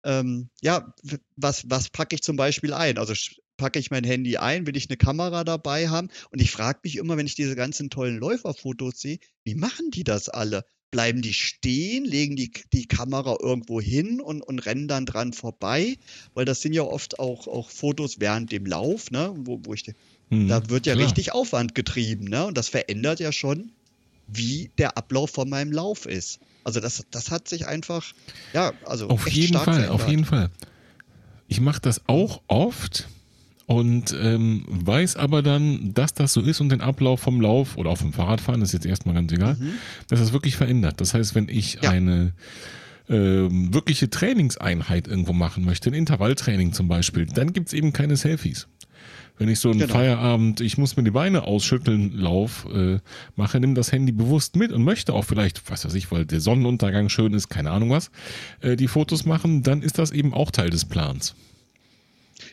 ähm, 0.04 0.50
ja, 0.62 0.94
was, 1.36 1.70
was 1.70 1.90
packe 1.90 2.16
ich 2.16 2.24
zum 2.24 2.36
Beispiel 2.36 2.74
ein? 2.74 2.98
Also 2.98 3.14
packe 3.58 3.78
ich 3.78 3.92
mein 3.92 4.04
Handy 4.04 4.38
ein, 4.38 4.66
will 4.66 4.78
ich 4.78 4.90
eine 4.90 4.98
Kamera 4.98 5.44
dabei 5.44 5.90
haben? 5.90 6.10
Und 6.32 6.42
ich 6.42 6.52
frage 6.52 6.80
mich 6.84 6.96
immer, 6.96 7.18
wenn 7.18 7.28
ich 7.28 7.36
diese 7.36 7.56
ganzen 7.56 7.90
tollen 7.90 8.18
Läuferfotos 8.18 9.00
sehe, 9.00 9.20
wie 9.44 9.56
machen 9.56 9.92
die 9.92 10.04
das 10.04 10.30
alle? 10.30 10.66
Bleiben 10.92 11.22
die 11.22 11.36
stehen, 11.36 12.04
legen 12.06 12.36
die, 12.36 12.52
die 12.74 12.88
Kamera 12.88 13.38
irgendwo 13.40 13.80
hin 13.80 14.20
und, 14.20 14.42
und 14.42 14.60
rennen 14.60 14.88
dann 14.88 15.06
dran 15.06 15.34
vorbei? 15.34 15.98
Weil 16.34 16.46
das 16.46 16.62
sind 16.62 16.74
ja 16.74 16.82
oft 16.82 17.20
auch, 17.20 17.48
auch 17.48 17.70
Fotos 17.70 18.20
während 18.20 18.52
dem 18.52 18.66
Lauf, 18.66 19.12
ne? 19.12 19.32
wo, 19.38 19.60
wo 19.64 19.74
ich, 19.76 19.86
hm, 20.30 20.48
da 20.48 20.68
wird 20.70 20.88
ja 20.88 20.96
klar. 20.96 21.06
richtig 21.06 21.34
Aufwand 21.34 21.76
getrieben. 21.76 22.26
Ne? 22.26 22.48
Und 22.48 22.58
das 22.58 22.70
verändert 22.70 23.20
ja 23.20 23.32
schon 23.32 23.72
wie 24.32 24.72
der 24.78 24.98
Ablauf 24.98 25.32
von 25.32 25.50
meinem 25.50 25.72
Lauf 25.72 26.06
ist. 26.06 26.40
Also 26.64 26.80
das, 26.80 27.06
das 27.12 27.32
hat 27.32 27.48
sich 27.48 27.68
einfach, 27.68 28.04
ja, 28.54 28.74
also 28.86 29.10
auf 29.10 29.28
jeden 29.28 29.54
Fall, 29.54 29.64
verändert. 29.64 29.92
auf 29.92 30.08
jeden 30.08 30.26
Fall. 30.26 30.50
Ich 31.48 31.62
mache 31.62 31.82
das 31.82 32.02
auch 32.08 32.42
oft 32.48 33.08
und 33.66 34.16
ähm, 34.20 34.66
weiß 34.68 35.16
aber 35.16 35.42
dann, 35.42 35.94
dass 35.94 36.14
das 36.14 36.34
so 36.34 36.42
ist 36.42 36.60
und 36.60 36.70
den 36.70 36.82
Ablauf 36.82 37.22
vom 37.22 37.40
Lauf 37.42 37.78
oder 37.78 37.92
auch 37.92 37.98
vom 37.98 38.14
Fahrradfahren, 38.14 38.62
ist 38.62 38.74
jetzt 38.74 38.86
erstmal 38.86 39.16
ganz 39.16 39.32
egal, 39.32 39.56
mhm. 39.56 39.74
dass 40.08 40.20
das 40.20 40.34
wirklich 40.34 40.56
verändert. 40.56 41.02
Das 41.02 41.14
heißt, 41.14 41.36
wenn 41.36 41.50
ich 41.50 41.80
ja. 41.82 41.90
eine 41.92 42.34
ähm, 43.10 43.74
wirkliche 43.74 44.10
Trainingseinheit 44.10 45.08
irgendwo 45.08 45.34
machen 45.34 45.66
möchte, 45.66 45.90
ein 45.90 45.94
Intervalltraining 45.94 46.74
zum 46.74 46.88
Beispiel, 46.88 47.26
dann 47.26 47.54
gibt's 47.54 47.74
eben 47.74 47.94
keine 47.94 48.16
Selfies. 48.16 48.68
Wenn 49.40 49.48
ich 49.48 49.60
so 49.60 49.72
einen 49.72 49.80
genau. 49.80 49.94
Feierabend, 49.94 50.60
ich 50.60 50.78
muss 50.78 50.98
mir 50.98 51.04
die 51.04 51.12
Beine 51.12 51.44
ausschütteln, 51.44 52.12
Lauf 52.12 52.68
äh, 52.74 53.00
mache, 53.38 53.60
nimm 53.62 53.74
das 53.74 53.94
Handy 53.94 54.12
bewusst 54.12 54.58
mit 54.58 54.74
und 54.74 54.84
möchte 54.84 55.14
auch 55.14 55.24
vielleicht, 55.24 55.72
was 55.72 55.86
weiß 55.86 55.94
ich, 55.94 56.12
weil 56.12 56.26
der 56.26 56.42
Sonnenuntergang 56.42 57.08
schön 57.08 57.34
ist, 57.34 57.48
keine 57.48 57.72
Ahnung 57.72 57.90
was, 57.90 58.12
äh, 58.60 58.76
die 58.76 58.90
Fotos 58.90 59.26
machen, 59.26 59.64
dann 59.64 59.82
ist 59.82 59.98
das 59.98 60.12
eben 60.12 60.34
auch 60.34 60.52
Teil 60.52 60.70
des 60.70 60.84
Plans. 60.84 61.36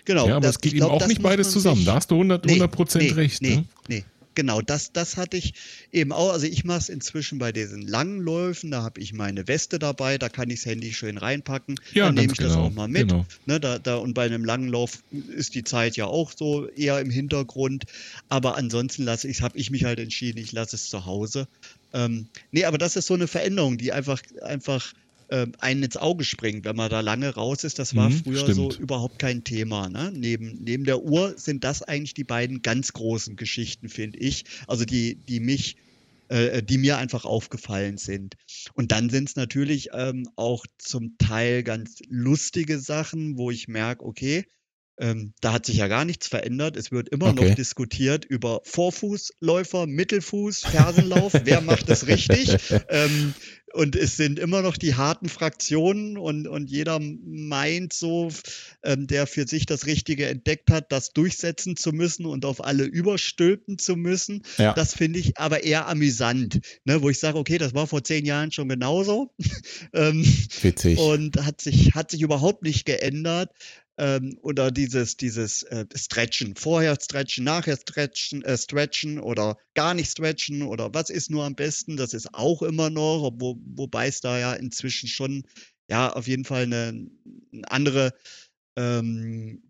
Genau. 0.05 0.29
Ja, 0.29 0.37
aber 0.37 0.49
es 0.49 0.61
geht 0.61 0.75
eben 0.75 0.85
auch 0.85 1.07
nicht 1.09 1.23
beides 1.23 1.51
zusammen. 1.51 1.85
Da 1.85 1.97
hast 1.97 2.13
du 2.13 2.23
100 2.23 2.71
Prozent 2.71 3.05
nee, 3.05 3.11
nee, 3.11 3.15
recht. 3.17 3.43
Nee, 3.43 3.57
ne? 3.57 3.65
nee, 3.89 4.05
genau, 4.37 4.61
das, 4.61 4.93
das 4.93 5.17
hatte 5.17 5.37
ich 5.37 5.55
eben 5.91 6.13
auch. 6.13 6.31
Also 6.31 6.47
ich 6.47 6.63
mache 6.63 6.79
es 6.79 6.89
inzwischen 6.89 7.41
bei 7.41 7.51
diesen 7.51 7.83
langen 7.83 8.21
Läufen, 8.21 8.71
da 8.71 8.85
habe 8.85 9.01
ich 9.01 9.13
meine 9.13 9.49
Weste 9.49 9.81
dabei, 9.81 10.19
da 10.19 10.29
kann 10.29 10.49
ich 10.51 10.61
das 10.61 10.67
Handy 10.67 10.93
schön 10.93 11.19
reinpacken. 11.19 11.81
Ja, 11.93 12.07
dann 12.07 12.15
nehme 12.15 12.33
ich 12.33 12.39
genau, 12.39 12.49
das 12.51 12.59
auch 12.59 12.71
mal 12.71 12.87
mit. 12.87 13.09
Genau. 13.09 13.27
Ne, 13.47 13.59
da, 13.59 13.81
da, 13.81 13.97
und 13.97 14.15
bei 14.15 14.27
einem 14.27 14.45
langen 14.45 14.69
Lauf 14.69 15.03
ist 15.11 15.57
die 15.57 15.65
Zeit 15.65 15.97
ja 15.97 16.07
auch 16.07 16.31
so 16.31 16.69
eher 16.69 17.01
im 17.01 17.11
Hintergrund. 17.11 17.87
Aber 18.29 18.57
ansonsten 18.57 19.03
lasse 19.03 19.27
ich, 19.27 19.43
habe 19.43 19.59
ich 19.59 19.71
mich 19.71 19.85
halt 19.85 19.99
entschieden, 19.99 20.39
ich 20.39 20.53
lasse 20.53 20.77
es 20.77 20.89
zu 20.89 21.07
Hause. 21.07 21.49
Ähm, 21.93 22.29
nee, 22.53 22.65
aber 22.65 22.79
das 22.79 22.95
ist 22.95 23.07
so 23.07 23.15
eine 23.15 23.27
Veränderung, 23.27 23.79
die 23.79 23.93
einfach, 23.93 24.23
einfach 24.43 24.93
äh, 25.29 25.47
einen 25.59 25.83
ins 25.83 25.97
Auge 25.97 26.25
springt, 26.25 26.65
wenn 26.65 26.77
man 26.77 26.91
da 26.91 27.01
lange 27.01 27.35
raus 27.35 27.65
ist. 27.65 27.79
Das 27.79 27.95
war 27.97 28.11
mhm, 28.11 28.23
früher 28.25 28.41
stimmt. 28.41 28.73
so 28.73 28.73
überhaupt 28.79 29.19
kein 29.19 29.45
Thema. 29.45 29.89
Ne? 29.89 30.13
Neben, 30.15 30.63
neben 30.63 30.85
der 30.85 31.03
Uhr 31.03 31.35
sind 31.37 31.65
das 31.65 31.83
eigentlich 31.83 32.15
die 32.15 32.25
beiden 32.25 32.63
ganz 32.63 32.93
großen 32.93 33.37
Geschichten, 33.37 33.89
finde 33.89 34.19
ich. 34.19 34.45
Also 34.67 34.85
die, 34.85 35.17
die 35.17 35.41
mich 35.41 35.77
äh, 36.29 36.63
die 36.63 36.79
mir 36.79 36.99
einfach 36.99 37.25
aufgefallen 37.25 37.99
sind. 37.99 38.37
Und 38.75 38.91
dann 38.91 39.11
sind 39.11 39.29
es 39.29 39.37
natürlich 39.37 39.91
ähm, 39.93 40.29
auch 40.35 40.67
zum 40.77 41.17
Teil 41.19 41.63
ganz 41.63 42.01
lustige 42.09 42.81
Sachen, 42.81 43.39
wo 43.39 43.53
ich 43.53 43.69
merke, 43.69 44.05
okay, 44.05 44.45
ähm, 44.99 45.35
da 45.41 45.53
hat 45.53 45.67
sich 45.67 45.77
ja 45.77 45.89
gar 45.89 46.05
nichts 46.05 46.27
verändert. 46.27 46.77
Es 46.77 46.91
wird 46.91 47.11
immer 47.11 47.29
okay. 47.29 47.49
noch 47.49 47.55
diskutiert 47.55 48.25
über 48.25 48.61
Vorfußläufer, 48.65 49.87
Mittelfuß, 49.87 50.61
Fersenlauf. 50.61 51.33
wer 51.45 51.61
macht 51.61 51.89
das 51.89 52.07
richtig? 52.07 52.57
Ähm, 52.89 53.35
und 53.77 53.95
es 53.95 54.17
sind 54.17 54.39
immer 54.39 54.63
noch 54.63 54.77
die 54.77 54.95
harten 54.95 55.29
Fraktionen 55.29 56.17
und, 56.17 56.49
und 56.49 56.71
jeder 56.71 56.99
meint 57.01 57.93
so, 57.93 58.31
ähm, 58.83 59.07
der 59.07 59.27
für 59.27 59.47
sich 59.47 59.67
das 59.67 59.87
Richtige 59.87 60.27
entdeckt 60.27 60.71
hat, 60.71 60.91
das 60.91 61.13
durchsetzen 61.13 61.77
zu 61.77 61.93
müssen 61.93 62.27
und 62.27 62.45
auf 62.45 62.65
alle 62.65 62.85
überstülpen 62.85 63.79
zu 63.79 63.97
müssen. 63.97 64.43
Ja. 64.57 64.73
Das 64.73 64.95
finde 64.95 65.19
ich 65.19 65.39
aber 65.39 65.63
eher 65.63 65.89
amüsant, 65.89 66.61
ne? 66.85 67.03
wo 67.03 67.11
ich 67.11 67.19
sage, 67.19 67.39
okay, 67.39 67.59
das 67.59 67.75
war 67.75 67.87
vor 67.87 68.03
zehn 68.03 68.25
Jahren 68.25 68.51
schon 68.51 68.69
genauso. 68.69 69.35
ähm, 69.93 70.25
Witzig. 70.63 70.99
Und 70.99 71.45
hat 71.45 71.61
sich, 71.61 71.95
hat 71.95 72.11
sich 72.11 72.23
überhaupt 72.23 72.63
nicht 72.63 72.87
geändert 72.87 73.51
ähm, 73.99 74.39
oder 74.43 74.71
dieses, 74.71 75.17
dieses 75.17 75.63
äh, 75.65 75.87
Stretchen, 75.95 76.55
vorher 76.57 76.97
stretchen, 77.01 77.45
nachher 77.45 77.77
stretchen, 77.77 78.43
äh, 78.43 78.57
stretchen 78.59 79.19
oder 79.19 79.57
gar 79.75 79.95
nicht 79.95 80.11
stretchen 80.11 80.63
oder 80.63 80.93
was 80.95 81.11
ist 81.11 81.31
nur 81.31 81.45
am 81.45 81.55
besten, 81.55 81.97
das 81.97 82.15
ist 82.15 82.35
auch 82.35 82.63
immer 82.63 82.91
noch, 82.91 83.31
wo, 83.37 83.59
wobei 83.65 84.09
es 84.09 84.21
da 84.21 84.39
ja 84.39 84.55
inzwischen 84.55 85.09
schon 85.09 85.45
ja 85.89 86.13
auf 86.13 86.27
jeden 86.27 86.45
Fall 86.45 86.65
eine, 86.65 87.09
eine 87.53 87.71
andere 87.71 88.13
ähm, 88.77 89.63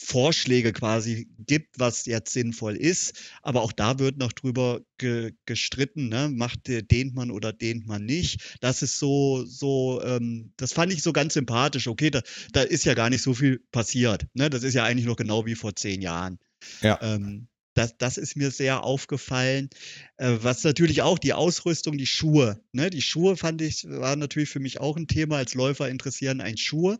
Vorschläge 0.00 0.72
quasi 0.72 1.28
gibt, 1.46 1.78
was 1.78 2.06
jetzt 2.06 2.32
sinnvoll 2.32 2.76
ist. 2.76 3.18
Aber 3.42 3.62
auch 3.62 3.72
da 3.72 3.98
wird 3.98 4.16
noch 4.16 4.32
drüber 4.32 4.80
ge 4.96 5.32
gestritten, 5.44 6.08
ne? 6.08 6.28
macht 6.28 6.68
dehnt 6.68 7.14
man 7.14 7.30
oder 7.30 7.52
dehnt 7.52 7.86
man 7.86 8.04
nicht. 8.04 8.58
Das 8.60 8.82
ist 8.82 8.98
so, 8.98 9.44
so, 9.44 10.00
ähm, 10.02 10.52
das 10.56 10.72
fand 10.72 10.92
ich 10.92 11.02
so 11.02 11.12
ganz 11.12 11.34
sympathisch. 11.34 11.88
Okay, 11.88 12.10
da, 12.10 12.22
da 12.52 12.62
ist 12.62 12.84
ja 12.84 12.94
gar 12.94 13.10
nicht 13.10 13.22
so 13.22 13.34
viel 13.34 13.60
passiert. 13.72 14.26
Ne? 14.34 14.50
Das 14.50 14.62
ist 14.62 14.74
ja 14.74 14.84
eigentlich 14.84 15.06
noch 15.06 15.16
genau 15.16 15.46
wie 15.46 15.56
vor 15.56 15.74
zehn 15.74 16.00
Jahren. 16.00 16.38
Ja. 16.80 16.98
Ähm, 17.02 17.48
das, 17.78 17.96
das 17.96 18.18
ist 18.18 18.36
mir 18.36 18.50
sehr 18.50 18.82
aufgefallen. 18.82 19.70
Äh, 20.16 20.36
was 20.42 20.64
natürlich 20.64 21.02
auch 21.02 21.18
die 21.18 21.32
Ausrüstung, 21.32 21.96
die 21.96 22.06
Schuhe. 22.06 22.60
Ne? 22.72 22.90
Die 22.90 23.02
Schuhe 23.02 23.36
fand 23.36 23.62
ich, 23.62 23.86
war 23.88 24.16
natürlich 24.16 24.50
für 24.50 24.60
mich 24.60 24.80
auch 24.80 24.96
ein 24.96 25.06
Thema. 25.06 25.36
Als 25.36 25.54
Läufer 25.54 25.88
interessieren 25.88 26.40
ein 26.40 26.56
Schuhe. 26.56 26.98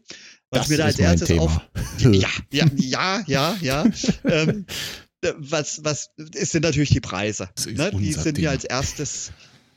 Was 0.51 0.63
das 0.63 0.69
mir 0.69 0.79
da 0.79 0.85
als 0.85 0.99
erstes 0.99 1.29
Thema. 1.29 1.43
auf. 1.43 1.61
Ja, 2.13 2.29
ja, 2.53 2.67
ja, 2.77 3.25
ja, 3.27 3.57
ja. 3.61 3.85
ähm, 4.25 4.67
was, 5.37 5.83
was 5.83 6.11
ist 6.35 6.53
sind 6.53 6.63
natürlich 6.63 6.91
die 6.91 7.01
Preise. 7.01 7.49
Ne? 7.67 7.91
Die 7.91 8.13
sind 8.13 8.37
Thema. 8.37 8.39
mir 8.39 8.51
als 8.51 8.65
erstes, 8.65 9.33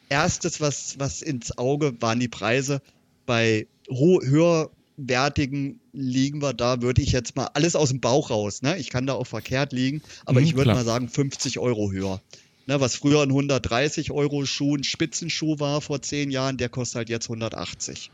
erstes, 0.10 0.62
was, 0.62 1.00
was 1.00 1.24
ins 1.24 1.58
Auge 1.58 2.00
waren 2.00 2.20
die 2.20 2.28
Preise 2.28 2.82
bei 3.26 3.68
höher 3.90 4.70
wertigen 5.08 5.80
liegen 5.94 6.42
wir 6.42 6.54
da, 6.54 6.82
würde 6.82 7.02
ich 7.02 7.12
jetzt 7.12 7.36
mal 7.36 7.50
alles 7.54 7.76
aus 7.76 7.90
dem 7.90 8.00
Bauch 8.00 8.30
raus. 8.30 8.62
Ne? 8.62 8.78
Ich 8.78 8.90
kann 8.90 9.08
da 9.08 9.14
auch 9.14 9.28
verkehrt 9.28 9.74
liegen, 9.74 10.02
aber 10.26 10.40
mhm, 10.40 10.46
ich 10.46 10.56
würde 10.56 10.74
mal 10.74 10.86
sagen 10.86 11.10
50 11.10 11.60
Euro 11.60 11.92
höher. 11.92 12.22
Ne, 12.68 12.80
was 12.80 12.96
früher 12.96 13.24
ein 13.24 13.30
130 13.30 14.12
Euro 14.12 14.46
Schuh, 14.46 14.76
ein 14.76 14.84
Spitzenschuh 14.84 15.60
war 15.60 15.82
vor 15.82 16.02
zehn 16.02 16.30
Jahren, 16.30 16.58
der 16.58 16.70
kostet 16.70 16.98
halt 16.98 17.10
jetzt 17.10 17.26
180. 17.26 18.12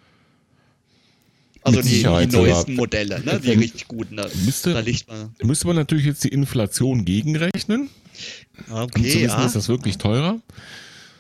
Also 1.64 1.82
die, 1.82 2.02
die, 2.02 2.04
neuesten 2.04 2.76
Modelle, 2.76 3.22
ne? 3.26 3.42
die 3.44 3.52
richtig 3.52 3.90
guten. 3.90 4.16
Da, 4.16 4.30
müsste, 4.46 4.74
da 4.74 4.80
liegt 4.80 5.10
man. 5.10 5.36
müsste 5.44 5.68
man 5.68 5.76
natürlich 5.76 6.06
jetzt 6.06 6.24
die 6.24 6.30
Inflation 6.30 7.04
gegenrechnen. 7.04 7.90
Okay, 8.70 8.80
um 8.80 8.92
zu 8.92 9.04
wissen, 9.04 9.28
ja. 9.28 9.46
ist 9.46 9.56
das 9.56 9.68
wirklich 9.68 9.98
teurer. 9.98 10.40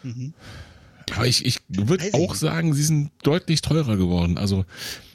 Mhm. 0.03 0.33
Aber 1.15 1.25
ich, 1.25 1.45
ich 1.45 1.59
würde 1.69 2.09
auch 2.13 2.35
sagen, 2.35 2.73
sie 2.73 2.83
sind 2.83 3.11
deutlich 3.23 3.61
teurer 3.61 3.95
geworden. 3.95 4.37
Also 4.37 4.65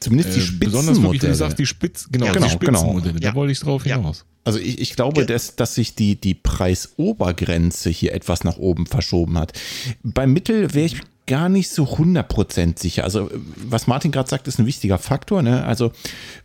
zumindest 0.01 0.37
die 0.37 0.41
äh, 0.41 0.43
Spitzenmodelle. 0.43 0.71
Besonders 0.71 1.03
wirklich, 1.03 1.23
wie 1.23 1.27
du 1.27 1.35
sagst, 1.35 1.59
die 1.59 1.67
Spitz, 1.67 2.09
genau, 2.11 2.27
ja, 2.27 2.33
genau, 2.33 2.47
die 2.47 2.59
genau. 2.59 2.79
Spitzenmodelle. 2.79 3.15
Genau. 3.15 3.31
Da 3.31 3.35
wollte 3.35 3.53
ich 3.53 3.61
drauf 3.61 3.85
hinaus. 3.85 4.25
Also 4.45 4.59
ich, 4.59 4.81
ich 4.81 4.97
glaube, 4.97 5.27
dass, 5.27 5.55
dass 5.55 5.75
sich 5.75 5.95
die, 5.95 6.17
die 6.17 6.35
Preisobergrenze 6.35 7.91
hier 7.91 8.13
etwas 8.13 8.43
nach 8.43 8.57
oben 8.57 8.87
verschoben 8.87 9.39
hat. 9.39 9.53
Beim 10.03 10.33
Mittel 10.33 10.75
wäre 10.75 10.87
ich 10.87 10.97
gar 11.27 11.49
nicht 11.49 11.71
so 11.71 11.85
100% 11.85 12.79
sicher. 12.79 13.05
Also 13.05 13.31
was 13.57 13.87
Martin 13.87 14.11
gerade 14.11 14.29
sagt, 14.29 14.49
ist 14.49 14.59
ein 14.59 14.67
wichtiger 14.67 14.99
Faktor. 14.99 15.43
Ne? 15.43 15.65
Also 15.65 15.93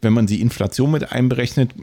wenn 0.01 0.13
man 0.13 0.27
die 0.27 0.41
Inflation 0.41 0.91
mit 0.91 1.11
einberechnet, 1.11 1.73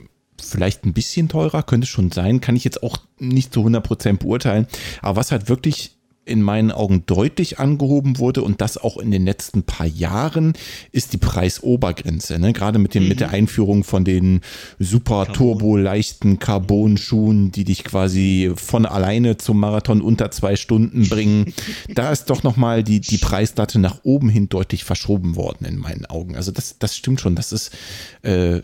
vielleicht 0.40 0.84
ein 0.84 0.92
bisschen 0.92 1.28
teurer, 1.28 1.62
könnte 1.62 1.86
schon 1.86 2.12
sein, 2.12 2.40
kann 2.40 2.56
ich 2.56 2.64
jetzt 2.64 2.82
auch 2.82 2.98
nicht 3.18 3.52
zu 3.52 3.66
100% 3.66 4.18
beurteilen. 4.18 4.66
Aber 5.02 5.16
was 5.16 5.32
halt 5.32 5.48
wirklich 5.48 5.96
in 6.24 6.42
meinen 6.42 6.70
Augen 6.70 7.04
deutlich 7.06 7.58
angehoben 7.58 8.18
wurde 8.18 8.42
und 8.42 8.60
das 8.60 8.78
auch 8.78 8.96
in 8.96 9.10
den 9.10 9.24
letzten 9.24 9.62
paar 9.62 9.86
Jahren, 9.86 10.54
ist 10.92 11.12
die 11.12 11.18
Preisobergrenze. 11.18 12.38
Ne? 12.38 12.52
Gerade 12.52 12.78
mit, 12.78 12.94
dem, 12.94 13.04
mhm. 13.04 13.08
mit 13.10 13.20
der 13.20 13.30
Einführung 13.30 13.84
von 13.84 14.04
den 14.04 14.40
super 14.78 15.26
turbo-leichten 15.32 16.38
Carbon-Schuhen, 16.38 17.52
die 17.52 17.64
dich 17.64 17.84
quasi 17.84 18.52
von 18.56 18.86
alleine 18.86 19.36
zum 19.36 19.60
Marathon 19.60 20.00
unter 20.00 20.30
zwei 20.30 20.56
Stunden 20.56 21.08
bringen. 21.08 21.52
da 21.94 22.10
ist 22.10 22.30
doch 22.30 22.42
nochmal 22.42 22.82
die, 22.82 23.00
die 23.00 23.18
Preisdatte 23.18 23.78
nach 23.78 24.00
oben 24.02 24.28
hin 24.28 24.48
deutlich 24.48 24.84
verschoben 24.84 25.36
worden 25.36 25.66
in 25.66 25.78
meinen 25.78 26.06
Augen. 26.06 26.36
Also 26.36 26.52
das, 26.52 26.78
das 26.78 26.96
stimmt 26.96 27.20
schon. 27.20 27.36
Das 27.36 27.52
ist 27.52 27.70
äh, 28.22 28.62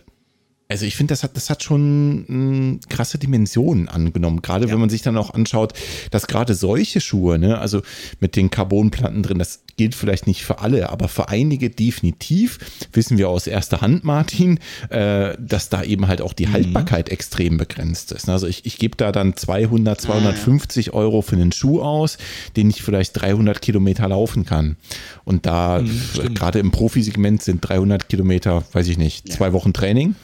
also 0.71 0.87
ich 0.87 0.95
finde, 0.95 1.13
das 1.13 1.25
hat, 1.25 1.37
das 1.37 1.51
hat 1.51 1.65
schon 1.65 2.21
mh, 2.21 2.27
hm, 2.29 2.81
krasse 2.89 3.19
Dimensionen 3.19 3.89
angenommen. 3.89 4.41
Gerade 4.41 4.67
ja. 4.67 4.73
wenn 4.73 4.79
man 4.79 4.89
sich 4.89 5.03
dann 5.03 5.17
auch 5.17 5.35
anschaut, 5.35 5.73
dass 6.13 6.29
gerade 6.29 6.55
solche 6.55 7.01
Schuhe, 7.01 7.41
ne, 7.41 7.59
also 7.59 7.83
mit 8.21 8.37
den 8.37 8.51
Carbonplatten 8.51 9.25
drin, 9.25 9.39
das 9.39 9.65
gilt 9.77 9.97
vielleicht 9.97 10.29
nicht 10.29 10.45
für 10.45 10.61
alle, 10.61 10.91
aber 10.91 11.09
für 11.09 11.29
einige 11.29 11.71
definitiv, 11.71 12.59
wissen 12.93 13.19
wir 13.19 13.29
aus 13.29 13.49
erster 13.49 13.81
Hand, 13.81 14.05
Martin, 14.05 14.61
äh, 14.91 15.37
dass 15.41 15.71
da 15.71 15.83
eben 15.83 16.07
halt 16.07 16.23
auch 16.23 16.35
die 16.35 16.47
mhm. 16.47 16.53
Haltbarkeit 16.53 17.09
extrem 17.09 17.57
begrenzt 17.57 18.13
ist. 18.13 18.29
Also 18.29 18.47
ich, 18.47 18.65
ich 18.65 18.79
gebe 18.79 18.97
da 18.97 19.11
dann 19.11 19.37
200, 19.37 20.01
250 20.01 20.91
ah. 20.91 20.97
Euro 20.97 21.23
für 21.23 21.35
einen 21.35 21.51
Schuh 21.51 21.83
aus, 21.83 22.17
den 22.57 22.71
ich 22.71 22.83
vielleicht 22.83 23.21
300 23.21 23.61
Kilometer 23.61 24.07
laufen 24.07 24.45
kann. 24.45 24.77
Und 25.25 25.47
da, 25.47 25.81
mhm, 25.81 26.35
gerade 26.35 26.61
im 26.61 26.71
Profisegment 26.71 27.43
sind 27.43 27.61
300 27.69 28.09
Kilometer, 28.09 28.63
weiß 28.73 28.87
ich 28.87 28.99
nicht, 28.99 29.29
ja. 29.29 29.35
zwei 29.35 29.53
Wochen 29.53 29.73
Training. 29.73 30.15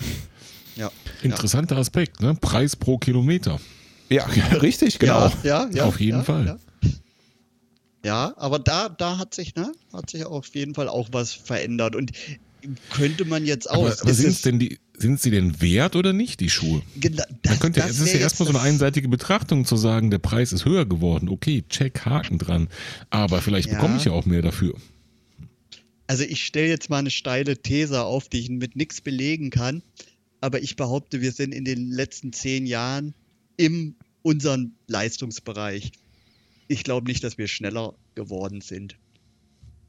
Ja. 1.22 1.30
Interessanter 1.30 1.76
Aspekt, 1.76 2.20
ne? 2.20 2.34
Preis 2.40 2.76
pro 2.76 2.98
Kilometer. 2.98 3.60
Ja, 4.08 4.24
richtig, 4.62 4.98
genau. 4.98 5.32
Ja, 5.42 5.68
ja, 5.72 5.84
auf 5.84 6.00
jeden 6.00 6.24
Fall. 6.24 6.58
Ja. 6.82 6.90
ja, 8.04 8.34
aber 8.36 8.58
da, 8.58 8.88
da 8.88 9.18
hat 9.18 9.34
sich, 9.34 9.54
ne, 9.54 9.72
hat 9.92 10.10
sich 10.10 10.24
auf 10.24 10.54
jeden 10.54 10.74
Fall 10.74 10.88
auch 10.88 11.08
was 11.12 11.32
verändert. 11.32 11.96
Und 11.96 12.12
könnte 12.90 13.24
man 13.24 13.44
jetzt 13.44 13.70
auch. 13.70 13.86
Aber, 13.86 13.96
aber 14.00 14.14
sind 14.14 14.30
es 14.30 14.42
denn 14.42 14.58
die, 14.58 14.78
sind 14.98 15.20
sie 15.20 15.30
denn 15.30 15.60
wert 15.60 15.96
oder 15.96 16.12
nicht, 16.12 16.40
die 16.40 16.50
Schuhe? 16.50 16.82
Genau, 16.96 17.22
das, 17.42 17.52
Man 17.52 17.60
könnte, 17.60 17.80
das 17.80 17.90
es 17.90 18.00
ist 18.00 18.14
ja 18.14 18.20
erstmal 18.20 18.50
so 18.50 18.58
eine 18.58 18.62
einseitige 18.62 19.08
Betrachtung 19.08 19.64
zu 19.64 19.76
sagen, 19.76 20.10
der 20.10 20.18
Preis 20.18 20.52
ist 20.52 20.64
höher 20.64 20.86
geworden. 20.86 21.28
Okay, 21.28 21.64
check, 21.68 22.04
Haken 22.04 22.38
dran. 22.38 22.68
Aber 23.10 23.42
vielleicht 23.42 23.68
ja. 23.68 23.74
bekomme 23.74 23.96
ich 23.98 24.04
ja 24.04 24.12
auch 24.12 24.26
mehr 24.26 24.42
dafür. 24.42 24.74
Also 26.06 26.22
ich 26.22 26.44
stelle 26.44 26.68
jetzt 26.68 26.88
mal 26.88 26.98
eine 26.98 27.10
steile 27.10 27.56
These 27.56 28.02
auf, 28.04 28.28
die 28.28 28.38
ich 28.38 28.48
mit 28.48 28.76
nichts 28.76 29.00
belegen 29.00 29.50
kann. 29.50 29.82
Aber 30.46 30.62
ich 30.62 30.76
behaupte, 30.76 31.20
wir 31.20 31.32
sind 31.32 31.52
in 31.52 31.64
den 31.64 31.90
letzten 31.90 32.32
zehn 32.32 32.66
Jahren 32.66 33.14
im 33.56 33.96
unseren 34.22 34.76
Leistungsbereich. 34.86 35.90
Ich 36.68 36.84
glaube 36.84 37.08
nicht, 37.08 37.24
dass 37.24 37.36
wir 37.36 37.48
schneller 37.48 37.96
geworden 38.14 38.60
sind. 38.60 38.96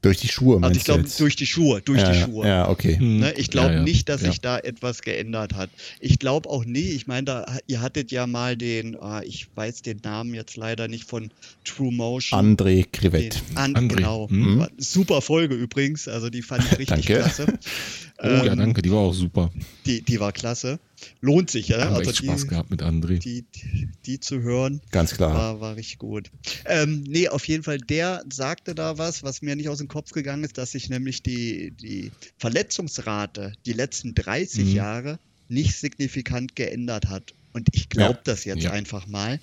Durch 0.00 0.18
die 0.18 0.28
Schuhe, 0.28 0.62
Also 0.62 0.78
ich 0.78 0.84
glaube, 0.84 1.04
durch 1.18 1.34
die 1.34 1.46
Schuhe, 1.46 1.80
durch 1.80 2.00
ja, 2.00 2.12
die 2.12 2.20
Schuhe. 2.20 2.46
Ja, 2.46 2.68
okay. 2.68 2.98
Hm. 2.98 3.18
Ne, 3.18 3.32
ich 3.32 3.50
glaube 3.50 3.70
ja, 3.70 3.74
ja. 3.78 3.82
nicht, 3.82 4.08
dass 4.08 4.20
sich 4.20 4.40
da 4.40 4.56
etwas 4.58 5.02
geändert 5.02 5.54
hat. 5.54 5.70
Ich 5.98 6.20
glaube 6.20 6.48
auch 6.48 6.64
nie, 6.64 6.90
ich 6.90 7.08
meine, 7.08 7.24
da, 7.24 7.58
ihr 7.66 7.80
hattet 7.80 8.12
ja 8.12 8.28
mal 8.28 8.56
den, 8.56 8.94
oh, 8.94 9.18
ich 9.24 9.48
weiß 9.56 9.82
den 9.82 10.00
Namen 10.04 10.34
jetzt 10.34 10.56
leider 10.56 10.86
nicht 10.86 11.04
von 11.04 11.30
True 11.64 11.92
Motion. 11.92 12.38
André 12.38 12.86
Krivet. 12.90 13.42
An, 13.56 13.74
André. 13.74 13.96
Genau. 13.96 14.30
Hm. 14.30 14.68
Super 14.76 15.20
Folge 15.20 15.56
übrigens, 15.56 16.06
also 16.06 16.30
die 16.30 16.42
fand 16.42 16.64
ich 16.64 16.78
richtig 16.78 17.06
klasse. 17.06 17.58
Oh 18.22 18.26
ähm, 18.26 18.46
ja, 18.46 18.54
danke, 18.54 18.82
die 18.82 18.92
war 18.92 18.98
auch 18.98 19.14
super. 19.14 19.50
Die, 19.84 20.02
die 20.02 20.20
war 20.20 20.30
klasse. 20.30 20.78
Lohnt 21.20 21.50
sich, 21.50 21.68
ja. 21.68 21.84
Haben 21.84 21.94
also 21.94 22.10
echt 22.10 22.22
die, 22.22 22.26
Spaß 22.26 22.48
gehabt 22.48 22.70
mit 22.70 22.82
André. 22.82 23.18
Die, 23.18 23.42
die, 23.42 23.88
die, 24.06 24.20
zu 24.20 24.40
hören. 24.40 24.80
Ganz 24.90 25.14
klar. 25.14 25.34
War, 25.34 25.60
war 25.60 25.76
richtig 25.76 25.98
gut. 25.98 26.30
Ähm, 26.64 27.04
nee, 27.06 27.28
auf 27.28 27.46
jeden 27.46 27.62
Fall, 27.62 27.78
der 27.78 28.24
sagte 28.32 28.74
da 28.74 28.98
was, 28.98 29.22
was 29.22 29.42
mir 29.42 29.56
nicht 29.56 29.68
aus 29.68 29.78
dem 29.78 29.88
Kopf 29.88 30.12
gegangen 30.12 30.44
ist, 30.44 30.58
dass 30.58 30.72
sich 30.72 30.88
nämlich 30.88 31.22
die, 31.22 31.72
die 31.72 32.10
Verletzungsrate 32.38 33.52
die 33.66 33.72
letzten 33.72 34.14
30 34.14 34.64
mhm. 34.64 34.74
Jahre 34.74 35.18
nicht 35.48 35.76
signifikant 35.76 36.56
geändert 36.56 37.06
hat. 37.06 37.34
Und 37.52 37.68
ich 37.72 37.88
glaube 37.88 38.14
ja. 38.14 38.20
das 38.24 38.44
jetzt 38.44 38.64
ja. 38.64 38.70
einfach 38.70 39.06
mal. 39.06 39.40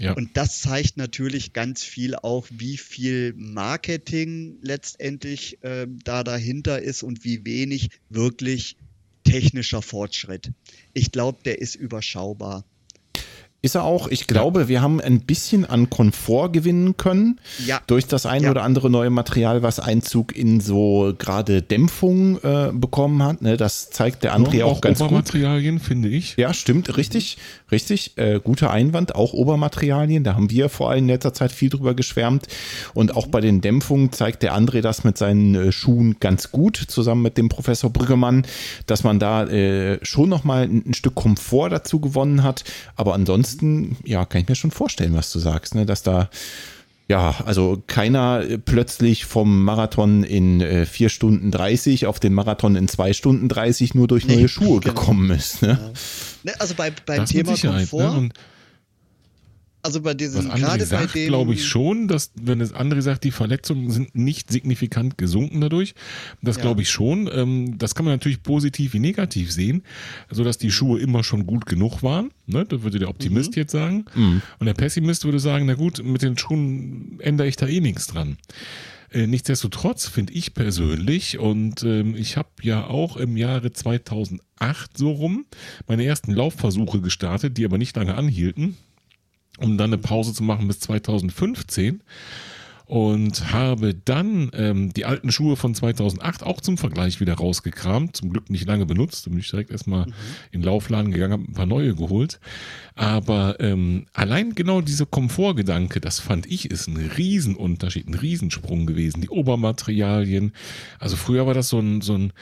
Ja. 0.00 0.14
Und 0.14 0.36
das 0.38 0.60
zeigt 0.60 0.96
natürlich 0.96 1.52
ganz 1.52 1.84
viel 1.84 2.14
auch, 2.14 2.46
wie 2.50 2.78
viel 2.78 3.34
Marketing 3.36 4.56
letztendlich 4.62 5.62
äh, 5.62 5.86
da 6.04 6.24
dahinter 6.24 6.80
ist 6.80 7.02
und 7.02 7.22
wie 7.24 7.44
wenig 7.44 7.90
wirklich 8.08 8.76
technischer 9.24 9.82
Fortschritt. 9.82 10.50
Ich 10.92 11.12
glaube, 11.12 11.38
der 11.44 11.60
ist 11.60 11.74
überschaubar. 11.74 12.64
Ist 13.62 13.74
er 13.74 13.84
auch. 13.84 14.08
Ich 14.08 14.26
glaube, 14.26 14.68
wir 14.68 14.80
haben 14.80 15.02
ein 15.02 15.20
bisschen 15.20 15.66
an 15.66 15.90
Komfort 15.90 16.48
gewinnen 16.52 16.96
können. 16.96 17.40
Ja. 17.66 17.82
Durch 17.86 18.06
das 18.06 18.24
eine 18.24 18.46
ja. 18.46 18.50
oder 18.52 18.62
andere 18.62 18.88
neue 18.88 19.10
Material, 19.10 19.62
was 19.62 19.78
Einzug 19.80 20.34
in 20.34 20.60
so 20.60 21.12
gerade 21.18 21.60
Dämpfung 21.60 22.38
äh, 22.42 22.70
bekommen 22.72 23.22
hat. 23.22 23.42
Ne, 23.42 23.58
das 23.58 23.90
zeigt 23.90 24.24
der 24.24 24.34
André 24.34 24.58
ja, 24.58 24.64
auch, 24.64 24.78
auch 24.78 24.80
ganz 24.80 25.00
gut. 25.00 25.28
finde 25.28 26.08
ich. 26.08 26.36
Ja, 26.38 26.54
stimmt. 26.54 26.96
Richtig. 26.96 27.36
Richtig. 27.72 28.16
Äh, 28.16 28.40
guter 28.42 28.70
Einwand. 28.70 29.14
Auch 29.14 29.32
Obermaterialien. 29.32 30.24
Da 30.24 30.34
haben 30.34 30.50
wir 30.50 30.68
vor 30.68 30.90
allem 30.90 31.04
in 31.04 31.08
letzter 31.08 31.32
Zeit 31.32 31.52
viel 31.52 31.68
drüber 31.68 31.94
geschwärmt. 31.94 32.46
Und 32.94 33.16
auch 33.16 33.26
bei 33.26 33.40
den 33.40 33.60
Dämpfungen 33.60 34.12
zeigt 34.12 34.42
der 34.42 34.54
André 34.54 34.80
das 34.80 35.04
mit 35.04 35.18
seinen 35.18 35.54
äh, 35.54 35.72
Schuhen 35.72 36.16
ganz 36.20 36.50
gut, 36.50 36.76
zusammen 36.76 37.22
mit 37.22 37.38
dem 37.38 37.48
Professor 37.48 37.90
Brüggemann, 37.90 38.46
dass 38.86 39.04
man 39.04 39.18
da 39.18 39.44
äh, 39.44 39.98
schon 40.04 40.28
nochmal 40.28 40.64
ein, 40.64 40.82
ein 40.86 40.94
Stück 40.94 41.14
Komfort 41.14 41.70
dazu 41.70 42.00
gewonnen 42.00 42.42
hat. 42.42 42.64
Aber 42.96 43.14
ansonsten 43.14 43.96
ja, 44.04 44.24
kann 44.24 44.42
ich 44.42 44.48
mir 44.48 44.54
schon 44.54 44.70
vorstellen, 44.70 45.14
was 45.14 45.32
du 45.32 45.38
sagst, 45.38 45.74
ne? 45.74 45.86
dass 45.86 46.02
da 46.02 46.30
ja, 47.10 47.34
also 47.44 47.82
keiner 47.88 48.44
plötzlich 48.64 49.24
vom 49.24 49.64
Marathon 49.64 50.22
in 50.22 50.60
äh, 50.60 50.86
4 50.86 51.08
Stunden 51.08 51.50
30 51.50 52.06
auf 52.06 52.20
den 52.20 52.32
Marathon 52.32 52.76
in 52.76 52.86
2 52.86 53.14
Stunden 53.14 53.48
30 53.48 53.96
nur 53.96 54.06
durch 54.06 54.28
neue 54.28 54.42
nee, 54.42 54.48
Schuhe 54.48 54.78
genau. 54.78 54.94
gekommen 54.94 55.30
ist. 55.32 55.60
Ne? 55.60 55.70
Ja. 55.70 55.90
Ne, 56.44 56.60
also 56.60 56.74
bei, 56.76 56.92
beim 57.06 57.22
das 57.22 57.30
Thema 57.30 57.56
Komfort. 57.56 58.20
Ne? 58.20 58.28
Also 59.82 60.02
bei 60.02 60.14
diesem 60.14 60.48
Was 60.48 60.60
André 60.60 60.84
sagt, 60.84 61.14
glaube 61.14 61.54
ich 61.54 61.66
schon, 61.66 62.06
dass, 62.06 62.32
wenn 62.34 62.60
es 62.60 62.74
André 62.74 63.00
sagt, 63.00 63.24
die 63.24 63.30
Verletzungen 63.30 63.90
sind 63.90 64.14
nicht 64.14 64.50
signifikant 64.50 65.16
gesunken 65.16 65.60
dadurch, 65.60 65.94
das 66.42 66.56
ja. 66.56 66.62
glaube 66.62 66.82
ich 66.82 66.90
schon. 66.90 67.30
Ähm, 67.32 67.78
das 67.78 67.94
kann 67.94 68.04
man 68.04 68.14
natürlich 68.14 68.42
positiv 68.42 68.92
wie 68.92 68.98
negativ 68.98 69.50
sehen, 69.52 69.82
sodass 70.30 70.58
die 70.58 70.70
Schuhe 70.70 71.00
immer 71.00 71.24
schon 71.24 71.46
gut 71.46 71.64
genug 71.66 72.02
waren. 72.02 72.30
Ne? 72.46 72.66
Das 72.66 72.82
würde 72.82 72.98
der 72.98 73.08
Optimist 73.08 73.52
mhm. 73.52 73.60
jetzt 73.60 73.72
sagen. 73.72 74.04
Mhm. 74.14 74.42
Und 74.58 74.66
der 74.66 74.74
Pessimist 74.74 75.24
würde 75.24 75.40
sagen, 75.40 75.66
na 75.66 75.74
gut, 75.74 76.04
mit 76.04 76.22
den 76.22 76.36
Schuhen 76.36 77.18
ändere 77.20 77.48
ich 77.48 77.56
da 77.56 77.66
eh 77.66 77.80
nichts 77.80 78.06
dran. 78.06 78.36
Äh, 79.12 79.26
nichtsdestotrotz 79.26 80.06
finde 80.06 80.34
ich 80.34 80.54
persönlich, 80.54 81.38
und 81.38 81.82
ähm, 81.82 82.14
ich 82.14 82.36
habe 82.36 82.50
ja 82.62 82.86
auch 82.86 83.16
im 83.16 83.36
Jahre 83.36 83.72
2008 83.72 84.96
so 84.96 85.10
rum 85.10 85.46
meine 85.88 86.04
ersten 86.04 86.32
Laufversuche 86.32 87.00
gestartet, 87.00 87.56
die 87.56 87.64
aber 87.64 87.78
nicht 87.78 87.96
lange 87.96 88.14
anhielten 88.14 88.76
um 89.60 89.78
dann 89.78 89.90
eine 89.90 89.98
Pause 89.98 90.32
zu 90.32 90.42
machen 90.42 90.66
bis 90.66 90.80
2015 90.80 92.02
und 92.90 93.52
habe 93.52 93.94
dann 93.94 94.50
ähm, 94.52 94.92
die 94.92 95.04
alten 95.04 95.30
Schuhe 95.30 95.54
von 95.54 95.76
2008 95.76 96.42
auch 96.42 96.60
zum 96.60 96.76
Vergleich 96.76 97.20
wieder 97.20 97.34
rausgekramt. 97.34 98.16
Zum 98.16 98.30
Glück 98.30 98.50
nicht 98.50 98.66
lange 98.66 98.84
benutzt. 98.84 99.24
Da 99.24 99.30
bin 99.30 99.38
ich 99.38 99.48
direkt 99.48 99.70
erstmal 99.70 100.06
mhm. 100.06 100.12
in 100.50 100.60
den 100.60 100.66
Laufladen 100.66 101.12
gegangen, 101.12 101.34
habe 101.34 101.44
ein 101.44 101.54
paar 101.54 101.66
neue 101.66 101.94
geholt. 101.94 102.40
Aber 102.96 103.60
ähm, 103.60 104.06
allein 104.12 104.56
genau 104.56 104.80
dieser 104.80 105.06
Komfortgedanke, 105.06 106.00
das 106.00 106.18
fand 106.18 106.46
ich, 106.46 106.68
ist 106.68 106.88
ein 106.88 106.96
Riesenunterschied, 106.96 108.08
ein 108.08 108.14
Riesensprung 108.14 108.86
gewesen. 108.86 109.20
Die 109.20 109.30
Obermaterialien. 109.30 110.52
Also 110.98 111.14
früher 111.14 111.46
war 111.46 111.54
das 111.54 111.68
so 111.68 111.78
ein, 111.78 112.00
so 112.00 112.14
ein, 112.14 112.32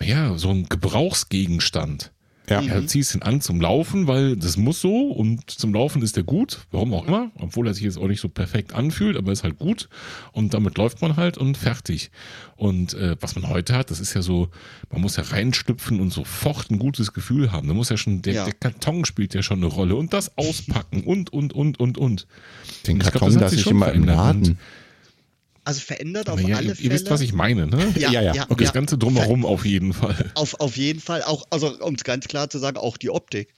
ja, 0.00 0.38
so 0.38 0.50
ein 0.50 0.68
Gebrauchsgegenstand. 0.68 2.12
Ja. 2.48 2.60
Mhm. 2.60 2.68
Er 2.68 2.86
ziehst 2.86 3.14
ihn 3.14 3.22
an 3.22 3.40
zum 3.40 3.60
Laufen, 3.60 4.06
weil 4.06 4.36
das 4.36 4.56
muss 4.56 4.80
so 4.80 5.10
und 5.10 5.50
zum 5.50 5.72
Laufen 5.72 6.02
ist 6.02 6.16
er 6.16 6.24
gut, 6.24 6.66
warum 6.72 6.92
auch 6.94 7.06
immer, 7.06 7.30
obwohl 7.38 7.68
er 7.68 7.74
sich 7.74 7.84
jetzt 7.84 7.98
auch 7.98 8.08
nicht 8.08 8.20
so 8.20 8.28
perfekt 8.28 8.74
anfühlt, 8.74 9.16
aber 9.16 9.30
ist 9.30 9.44
halt 9.44 9.58
gut 9.58 9.88
und 10.32 10.52
damit 10.54 10.76
läuft 10.76 11.02
man 11.02 11.16
halt 11.16 11.38
und 11.38 11.56
fertig. 11.56 12.10
Und 12.56 12.94
äh, 12.94 13.16
was 13.20 13.36
man 13.36 13.48
heute 13.48 13.76
hat, 13.76 13.90
das 13.90 14.00
ist 14.00 14.14
ja 14.14 14.22
so, 14.22 14.48
man 14.90 15.00
muss 15.00 15.16
ja 15.16 15.22
reinstüpfen 15.22 16.00
und 16.00 16.12
sofort 16.12 16.70
ein 16.70 16.78
gutes 16.78 17.12
Gefühl 17.12 17.52
haben. 17.52 17.68
Da 17.68 17.74
muss 17.74 17.88
ja 17.88 17.96
schon, 17.96 18.22
der, 18.22 18.34
ja. 18.34 18.44
der 18.44 18.54
Karton 18.54 19.04
spielt 19.04 19.34
ja 19.34 19.42
schon 19.42 19.58
eine 19.58 19.66
Rolle 19.66 19.94
und 19.96 20.12
das 20.12 20.36
Auspacken 20.36 21.04
und, 21.04 21.32
und, 21.32 21.52
und, 21.52 21.78
und, 21.78 21.98
und. 21.98 22.26
Den 22.86 22.98
Karton 22.98 23.34
lasse 23.34 23.54
ich 23.56 23.66
immer 23.66 23.92
im 23.92 24.04
Laden. 24.04 24.58
Also 25.64 25.80
verändert 25.80 26.28
auf 26.28 26.40
ja, 26.40 26.56
alle 26.56 26.68
ihr, 26.68 26.76
Fälle. 26.76 26.88
Ihr 26.88 26.94
wisst, 26.94 27.10
was 27.10 27.20
ich 27.20 27.32
meine, 27.32 27.66
ne? 27.66 27.94
Ja, 27.96 28.10
ja. 28.10 28.22
ja. 28.22 28.34
ja 28.34 28.46
okay, 28.48 28.64
das 28.64 28.72
Ganze 28.72 28.98
drumherum 28.98 29.44
auf 29.44 29.64
jeden 29.64 29.92
Fall. 29.92 30.30
Auf, 30.34 30.58
auf 30.60 30.76
jeden 30.76 31.00
Fall. 31.00 31.22
Auch, 31.22 31.46
also 31.50 31.78
um 31.80 31.94
es 31.94 32.04
ganz 32.04 32.26
klar 32.26 32.50
zu 32.50 32.58
sagen, 32.58 32.78
auch 32.78 32.96
die 32.96 33.10
Optik. 33.10 33.54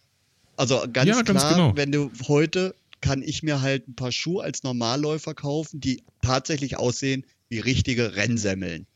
Also 0.57 0.85
ganz 0.93 1.09
ja, 1.09 1.23
klar, 1.23 1.25
ganz 1.25 1.49
genau. 1.49 1.73
wenn 1.77 1.93
du 1.93 2.11
heute 2.29 2.75
kann 3.01 3.23
ich 3.23 3.43
mir 3.43 3.61
halt 3.61 3.89
ein 3.89 3.95
paar 3.95 4.13
Schuhe 4.13 4.43
als 4.43 4.63
Normalläufer 4.63 5.35
kaufen, 5.35 5.81
die 5.81 6.03
tatsächlich 6.23 6.79
aussehen 6.79 7.25
wie 7.49 7.59
richtige 7.59 8.17
Rennsemmeln. 8.17 8.87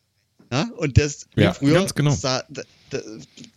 Ja? 0.50 0.70
Und 0.76 0.96
das 0.96 1.26
ja, 1.36 1.52
früher, 1.52 1.86
genau. 1.94 2.16
da, 2.22 2.42
da, 2.90 3.00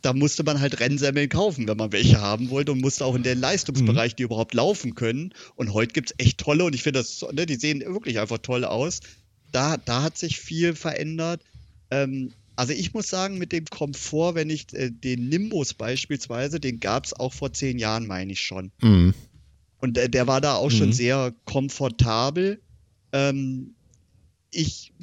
da, 0.01 0.13
musste 0.13 0.43
man 0.43 0.59
halt 0.59 0.79
Rennsemmeln 0.79 1.29
kaufen, 1.29 1.67
wenn 1.67 1.77
man 1.77 1.93
welche 1.93 2.19
haben 2.19 2.49
wollte 2.49 2.73
und 2.73 2.81
musste 2.81 3.05
auch 3.05 3.15
in 3.15 3.23
den 3.23 3.39
Leistungsbereich, 3.39 4.13
mhm. 4.13 4.15
die 4.17 4.23
überhaupt 4.23 4.53
laufen 4.53 4.95
können. 4.95 5.33
Und 5.55 5.73
heute 5.73 5.93
gibt 5.93 6.11
es 6.11 6.15
echt 6.17 6.39
tolle 6.39 6.65
und 6.65 6.75
ich 6.75 6.83
finde 6.83 6.99
das, 6.99 7.25
ne, 7.31 7.45
die 7.45 7.55
sehen 7.55 7.79
wirklich 7.79 8.19
einfach 8.19 8.39
toll 8.39 8.65
aus 8.65 8.99
da, 9.51 9.77
da 9.77 10.03
hat 10.03 10.17
sich 10.17 10.39
viel 10.39 10.75
verändert. 10.75 11.41
Ähm, 11.89 12.33
also 12.55 12.73
ich 12.73 12.93
muss 12.93 13.07
sagen, 13.07 13.37
mit 13.37 13.51
dem 13.51 13.65
Komfort, 13.65 14.35
wenn 14.35 14.49
ich 14.49 14.73
äh, 14.73 14.91
den 14.91 15.29
Nimbus 15.29 15.73
beispielsweise, 15.73 16.59
den 16.59 16.79
gab 16.79 17.05
es 17.05 17.13
auch 17.13 17.33
vor 17.33 17.53
zehn 17.53 17.79
Jahren, 17.79 18.07
meine 18.07 18.33
ich 18.33 18.41
schon. 18.41 18.71
Mhm. 18.81 19.13
Und 19.79 19.97
äh, 19.97 20.09
der 20.09 20.27
war 20.27 20.41
da 20.41 20.55
auch 20.55 20.69
mhm. 20.69 20.75
schon 20.75 20.93
sehr 20.93 21.33
komfortabel. 21.45 22.61
Ähm, 23.13 23.73
ich, 24.51 24.93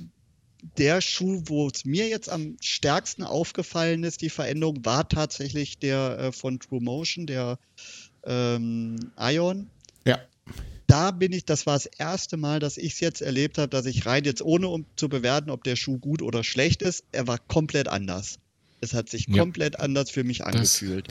der 0.77 1.01
Schuh, 1.01 1.43
wo 1.47 1.69
es 1.69 1.85
mir 1.85 2.09
jetzt 2.09 2.29
am 2.29 2.57
stärksten 2.61 3.25
aufgefallen 3.25 4.05
ist, 4.05 4.23
die 4.23 4.31
Veränderung, 4.31 4.85
war 4.85 5.09
tatsächlich 5.09 5.79
der 5.79 6.19
äh, 6.19 6.33
von 6.33 6.61
True 6.61 6.81
Motion, 6.81 7.27
der 7.27 7.59
ähm, 8.25 9.11
Ion. 9.19 9.69
Ja 10.90 10.98
da 10.98 11.10
bin 11.10 11.32
ich, 11.32 11.44
das 11.44 11.66
war 11.66 11.74
das 11.74 11.86
erste 11.86 12.36
Mal, 12.36 12.60
dass 12.60 12.78
ich 12.78 12.94
es 12.94 13.01
jetzt 13.01 13.20
erlebt 13.20 13.59
habe, 13.59 13.69
dass 13.69 13.86
ich 13.86 14.06
rein 14.06 14.24
jetzt 14.24 14.43
ohne 14.43 14.69
um 14.69 14.86
zu 14.97 15.09
bewerten, 15.09 15.51
ob 15.51 15.62
der 15.62 15.77
Schuh 15.77 15.98
gut 15.98 16.23
oder 16.23 16.43
schlecht 16.43 16.82
ist, 16.82 17.05
er 17.12 17.27
war 17.27 17.39
komplett 17.39 17.89
anders. 17.89 18.39
Es 18.81 18.94
hat 18.94 19.10
sich 19.10 19.27
ja. 19.28 19.36
komplett 19.39 19.78
anders 19.78 20.10
für 20.10 20.24
mich 20.24 20.44
angefühlt. 20.44 21.09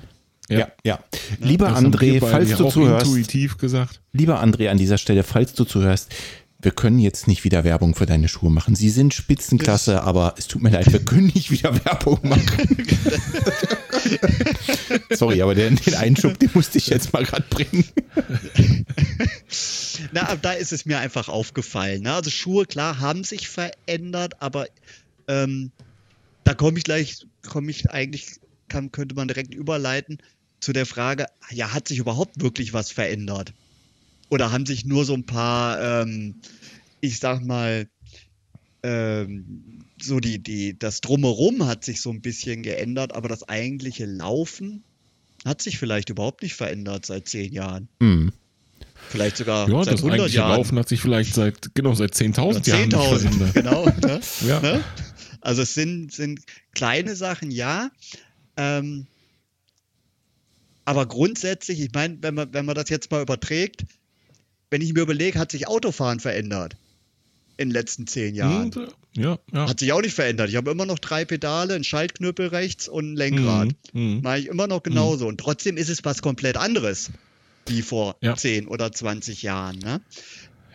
Das, 0.48 0.58
ja, 0.58 0.72
ja. 0.84 1.00
Lieber 1.40 1.76
André, 1.76 2.20
falls 2.20 2.58
du 2.58 2.70
zuhörst. 2.70 3.06
Intuitiv 3.06 3.58
gesagt. 3.58 4.02
Lieber 4.14 4.42
André 4.42 4.70
an 4.70 4.78
dieser 4.78 4.98
Stelle, 4.98 5.24
falls 5.24 5.54
du 5.54 5.64
zuhörst, 5.64 6.12
wir 6.60 6.72
können 6.72 6.98
jetzt 6.98 7.28
nicht 7.28 7.44
wieder 7.44 7.64
Werbung 7.64 7.94
für 7.94 8.08
deine 8.08 8.28
Schuhe 8.28 8.50
machen. 8.50 8.76
Sie 8.76 8.90
sind 8.90 9.14
Spitzenklasse, 9.14 10.02
aber 10.02 10.34
es 10.38 10.48
tut 10.48 10.64
mir 10.64 10.72
leid, 10.72 10.92
wir 10.92 11.04
können 11.04 11.32
nicht 11.36 11.52
wieder 11.52 11.74
Werbung 11.86 12.20
machen. 12.24 12.86
Sorry, 15.12 15.42
aber 15.42 15.54
den, 15.54 15.76
den 15.76 15.96
Einschub, 15.96 16.40
den 16.40 16.50
musste 16.54 16.80
ich 16.80 16.88
jetzt 16.88 17.14
mal 17.14 17.24
gerade 17.24 17.46
bringen. 17.50 17.86
Na, 20.12 20.36
da 20.36 20.54
ist 20.54 20.74
es 20.74 20.86
mir 20.86 21.00
einfach 21.00 21.30
aufgefallen. 21.30 22.04
Ne? 22.04 22.14
Also 22.14 22.30
Schuhe, 22.30 22.66
klar, 22.66 23.00
haben 23.00 23.24
sich 23.24 23.48
verändert, 23.48 24.42
aber 24.42 24.68
ähm, 25.28 25.72
da 26.44 26.54
komme 26.54 26.78
ich 26.78 26.84
gleich, 26.84 27.26
komme 27.48 27.72
ich 27.72 27.90
eigentlich 27.90 28.40
kann, 28.70 28.92
könnte 28.92 29.16
man 29.16 29.28
direkt 29.28 29.54
überleiten 29.54 30.18
zu 30.60 30.74
der 30.74 30.86
Frage, 30.86 31.28
ja, 31.52 31.74
hat 31.74 31.88
sich 31.88 32.00
überhaupt 32.00 32.42
wirklich 32.42 32.74
was 32.74 32.92
verändert? 32.92 33.54
Oder 34.30 34.52
haben 34.52 34.66
sich 34.66 34.86
nur 34.86 35.06
so 35.06 35.14
ein 35.14 35.26
paar, 35.26 36.02
ähm, 36.02 36.36
ich 37.00 37.20
sag 37.20 37.46
mal, 37.46 37.88
ähm, 38.84 39.86
so 40.02 40.20
die, 40.20 40.40
die, 40.40 40.78
das 40.78 41.02
Drumherum 41.02 41.66
hat 41.66 41.84
sich 41.84 42.02
so 42.02 42.10
ein 42.10 42.22
bisschen 42.22 42.64
geändert, 42.64 43.14
aber 43.14 43.30
das 43.30 43.48
eigentliche 43.48 44.06
Laufen 44.06 44.84
hat 45.46 45.62
sich 45.62 45.78
vielleicht 45.78 46.10
überhaupt 46.10 46.42
nicht 46.44 46.56
verändert 46.56 47.06
seit 47.06 47.28
zehn 47.28 47.54
Jahren. 47.54 47.88
Mhm. 48.00 48.34
Vielleicht 49.10 49.38
sogar 49.38 49.70
ja, 49.70 49.84
seit 49.84 49.94
das 49.94 50.04
100 50.04 50.32
Jahren. 50.32 50.58
Laufen 50.58 50.80
hat 50.80 50.90
sich 50.90 51.02
vielleicht 51.02 51.34
seit, 51.34 51.74
genau, 51.74 51.94
seit 51.94 52.14
10.000 52.14 52.68
Jahren 52.68 52.90
10.000, 52.90 53.54
genau. 53.54 53.86
Ne? 53.86 54.20
ja. 54.48 54.60
Ne? 54.60 54.84
Also 55.42 55.62
es 55.62 55.74
sind, 55.74 56.12
sind 56.12 56.42
kleine 56.74 57.16
Sachen, 57.16 57.52
ja. 57.52 57.90
Ähm, 58.58 59.08
aber 60.86 61.06
grundsätzlich, 61.06 61.80
ich 61.82 61.92
meine, 61.94 62.18
wenn 62.22 62.34
man, 62.34 62.54
wenn 62.54 62.66
man 62.66 62.76
das 62.76 62.90
jetzt 62.90 63.12
mal 63.12 63.22
überträgt, 63.22 63.86
wenn 64.70 64.82
ich 64.82 64.94
mir 64.94 65.02
überlege, 65.02 65.40
hat 65.40 65.52
sich 65.52 65.68
Autofahren 65.68 66.20
verändert 66.20 66.76
in 67.58 67.70
den 67.70 67.74
letzten 67.74 68.08
zehn 68.08 68.36
Jahren. 68.36 68.74
Hm, 68.74 68.88
ja, 69.16 69.40
ja. 69.52 69.68
Hat 69.68 69.80
sich 69.80 69.92
auch 69.94 70.02
nicht 70.02 70.14
verändert. 70.14 70.50
Ich 70.50 70.56
habe 70.56 70.70
immer 70.70 70.86
noch 70.86 71.00
drei 71.00 71.26
Pedale, 71.26 71.74
einen 71.74 71.84
Schaltknüppel 71.84 72.48
rechts 72.48 72.88
und 72.88 73.14
ein 73.14 73.16
Lenkrad. 73.16 73.70
Mhm. 73.94 74.22
Mache 74.22 74.40
ich 74.40 74.48
immer 74.48 74.68
noch 74.68 74.84
genauso. 74.84 75.26
Mhm. 75.26 75.30
Und 75.30 75.40
trotzdem 75.40 75.78
ist 75.78 75.90
es 75.90 76.06
was 76.06 76.22
komplett 76.22 76.56
anderes 76.56 77.12
wie 77.70 77.82
vor 77.82 78.18
ja. 78.22 78.36
10 78.36 78.68
oder 78.68 78.92
20 78.92 79.44
Jahren. 79.44 79.80
Ne? 79.80 80.02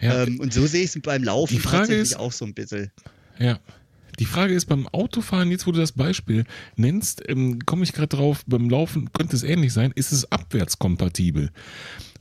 Ja. 0.01 0.25
Ähm, 0.25 0.41
und 0.41 0.53
so 0.53 0.67
sehe 0.67 0.85
ich 0.85 0.95
es 0.95 1.03
beim 1.03 1.23
Laufen 1.23 1.55
die 1.55 1.61
Frage 1.61 1.95
ist, 1.95 2.17
auch 2.17 2.33
so 2.33 2.45
ein 2.45 2.55
bisschen. 2.55 2.91
Ja. 3.39 3.59
Die 4.19 4.27
Frage 4.27 4.55
ist 4.55 4.67
beim 4.67 4.87
Autofahren, 4.89 5.51
jetzt 5.51 5.67
wo 5.67 5.73
du 5.73 5.81
das 5.81 5.93
Beispiel 5.93 6.45
nennst, 6.77 7.23
ähm, 7.29 7.61
komme 7.65 7.85
ich 7.85 7.93
gerade 7.93 8.09
drauf, 8.09 8.43
beim 8.47 8.69
Laufen 8.69 9.11
könnte 9.13 9.35
es 9.35 9.43
ähnlich 9.43 9.73
sein, 9.73 9.91
ist 9.95 10.13
es 10.13 10.31
abwärtskompatibel. 10.31 11.51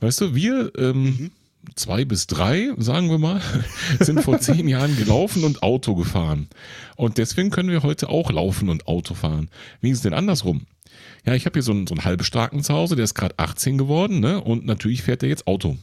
Weißt 0.00 0.22
du, 0.22 0.34
wir 0.34 0.72
ähm, 0.78 1.04
mhm. 1.04 1.30
zwei 1.74 2.06
bis 2.06 2.26
drei, 2.26 2.70
sagen 2.78 3.10
wir 3.10 3.18
mal, 3.18 3.42
sind 4.00 4.22
vor 4.22 4.40
zehn 4.40 4.68
Jahren 4.68 4.96
gelaufen 4.96 5.44
und 5.44 5.62
Auto 5.62 5.94
gefahren. 5.94 6.48
Und 6.96 7.18
deswegen 7.18 7.50
können 7.50 7.68
wir 7.68 7.82
heute 7.82 8.08
auch 8.08 8.32
laufen 8.32 8.70
und 8.70 8.86
Auto 8.86 9.14
fahren. 9.14 9.50
Wie 9.82 9.90
ist 9.90 9.98
es 9.98 10.02
denn 10.02 10.14
andersrum? 10.14 10.66
Ja, 11.24 11.34
ich 11.34 11.46
habe 11.46 11.54
hier 11.54 11.62
so 11.62 11.72
einen, 11.72 11.86
so 11.86 11.94
einen 11.94 12.04
halbstarken 12.04 12.62
zu 12.62 12.74
Hause, 12.74 12.96
der 12.96 13.04
ist 13.04 13.14
gerade 13.14 13.38
18 13.38 13.78
geworden, 13.78 14.20
ne? 14.20 14.40
Und 14.40 14.66
natürlich 14.66 15.02
fährt 15.02 15.22
er 15.22 15.28
jetzt 15.28 15.46
Auto. 15.46 15.76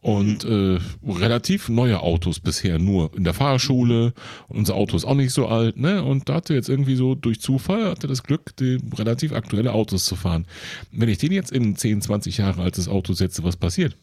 Und 0.00 0.44
mhm. 0.44 0.80
äh, 1.02 1.10
relativ 1.12 1.70
neue 1.70 2.00
Autos 2.00 2.38
bisher 2.38 2.78
nur 2.78 3.10
in 3.16 3.24
der 3.24 3.32
Fahrschule. 3.32 4.12
Und 4.48 4.58
unser 4.58 4.74
Auto 4.74 4.96
ist 4.96 5.06
auch 5.06 5.14
nicht 5.14 5.32
so 5.32 5.48
alt, 5.48 5.78
ne? 5.78 6.04
Und 6.04 6.28
da 6.28 6.34
hat 6.34 6.50
er 6.50 6.56
jetzt 6.56 6.68
irgendwie 6.68 6.94
so 6.94 7.14
durch 7.14 7.40
Zufall 7.40 7.90
hatte 7.90 8.06
das 8.06 8.22
Glück, 8.22 8.54
die 8.56 8.78
relativ 8.96 9.32
aktuelle 9.32 9.72
Autos 9.72 10.04
zu 10.04 10.14
fahren. 10.14 10.46
Wenn 10.92 11.08
ich 11.08 11.18
den 11.18 11.32
jetzt 11.32 11.50
in 11.52 11.74
10, 11.74 12.02
20 12.02 12.36
Jahre 12.38 12.62
altes 12.62 12.86
Auto 12.86 13.14
setze, 13.14 13.44
was 13.44 13.56
passiert? 13.56 13.96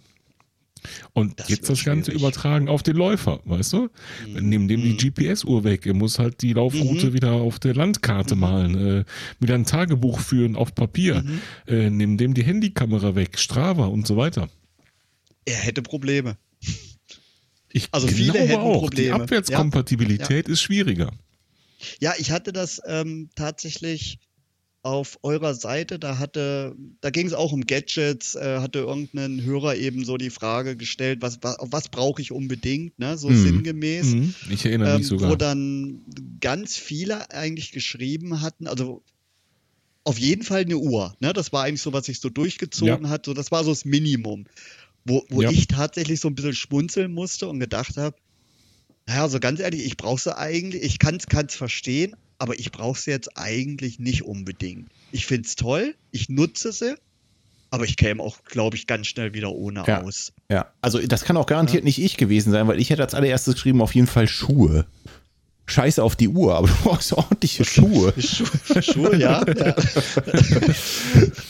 Und 1.14 1.40
das 1.40 1.50
jetzt 1.50 1.70
das 1.70 1.84
Ganze 1.84 2.12
übertragen 2.12 2.70
auf 2.70 2.84
den 2.84 2.96
Läufer, 2.96 3.40
weißt 3.46 3.74
du? 3.74 3.90
Mhm. 4.28 4.50
Nehmen 4.50 4.68
dem 4.68 4.82
die 4.82 4.94
mhm. 4.94 4.98
GPS-Uhr 4.98 5.64
weg. 5.64 5.86
Er 5.86 5.94
muss 5.94 6.20
halt 6.20 6.42
die 6.42 6.54
Laufroute 6.54 7.08
mhm. 7.08 7.14
wieder 7.14 7.34
auf 7.34 7.60
der 7.60 7.76
Landkarte 7.76 8.36
mhm. 8.36 8.42
malen, 8.42 9.00
äh, 9.00 9.06
wieder 9.40 9.56
ein 9.56 9.66
Tagebuch 9.66 10.20
führen 10.20 10.56
auf 10.56 10.74
Papier. 10.76 11.24
Mhm. 11.24 11.42
Äh, 11.68 11.90
nehmen 11.90 12.18
dem 12.18 12.34
die 12.34 12.44
Handykamera 12.44 13.16
weg, 13.16 13.38
Strava 13.38 13.86
und 13.86 14.08
so 14.08 14.18
weiter. 14.18 14.50
Er 15.46 15.58
hätte 15.58 15.82
Probleme. 15.82 16.38
Ich 17.74 17.88
also 17.92 18.08
viele 18.08 18.40
hätten 18.40 18.60
auch. 18.60 18.82
Probleme. 18.82 19.04
Die 19.04 19.12
Abwärtskompatibilität. 19.12 20.48
Ja. 20.48 20.54
ist 20.54 20.62
schwieriger. 20.62 21.12
Ja, 22.00 22.14
ich 22.18 22.32
hatte 22.32 22.54
das 22.54 22.82
ähm, 22.86 23.30
tatsächlich 23.36 24.20
auf 24.84 25.20
eurer 25.22 25.54
Seite, 25.54 26.00
da 26.00 26.18
hatte, 26.18 26.76
da 27.02 27.12
ging 27.12 27.28
es 27.28 27.34
auch 27.34 27.52
um 27.52 27.66
Gadgets, 27.68 28.36
äh, 28.36 28.60
hatte 28.60 28.80
irgendein 28.80 29.44
Hörer 29.44 29.76
eben 29.76 30.06
so 30.06 30.18
die 30.18 30.32
Frage 30.32 30.76
gestellt, 30.76 31.22
was, 31.22 31.40
was, 31.42 31.58
was 31.62 31.90
brauche 31.90 32.22
ich 32.22 32.32
unbedingt, 32.32 32.98
ne? 32.98 33.18
so 33.18 33.30
mhm. 33.30 33.44
sinngemäß. 33.44 34.08
Mhm. 34.08 34.36
Ich 34.50 34.66
erinnere 34.66 34.98
mich 34.98 35.04
ähm, 35.04 35.18
sogar. 35.18 35.30
Wo 35.30 35.36
dann 35.36 36.02
ganz 36.40 36.78
viele 36.78 37.30
eigentlich 37.30 37.72
geschrieben 37.72 38.42
hatten, 38.42 38.68
also 38.68 39.04
auf 40.04 40.18
jeden 40.18 40.42
Fall 40.42 40.62
eine 40.62 40.78
Uhr, 40.78 41.16
ne? 41.20 41.32
Das 41.32 41.54
war 41.54 41.64
eigentlich 41.64 41.82
so, 41.82 41.94
was 41.94 42.08
sich 42.08 42.20
so 42.20 42.30
durchgezogen 42.30 43.06
ja. 43.06 43.10
hat, 43.10 43.28
so 43.28 43.36
das 43.36 43.52
war 43.52 43.64
so 43.64 43.70
das 43.70 43.86
Minimum. 43.86 44.46
Wo, 45.06 45.24
wo 45.30 45.44
ja. 45.44 45.52
ich 45.52 45.68
tatsächlich 45.68 46.20
so 46.20 46.28
ein 46.28 46.34
bisschen 46.34 46.56
schmunzeln 46.56 47.12
musste 47.12 47.48
und 47.48 47.60
gedacht 47.60 47.98
habe, 47.98 48.16
naja, 49.06 49.30
so 49.30 49.40
ganz 49.40 49.60
ehrlich, 49.60 49.86
ich 49.86 49.98
brauche 49.98 50.22
sie 50.22 50.36
eigentlich, 50.36 50.82
ich 50.84 51.00
kann 51.00 51.18
es 51.18 51.56
verstehen, 51.56 52.16
aber 52.42 52.58
ich 52.60 52.72
brauche 52.72 53.00
sie 53.00 53.12
jetzt 53.12 53.38
eigentlich 53.38 54.00
nicht 54.00 54.24
unbedingt. 54.24 54.90
Ich 55.12 55.28
finde 55.28 55.48
es 55.48 55.56
toll, 55.56 55.94
ich 56.10 56.28
nutze 56.28 56.72
sie, 56.72 56.96
aber 57.70 57.86
ich 57.86 57.98
käme 57.98 58.22
auch, 58.24 58.44
glaube 58.46 58.76
ich, 58.76 58.88
ganz 58.88 59.06
schnell 59.06 59.36
wieder 59.36 59.52
ohne 59.52 59.84
ja, 59.86 60.02
aus. 60.02 60.34
Ja, 60.50 60.74
also 60.82 60.98
das 61.06 61.24
kann 61.24 61.38
auch 61.38 61.46
garantiert 61.46 61.84
ja. 61.84 61.86
nicht 61.86 62.00
ich 62.00 62.18
gewesen 62.18 62.52
sein, 62.52 62.68
weil 62.68 62.80
ich 62.80 62.90
hätte 62.90 63.04
als 63.04 63.14
allererstes 63.14 63.54
geschrieben, 63.54 63.80
auf 63.80 63.94
jeden 63.94 64.08
Fall 64.08 64.28
Schuhe. 64.28 64.88
Scheiße 65.68 66.02
auf 66.02 66.16
die 66.16 66.30
Uhr, 66.30 66.56
aber 66.56 66.68
du 66.68 66.74
brauchst 66.82 67.14
ordentliche 67.14 67.64
Schuhe. 67.64 68.12
Schuhe, 68.20 68.82
Schuhe 68.82 69.16
ja. 69.18 69.46
Ja, 69.48 69.76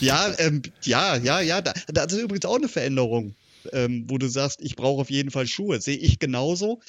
ja, 0.00 0.34
ähm, 0.40 0.60
ja, 0.82 1.16
ja, 1.16 1.40
ja. 1.40 1.62
Da, 1.62 1.72
das 1.86 2.12
ist 2.12 2.20
übrigens 2.20 2.44
auch 2.44 2.56
eine 2.56 2.68
Veränderung, 2.68 3.34
ähm, 3.72 4.04
wo 4.08 4.18
du 4.18 4.28
sagst, 4.28 4.60
ich 4.60 4.76
brauche 4.76 5.00
auf 5.00 5.10
jeden 5.10 5.30
Fall 5.30 5.46
Schuhe. 5.46 5.80
Sehe 5.80 5.96
ich 5.96 6.18
genauso 6.18 6.80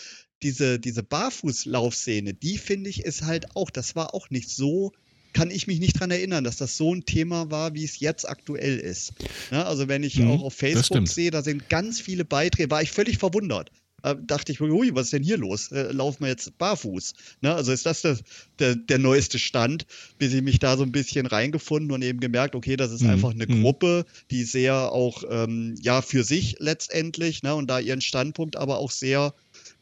diese, 0.43 0.79
diese 0.79 1.03
Barfußlaufszene, 1.03 2.33
die 2.33 2.57
finde 2.57 2.89
ich 2.89 3.03
ist 3.03 3.23
halt 3.23 3.55
auch, 3.55 3.69
das 3.69 3.95
war 3.95 4.13
auch 4.13 4.29
nicht 4.29 4.49
so, 4.49 4.91
kann 5.33 5.49
ich 5.49 5.67
mich 5.67 5.79
nicht 5.79 5.99
dran 5.99 6.11
erinnern, 6.11 6.43
dass 6.43 6.57
das 6.57 6.77
so 6.77 6.93
ein 6.93 7.05
Thema 7.05 7.49
war, 7.49 7.73
wie 7.73 7.83
es 7.83 7.99
jetzt 7.99 8.27
aktuell 8.29 8.77
ist. 8.77 9.13
Ja, 9.51 9.63
also 9.63 9.87
wenn 9.87 10.03
ich 10.03 10.19
mhm, 10.19 10.31
auch 10.31 10.43
auf 10.43 10.53
Facebook 10.53 11.07
sehe, 11.07 11.31
da 11.31 11.41
sind 11.41 11.69
ganz 11.69 11.99
viele 11.99 12.23
Beiträge, 12.23 12.69
war 12.69 12.83
ich 12.83 12.91
völlig 12.91 13.17
verwundert. 13.17 13.71
Da 14.03 14.15
dachte 14.15 14.51
ich, 14.51 14.59
ui, 14.59 14.93
was 14.93 15.05
ist 15.05 15.13
denn 15.13 15.23
hier 15.23 15.37
los? 15.37 15.71
Äh, 15.71 15.93
laufen 15.93 16.23
wir 16.23 16.27
jetzt 16.27 16.57
barfuß? 16.57 17.13
Ne? 17.39 17.55
Also 17.55 17.71
ist 17.71 17.85
das 17.85 18.01
der, 18.01 18.17
der, 18.59 18.75
der, 18.75 18.99
neueste 18.99 19.39
Stand, 19.39 19.85
bis 20.19 20.33
ich 20.33 20.41
mich 20.41 20.59
da 20.59 20.75
so 20.75 20.83
ein 20.83 20.91
bisschen 20.91 21.25
reingefunden 21.25 21.89
und 21.91 22.01
eben 22.01 22.19
gemerkt, 22.19 22.53
okay, 22.53 22.75
das 22.75 22.91
ist 22.91 23.01
mhm. 23.01 23.11
einfach 23.11 23.31
eine 23.31 23.47
mhm. 23.47 23.61
Gruppe, 23.61 24.05
die 24.29 24.43
sehr 24.43 24.91
auch 24.91 25.23
ähm, 25.29 25.75
ja 25.81 26.01
für 26.01 26.25
sich 26.25 26.57
letztendlich 26.59 27.43
ne? 27.43 27.55
und 27.55 27.67
da 27.67 27.79
ihren 27.79 28.01
Standpunkt 28.01 28.57
aber 28.57 28.77
auch 28.77 28.91
sehr 28.91 29.33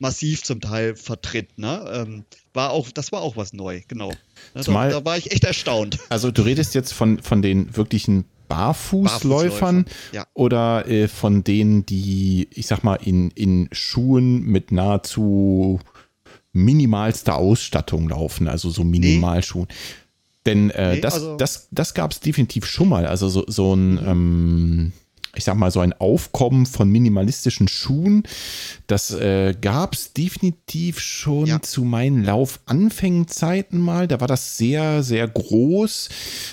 massiv 0.02 0.44
zum 0.44 0.60
Teil 0.60 0.96
vertritt. 0.96 1.58
Ne? 1.58 1.90
Ähm, 1.94 2.26
war 2.54 2.72
auch, 2.72 2.92
das 2.92 3.12
war 3.12 3.22
auch 3.22 3.38
was 3.38 3.54
neu, 3.54 3.82
genau. 3.88 4.12
Ne, 4.54 4.64
Zumal, 4.64 4.90
da, 4.90 5.00
da, 5.00 5.06
war 5.06 5.18
ich 5.18 5.32
echt 5.32 5.44
erstaunt. 5.44 6.00
Also 6.10 6.32
du 6.32 6.42
redest 6.42 6.76
jetzt 6.76 6.92
von, 6.92 7.20
von 7.20 7.42
den 7.42 7.78
wirklichen 7.78 8.26
Barfußläufern 8.48 9.86
Barfußläufer, 9.86 9.86
ja. 10.12 10.28
oder 10.34 10.86
äh, 10.88 11.08
von 11.08 11.44
denen, 11.44 11.86
die, 11.86 12.50
ich 12.52 12.68
sag 12.68 12.84
mal, 12.84 12.96
in, 12.96 13.32
in 13.32 13.70
Schuhen 13.72 14.42
mit 14.44 14.74
nahezu 14.74 15.80
minimalster 16.52 17.38
Ausstattung 17.38 18.10
laufen, 18.10 18.50
also 18.50 18.70
so 18.70 18.84
Minimalschuhen. 18.84 19.68
Nee. 19.70 19.76
Denn 20.46 20.70
äh, 20.72 20.96
nee, 20.96 21.02
das, 21.02 21.14
also 21.14 21.38
das, 21.38 21.68
das 21.72 21.94
gab 21.94 22.12
es 22.12 22.20
definitiv 22.20 22.66
schon 22.66 22.90
mal. 22.90 23.06
Also 23.06 23.30
so, 23.30 23.46
so 23.48 23.74
ein, 23.74 24.00
ähm, 24.06 24.92
ich 25.36 25.46
sag 25.46 25.56
mal, 25.56 25.72
so 25.72 25.80
ein 25.80 25.94
Aufkommen 25.94 26.66
von 26.66 26.90
minimalistischen 26.90 27.68
Schuhen. 27.68 28.24
Das 28.88 29.12
äh, 29.12 29.56
gab 29.60 29.94
es 29.94 30.14
definitiv 30.14 31.00
schon 31.00 31.46
ja. 31.46 31.62
zu 31.62 31.84
meinen 31.84 32.24
Laufanfängenzeiten 32.24 33.80
mal. 33.80 34.08
Da 34.08 34.20
war 34.20 34.28
das 34.28 34.58
sehr, 34.58 35.04
sehr 35.04 35.28
groß. 35.28 36.10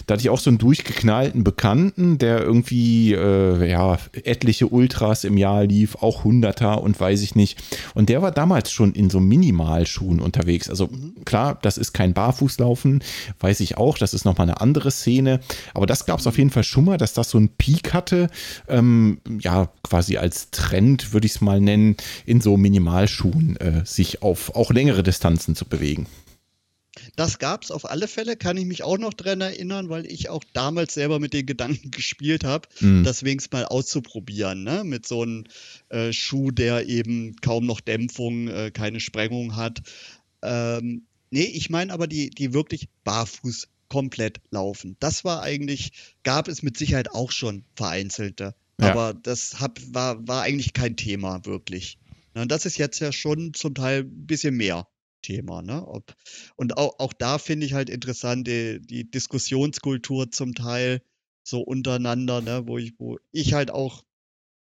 Da 0.06 0.14
hatte 0.14 0.22
ich 0.22 0.30
auch 0.30 0.38
so 0.38 0.50
einen 0.50 0.58
durchgeknallten 0.58 1.42
Bekannten, 1.42 2.18
der 2.18 2.40
irgendwie 2.40 3.14
äh, 3.14 3.68
ja, 3.68 3.98
etliche 4.12 4.68
Ultras 4.68 5.24
im 5.24 5.36
Jahr 5.36 5.64
lief, 5.64 5.96
auch 5.96 6.22
Hunderter 6.22 6.80
und 6.82 6.98
weiß 7.00 7.22
ich 7.22 7.34
nicht. 7.34 7.58
Und 7.94 8.08
der 8.08 8.22
war 8.22 8.30
damals 8.30 8.70
schon 8.70 8.92
in 8.92 9.10
so 9.10 9.18
Minimalschuhen 9.18 10.20
unterwegs. 10.20 10.70
Also 10.70 10.88
klar, 11.24 11.58
das 11.62 11.78
ist 11.78 11.92
kein 11.94 12.14
Barfußlaufen, 12.14 13.02
weiß 13.40 13.58
ich 13.60 13.76
auch. 13.76 13.98
Das 13.98 14.14
ist 14.14 14.24
nochmal 14.24 14.48
eine 14.48 14.60
andere 14.60 14.92
Szene. 14.92 15.40
Aber 15.74 15.86
das 15.86 16.06
gab 16.06 16.20
es 16.20 16.26
auf 16.28 16.38
jeden 16.38 16.50
Fall 16.50 16.64
schon 16.64 16.84
mal, 16.84 16.96
dass 16.96 17.12
das 17.12 17.30
so 17.30 17.38
einen 17.38 17.48
Peak 17.48 17.92
hatte 17.92 18.28
ähm, 18.68 19.20
ja, 19.40 19.70
quasi 19.82 20.16
als 20.16 20.50
Trend, 20.50 21.12
würde 21.12 21.26
ich 21.26 21.36
es 21.36 21.40
mal 21.40 21.60
nennen, 21.60 21.96
in 22.26 22.40
so 22.40 22.56
Minimalschuhen 22.56 23.56
äh, 23.56 23.84
sich 23.84 24.22
auf 24.22 24.54
auch 24.54 24.70
längere 24.70 25.02
Distanzen 25.02 25.54
zu 25.54 25.64
bewegen. 25.64 26.06
Das 27.16 27.38
gab 27.38 27.62
es 27.62 27.70
auf 27.70 27.90
alle 27.90 28.08
Fälle, 28.08 28.36
kann 28.36 28.56
ich 28.56 28.64
mich 28.64 28.82
auch 28.82 28.98
noch 28.98 29.14
dran 29.14 29.40
erinnern, 29.40 29.88
weil 29.88 30.06
ich 30.06 30.28
auch 30.28 30.44
damals 30.52 30.94
selber 30.94 31.18
mit 31.18 31.32
den 31.32 31.46
Gedanken 31.46 31.90
gespielt 31.92 32.44
habe, 32.44 32.68
mhm. 32.80 33.04
das 33.04 33.24
wenigstens 33.24 33.52
mal 33.52 33.64
auszuprobieren, 33.64 34.62
ne? 34.62 34.84
mit 34.84 35.06
so 35.06 35.22
einem 35.22 35.44
äh, 35.88 36.12
Schuh, 36.12 36.50
der 36.50 36.88
eben 36.88 37.36
kaum 37.40 37.66
noch 37.66 37.80
Dämpfung, 37.80 38.48
äh, 38.48 38.70
keine 38.70 39.00
Sprengung 39.00 39.56
hat. 39.56 39.82
Ähm, 40.42 41.06
nee, 41.30 41.44
ich 41.44 41.70
meine 41.70 41.92
aber 41.92 42.06
die, 42.06 42.30
die 42.30 42.52
wirklich 42.52 42.88
barfuß 43.04 43.68
komplett 43.88 44.40
laufen. 44.50 44.96
Das 45.00 45.24
war 45.24 45.42
eigentlich, 45.42 45.92
gab 46.22 46.48
es 46.48 46.62
mit 46.62 46.76
Sicherheit 46.76 47.10
auch 47.10 47.32
schon 47.32 47.64
vereinzelte. 47.74 48.54
Ja. 48.80 48.90
Aber 48.90 49.14
das 49.14 49.60
hab, 49.60 49.80
war, 49.92 50.26
war 50.26 50.42
eigentlich 50.42 50.72
kein 50.72 50.96
Thema 50.96 51.44
wirklich. 51.44 51.98
Und 52.34 52.52
das 52.52 52.66
ist 52.66 52.78
jetzt 52.78 53.00
ja 53.00 53.10
schon 53.10 53.54
zum 53.54 53.74
Teil 53.74 54.02
ein 54.02 54.26
bisschen 54.26 54.56
mehr. 54.56 54.86
Thema. 55.22 55.62
Ne? 55.62 55.86
Ob, 55.86 56.14
und 56.56 56.76
auch, 56.76 56.98
auch 56.98 57.12
da 57.12 57.38
finde 57.38 57.66
ich 57.66 57.72
halt 57.72 57.90
interessant 57.90 58.46
die, 58.46 58.80
die 58.80 59.10
Diskussionskultur 59.10 60.30
zum 60.30 60.54
Teil 60.54 61.02
so 61.42 61.60
untereinander, 61.60 62.40
ne? 62.40 62.62
wo, 62.66 62.78
ich, 62.78 62.94
wo 62.98 63.18
ich 63.32 63.52
halt 63.52 63.70
auch 63.70 64.04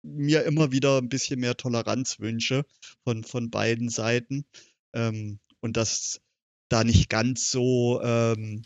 mir 0.04 0.44
immer 0.44 0.72
wieder 0.72 0.98
ein 0.98 1.10
bisschen 1.10 1.40
mehr 1.40 1.58
Toleranz 1.58 2.20
wünsche 2.20 2.66
von, 3.04 3.24
von 3.24 3.50
beiden 3.50 3.90
Seiten. 3.90 4.46
Ähm, 4.94 5.40
und 5.60 5.78
das 5.78 6.22
da 6.70 6.84
nicht 6.84 7.10
ganz 7.10 7.52
so, 7.52 8.02
ähm, 8.02 8.64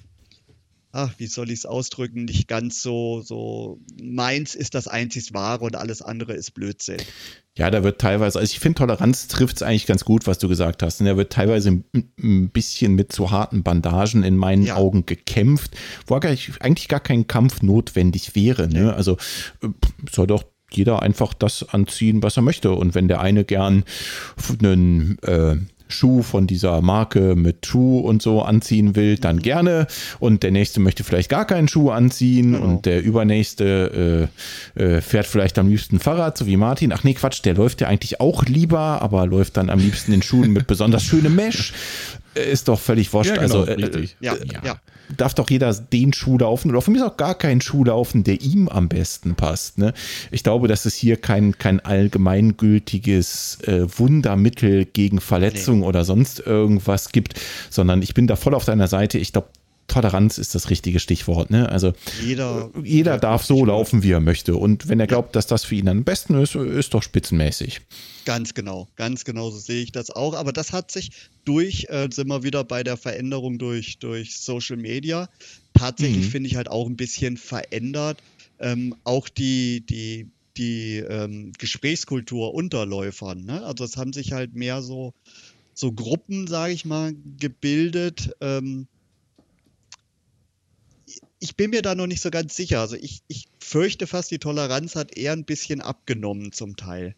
ach, 0.91 1.13
wie 1.17 1.27
soll 1.27 1.49
ich 1.49 1.59
es 1.59 1.65
ausdrücken, 1.65 2.25
nicht 2.25 2.47
ganz 2.47 2.81
so, 2.81 3.21
so, 3.21 3.79
meins 4.01 4.55
ist 4.55 4.75
das 4.75 4.87
einzig 4.87 5.33
Wahre 5.33 5.65
und 5.65 5.75
alles 5.75 6.01
andere 6.01 6.33
ist 6.33 6.51
Blödsinn. 6.51 6.97
Ja, 7.57 7.69
da 7.69 7.83
wird 7.83 7.99
teilweise, 7.99 8.39
also 8.39 8.51
ich 8.51 8.59
finde, 8.59 8.79
Toleranz 8.79 9.27
trifft 9.27 9.57
es 9.57 9.63
eigentlich 9.63 9.85
ganz 9.85 10.05
gut, 10.05 10.25
was 10.25 10.39
du 10.39 10.47
gesagt 10.47 10.83
hast. 10.83 11.01
Und 11.01 11.07
da 11.07 11.17
wird 11.17 11.33
teilweise 11.33 11.69
ein, 11.69 11.83
ein 12.17 12.49
bisschen 12.49 12.95
mit 12.95 13.11
zu 13.11 13.31
harten 13.31 13.61
Bandagen 13.63 14.23
in 14.23 14.37
meinen 14.37 14.63
ja. 14.63 14.75
Augen 14.75 15.05
gekämpft, 15.05 15.75
wo 16.07 16.15
eigentlich 16.15 16.87
gar 16.87 17.01
kein 17.01 17.27
Kampf 17.27 17.61
notwendig 17.61 18.35
wäre. 18.35 18.69
Ne? 18.69 18.93
Also 18.93 19.17
äh, 19.61 19.67
soll 20.09 20.27
doch 20.27 20.45
jeder 20.71 21.01
einfach 21.01 21.33
das 21.33 21.67
anziehen, 21.67 22.23
was 22.23 22.37
er 22.37 22.43
möchte. 22.43 22.71
Und 22.71 22.95
wenn 22.95 23.09
der 23.09 23.19
eine 23.19 23.43
gern 23.43 23.83
einen 24.61 25.19
äh, 25.19 25.57
Schuh 25.91 26.23
von 26.23 26.47
dieser 26.47 26.81
Marke 26.81 27.35
mit 27.35 27.65
Schuh 27.65 27.99
und 27.99 28.21
so 28.21 28.41
anziehen 28.41 28.95
will, 28.95 29.17
dann 29.17 29.37
mhm. 29.37 29.41
gerne. 29.41 29.87
Und 30.19 30.43
der 30.43 30.51
nächste 30.51 30.79
möchte 30.79 31.03
vielleicht 31.03 31.29
gar 31.29 31.45
keinen 31.45 31.67
Schuh 31.67 31.91
anziehen 31.91 32.53
genau. 32.53 32.65
und 32.65 32.85
der 32.85 33.03
übernächste 33.03 34.29
äh, 34.75 34.81
äh, 34.83 35.01
fährt 35.01 35.25
vielleicht 35.25 35.59
am 35.59 35.67
liebsten 35.67 35.99
Fahrrad, 35.99 36.37
so 36.37 36.45
wie 36.45 36.57
Martin. 36.57 36.93
Ach 36.93 37.03
nee, 37.03 37.13
Quatsch, 37.13 37.43
der 37.43 37.55
läuft 37.55 37.81
ja 37.81 37.87
eigentlich 37.87 38.19
auch 38.19 38.45
lieber, 38.45 39.01
aber 39.01 39.27
läuft 39.27 39.57
dann 39.57 39.69
am 39.69 39.79
liebsten 39.79 40.13
in 40.13 40.21
Schuhen 40.21 40.51
mit 40.51 40.67
besonders 40.67 41.03
schönem 41.03 41.35
Mesh. 41.35 41.73
Ist 42.33 42.67
doch 42.67 42.79
völlig 42.79 43.11
wurscht. 43.11 43.35
Ja, 43.35 43.41
genau, 43.41 43.61
also, 43.61 43.71
äh, 43.71 44.07
ja, 44.21 44.35
ja. 44.35 44.61
ja 44.63 44.75
darf 45.17 45.33
doch 45.33 45.49
jeder 45.49 45.73
den 45.73 46.13
Schuh 46.13 46.37
laufen 46.37 46.69
oder 46.69 46.81
von 46.81 46.93
mir 46.93 47.05
auch 47.05 47.17
gar 47.17 47.35
keinen 47.35 47.61
Schuh 47.61 47.83
laufen, 47.83 48.23
der 48.23 48.41
ihm 48.41 48.67
am 48.69 48.89
besten 48.89 49.35
passt. 49.35 49.77
Ne? 49.77 49.93
Ich 50.31 50.43
glaube, 50.43 50.67
dass 50.67 50.85
es 50.85 50.95
hier 50.95 51.17
kein, 51.17 51.57
kein 51.57 51.79
allgemeingültiges 51.79 53.59
äh, 53.67 53.85
Wundermittel 53.97 54.85
gegen 54.85 55.19
Verletzung 55.19 55.79
nee. 55.79 55.85
oder 55.85 56.03
sonst 56.03 56.39
irgendwas 56.39 57.09
gibt, 57.11 57.39
sondern 57.69 58.01
ich 58.01 58.13
bin 58.13 58.27
da 58.27 58.35
voll 58.35 58.53
auf 58.53 58.65
deiner 58.65 58.87
Seite. 58.87 59.17
Ich 59.17 59.31
glaube, 59.31 59.47
Toleranz 59.91 60.37
ist 60.37 60.55
das 60.55 60.69
richtige 60.69 61.01
Stichwort. 61.01 61.49
Ne? 61.49 61.67
Also 61.67 61.91
jeder, 62.23 62.71
jeder 62.81 63.17
darf 63.17 63.43
so 63.43 63.65
laufen, 63.65 64.03
wie 64.03 64.11
er 64.11 64.21
möchte. 64.21 64.55
Und 64.55 64.87
wenn 64.87 65.01
er 65.01 65.07
glaubt, 65.07 65.35
dass 65.35 65.47
das 65.47 65.65
für 65.65 65.75
ihn 65.75 65.89
am 65.89 66.05
besten 66.05 66.35
ist, 66.41 66.55
ist 66.55 66.93
doch 66.93 67.03
spitzenmäßig. 67.03 67.81
Ganz 68.23 68.53
genau, 68.53 68.87
ganz 68.95 69.25
genau 69.25 69.49
so 69.49 69.59
sehe 69.59 69.83
ich 69.83 69.91
das 69.91 70.09
auch. 70.09 70.33
Aber 70.33 70.53
das 70.53 70.71
hat 70.71 70.91
sich 70.91 71.11
durch, 71.43 71.87
äh, 71.89 72.07
sind 72.09 72.29
wir 72.29 72.41
wieder 72.43 72.63
bei 72.63 72.83
der 72.83 72.95
Veränderung 72.95 73.57
durch, 73.57 73.99
durch 73.99 74.37
Social 74.37 74.77
Media, 74.77 75.29
tatsächlich 75.73 76.27
mhm. 76.27 76.31
finde 76.31 76.47
ich 76.47 76.55
halt 76.55 76.69
auch 76.69 76.87
ein 76.87 76.95
bisschen 76.95 77.35
verändert. 77.35 78.23
Ähm, 78.59 78.95
auch 79.03 79.27
die, 79.27 79.85
die, 79.85 80.27
die 80.55 80.99
ähm, 80.99 81.51
Gesprächskultur 81.57 82.53
unter 82.53 82.85
Läufern. 82.85 83.43
Ne? 83.43 83.61
Also 83.65 83.83
es 83.83 83.97
haben 83.97 84.13
sich 84.13 84.31
halt 84.31 84.55
mehr 84.55 84.81
so, 84.81 85.13
so 85.73 85.91
Gruppen, 85.91 86.47
sage 86.47 86.71
ich 86.71 86.85
mal, 86.85 87.13
gebildet. 87.37 88.31
Ähm, 88.39 88.87
ich 91.41 91.57
bin 91.57 91.71
mir 91.71 91.81
da 91.81 91.95
noch 91.95 92.07
nicht 92.07 92.21
so 92.21 92.31
ganz 92.31 92.55
sicher. 92.55 92.79
Also 92.79 92.95
ich, 92.95 93.23
ich 93.27 93.47
fürchte 93.59 94.07
fast, 94.07 94.31
die 94.31 94.39
Toleranz 94.39 94.95
hat 94.95 95.17
eher 95.17 95.33
ein 95.33 95.43
bisschen 95.43 95.81
abgenommen 95.81 96.53
zum 96.53 96.77
Teil. 96.77 97.15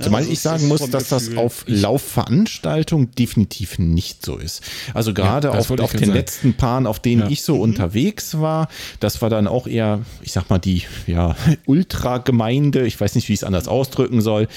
Zumal 0.00 0.20
also 0.20 0.32
ich 0.32 0.40
sagen 0.40 0.68
muss, 0.68 0.80
dass 0.90 1.10
Gefühl. 1.10 1.34
das 1.34 1.36
auf 1.36 1.64
Laufveranstaltungen 1.66 3.10
definitiv 3.10 3.78
nicht 3.78 4.24
so 4.24 4.36
ist. 4.36 4.62
Also 4.94 5.12
gerade 5.12 5.48
ja, 5.48 5.54
auf, 5.54 5.70
auf 5.70 5.90
den 5.90 6.00
sagen. 6.00 6.12
letzten 6.12 6.54
Paaren, 6.54 6.86
auf 6.86 7.00
denen 7.00 7.22
ja. 7.22 7.28
ich 7.28 7.42
so 7.42 7.56
mhm. 7.56 7.62
unterwegs 7.62 8.38
war, 8.38 8.68
das 9.00 9.20
war 9.20 9.28
dann 9.28 9.46
auch 9.46 9.66
eher, 9.66 10.00
ich 10.22 10.32
sag 10.32 10.48
mal, 10.48 10.58
die 10.58 10.84
ja, 11.06 11.36
Ultra-Gemeinde, 11.66 12.86
ich 12.86 12.98
weiß 12.98 13.14
nicht, 13.16 13.28
wie 13.28 13.34
ich 13.34 13.40
es 13.40 13.44
anders 13.44 13.68
ausdrücken 13.68 14.20
soll. 14.20 14.48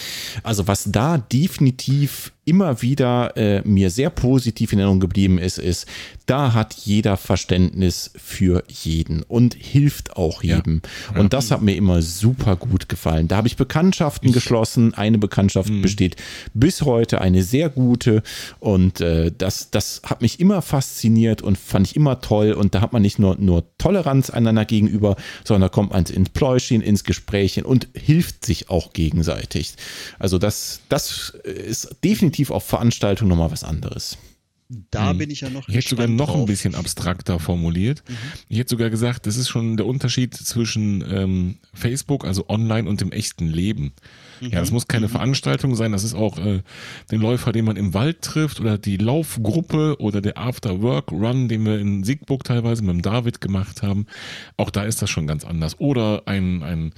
Also 0.43 0.67
was 0.67 0.91
da 0.91 1.17
definitiv 1.17 2.31
immer 2.43 2.81
wieder 2.81 3.37
äh, 3.37 3.61
mir 3.67 3.91
sehr 3.91 4.09
positiv 4.09 4.73
in 4.73 4.79
Erinnerung 4.79 4.99
geblieben 4.99 5.37
ist, 5.37 5.59
ist, 5.59 5.85
da 6.25 6.53
hat 6.53 6.73
jeder 6.73 7.17
Verständnis 7.17 8.11
für 8.15 8.63
jeden 8.67 9.21
und 9.21 9.53
hilft 9.53 10.15
auch 10.15 10.41
jedem. 10.41 10.81
Ja. 11.13 11.19
Und 11.19 11.33
das 11.33 11.51
hat 11.51 11.61
mir 11.61 11.75
immer 11.75 12.01
super 12.01 12.55
gut 12.55 12.89
gefallen. 12.89 13.27
Da 13.27 13.37
habe 13.37 13.47
ich 13.47 13.57
Bekanntschaften 13.57 14.29
ich, 14.29 14.33
geschlossen. 14.33 14.95
Eine 14.95 15.19
Bekanntschaft 15.19 15.69
mh. 15.69 15.81
besteht 15.83 16.15
bis 16.53 16.81
heute 16.81 17.21
eine 17.21 17.43
sehr 17.43 17.69
gute 17.69 18.23
und 18.59 19.01
äh, 19.01 19.31
das, 19.37 19.69
das 19.69 20.01
hat 20.03 20.21
mich 20.21 20.39
immer 20.39 20.63
fasziniert 20.63 21.43
und 21.43 21.59
fand 21.59 21.87
ich 21.87 21.95
immer 21.95 22.21
toll. 22.21 22.53
Und 22.53 22.73
da 22.73 22.81
hat 22.81 22.91
man 22.91 23.03
nicht 23.03 23.19
nur, 23.19 23.35
nur 23.37 23.65
Toleranz 23.77 24.31
einander 24.31 24.65
gegenüber, 24.65 25.15
sondern 25.43 25.63
da 25.63 25.69
kommt 25.69 25.91
man 25.91 26.05
ins 26.05 26.29
Pläuschen, 26.29 26.81
ins 26.81 27.03
Gespräch 27.03 27.63
und 27.63 27.87
hilft 27.93 28.45
sich 28.45 28.69
auch 28.69 28.93
gegenseitig. 28.93 29.73
Also 30.17 30.37
das, 30.39 30.79
das 30.89 31.33
ist 31.43 31.97
definitiv 32.03 32.30
definitiv 32.31 32.51
auf 32.51 32.63
Veranstaltungen 32.63 33.29
nochmal 33.29 33.51
was 33.51 33.63
anderes. 33.63 34.17
Da 34.89 35.09
hm. 35.09 35.17
bin 35.17 35.29
ich 35.29 35.41
ja 35.41 35.49
noch. 35.49 35.67
Ich 35.67 35.75
hätte 35.75 35.89
sogar 35.89 36.07
noch 36.07 36.27
drauf. 36.27 36.37
ein 36.37 36.45
bisschen 36.45 36.75
abstrakter 36.75 37.39
formuliert. 37.39 38.03
Mhm. 38.07 38.15
Ich 38.47 38.57
hätte 38.57 38.69
sogar 38.69 38.89
gesagt, 38.89 39.27
das 39.27 39.35
ist 39.35 39.49
schon 39.49 39.75
der 39.75 39.85
Unterschied 39.85 40.33
zwischen 40.33 41.03
ähm, 41.11 41.57
Facebook, 41.73 42.23
also 42.23 42.47
online 42.47 42.87
und 42.87 43.01
dem 43.01 43.11
echten 43.11 43.47
Leben. 43.47 43.91
Ja, 44.41 44.59
das 44.59 44.71
mhm. 44.71 44.75
muss 44.75 44.87
keine 44.87 45.07
mhm. 45.07 45.11
Veranstaltung 45.11 45.75
sein, 45.75 45.91
das 45.91 46.03
ist 46.03 46.15
auch 46.15 46.37
äh, 46.39 46.61
den 47.11 47.21
Läufer, 47.21 47.51
den 47.51 47.65
man 47.65 47.75
im 47.75 47.93
Wald 47.93 48.21
trifft 48.21 48.59
oder 48.59 48.77
die 48.77 48.97
Laufgruppe 48.97 49.97
oder 49.99 50.21
der 50.21 50.37
After-Work-Run, 50.37 51.47
den 51.47 51.65
wir 51.65 51.79
in 51.79 52.03
Siegburg 52.03 52.43
teilweise 52.43 52.83
mit 52.83 52.91
dem 52.91 53.01
David 53.01 53.41
gemacht 53.41 53.83
haben. 53.83 54.07
Auch 54.57 54.69
da 54.69 54.83
ist 54.83 55.01
das 55.01 55.09
schon 55.09 55.27
ganz 55.27 55.45
anders. 55.45 55.79
Oder 55.79 56.23
ein, 56.25 56.63
ein 56.63 56.93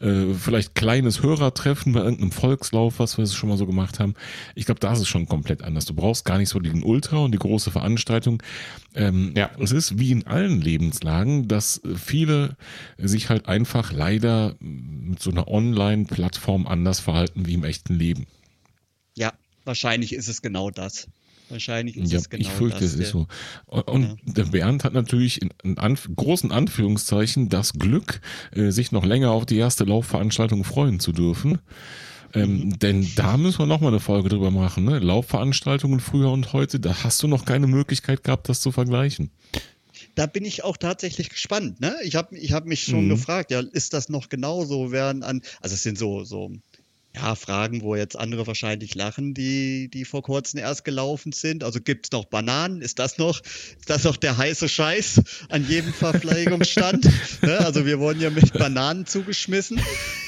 äh, 0.00 0.34
vielleicht 0.34 0.74
kleines 0.74 1.22
Hörertreffen 1.22 1.92
bei 1.92 2.00
irgendeinem 2.00 2.32
Volkslauf, 2.32 2.98
was 2.98 3.18
wir 3.18 3.26
schon 3.26 3.48
mal 3.48 3.58
so 3.58 3.66
gemacht 3.66 4.00
haben. 4.00 4.14
Ich 4.54 4.66
glaube, 4.66 4.80
da 4.80 4.92
ist 4.92 5.00
es 5.00 5.08
schon 5.08 5.26
komplett 5.26 5.62
anders. 5.62 5.84
Du 5.84 5.94
brauchst 5.94 6.24
gar 6.24 6.38
nicht 6.38 6.48
so 6.48 6.58
den 6.60 6.82
Ultra 6.82 7.18
und 7.18 7.32
die 7.32 7.38
große 7.38 7.70
Veranstaltung. 7.70 8.42
Ähm, 8.94 9.32
ja, 9.36 9.50
es 9.60 9.72
ist 9.72 9.98
wie 9.98 10.12
in 10.12 10.26
allen 10.26 10.60
Lebenslagen, 10.60 11.48
dass 11.48 11.80
viele 11.96 12.56
sich 12.98 13.28
halt 13.28 13.46
einfach 13.46 13.92
leider 13.92 14.54
mit 14.60 15.20
so 15.20 15.30
einer 15.30 15.48
Online-Plattform 15.48 16.66
anders 16.86 17.00
verhalten 17.00 17.46
wie 17.46 17.54
im 17.54 17.64
echten 17.64 17.94
Leben. 17.94 18.26
Ja, 19.16 19.32
wahrscheinlich 19.64 20.12
ist 20.12 20.28
es 20.28 20.40
genau 20.40 20.70
das. 20.70 21.08
Wahrscheinlich 21.48 21.96
ist 21.96 22.12
ja, 22.12 22.18
es 22.18 22.28
genau 22.28 22.42
ich 22.42 22.48
fürchte, 22.48 22.80
das. 22.80 22.94
es 22.94 23.00
ist 23.00 23.10
so. 23.10 23.26
Und 23.66 24.02
ja. 24.02 24.16
der 24.24 24.44
Bernd 24.44 24.84
hat 24.84 24.94
natürlich 24.94 25.42
in, 25.42 25.50
in 25.62 25.78
Anf 25.78 26.08
großen 26.14 26.50
Anführungszeichen 26.50 27.48
das 27.48 27.72
Glück, 27.72 28.20
äh, 28.52 28.70
sich 28.70 28.92
noch 28.92 29.04
länger 29.04 29.30
auf 29.30 29.46
die 29.46 29.56
erste 29.56 29.84
Laufveranstaltung 29.84 30.64
freuen 30.64 30.98
zu 30.98 31.12
dürfen. 31.12 31.58
Ähm, 32.34 32.50
mhm. 32.50 32.78
Denn 32.78 33.08
da 33.14 33.36
müssen 33.36 33.60
wir 33.60 33.66
nochmal 33.66 33.92
eine 33.92 34.00
Folge 34.00 34.28
drüber 34.28 34.50
machen. 34.50 34.84
Ne? 34.84 34.98
Laufveranstaltungen 34.98 36.00
früher 36.00 36.30
und 36.30 36.52
heute, 36.52 36.80
da 36.80 37.04
hast 37.04 37.22
du 37.22 37.28
noch 37.28 37.44
keine 37.44 37.68
Möglichkeit 37.68 38.24
gehabt, 38.24 38.48
das 38.48 38.60
zu 38.60 38.72
vergleichen. 38.72 39.30
Da 40.16 40.26
bin 40.26 40.44
ich 40.44 40.64
auch 40.64 40.76
tatsächlich 40.76 41.28
gespannt. 41.30 41.80
Ne? 41.80 41.94
Ich 42.02 42.16
habe 42.16 42.36
ich 42.36 42.52
hab 42.52 42.64
mich 42.66 42.84
schon 42.84 43.04
mhm. 43.04 43.10
gefragt, 43.10 43.50
ja, 43.50 43.60
ist 43.60 43.92
das 43.92 44.08
noch 44.08 44.28
genauso? 44.28 44.90
Während 44.90 45.22
an, 45.22 45.42
also 45.60 45.74
es 45.74 45.82
sind 45.82 45.98
so, 45.98 46.24
so 46.24 46.50
ja, 47.16 47.34
Fragen, 47.34 47.82
wo 47.82 47.96
jetzt 47.96 48.16
andere 48.16 48.46
wahrscheinlich 48.46 48.94
lachen, 48.94 49.32
die, 49.32 49.88
die 49.88 50.04
vor 50.04 50.22
kurzem 50.22 50.60
erst 50.60 50.84
gelaufen 50.84 51.32
sind. 51.32 51.64
Also 51.64 51.80
gibt 51.80 52.06
es 52.06 52.12
noch 52.12 52.26
Bananen? 52.26 52.82
Ist 52.82 52.98
das 52.98 53.16
noch, 53.16 53.40
ist 53.40 53.88
das 53.88 54.04
noch 54.04 54.16
der 54.16 54.36
heiße 54.36 54.68
Scheiß 54.68 55.22
an 55.48 55.66
jedem 55.66 55.92
Verpflegungsstand? 55.92 57.04
ne? 57.42 57.58
Also 57.60 57.86
wir 57.86 58.00
wurden 58.00 58.20
ja 58.20 58.30
mit 58.30 58.52
Bananen 58.52 59.06
zugeschmissen. 59.06 59.80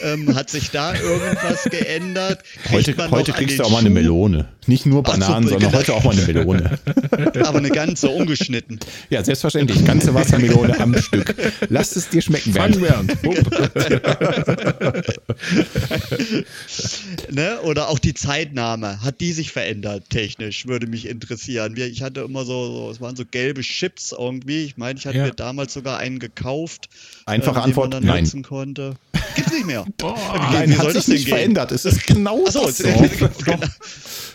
Ähm, 0.02 0.34
hat 0.34 0.50
sich 0.50 0.70
da 0.70 0.94
irgendwas 0.94 1.64
geändert? 1.64 2.42
Kriegt 2.64 2.88
heute 2.88 3.10
heute 3.10 3.32
kriegst 3.32 3.58
du 3.58 3.64
auch 3.64 3.70
mal 3.70 3.78
eine 3.78 3.90
Melone. 3.90 4.48
Nicht 4.66 4.86
nur 4.86 5.02
Bananen, 5.02 5.48
so, 5.48 5.54
sondern 5.54 5.72
heute 5.72 5.94
auch 5.94 6.04
mal 6.04 6.12
eine 6.12 6.26
Melone. 6.26 6.78
Aber 7.44 7.58
eine 7.58 7.70
ganze, 7.70 8.10
ungeschnitten. 8.10 8.78
Ja, 9.08 9.24
selbstverständlich. 9.24 9.84
Ganze 9.84 10.14
Wassermelone 10.14 10.78
am 10.78 10.96
Stück. 10.98 11.34
Lass 11.68 11.96
es 11.96 12.10
dir 12.10 12.20
schmecken, 12.20 12.52
Bernd. 12.52 12.80
Bernd. 12.80 13.16
ne? 17.30 17.60
Oder 17.62 17.88
auch 17.88 17.98
die 17.98 18.14
Zeitnahme. 18.14 19.00
Hat 19.02 19.20
die 19.20 19.32
sich 19.32 19.52
verändert, 19.52 20.10
technisch? 20.10 20.66
Würde 20.66 20.86
mich 20.86 21.06
interessieren. 21.06 21.76
Ich 21.76 22.02
hatte 22.02 22.20
immer 22.20 22.44
so, 22.44 22.66
so 22.66 22.90
es 22.90 23.00
waren 23.00 23.16
so 23.16 23.24
gelbe 23.24 23.62
Chips 23.62 24.12
irgendwie. 24.12 24.64
Ich 24.64 24.76
meine, 24.76 24.98
ich 24.98 25.06
hatte 25.06 25.18
ja. 25.18 25.26
mir 25.26 25.32
damals 25.32 25.72
sogar 25.72 25.98
einen 25.98 26.18
gekauft. 26.18 26.88
Einfache 27.26 27.60
äh, 27.60 27.62
Antwort, 27.62 27.90
man 27.92 28.02
dann 28.02 28.08
nein. 28.08 28.24
nutzen 28.24 28.42
konnte. 28.42 28.96
Gibt's 29.34 29.52
nicht 29.52 29.66
mehr. 29.66 29.84
Oh, 30.02 30.14
nein, 30.52 30.78
hat 30.78 30.92
sich 30.92 31.08
nicht 31.08 31.24
gehen? 31.26 31.34
verändert. 31.34 31.72
Es 31.72 31.84
ist 31.84 32.06
genau 32.06 32.44
Ach 32.46 32.52
so, 32.52 32.66
das. 32.66 32.78
So. 32.78 33.58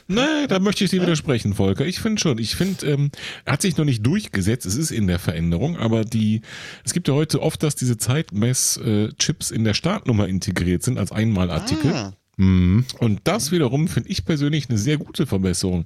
Nein, 0.08 0.48
da 0.48 0.60
möchte 0.60 0.84
ich 0.84 0.92
dir 0.92 1.02
widersprechen, 1.02 1.54
Volker. 1.54 1.86
Ich 1.86 2.00
finde 2.00 2.22
schon. 2.22 2.38
Ich 2.38 2.56
finde, 2.56 2.86
ähm, 2.86 3.12
hat 3.46 3.62
sich 3.62 3.78
noch 3.78 3.86
nicht 3.86 4.06
durchgesetzt. 4.06 4.66
Es 4.66 4.76
ist 4.76 4.92
in 4.92 5.08
der 5.08 5.20
Veränderung, 5.20 5.78
aber 5.78 6.04
die, 6.04 6.42
es 6.84 6.94
gibt 6.94 7.08
ja 7.08 7.14
heute 7.14 7.42
oft, 7.42 7.64
dass 7.64 7.76
diese 7.76 7.98
Zeitmess-Chips 7.98 9.52
in 9.52 9.64
der 9.64 9.74
Startnummer 9.74 10.28
integriert 10.28 10.84
sind 10.84 10.98
als 10.98 11.12
Einmalartikel. 11.12 11.92
Ah. 11.94 12.14
Mhm. 12.38 12.86
Und 13.00 13.22
das 13.26 13.52
wiederum 13.52 13.88
finde 13.88 14.10
ich 14.10 14.26
persönlich 14.26 14.70
eine 14.70 14.78
sehr 14.78 14.98
gute 14.98 15.26
Verbesserung. 15.26 15.86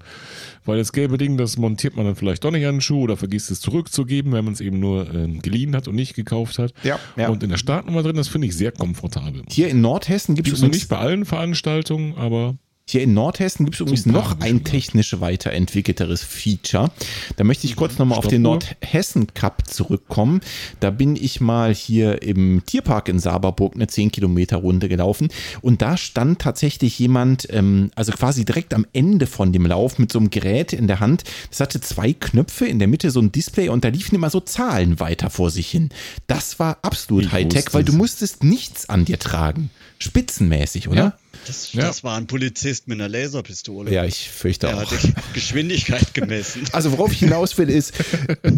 Weil 0.65 0.77
das 0.77 0.93
gelbe 0.93 1.17
Ding, 1.17 1.37
das 1.37 1.57
montiert 1.57 1.95
man 1.95 2.05
dann 2.05 2.15
vielleicht 2.15 2.43
doch 2.43 2.51
nicht 2.51 2.65
an 2.65 2.75
den 2.75 2.81
Schuh 2.81 3.01
oder 3.01 3.17
vergisst 3.17 3.51
es 3.51 3.59
zurückzugeben, 3.59 4.31
wenn 4.31 4.45
man 4.45 4.53
es 4.53 4.61
eben 4.61 4.79
nur 4.79 5.13
äh, 5.13 5.27
geliehen 5.27 5.75
hat 5.75 5.87
und 5.87 5.95
nicht 5.95 6.13
gekauft 6.13 6.59
hat. 6.59 6.73
Ja, 6.83 6.99
ja. 7.15 7.29
Und 7.29 7.43
in 7.43 7.49
der 7.49 7.57
Startnummer 7.57 8.03
drin, 8.03 8.15
das 8.15 8.27
finde 8.27 8.47
ich 8.47 8.55
sehr 8.55 8.71
komfortabel. 8.71 9.43
Hier 9.49 9.67
in 9.69 9.81
Nordhessen 9.81 10.35
gibt 10.35 10.47
es 10.47 10.61
noch 10.61 10.69
nicht 10.69 10.87
bei 10.87 10.97
allen 10.97 11.25
Veranstaltungen, 11.25 12.15
aber 12.15 12.55
hier 12.89 13.01
in 13.01 13.13
Nordhessen 13.13 13.65
gibt 13.65 13.75
es 13.75 13.81
übrigens 13.81 14.05
noch 14.05 14.39
ein 14.39 14.63
technisch 14.63 15.19
weiterentwickelteres 15.19 16.23
Feature. 16.23 16.89
Da 17.35 17.43
möchte 17.43 17.67
ich 17.67 17.75
kurz 17.75 17.97
nochmal 17.97 18.17
auf 18.17 18.27
den 18.27 18.43
Nordhessen 18.43 19.27
Cup 19.33 19.67
zurückkommen. 19.67 20.39
Da 20.79 20.89
bin 20.89 21.17
ich 21.17 21.41
mal 21.41 21.73
hier 21.73 22.21
im 22.21 22.63
Tierpark 22.65 23.09
in 23.09 23.19
Saberburg 23.19 23.75
eine 23.75 23.87
10 23.87 24.13
Kilometer 24.13 24.57
Runde 24.57 24.87
gelaufen 24.87 25.27
und 25.61 25.81
da 25.81 25.97
stand 25.97 26.39
tatsächlich 26.39 26.97
jemand, 26.97 27.47
ähm, 27.51 27.91
also 27.95 28.13
quasi 28.13 28.45
direkt 28.45 28.73
am 28.73 28.87
Ende 28.93 29.27
von 29.27 29.51
dem 29.51 29.65
Lauf 29.65 29.99
mit 29.99 30.13
so 30.13 30.19
einem 30.19 30.29
Gerät 30.29 30.71
in 30.71 30.87
der 30.87 31.01
Hand. 31.01 31.25
Das 31.49 31.59
hatte 31.59 31.81
zwei 31.81 32.13
Knöpfe, 32.13 32.65
in 32.67 32.79
der 32.79 32.87
Mitte 32.87 33.11
so 33.11 33.19
ein 33.19 33.33
Display 33.33 33.67
und 33.67 33.83
da 33.83 33.89
liefen 33.89 34.15
immer 34.15 34.29
so 34.29 34.39
Zahlen 34.39 35.01
weiter 35.01 35.29
vor 35.29 35.49
sich 35.49 35.69
hin. 35.69 35.89
Das 36.27 36.57
war 36.57 36.77
absolut 36.83 37.33
Hightech, 37.33 37.73
weil 37.73 37.83
du 37.83 37.91
musstest 37.91 38.45
nichts 38.45 38.87
an 38.87 39.03
dir 39.03 39.19
tragen. 39.19 39.71
Spitzenmäßig, 39.99 40.87
oder? 40.87 41.03
Ja. 41.03 41.17
Das, 41.47 41.71
ja. 41.71 41.81
das, 41.81 42.03
war 42.03 42.17
ein 42.17 42.27
Polizist 42.27 42.89
mit 42.89 42.99
einer 42.99 43.07
Laserpistole. 43.07 43.91
Ja, 43.91 44.03
ich 44.03 44.29
fürchte 44.29 44.67
er 44.67 44.77
auch. 44.77 44.91
Er 44.91 45.01
hat 45.01 45.33
Geschwindigkeit 45.33 46.13
gemessen. 46.13 46.63
Also 46.73 46.91
worauf 46.91 47.11
ich 47.11 47.19
hinaus 47.19 47.57
will 47.57 47.69
ist, 47.69 47.93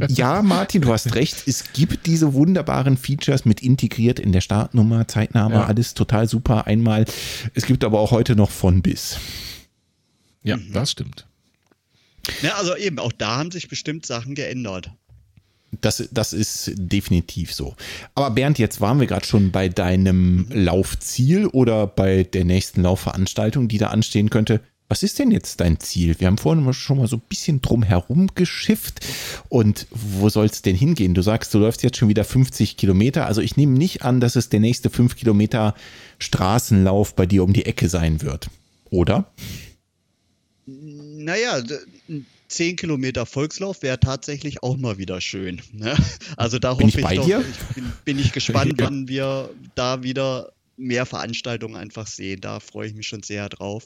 ja, 0.09 0.41
Martin, 0.41 0.81
du 0.81 0.91
hast 0.91 1.13
recht, 1.15 1.47
es 1.47 1.71
gibt 1.73 2.05
diese 2.07 2.33
wunderbaren 2.33 2.97
Features 2.97 3.45
mit 3.45 3.61
integriert 3.61 4.19
in 4.19 4.31
der 4.31 4.41
Startnummer, 4.41 5.07
Zeitnahme, 5.07 5.55
ja. 5.55 5.65
alles 5.65 5.93
total 5.93 6.27
super 6.27 6.65
einmal. 6.67 7.05
Es 7.53 7.65
gibt 7.65 7.83
aber 7.83 7.99
auch 7.99 8.11
heute 8.11 8.35
noch 8.35 8.49
von 8.49 8.81
bis. 8.81 9.17
Ja, 10.43 10.57
mhm. 10.57 10.73
das 10.73 10.91
stimmt. 10.91 11.27
Ja, 12.41 12.55
also 12.55 12.75
eben, 12.75 12.99
auch 12.99 13.11
da 13.11 13.37
haben 13.37 13.51
sich 13.51 13.67
bestimmt 13.67 14.05
Sachen 14.05 14.35
geändert. 14.35 14.91
Das, 15.81 16.09
das 16.11 16.33
ist 16.33 16.71
definitiv 16.75 17.53
so. 17.53 17.75
Aber 18.15 18.31
Bernd, 18.31 18.57
jetzt 18.57 18.81
waren 18.81 18.99
wir 18.99 19.07
gerade 19.07 19.25
schon 19.25 19.51
bei 19.51 19.69
deinem 19.69 20.47
Laufziel 20.51 21.45
oder 21.47 21.85
bei 21.87 22.23
der 22.23 22.43
nächsten 22.43 22.81
Laufveranstaltung, 22.81 23.67
die 23.67 23.77
da 23.77 23.87
anstehen 23.87 24.29
könnte. 24.29 24.61
Was 24.87 25.03
ist 25.03 25.19
denn 25.19 25.29
jetzt 25.29 25.61
dein 25.61 25.79
Ziel? 25.79 26.19
Wir 26.19 26.25
haben 26.25 26.39
vorhin 26.39 26.73
schon 26.73 26.97
mal 26.97 27.07
so 27.07 27.17
ein 27.17 27.21
bisschen 27.29 27.61
drum 27.61 27.83
herum 27.83 28.29
geschifft. 28.33 29.05
Und 29.47 29.85
wo 29.91 30.29
soll 30.29 30.47
es 30.47 30.63
denn 30.63 30.75
hingehen? 30.75 31.13
Du 31.13 31.21
sagst, 31.21 31.53
du 31.53 31.59
läufst 31.59 31.83
jetzt 31.83 31.97
schon 31.97 32.09
wieder 32.09 32.23
50 32.23 32.75
Kilometer. 32.75 33.27
Also 33.27 33.41
ich 33.41 33.55
nehme 33.55 33.77
nicht 33.77 34.01
an, 34.01 34.19
dass 34.19 34.35
es 34.35 34.49
der 34.49 34.59
nächste 34.59 34.89
5 34.89 35.15
Kilometer 35.15 35.75
Straßenlauf 36.17 37.15
bei 37.15 37.27
dir 37.27 37.43
um 37.43 37.53
die 37.53 37.67
Ecke 37.67 37.87
sein 37.87 38.23
wird. 38.23 38.49
Oder? 38.89 39.31
Naja, 40.65 41.61
10 42.49 42.75
Kilometer 42.75 43.25
Volkslauf 43.25 43.81
wäre 43.83 43.99
tatsächlich 43.99 44.63
auch 44.63 44.75
mal 44.75 44.97
wieder 44.97 45.21
schön. 45.21 45.61
Ne? 45.71 45.95
Also 46.35 46.59
da 46.59 46.73
bin 46.73 46.89
ich, 46.89 46.97
ich 46.97 47.03
doch, 47.03 47.25
dir? 47.25 47.41
Ich 47.47 47.75
bin, 47.75 47.91
bin, 48.05 48.19
ich 48.19 48.31
gespannt, 48.31 48.79
ja. 48.79 48.85
wann 48.85 49.07
wir 49.07 49.49
da 49.75 50.03
wieder 50.03 50.51
mehr 50.75 51.05
Veranstaltungen 51.05 51.75
einfach 51.75 52.07
sehen. 52.07 52.41
Da 52.41 52.59
freue 52.59 52.87
ich 52.87 52.95
mich 52.95 53.07
schon 53.07 53.23
sehr 53.23 53.49
drauf. 53.49 53.85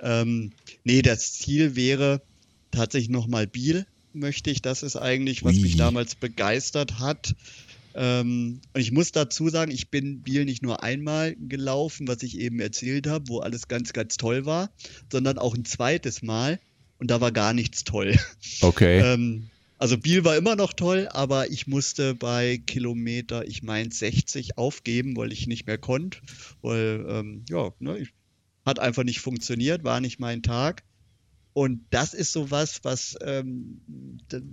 Ähm, 0.00 0.52
nee, 0.84 1.02
das 1.02 1.34
Ziel 1.34 1.76
wäre 1.76 2.22
tatsächlich 2.70 3.10
nochmal 3.10 3.46
Biel, 3.46 3.86
möchte 4.12 4.50
ich. 4.50 4.62
Das 4.62 4.82
ist 4.82 4.96
eigentlich, 4.96 5.44
was 5.44 5.56
Ui. 5.56 5.62
mich 5.62 5.76
damals 5.76 6.14
begeistert 6.14 7.00
hat. 7.00 7.34
Ähm, 7.94 8.60
und 8.72 8.80
ich 8.80 8.92
muss 8.92 9.12
dazu 9.12 9.48
sagen, 9.48 9.72
ich 9.72 9.88
bin 9.88 10.20
Biel 10.22 10.44
nicht 10.44 10.62
nur 10.62 10.82
einmal 10.82 11.34
gelaufen, 11.36 12.08
was 12.08 12.22
ich 12.22 12.38
eben 12.38 12.60
erzählt 12.60 13.06
habe, 13.06 13.28
wo 13.28 13.40
alles 13.40 13.68
ganz, 13.68 13.92
ganz 13.92 14.16
toll 14.16 14.46
war, 14.46 14.70
sondern 15.10 15.38
auch 15.38 15.54
ein 15.54 15.64
zweites 15.64 16.22
Mal 16.22 16.60
und 17.00 17.10
da 17.10 17.20
war 17.20 17.32
gar 17.32 17.52
nichts 17.54 17.84
toll. 17.84 18.16
Okay. 18.60 19.00
ähm, 19.04 19.48
also 19.78 19.96
Biel 19.96 20.24
war 20.24 20.36
immer 20.36 20.56
noch 20.56 20.74
toll, 20.74 21.08
aber 21.10 21.50
ich 21.50 21.66
musste 21.66 22.14
bei 22.14 22.58
Kilometer, 22.66 23.48
ich 23.48 23.62
meine 23.62 23.90
60 23.90 24.58
aufgeben, 24.58 25.16
weil 25.16 25.32
ich 25.32 25.46
nicht 25.46 25.66
mehr 25.66 25.78
konnte, 25.78 26.18
weil 26.60 27.04
ähm, 27.08 27.44
ja, 27.48 27.70
ne, 27.78 27.98
ich, 27.98 28.10
hat 28.66 28.78
einfach 28.78 29.04
nicht 29.04 29.20
funktioniert, 29.20 29.82
war 29.82 30.00
nicht 30.00 30.20
mein 30.20 30.42
Tag. 30.42 30.84
Und 31.54 31.80
das 31.90 32.12
ist 32.12 32.32
sowas, 32.32 32.80
was 32.82 33.16
ähm, 33.22 33.80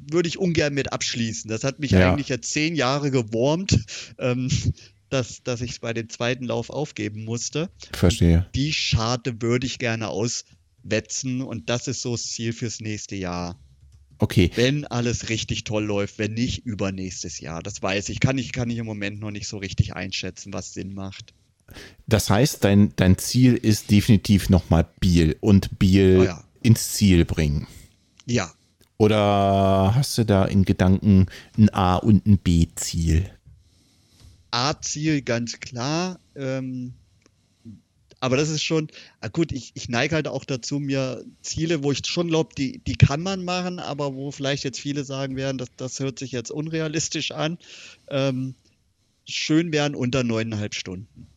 würde 0.10 0.30
ich 0.30 0.40
ungern 0.40 0.74
mit 0.74 0.94
abschließen. 0.94 1.50
Das 1.50 1.66
hat 1.66 1.80
mich 1.80 1.92
ja. 1.92 2.10
eigentlich 2.10 2.30
jetzt 2.30 2.50
zehn 2.52 2.76
Jahre 2.76 3.12
gewormt, 3.12 3.78
ähm, 4.18 4.50
dass, 5.10 5.44
dass 5.44 5.60
ich 5.60 5.72
es 5.72 5.80
bei 5.80 5.94
dem 5.94 6.10
zweiten 6.10 6.46
Lauf 6.46 6.70
aufgeben 6.70 7.26
musste. 7.26 7.70
Verstehe. 7.92 8.48
Die 8.56 8.72
Scharte 8.72 9.42
würde 9.42 9.68
ich 9.68 9.78
gerne 9.78 10.08
aus, 10.08 10.46
wetzen 10.90 11.42
und 11.42 11.70
das 11.70 11.88
ist 11.88 12.02
so 12.02 12.14
das 12.14 12.24
Ziel 12.24 12.54
fürs 12.54 12.80
nächste 12.80 13.16
Jahr. 13.16 13.60
Okay. 14.20 14.52
Wenn 14.56 14.86
alles 14.86 15.30
richtig 15.30 15.64
toll 15.64 15.84
läuft, 15.84 16.18
wenn 16.18 16.34
nicht 16.34 16.66
übernächstes 16.66 17.40
Jahr. 17.40 17.62
Das 17.62 17.82
weiß 17.82 18.10
ich. 18.10 18.20
Kann 18.20 18.38
ich, 18.38 18.52
kann 18.52 18.70
ich 18.70 18.78
im 18.78 18.86
Moment 18.86 19.20
noch 19.20 19.32
nicht 19.32 19.48
so 19.48 19.58
richtig 19.58 19.96
einschätzen, 19.96 20.54
was 20.54 20.74
Sinn 20.74 20.94
macht. 20.94 21.34
Das 22.08 22.30
heißt, 22.30 22.64
dein, 22.64 22.94
dein 22.96 23.18
Ziel 23.18 23.56
ist 23.56 23.92
definitiv 23.92 24.50
nochmal 24.50 24.88
Biel 25.00 25.38
und 25.42 25.78
Biel 25.78 26.20
oh 26.22 26.24
ja. 26.24 26.44
ins 26.64 26.94
Ziel 26.94 27.26
bringen. 27.26 27.68
Ja. 28.26 28.52
Oder 28.98 29.94
hast 29.94 30.18
du 30.18 30.26
da 30.26 30.46
in 30.46 30.66
Gedanken 30.66 31.28
ein 31.58 31.70
A- 31.70 31.98
und 31.98 32.26
ein 32.26 32.40
B-Ziel? 32.40 33.30
A-Ziel 34.50 35.22
ganz 35.22 35.60
klar. 35.60 36.20
Ähm, 36.36 36.94
aber 38.20 38.38
das 38.38 38.50
ist 38.50 38.64
schon, 38.64 38.88
ah 39.22 39.28
gut, 39.28 39.52
ich, 39.52 39.72
ich 39.76 39.90
neige 39.90 40.16
halt 40.16 40.28
auch 40.28 40.46
dazu, 40.46 40.80
mir 40.80 41.24
Ziele, 41.42 41.84
wo 41.84 41.92
ich 41.92 42.02
schon 42.06 42.30
glaube, 42.30 42.56
die, 42.58 42.80
die 42.80 42.96
kann 42.96 43.22
man 43.22 43.46
machen, 43.46 43.80
aber 43.80 44.16
wo 44.16 44.32
vielleicht 44.32 44.64
jetzt 44.64 44.80
viele 44.80 45.04
sagen 45.04 45.36
werden, 45.36 45.58
das, 45.58 45.70
das 45.78 46.00
hört 46.00 46.18
sich 46.18 46.32
jetzt 46.32 46.50
unrealistisch 46.50 47.32
an. 47.32 47.58
Ähm, 48.10 48.56
schön 49.28 49.72
wären 49.72 49.94
unter 49.94 50.24
neuneinhalb 50.24 50.74
Stunden. 50.74 51.28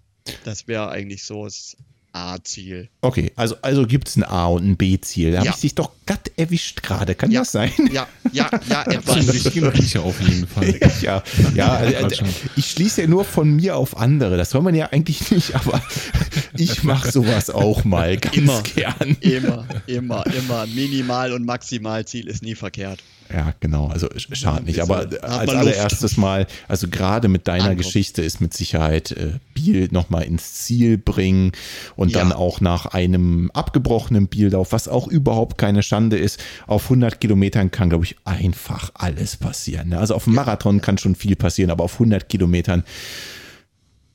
Das 0.44 0.69
wäre 0.69 0.89
eigentlich 0.90 1.24
so 1.24 1.44
das 1.44 1.77
A-Ziel. 2.12 2.89
Okay, 3.01 3.32
also, 3.37 3.57
also 3.62 3.87
gibt 3.87 4.09
es 4.09 4.16
ein 4.16 4.24
A- 4.24 4.47
und 4.47 4.65
ein 4.65 4.77
B-Ziel. 4.77 5.32
Da 5.32 5.39
ja. 5.39 5.41
habe 5.41 5.51
ich 5.51 5.61
dich 5.61 5.74
doch 5.74 5.93
glatt 6.07 6.31
erwischt 6.37 6.82
gerade. 6.82 7.15
Kann 7.15 7.31
ja. 7.31 7.41
das 7.41 7.53
sein? 7.53 7.73
Ja, 7.93 8.09
ja, 8.32 8.51
ja, 8.69 8.82
etwas. 8.87 9.27
sicher 9.27 10.03
auf 10.03 10.20
jeden 10.20 10.47
Fall. 10.47 10.78
ja, 11.01 11.23
ja 11.55 11.81
äh, 11.81 12.09
ich 12.57 12.70
schließe 12.70 13.03
ja 13.03 13.07
nur 13.07 13.24
von 13.24 13.55
mir 13.57 13.77
auf 13.77 13.97
andere. 13.97 14.37
Das 14.37 14.51
soll 14.51 14.62
man 14.62 14.74
ja 14.74 14.87
eigentlich 14.87 15.31
nicht, 15.31 15.55
aber 15.55 15.82
ich 16.57 16.82
mache 16.82 17.11
sowas 17.11 17.51
auch 17.51 17.85
mal 17.85 18.16
ganz 18.16 18.37
immer, 18.37 18.62
gern. 18.62 19.16
Immer, 19.20 19.66
immer, 19.87 20.27
immer. 20.27 20.66
Minimal- 20.66 21.32
und 21.32 21.45
Maximalziel 21.45 22.28
ist 22.28 22.43
nie 22.43 22.55
verkehrt. 22.55 23.03
Ja, 23.32 23.55
genau. 23.61 23.89
Also 23.89 24.09
schade 24.16 24.65
nicht. 24.65 24.81
Aber 24.81 25.09
als 25.23 25.51
allererstes 25.51 26.16
Mal, 26.16 26.47
also 26.69 26.89
gerade 26.89 27.28
mit 27.28 27.47
deiner 27.47 27.65
Ankommen. 27.65 27.78
Geschichte 27.78 28.23
ist 28.23 28.40
mit 28.40 28.55
Sicherheit 28.55 29.12
äh, 29.12 29.35
Biel 29.55 29.89
nochmal 29.93 30.24
ins 30.24 30.55
Ziel 30.55 30.98
bringen 30.98 31.52
und 31.97 32.12
ja. 32.12 32.19
dann 32.19 32.32
auch 32.32 32.61
nach 32.61 32.86
einem 32.86 33.51
abgebrochenen 33.52 34.27
Biellauf, 34.27 34.73
was 34.73 34.89
auch 34.89 35.07
überhaupt 35.07 35.59
keine 35.59 35.82
Schande 35.82 36.19
ist, 36.19 36.40
auf 36.66 36.85
100 36.85 37.20
Kilometern 37.20 37.70
kann, 37.70 37.90
glaube 37.90 38.05
ich, 38.05 38.16
einfach 38.24 38.90
alles 38.94 39.36
passieren. 39.36 39.90
Ne? 39.90 39.98
Also 39.98 40.15
auf 40.15 40.24
dem 40.24 40.35
Marathon 40.35 40.81
kann 40.81 40.98
schon 40.98 41.15
viel 41.15 41.36
passieren, 41.36 41.70
aber 41.70 41.85
auf 41.85 41.94
100 41.94 42.28
Kilometern 42.28 42.85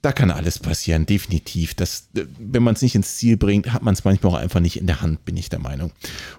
da 0.05 0.11
kann 0.11 0.29
alles 0.29 0.59
passieren, 0.59 1.07
definitiv. 1.07 1.73
Das, 1.73 2.09
wenn 2.13 2.61
man 2.61 2.75
es 2.75 2.83
nicht 2.83 2.93
ins 2.93 3.15
Ziel 3.15 3.37
bringt, 3.37 3.73
hat 3.73 3.81
man 3.81 3.95
es 3.95 4.03
manchmal 4.03 4.33
auch 4.33 4.37
einfach 4.37 4.59
nicht 4.59 4.77
in 4.77 4.85
der 4.85 5.01
Hand, 5.01 5.25
bin 5.25 5.35
ich 5.35 5.49
der 5.49 5.57
Meinung. 5.57 5.91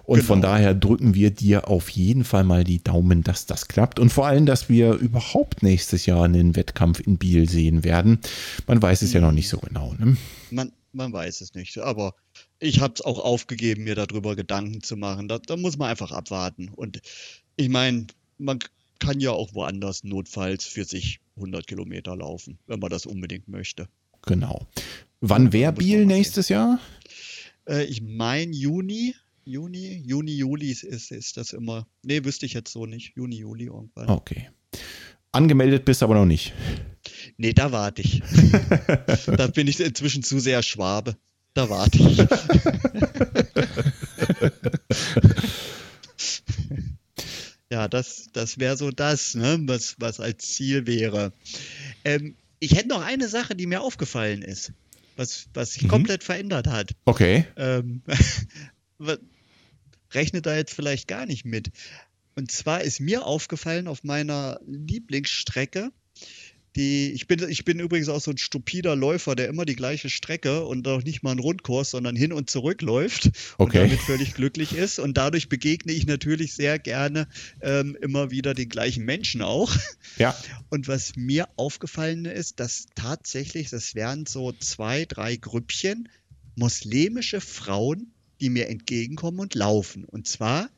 Und 0.05 0.19
genau. 0.19 0.27
von 0.27 0.41
daher 0.41 0.73
drücken 0.73 1.13
wir 1.15 1.31
dir 1.31 1.67
auf 1.67 1.89
jeden 1.89 2.23
Fall 2.23 2.45
mal 2.45 2.63
die 2.63 2.81
Daumen, 2.81 3.23
dass 3.23 3.45
das 3.45 3.67
klappt. 3.67 3.99
Und 3.99 4.09
vor 4.09 4.25
allem, 4.25 4.45
dass 4.45 4.69
wir 4.69 4.93
überhaupt 4.93 5.63
nächstes 5.63 6.05
Jahr 6.05 6.23
einen 6.23 6.55
Wettkampf 6.55 7.01
in 7.01 7.17
Biel 7.17 7.49
sehen 7.49 7.83
werden. 7.83 8.19
Man 8.67 8.81
weiß 8.81 9.01
es 9.01 9.11
ja 9.11 9.19
noch 9.19 9.33
nicht 9.33 9.49
so 9.49 9.57
genau. 9.57 9.93
Ne? 9.99 10.15
Man, 10.49 10.71
man 10.93 11.11
weiß 11.11 11.41
es 11.41 11.53
nicht. 11.53 11.77
Aber 11.77 12.15
ich 12.59 12.79
habe 12.79 12.93
es 12.93 13.01
auch 13.01 13.19
aufgegeben, 13.19 13.83
mir 13.83 13.95
darüber 13.95 14.37
Gedanken 14.37 14.81
zu 14.81 14.95
machen. 14.95 15.27
Da, 15.27 15.39
da 15.39 15.57
muss 15.57 15.77
man 15.77 15.89
einfach 15.89 16.13
abwarten. 16.13 16.69
Und 16.73 17.01
ich 17.57 17.67
meine, 17.67 18.07
man 18.37 18.59
kann 18.99 19.19
ja 19.19 19.31
auch 19.31 19.53
woanders 19.53 20.03
notfalls 20.03 20.65
für 20.65 20.85
sich 20.85 21.19
100 21.35 21.67
Kilometer 21.67 22.15
laufen, 22.15 22.57
wenn 22.67 22.79
man 22.79 22.89
das 22.89 23.05
unbedingt 23.05 23.47
möchte. 23.47 23.87
Genau. 24.25 24.67
Wann 25.21 25.53
wäre 25.53 25.73
Biel 25.73 26.05
nächstes 26.05 26.49
Jahr? 26.49 26.79
Äh, 27.67 27.85
ich 27.85 28.01
meine 28.01 28.53
Juni. 28.53 29.15
Juni, 29.45 30.03
Juni, 30.05 30.35
Juli 30.35 30.71
ist, 30.71 30.83
ist 30.83 31.37
das 31.37 31.53
immer. 31.53 31.87
Nee, 32.03 32.25
wüsste 32.25 32.45
ich 32.45 32.53
jetzt 32.53 32.71
so 32.71 32.85
nicht. 32.85 33.15
Juni, 33.15 33.37
Juli 33.37 33.65
irgendwann. 33.65 34.09
Okay. 34.09 34.49
Angemeldet 35.31 35.85
bist 35.85 36.03
aber 36.03 36.15
noch 36.15 36.25
nicht. 36.25 36.53
Nee, 37.37 37.53
da 37.53 37.71
warte 37.71 38.01
ich. 38.01 38.21
da 39.37 39.47
bin 39.47 39.67
ich 39.67 39.79
inzwischen 39.79 40.23
zu 40.23 40.39
sehr 40.39 40.63
Schwabe. 40.63 41.15
Da 41.53 41.69
warte 41.69 41.97
ich. 41.97 42.17
Ja, 47.71 47.87
das, 47.87 48.29
das 48.33 48.59
wäre 48.59 48.77
so 48.77 48.91
das, 48.91 49.35
ne, 49.35 49.59
was, 49.63 49.95
was 49.99 50.19
als 50.19 50.53
Ziel 50.53 50.87
wäre. 50.87 51.33
Ähm, 52.05 52.35
ich 52.59 52.75
hätte 52.75 52.87
noch 52.87 53.01
eine 53.01 53.27
Sache, 53.27 53.55
die 53.55 53.67
mir 53.67 53.81
aufgefallen 53.81 54.41
ist. 54.41 54.71
was, 55.17 55.47
was 55.53 55.73
sich 55.73 55.83
mhm. 55.83 55.89
komplett 55.89 56.23
verändert 56.23 56.67
hat. 56.67 56.91
Okay. 57.05 57.45
Ähm, 57.57 58.01
rechnet 60.13 60.45
da 60.45 60.55
jetzt 60.55 60.73
vielleicht 60.73 61.07
gar 61.07 61.25
nicht 61.25 61.43
mit. 61.43 61.71
Und 62.35 62.51
zwar 62.51 62.81
ist 62.81 62.99
mir 62.99 63.25
aufgefallen 63.25 63.87
auf 63.87 64.03
meiner 64.03 64.59
Lieblingsstrecke, 64.65 65.91
die, 66.77 67.11
ich 67.11 67.27
bin, 67.27 67.47
ich 67.49 67.65
bin 67.65 67.79
übrigens 67.79 68.07
auch 68.07 68.21
so 68.21 68.31
ein 68.31 68.37
stupider 68.37 68.95
Läufer, 68.95 69.35
der 69.35 69.47
immer 69.47 69.65
die 69.65 69.75
gleiche 69.75 70.09
Strecke 70.09 70.63
und 70.63 70.87
auch 70.87 71.03
nicht 71.03 71.23
mal 71.23 71.31
einen 71.31 71.39
Rundkurs, 71.39 71.89
sondern 71.91 72.15
hin 72.15 72.31
und 72.31 72.49
zurück 72.49 72.81
läuft 72.81 73.31
okay. 73.57 73.81
und 73.81 73.85
damit 73.85 73.99
völlig 73.99 74.33
glücklich 74.35 74.73
ist. 74.73 74.99
Und 74.99 75.17
dadurch 75.17 75.49
begegne 75.49 75.91
ich 75.91 76.05
natürlich 76.05 76.53
sehr 76.53 76.77
gerne 76.77 77.27
ähm, 77.61 77.97
immer 77.99 78.31
wieder 78.31 78.53
den 78.53 78.69
gleichen 78.69 79.03
Menschen 79.03 79.41
auch. 79.41 79.75
Ja. 80.17 80.35
Und 80.69 80.87
was 80.87 81.15
mir 81.15 81.47
aufgefallen 81.57 82.25
ist, 82.25 82.59
dass 82.59 82.85
tatsächlich, 82.95 83.69
das 83.69 83.93
wären 83.95 84.25
so 84.25 84.51
zwei, 84.51 85.05
drei 85.05 85.35
Grüppchen 85.35 86.09
muslimische 86.55 87.41
Frauen, 87.41 88.11
die 88.39 88.49
mir 88.49 88.67
entgegenkommen 88.67 89.39
und 89.39 89.55
laufen. 89.55 90.05
Und 90.05 90.27
zwar 90.27 90.69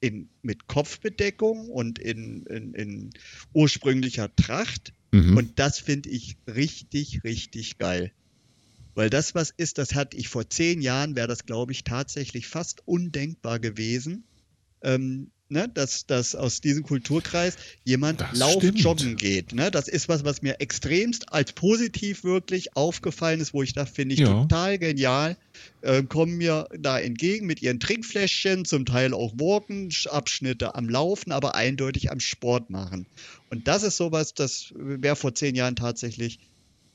in, 0.00 0.28
mit 0.42 0.66
Kopfbedeckung 0.66 1.68
und 1.68 1.98
in, 1.98 2.44
in, 2.46 2.74
in 2.74 3.10
ursprünglicher 3.52 4.34
Tracht. 4.36 4.92
Mhm. 5.16 5.36
Und 5.36 5.58
das 5.58 5.78
finde 5.78 6.10
ich 6.10 6.36
richtig, 6.46 7.24
richtig 7.24 7.78
geil. 7.78 8.12
Weil 8.94 9.10
das 9.10 9.34
was 9.34 9.50
ist, 9.50 9.78
das 9.78 9.94
hatte 9.94 10.16
ich 10.16 10.28
vor 10.28 10.48
zehn 10.48 10.80
Jahren, 10.80 11.16
wäre 11.16 11.28
das, 11.28 11.46
glaube 11.46 11.72
ich, 11.72 11.84
tatsächlich 11.84 12.46
fast 12.46 12.86
undenkbar 12.86 13.58
gewesen. 13.58 14.24
Ähm, 14.82 15.30
ne, 15.48 15.68
dass, 15.68 16.06
dass 16.06 16.34
aus 16.34 16.60
diesem 16.60 16.82
Kulturkreis 16.82 17.56
jemand 17.84 18.24
Lauf 18.32 18.62
joggen 18.62 19.16
geht. 19.16 19.52
Ne? 19.52 19.70
Das 19.70 19.88
ist 19.88 20.08
was, 20.08 20.24
was 20.24 20.42
mir 20.42 20.60
extremst 20.60 21.32
als 21.32 21.52
positiv 21.52 22.24
wirklich 22.24 22.76
aufgefallen 22.76 23.40
ist, 23.40 23.54
wo 23.54 23.62
ich 23.62 23.72
dachte, 23.72 23.92
finde 23.92 24.14
ich 24.14 24.20
ja. 24.20 24.42
total 24.42 24.78
genial. 24.78 25.36
Äh, 25.82 26.02
kommen 26.02 26.36
mir 26.36 26.68
da 26.78 26.98
entgegen 26.98 27.46
mit 27.46 27.62
ihren 27.62 27.80
Trinkfläschchen, 27.80 28.64
zum 28.64 28.84
Teil 28.84 29.14
auch 29.14 29.32
Walken, 29.38 29.90
Abschnitte 30.10 30.74
am 30.74 30.88
Laufen, 30.88 31.32
aber 31.32 31.54
eindeutig 31.54 32.10
am 32.10 32.20
Sport 32.20 32.70
machen. 32.70 33.06
Und 33.50 33.68
das 33.68 33.82
ist 33.82 33.96
sowas, 33.96 34.34
das 34.34 34.72
wäre 34.76 35.16
vor 35.16 35.34
zehn 35.34 35.54
Jahren 35.54 35.76
tatsächlich, 35.76 36.40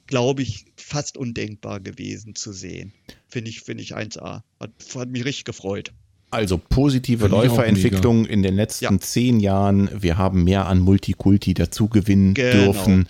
glaube 0.08 0.42
ich, 0.42 0.66
fast 0.76 1.18
undenkbar 1.18 1.80
gewesen 1.80 2.36
zu 2.36 2.52
sehen. 2.52 2.94
Finde 3.28 3.50
ich, 3.50 3.62
finde 3.62 3.84
ich 3.84 3.96
1A. 3.96 4.42
Hat, 4.60 4.72
hat 4.96 5.10
mich 5.10 5.26
richtig 5.26 5.46
gefreut. 5.46 5.94
Also 6.32 6.58
positive 6.58 7.28
Läuferentwicklung 7.28 8.26
in 8.26 8.42
den 8.42 8.56
letzten 8.56 8.86
ja. 8.86 9.00
zehn 9.02 9.42
Jahren. 9.42 9.90
Wir 10.02 10.18
haben 10.18 10.46
mehr 10.46 10.66
an 10.66 10.80
Multikulti 10.80 11.54
dazu 11.54 11.90
gewinnen 11.90 12.34
genau. 12.34 12.72
dürfen. 12.72 13.08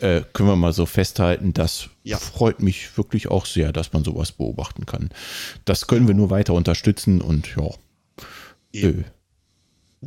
Äh, 0.00 0.22
können 0.32 0.48
wir 0.48 0.56
mal 0.56 0.72
so 0.72 0.84
festhalten. 0.84 1.52
Das 1.52 1.88
ja. 2.02 2.18
freut 2.18 2.62
mich 2.62 2.96
wirklich 2.96 3.28
auch 3.28 3.46
sehr, 3.46 3.72
dass 3.72 3.92
man 3.92 4.02
sowas 4.02 4.32
beobachten 4.32 4.86
kann. 4.86 5.10
Das 5.64 5.86
können 5.86 6.08
wir 6.08 6.16
nur 6.16 6.30
weiter 6.30 6.52
unterstützen 6.52 7.20
und 7.20 7.54
ja. 7.56 8.88
Äh, 8.88 9.04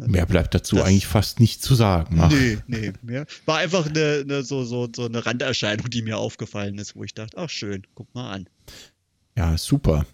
mehr 0.06 0.26
bleibt 0.26 0.54
dazu 0.54 0.78
das, 0.78 0.86
eigentlich 0.86 1.08
fast 1.08 1.40
nicht 1.40 1.62
zu 1.62 1.76
sagen. 1.76 2.18
Ach. 2.20 2.32
Nee, 2.32 2.58
nee, 2.68 2.94
mehr. 3.02 3.26
War 3.46 3.58
einfach 3.60 3.88
eine, 3.88 4.24
eine, 4.24 4.44
so, 4.44 4.64
so, 4.64 4.88
so 4.94 5.06
eine 5.06 5.26
Randerscheinung, 5.26 5.90
die 5.90 6.02
mir 6.02 6.18
aufgefallen 6.18 6.78
ist, 6.78 6.96
wo 6.96 7.04
ich 7.04 7.14
dachte, 7.14 7.38
ach 7.38 7.50
schön, 7.50 7.84
guck 7.96 8.14
mal 8.14 8.32
an. 8.32 8.50
Ja, 9.36 9.58
super. 9.58 10.06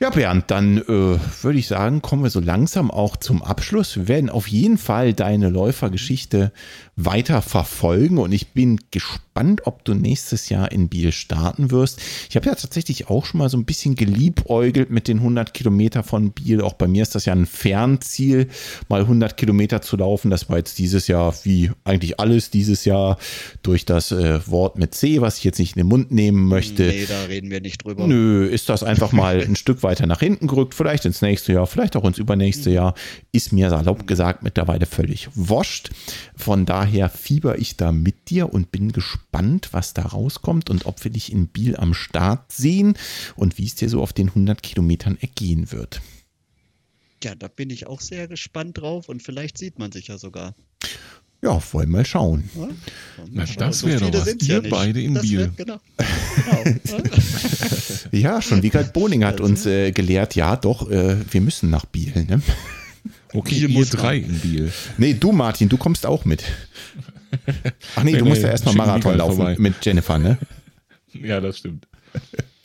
Ja, 0.00 0.10
Bernd, 0.10 0.44
dann 0.52 0.78
äh, 0.78 0.84
würde 0.86 1.58
ich 1.58 1.66
sagen, 1.66 2.02
kommen 2.02 2.22
wir 2.22 2.30
so 2.30 2.38
langsam 2.38 2.92
auch 2.92 3.16
zum 3.16 3.42
Abschluss. 3.42 3.96
Wir 3.96 4.06
werden 4.06 4.30
auf 4.30 4.46
jeden 4.46 4.78
Fall 4.78 5.12
deine 5.12 5.48
Läufergeschichte 5.48 6.52
weiter 6.94 7.42
verfolgen 7.42 8.18
und 8.18 8.32
ich 8.32 8.48
bin 8.48 8.80
gespannt, 8.90 9.66
ob 9.66 9.84
du 9.84 9.94
nächstes 9.94 10.48
Jahr 10.48 10.72
in 10.72 10.88
Biel 10.88 11.12
starten 11.12 11.70
wirst. 11.70 12.00
Ich 12.28 12.34
habe 12.34 12.46
ja 12.46 12.54
tatsächlich 12.56 13.08
auch 13.08 13.24
schon 13.24 13.38
mal 13.38 13.48
so 13.48 13.56
ein 13.56 13.64
bisschen 13.64 13.94
geliebäugelt 13.94 14.90
mit 14.90 15.06
den 15.06 15.18
100 15.18 15.54
Kilometer 15.54 16.02
von 16.02 16.32
Biel. 16.32 16.60
Auch 16.60 16.72
bei 16.72 16.88
mir 16.88 17.02
ist 17.02 17.14
das 17.14 17.24
ja 17.24 17.32
ein 17.32 17.46
Fernziel, 17.46 18.48
mal 18.88 19.02
100 19.02 19.36
Kilometer 19.36 19.80
zu 19.80 19.96
laufen. 19.96 20.30
Das 20.30 20.48
war 20.48 20.58
jetzt 20.58 20.78
dieses 20.78 21.06
Jahr, 21.06 21.34
wie 21.44 21.70
eigentlich 21.84 22.18
alles 22.18 22.50
dieses 22.50 22.84
Jahr, 22.84 23.16
durch 23.62 23.84
das 23.84 24.10
äh, 24.10 24.40
Wort 24.48 24.76
mit 24.76 24.94
C, 24.94 25.20
was 25.20 25.38
ich 25.38 25.44
jetzt 25.44 25.60
nicht 25.60 25.76
in 25.76 25.82
den 25.82 25.88
Mund 25.88 26.10
nehmen 26.10 26.46
möchte. 26.46 26.82
Nee, 26.84 27.06
da 27.08 27.24
reden 27.24 27.50
wir 27.50 27.60
nicht 27.60 27.84
drüber. 27.84 28.08
Nö, 28.08 28.44
ist 28.46 28.68
das 28.68 28.82
einfach 28.82 29.12
mal 29.12 29.40
ein 29.40 29.54
Stück 29.54 29.84
weiter 29.88 30.06
nach 30.06 30.20
hinten 30.20 30.46
gerückt, 30.46 30.74
vielleicht 30.74 31.06
ins 31.06 31.22
nächste 31.22 31.54
Jahr, 31.54 31.66
vielleicht 31.66 31.96
auch 31.96 32.04
ins 32.04 32.18
übernächste 32.18 32.70
Jahr. 32.70 32.94
Ist 33.32 33.52
mir 33.52 33.70
salopp 33.70 34.06
gesagt 34.06 34.42
mittlerweile 34.42 34.84
völlig 34.84 35.30
wurscht. 35.34 35.90
Von 36.36 36.66
daher 36.66 37.08
fieber 37.08 37.58
ich 37.58 37.78
da 37.78 37.90
mit 37.90 38.28
dir 38.28 38.52
und 38.52 38.70
bin 38.70 38.92
gespannt, 38.92 39.70
was 39.72 39.94
da 39.94 40.02
rauskommt 40.02 40.68
und 40.68 40.84
ob 40.84 41.02
wir 41.02 41.10
dich 41.10 41.32
in 41.32 41.48
Biel 41.48 41.76
am 41.76 41.94
Start 41.94 42.52
sehen 42.52 42.98
und 43.34 43.56
wie 43.56 43.64
es 43.64 43.74
dir 43.74 43.88
so 43.88 44.02
auf 44.02 44.12
den 44.12 44.28
100 44.28 44.62
Kilometern 44.62 45.16
ergehen 45.18 45.72
wird. 45.72 46.02
Ja, 47.24 47.34
da 47.34 47.48
bin 47.48 47.70
ich 47.70 47.86
auch 47.86 48.00
sehr 48.00 48.28
gespannt 48.28 48.78
drauf 48.78 49.08
und 49.08 49.22
vielleicht 49.22 49.56
sieht 49.56 49.78
man 49.78 49.90
sich 49.90 50.08
ja 50.08 50.18
sogar. 50.18 50.54
Ja, 51.40 51.62
wollen 51.72 51.90
mal 51.90 52.04
schauen. 52.04 52.50
Ja, 52.56 52.68
Na, 53.30 53.44
das 53.44 53.84
wäre 53.86 54.10
doch 54.10 54.26
was. 54.26 54.34
Ihr 54.42 54.62
ja 54.62 54.68
beide 54.68 55.00
in 55.00 55.14
das 55.14 55.22
Biel. 55.22 55.38
Wär, 55.38 55.50
genau. 55.56 55.80
genau. 56.84 57.02
ja, 58.10 58.42
schon 58.42 58.62
Wiegald 58.62 58.92
Boning 58.92 59.24
hat 59.24 59.40
uns 59.40 59.64
äh, 59.64 59.92
gelehrt, 59.92 60.34
ja 60.34 60.56
doch, 60.56 60.90
äh, 60.90 61.16
wir 61.30 61.40
müssen 61.40 61.70
nach 61.70 61.84
Biel. 61.86 62.12
Ne? 62.28 62.42
Okay, 63.32 63.66
Biel 63.66 63.70
ihr 63.70 63.86
drei 63.86 64.16
in 64.16 64.40
Biel. 64.40 64.72
Nee, 64.96 65.14
du 65.14 65.30
Martin, 65.30 65.68
du 65.68 65.76
kommst 65.76 66.06
auch 66.06 66.24
mit. 66.24 66.42
Ach 67.94 68.02
nee, 68.02 68.12
nee 68.12 68.18
du 68.18 68.24
musst 68.24 68.42
ja 68.42 68.48
erstmal 68.48 68.74
Marathon 68.74 69.16
laufen 69.16 69.36
vorbei. 69.36 69.56
mit 69.58 69.74
Jennifer, 69.84 70.18
ne? 70.18 70.38
Ja, 71.12 71.40
das 71.40 71.58
stimmt. 71.58 71.86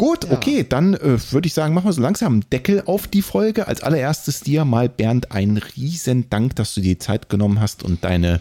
Gut, 0.00 0.26
ja. 0.26 0.30
okay, 0.30 0.64
dann 0.66 0.94
äh, 0.94 1.18
würde 1.32 1.48
ich 1.48 1.54
sagen, 1.54 1.74
machen 1.74 1.86
wir 1.86 1.92
so 1.92 2.00
langsam 2.00 2.34
einen 2.34 2.50
Deckel 2.52 2.84
auf 2.86 3.08
die 3.08 3.20
Folge. 3.20 3.66
Als 3.66 3.82
allererstes 3.82 4.40
dir 4.40 4.64
mal, 4.64 4.88
Bernd, 4.88 5.32
einen 5.32 5.56
riesen 5.56 6.30
Dank, 6.30 6.54
dass 6.54 6.72
du 6.74 6.80
dir 6.80 7.00
Zeit 7.00 7.28
genommen 7.28 7.60
hast 7.60 7.82
und 7.82 8.04
deine 8.04 8.40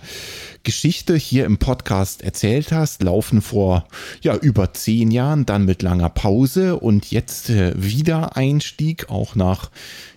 Geschichte 0.67 1.15
hier 1.15 1.45
im 1.45 1.59
Podcast 1.59 2.21
erzählt 2.21 2.73
hast. 2.73 3.01
Laufen 3.01 3.41
vor 3.41 3.87
ja 4.21 4.35
über 4.35 4.73
zehn 4.73 5.11
Jahren, 5.11 5.45
dann 5.45 5.63
mit 5.63 5.81
langer 5.81 6.09
Pause 6.09 6.75
und 6.75 7.09
jetzt 7.09 7.49
äh, 7.49 7.71
wieder 7.81 8.35
Einstieg, 8.35 9.09
auch 9.09 9.35
nach 9.35 9.71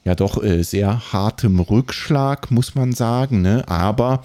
ja 0.05 0.17
doch 0.17 0.43
äh, 0.43 0.65
sehr 0.65 1.13
hartem 1.13 1.61
Rückschlag, 1.61 2.51
muss 2.51 2.75
man 2.75 2.91
sagen, 2.91 3.43
ne? 3.43 3.63
aber 3.69 4.25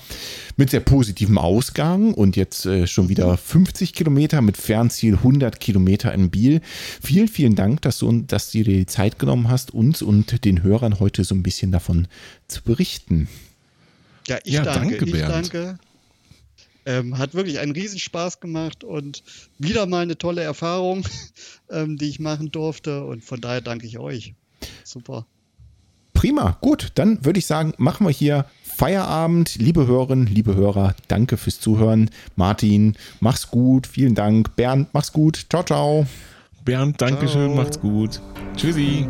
mit 0.58 0.72
sehr 0.72 0.80
positivem 0.80 1.38
Ausgang 1.38 2.12
und 2.16 2.36
jetzt 2.36 2.66
äh, 2.66 2.88
schon 2.88 3.08
wieder 3.08 3.38
50 3.38 3.94
Kilometer 3.94 4.42
mit 4.42 4.58
Fernziel 4.58 5.18
100 5.18 5.60
Kilometer 5.60 6.12
in 6.12 6.32
Biel. 6.32 6.62
Vielen, 7.04 7.28
vielen 7.28 7.54
Dank, 7.54 7.84
dass 7.84 8.00
du, 8.00 8.12
dass 8.24 8.50
du 8.50 8.64
dir 8.64 8.78
die 8.80 8.86
Zeit 8.88 9.20
genommen 9.20 9.48
hast, 9.48 9.76
uns 9.76 10.02
und 10.02 10.44
den 10.44 10.64
Hörern 10.64 11.00
heute 11.00 11.24
so 11.24 11.36
ein 11.36 11.44
bisschen 11.44 11.72
davon 11.72 12.08
zu 12.48 12.64
berichten. 12.64 13.28
Ja, 14.28 14.40
ich 14.44 14.54
ja, 14.54 14.64
danke, 14.64 14.98
danke, 14.98 15.18
ich 15.18 15.22
danke. 15.24 15.78
Ähm, 16.86 17.18
hat 17.18 17.34
wirklich 17.34 17.60
einen 17.60 17.72
Riesenspaß 17.72 18.40
gemacht 18.40 18.84
und 18.84 19.24
wieder 19.58 19.86
mal 19.88 20.04
eine 20.04 20.18
tolle 20.18 20.44
Erfahrung, 20.44 21.04
ähm, 21.70 21.98
die 21.98 22.10
ich 22.10 22.20
machen 22.20 22.52
durfte. 22.52 23.04
Und 23.04 23.24
von 23.24 23.42
daher 23.42 23.62
danke 23.62 23.88
ich 23.88 23.98
euch. 23.98 24.34
Super. 24.84 25.26
Prima, 26.14 26.58
gut, 26.62 26.92
dann 26.96 27.24
würde 27.26 27.40
ich 27.40 27.46
sagen, 27.46 27.74
machen 27.78 28.08
wir 28.08 28.12
hier 28.12 28.46
Feierabend. 28.64 29.56
Liebe 29.56 29.86
Hörerinnen, 29.86 30.28
liebe 30.28 30.56
Hörer, 30.56 30.96
danke 31.08 31.38
fürs 31.38 31.60
Zuhören. 31.60 32.10
Martin, 32.36 32.96
mach's 33.20 33.50
gut, 33.50 33.86
vielen 33.86 34.16
Dank. 34.16 34.56
Bernd, 34.56 34.90
mach's 34.94 35.12
gut. 35.12 35.46
Ciao, 35.50 35.64
ciao. 35.64 36.08
Bernd, 36.64 37.02
Dankeschön, 37.02 37.54
ciao. 37.54 37.56
macht's 37.56 37.80
gut. 37.80 38.22
Tschüssi. 38.56 39.08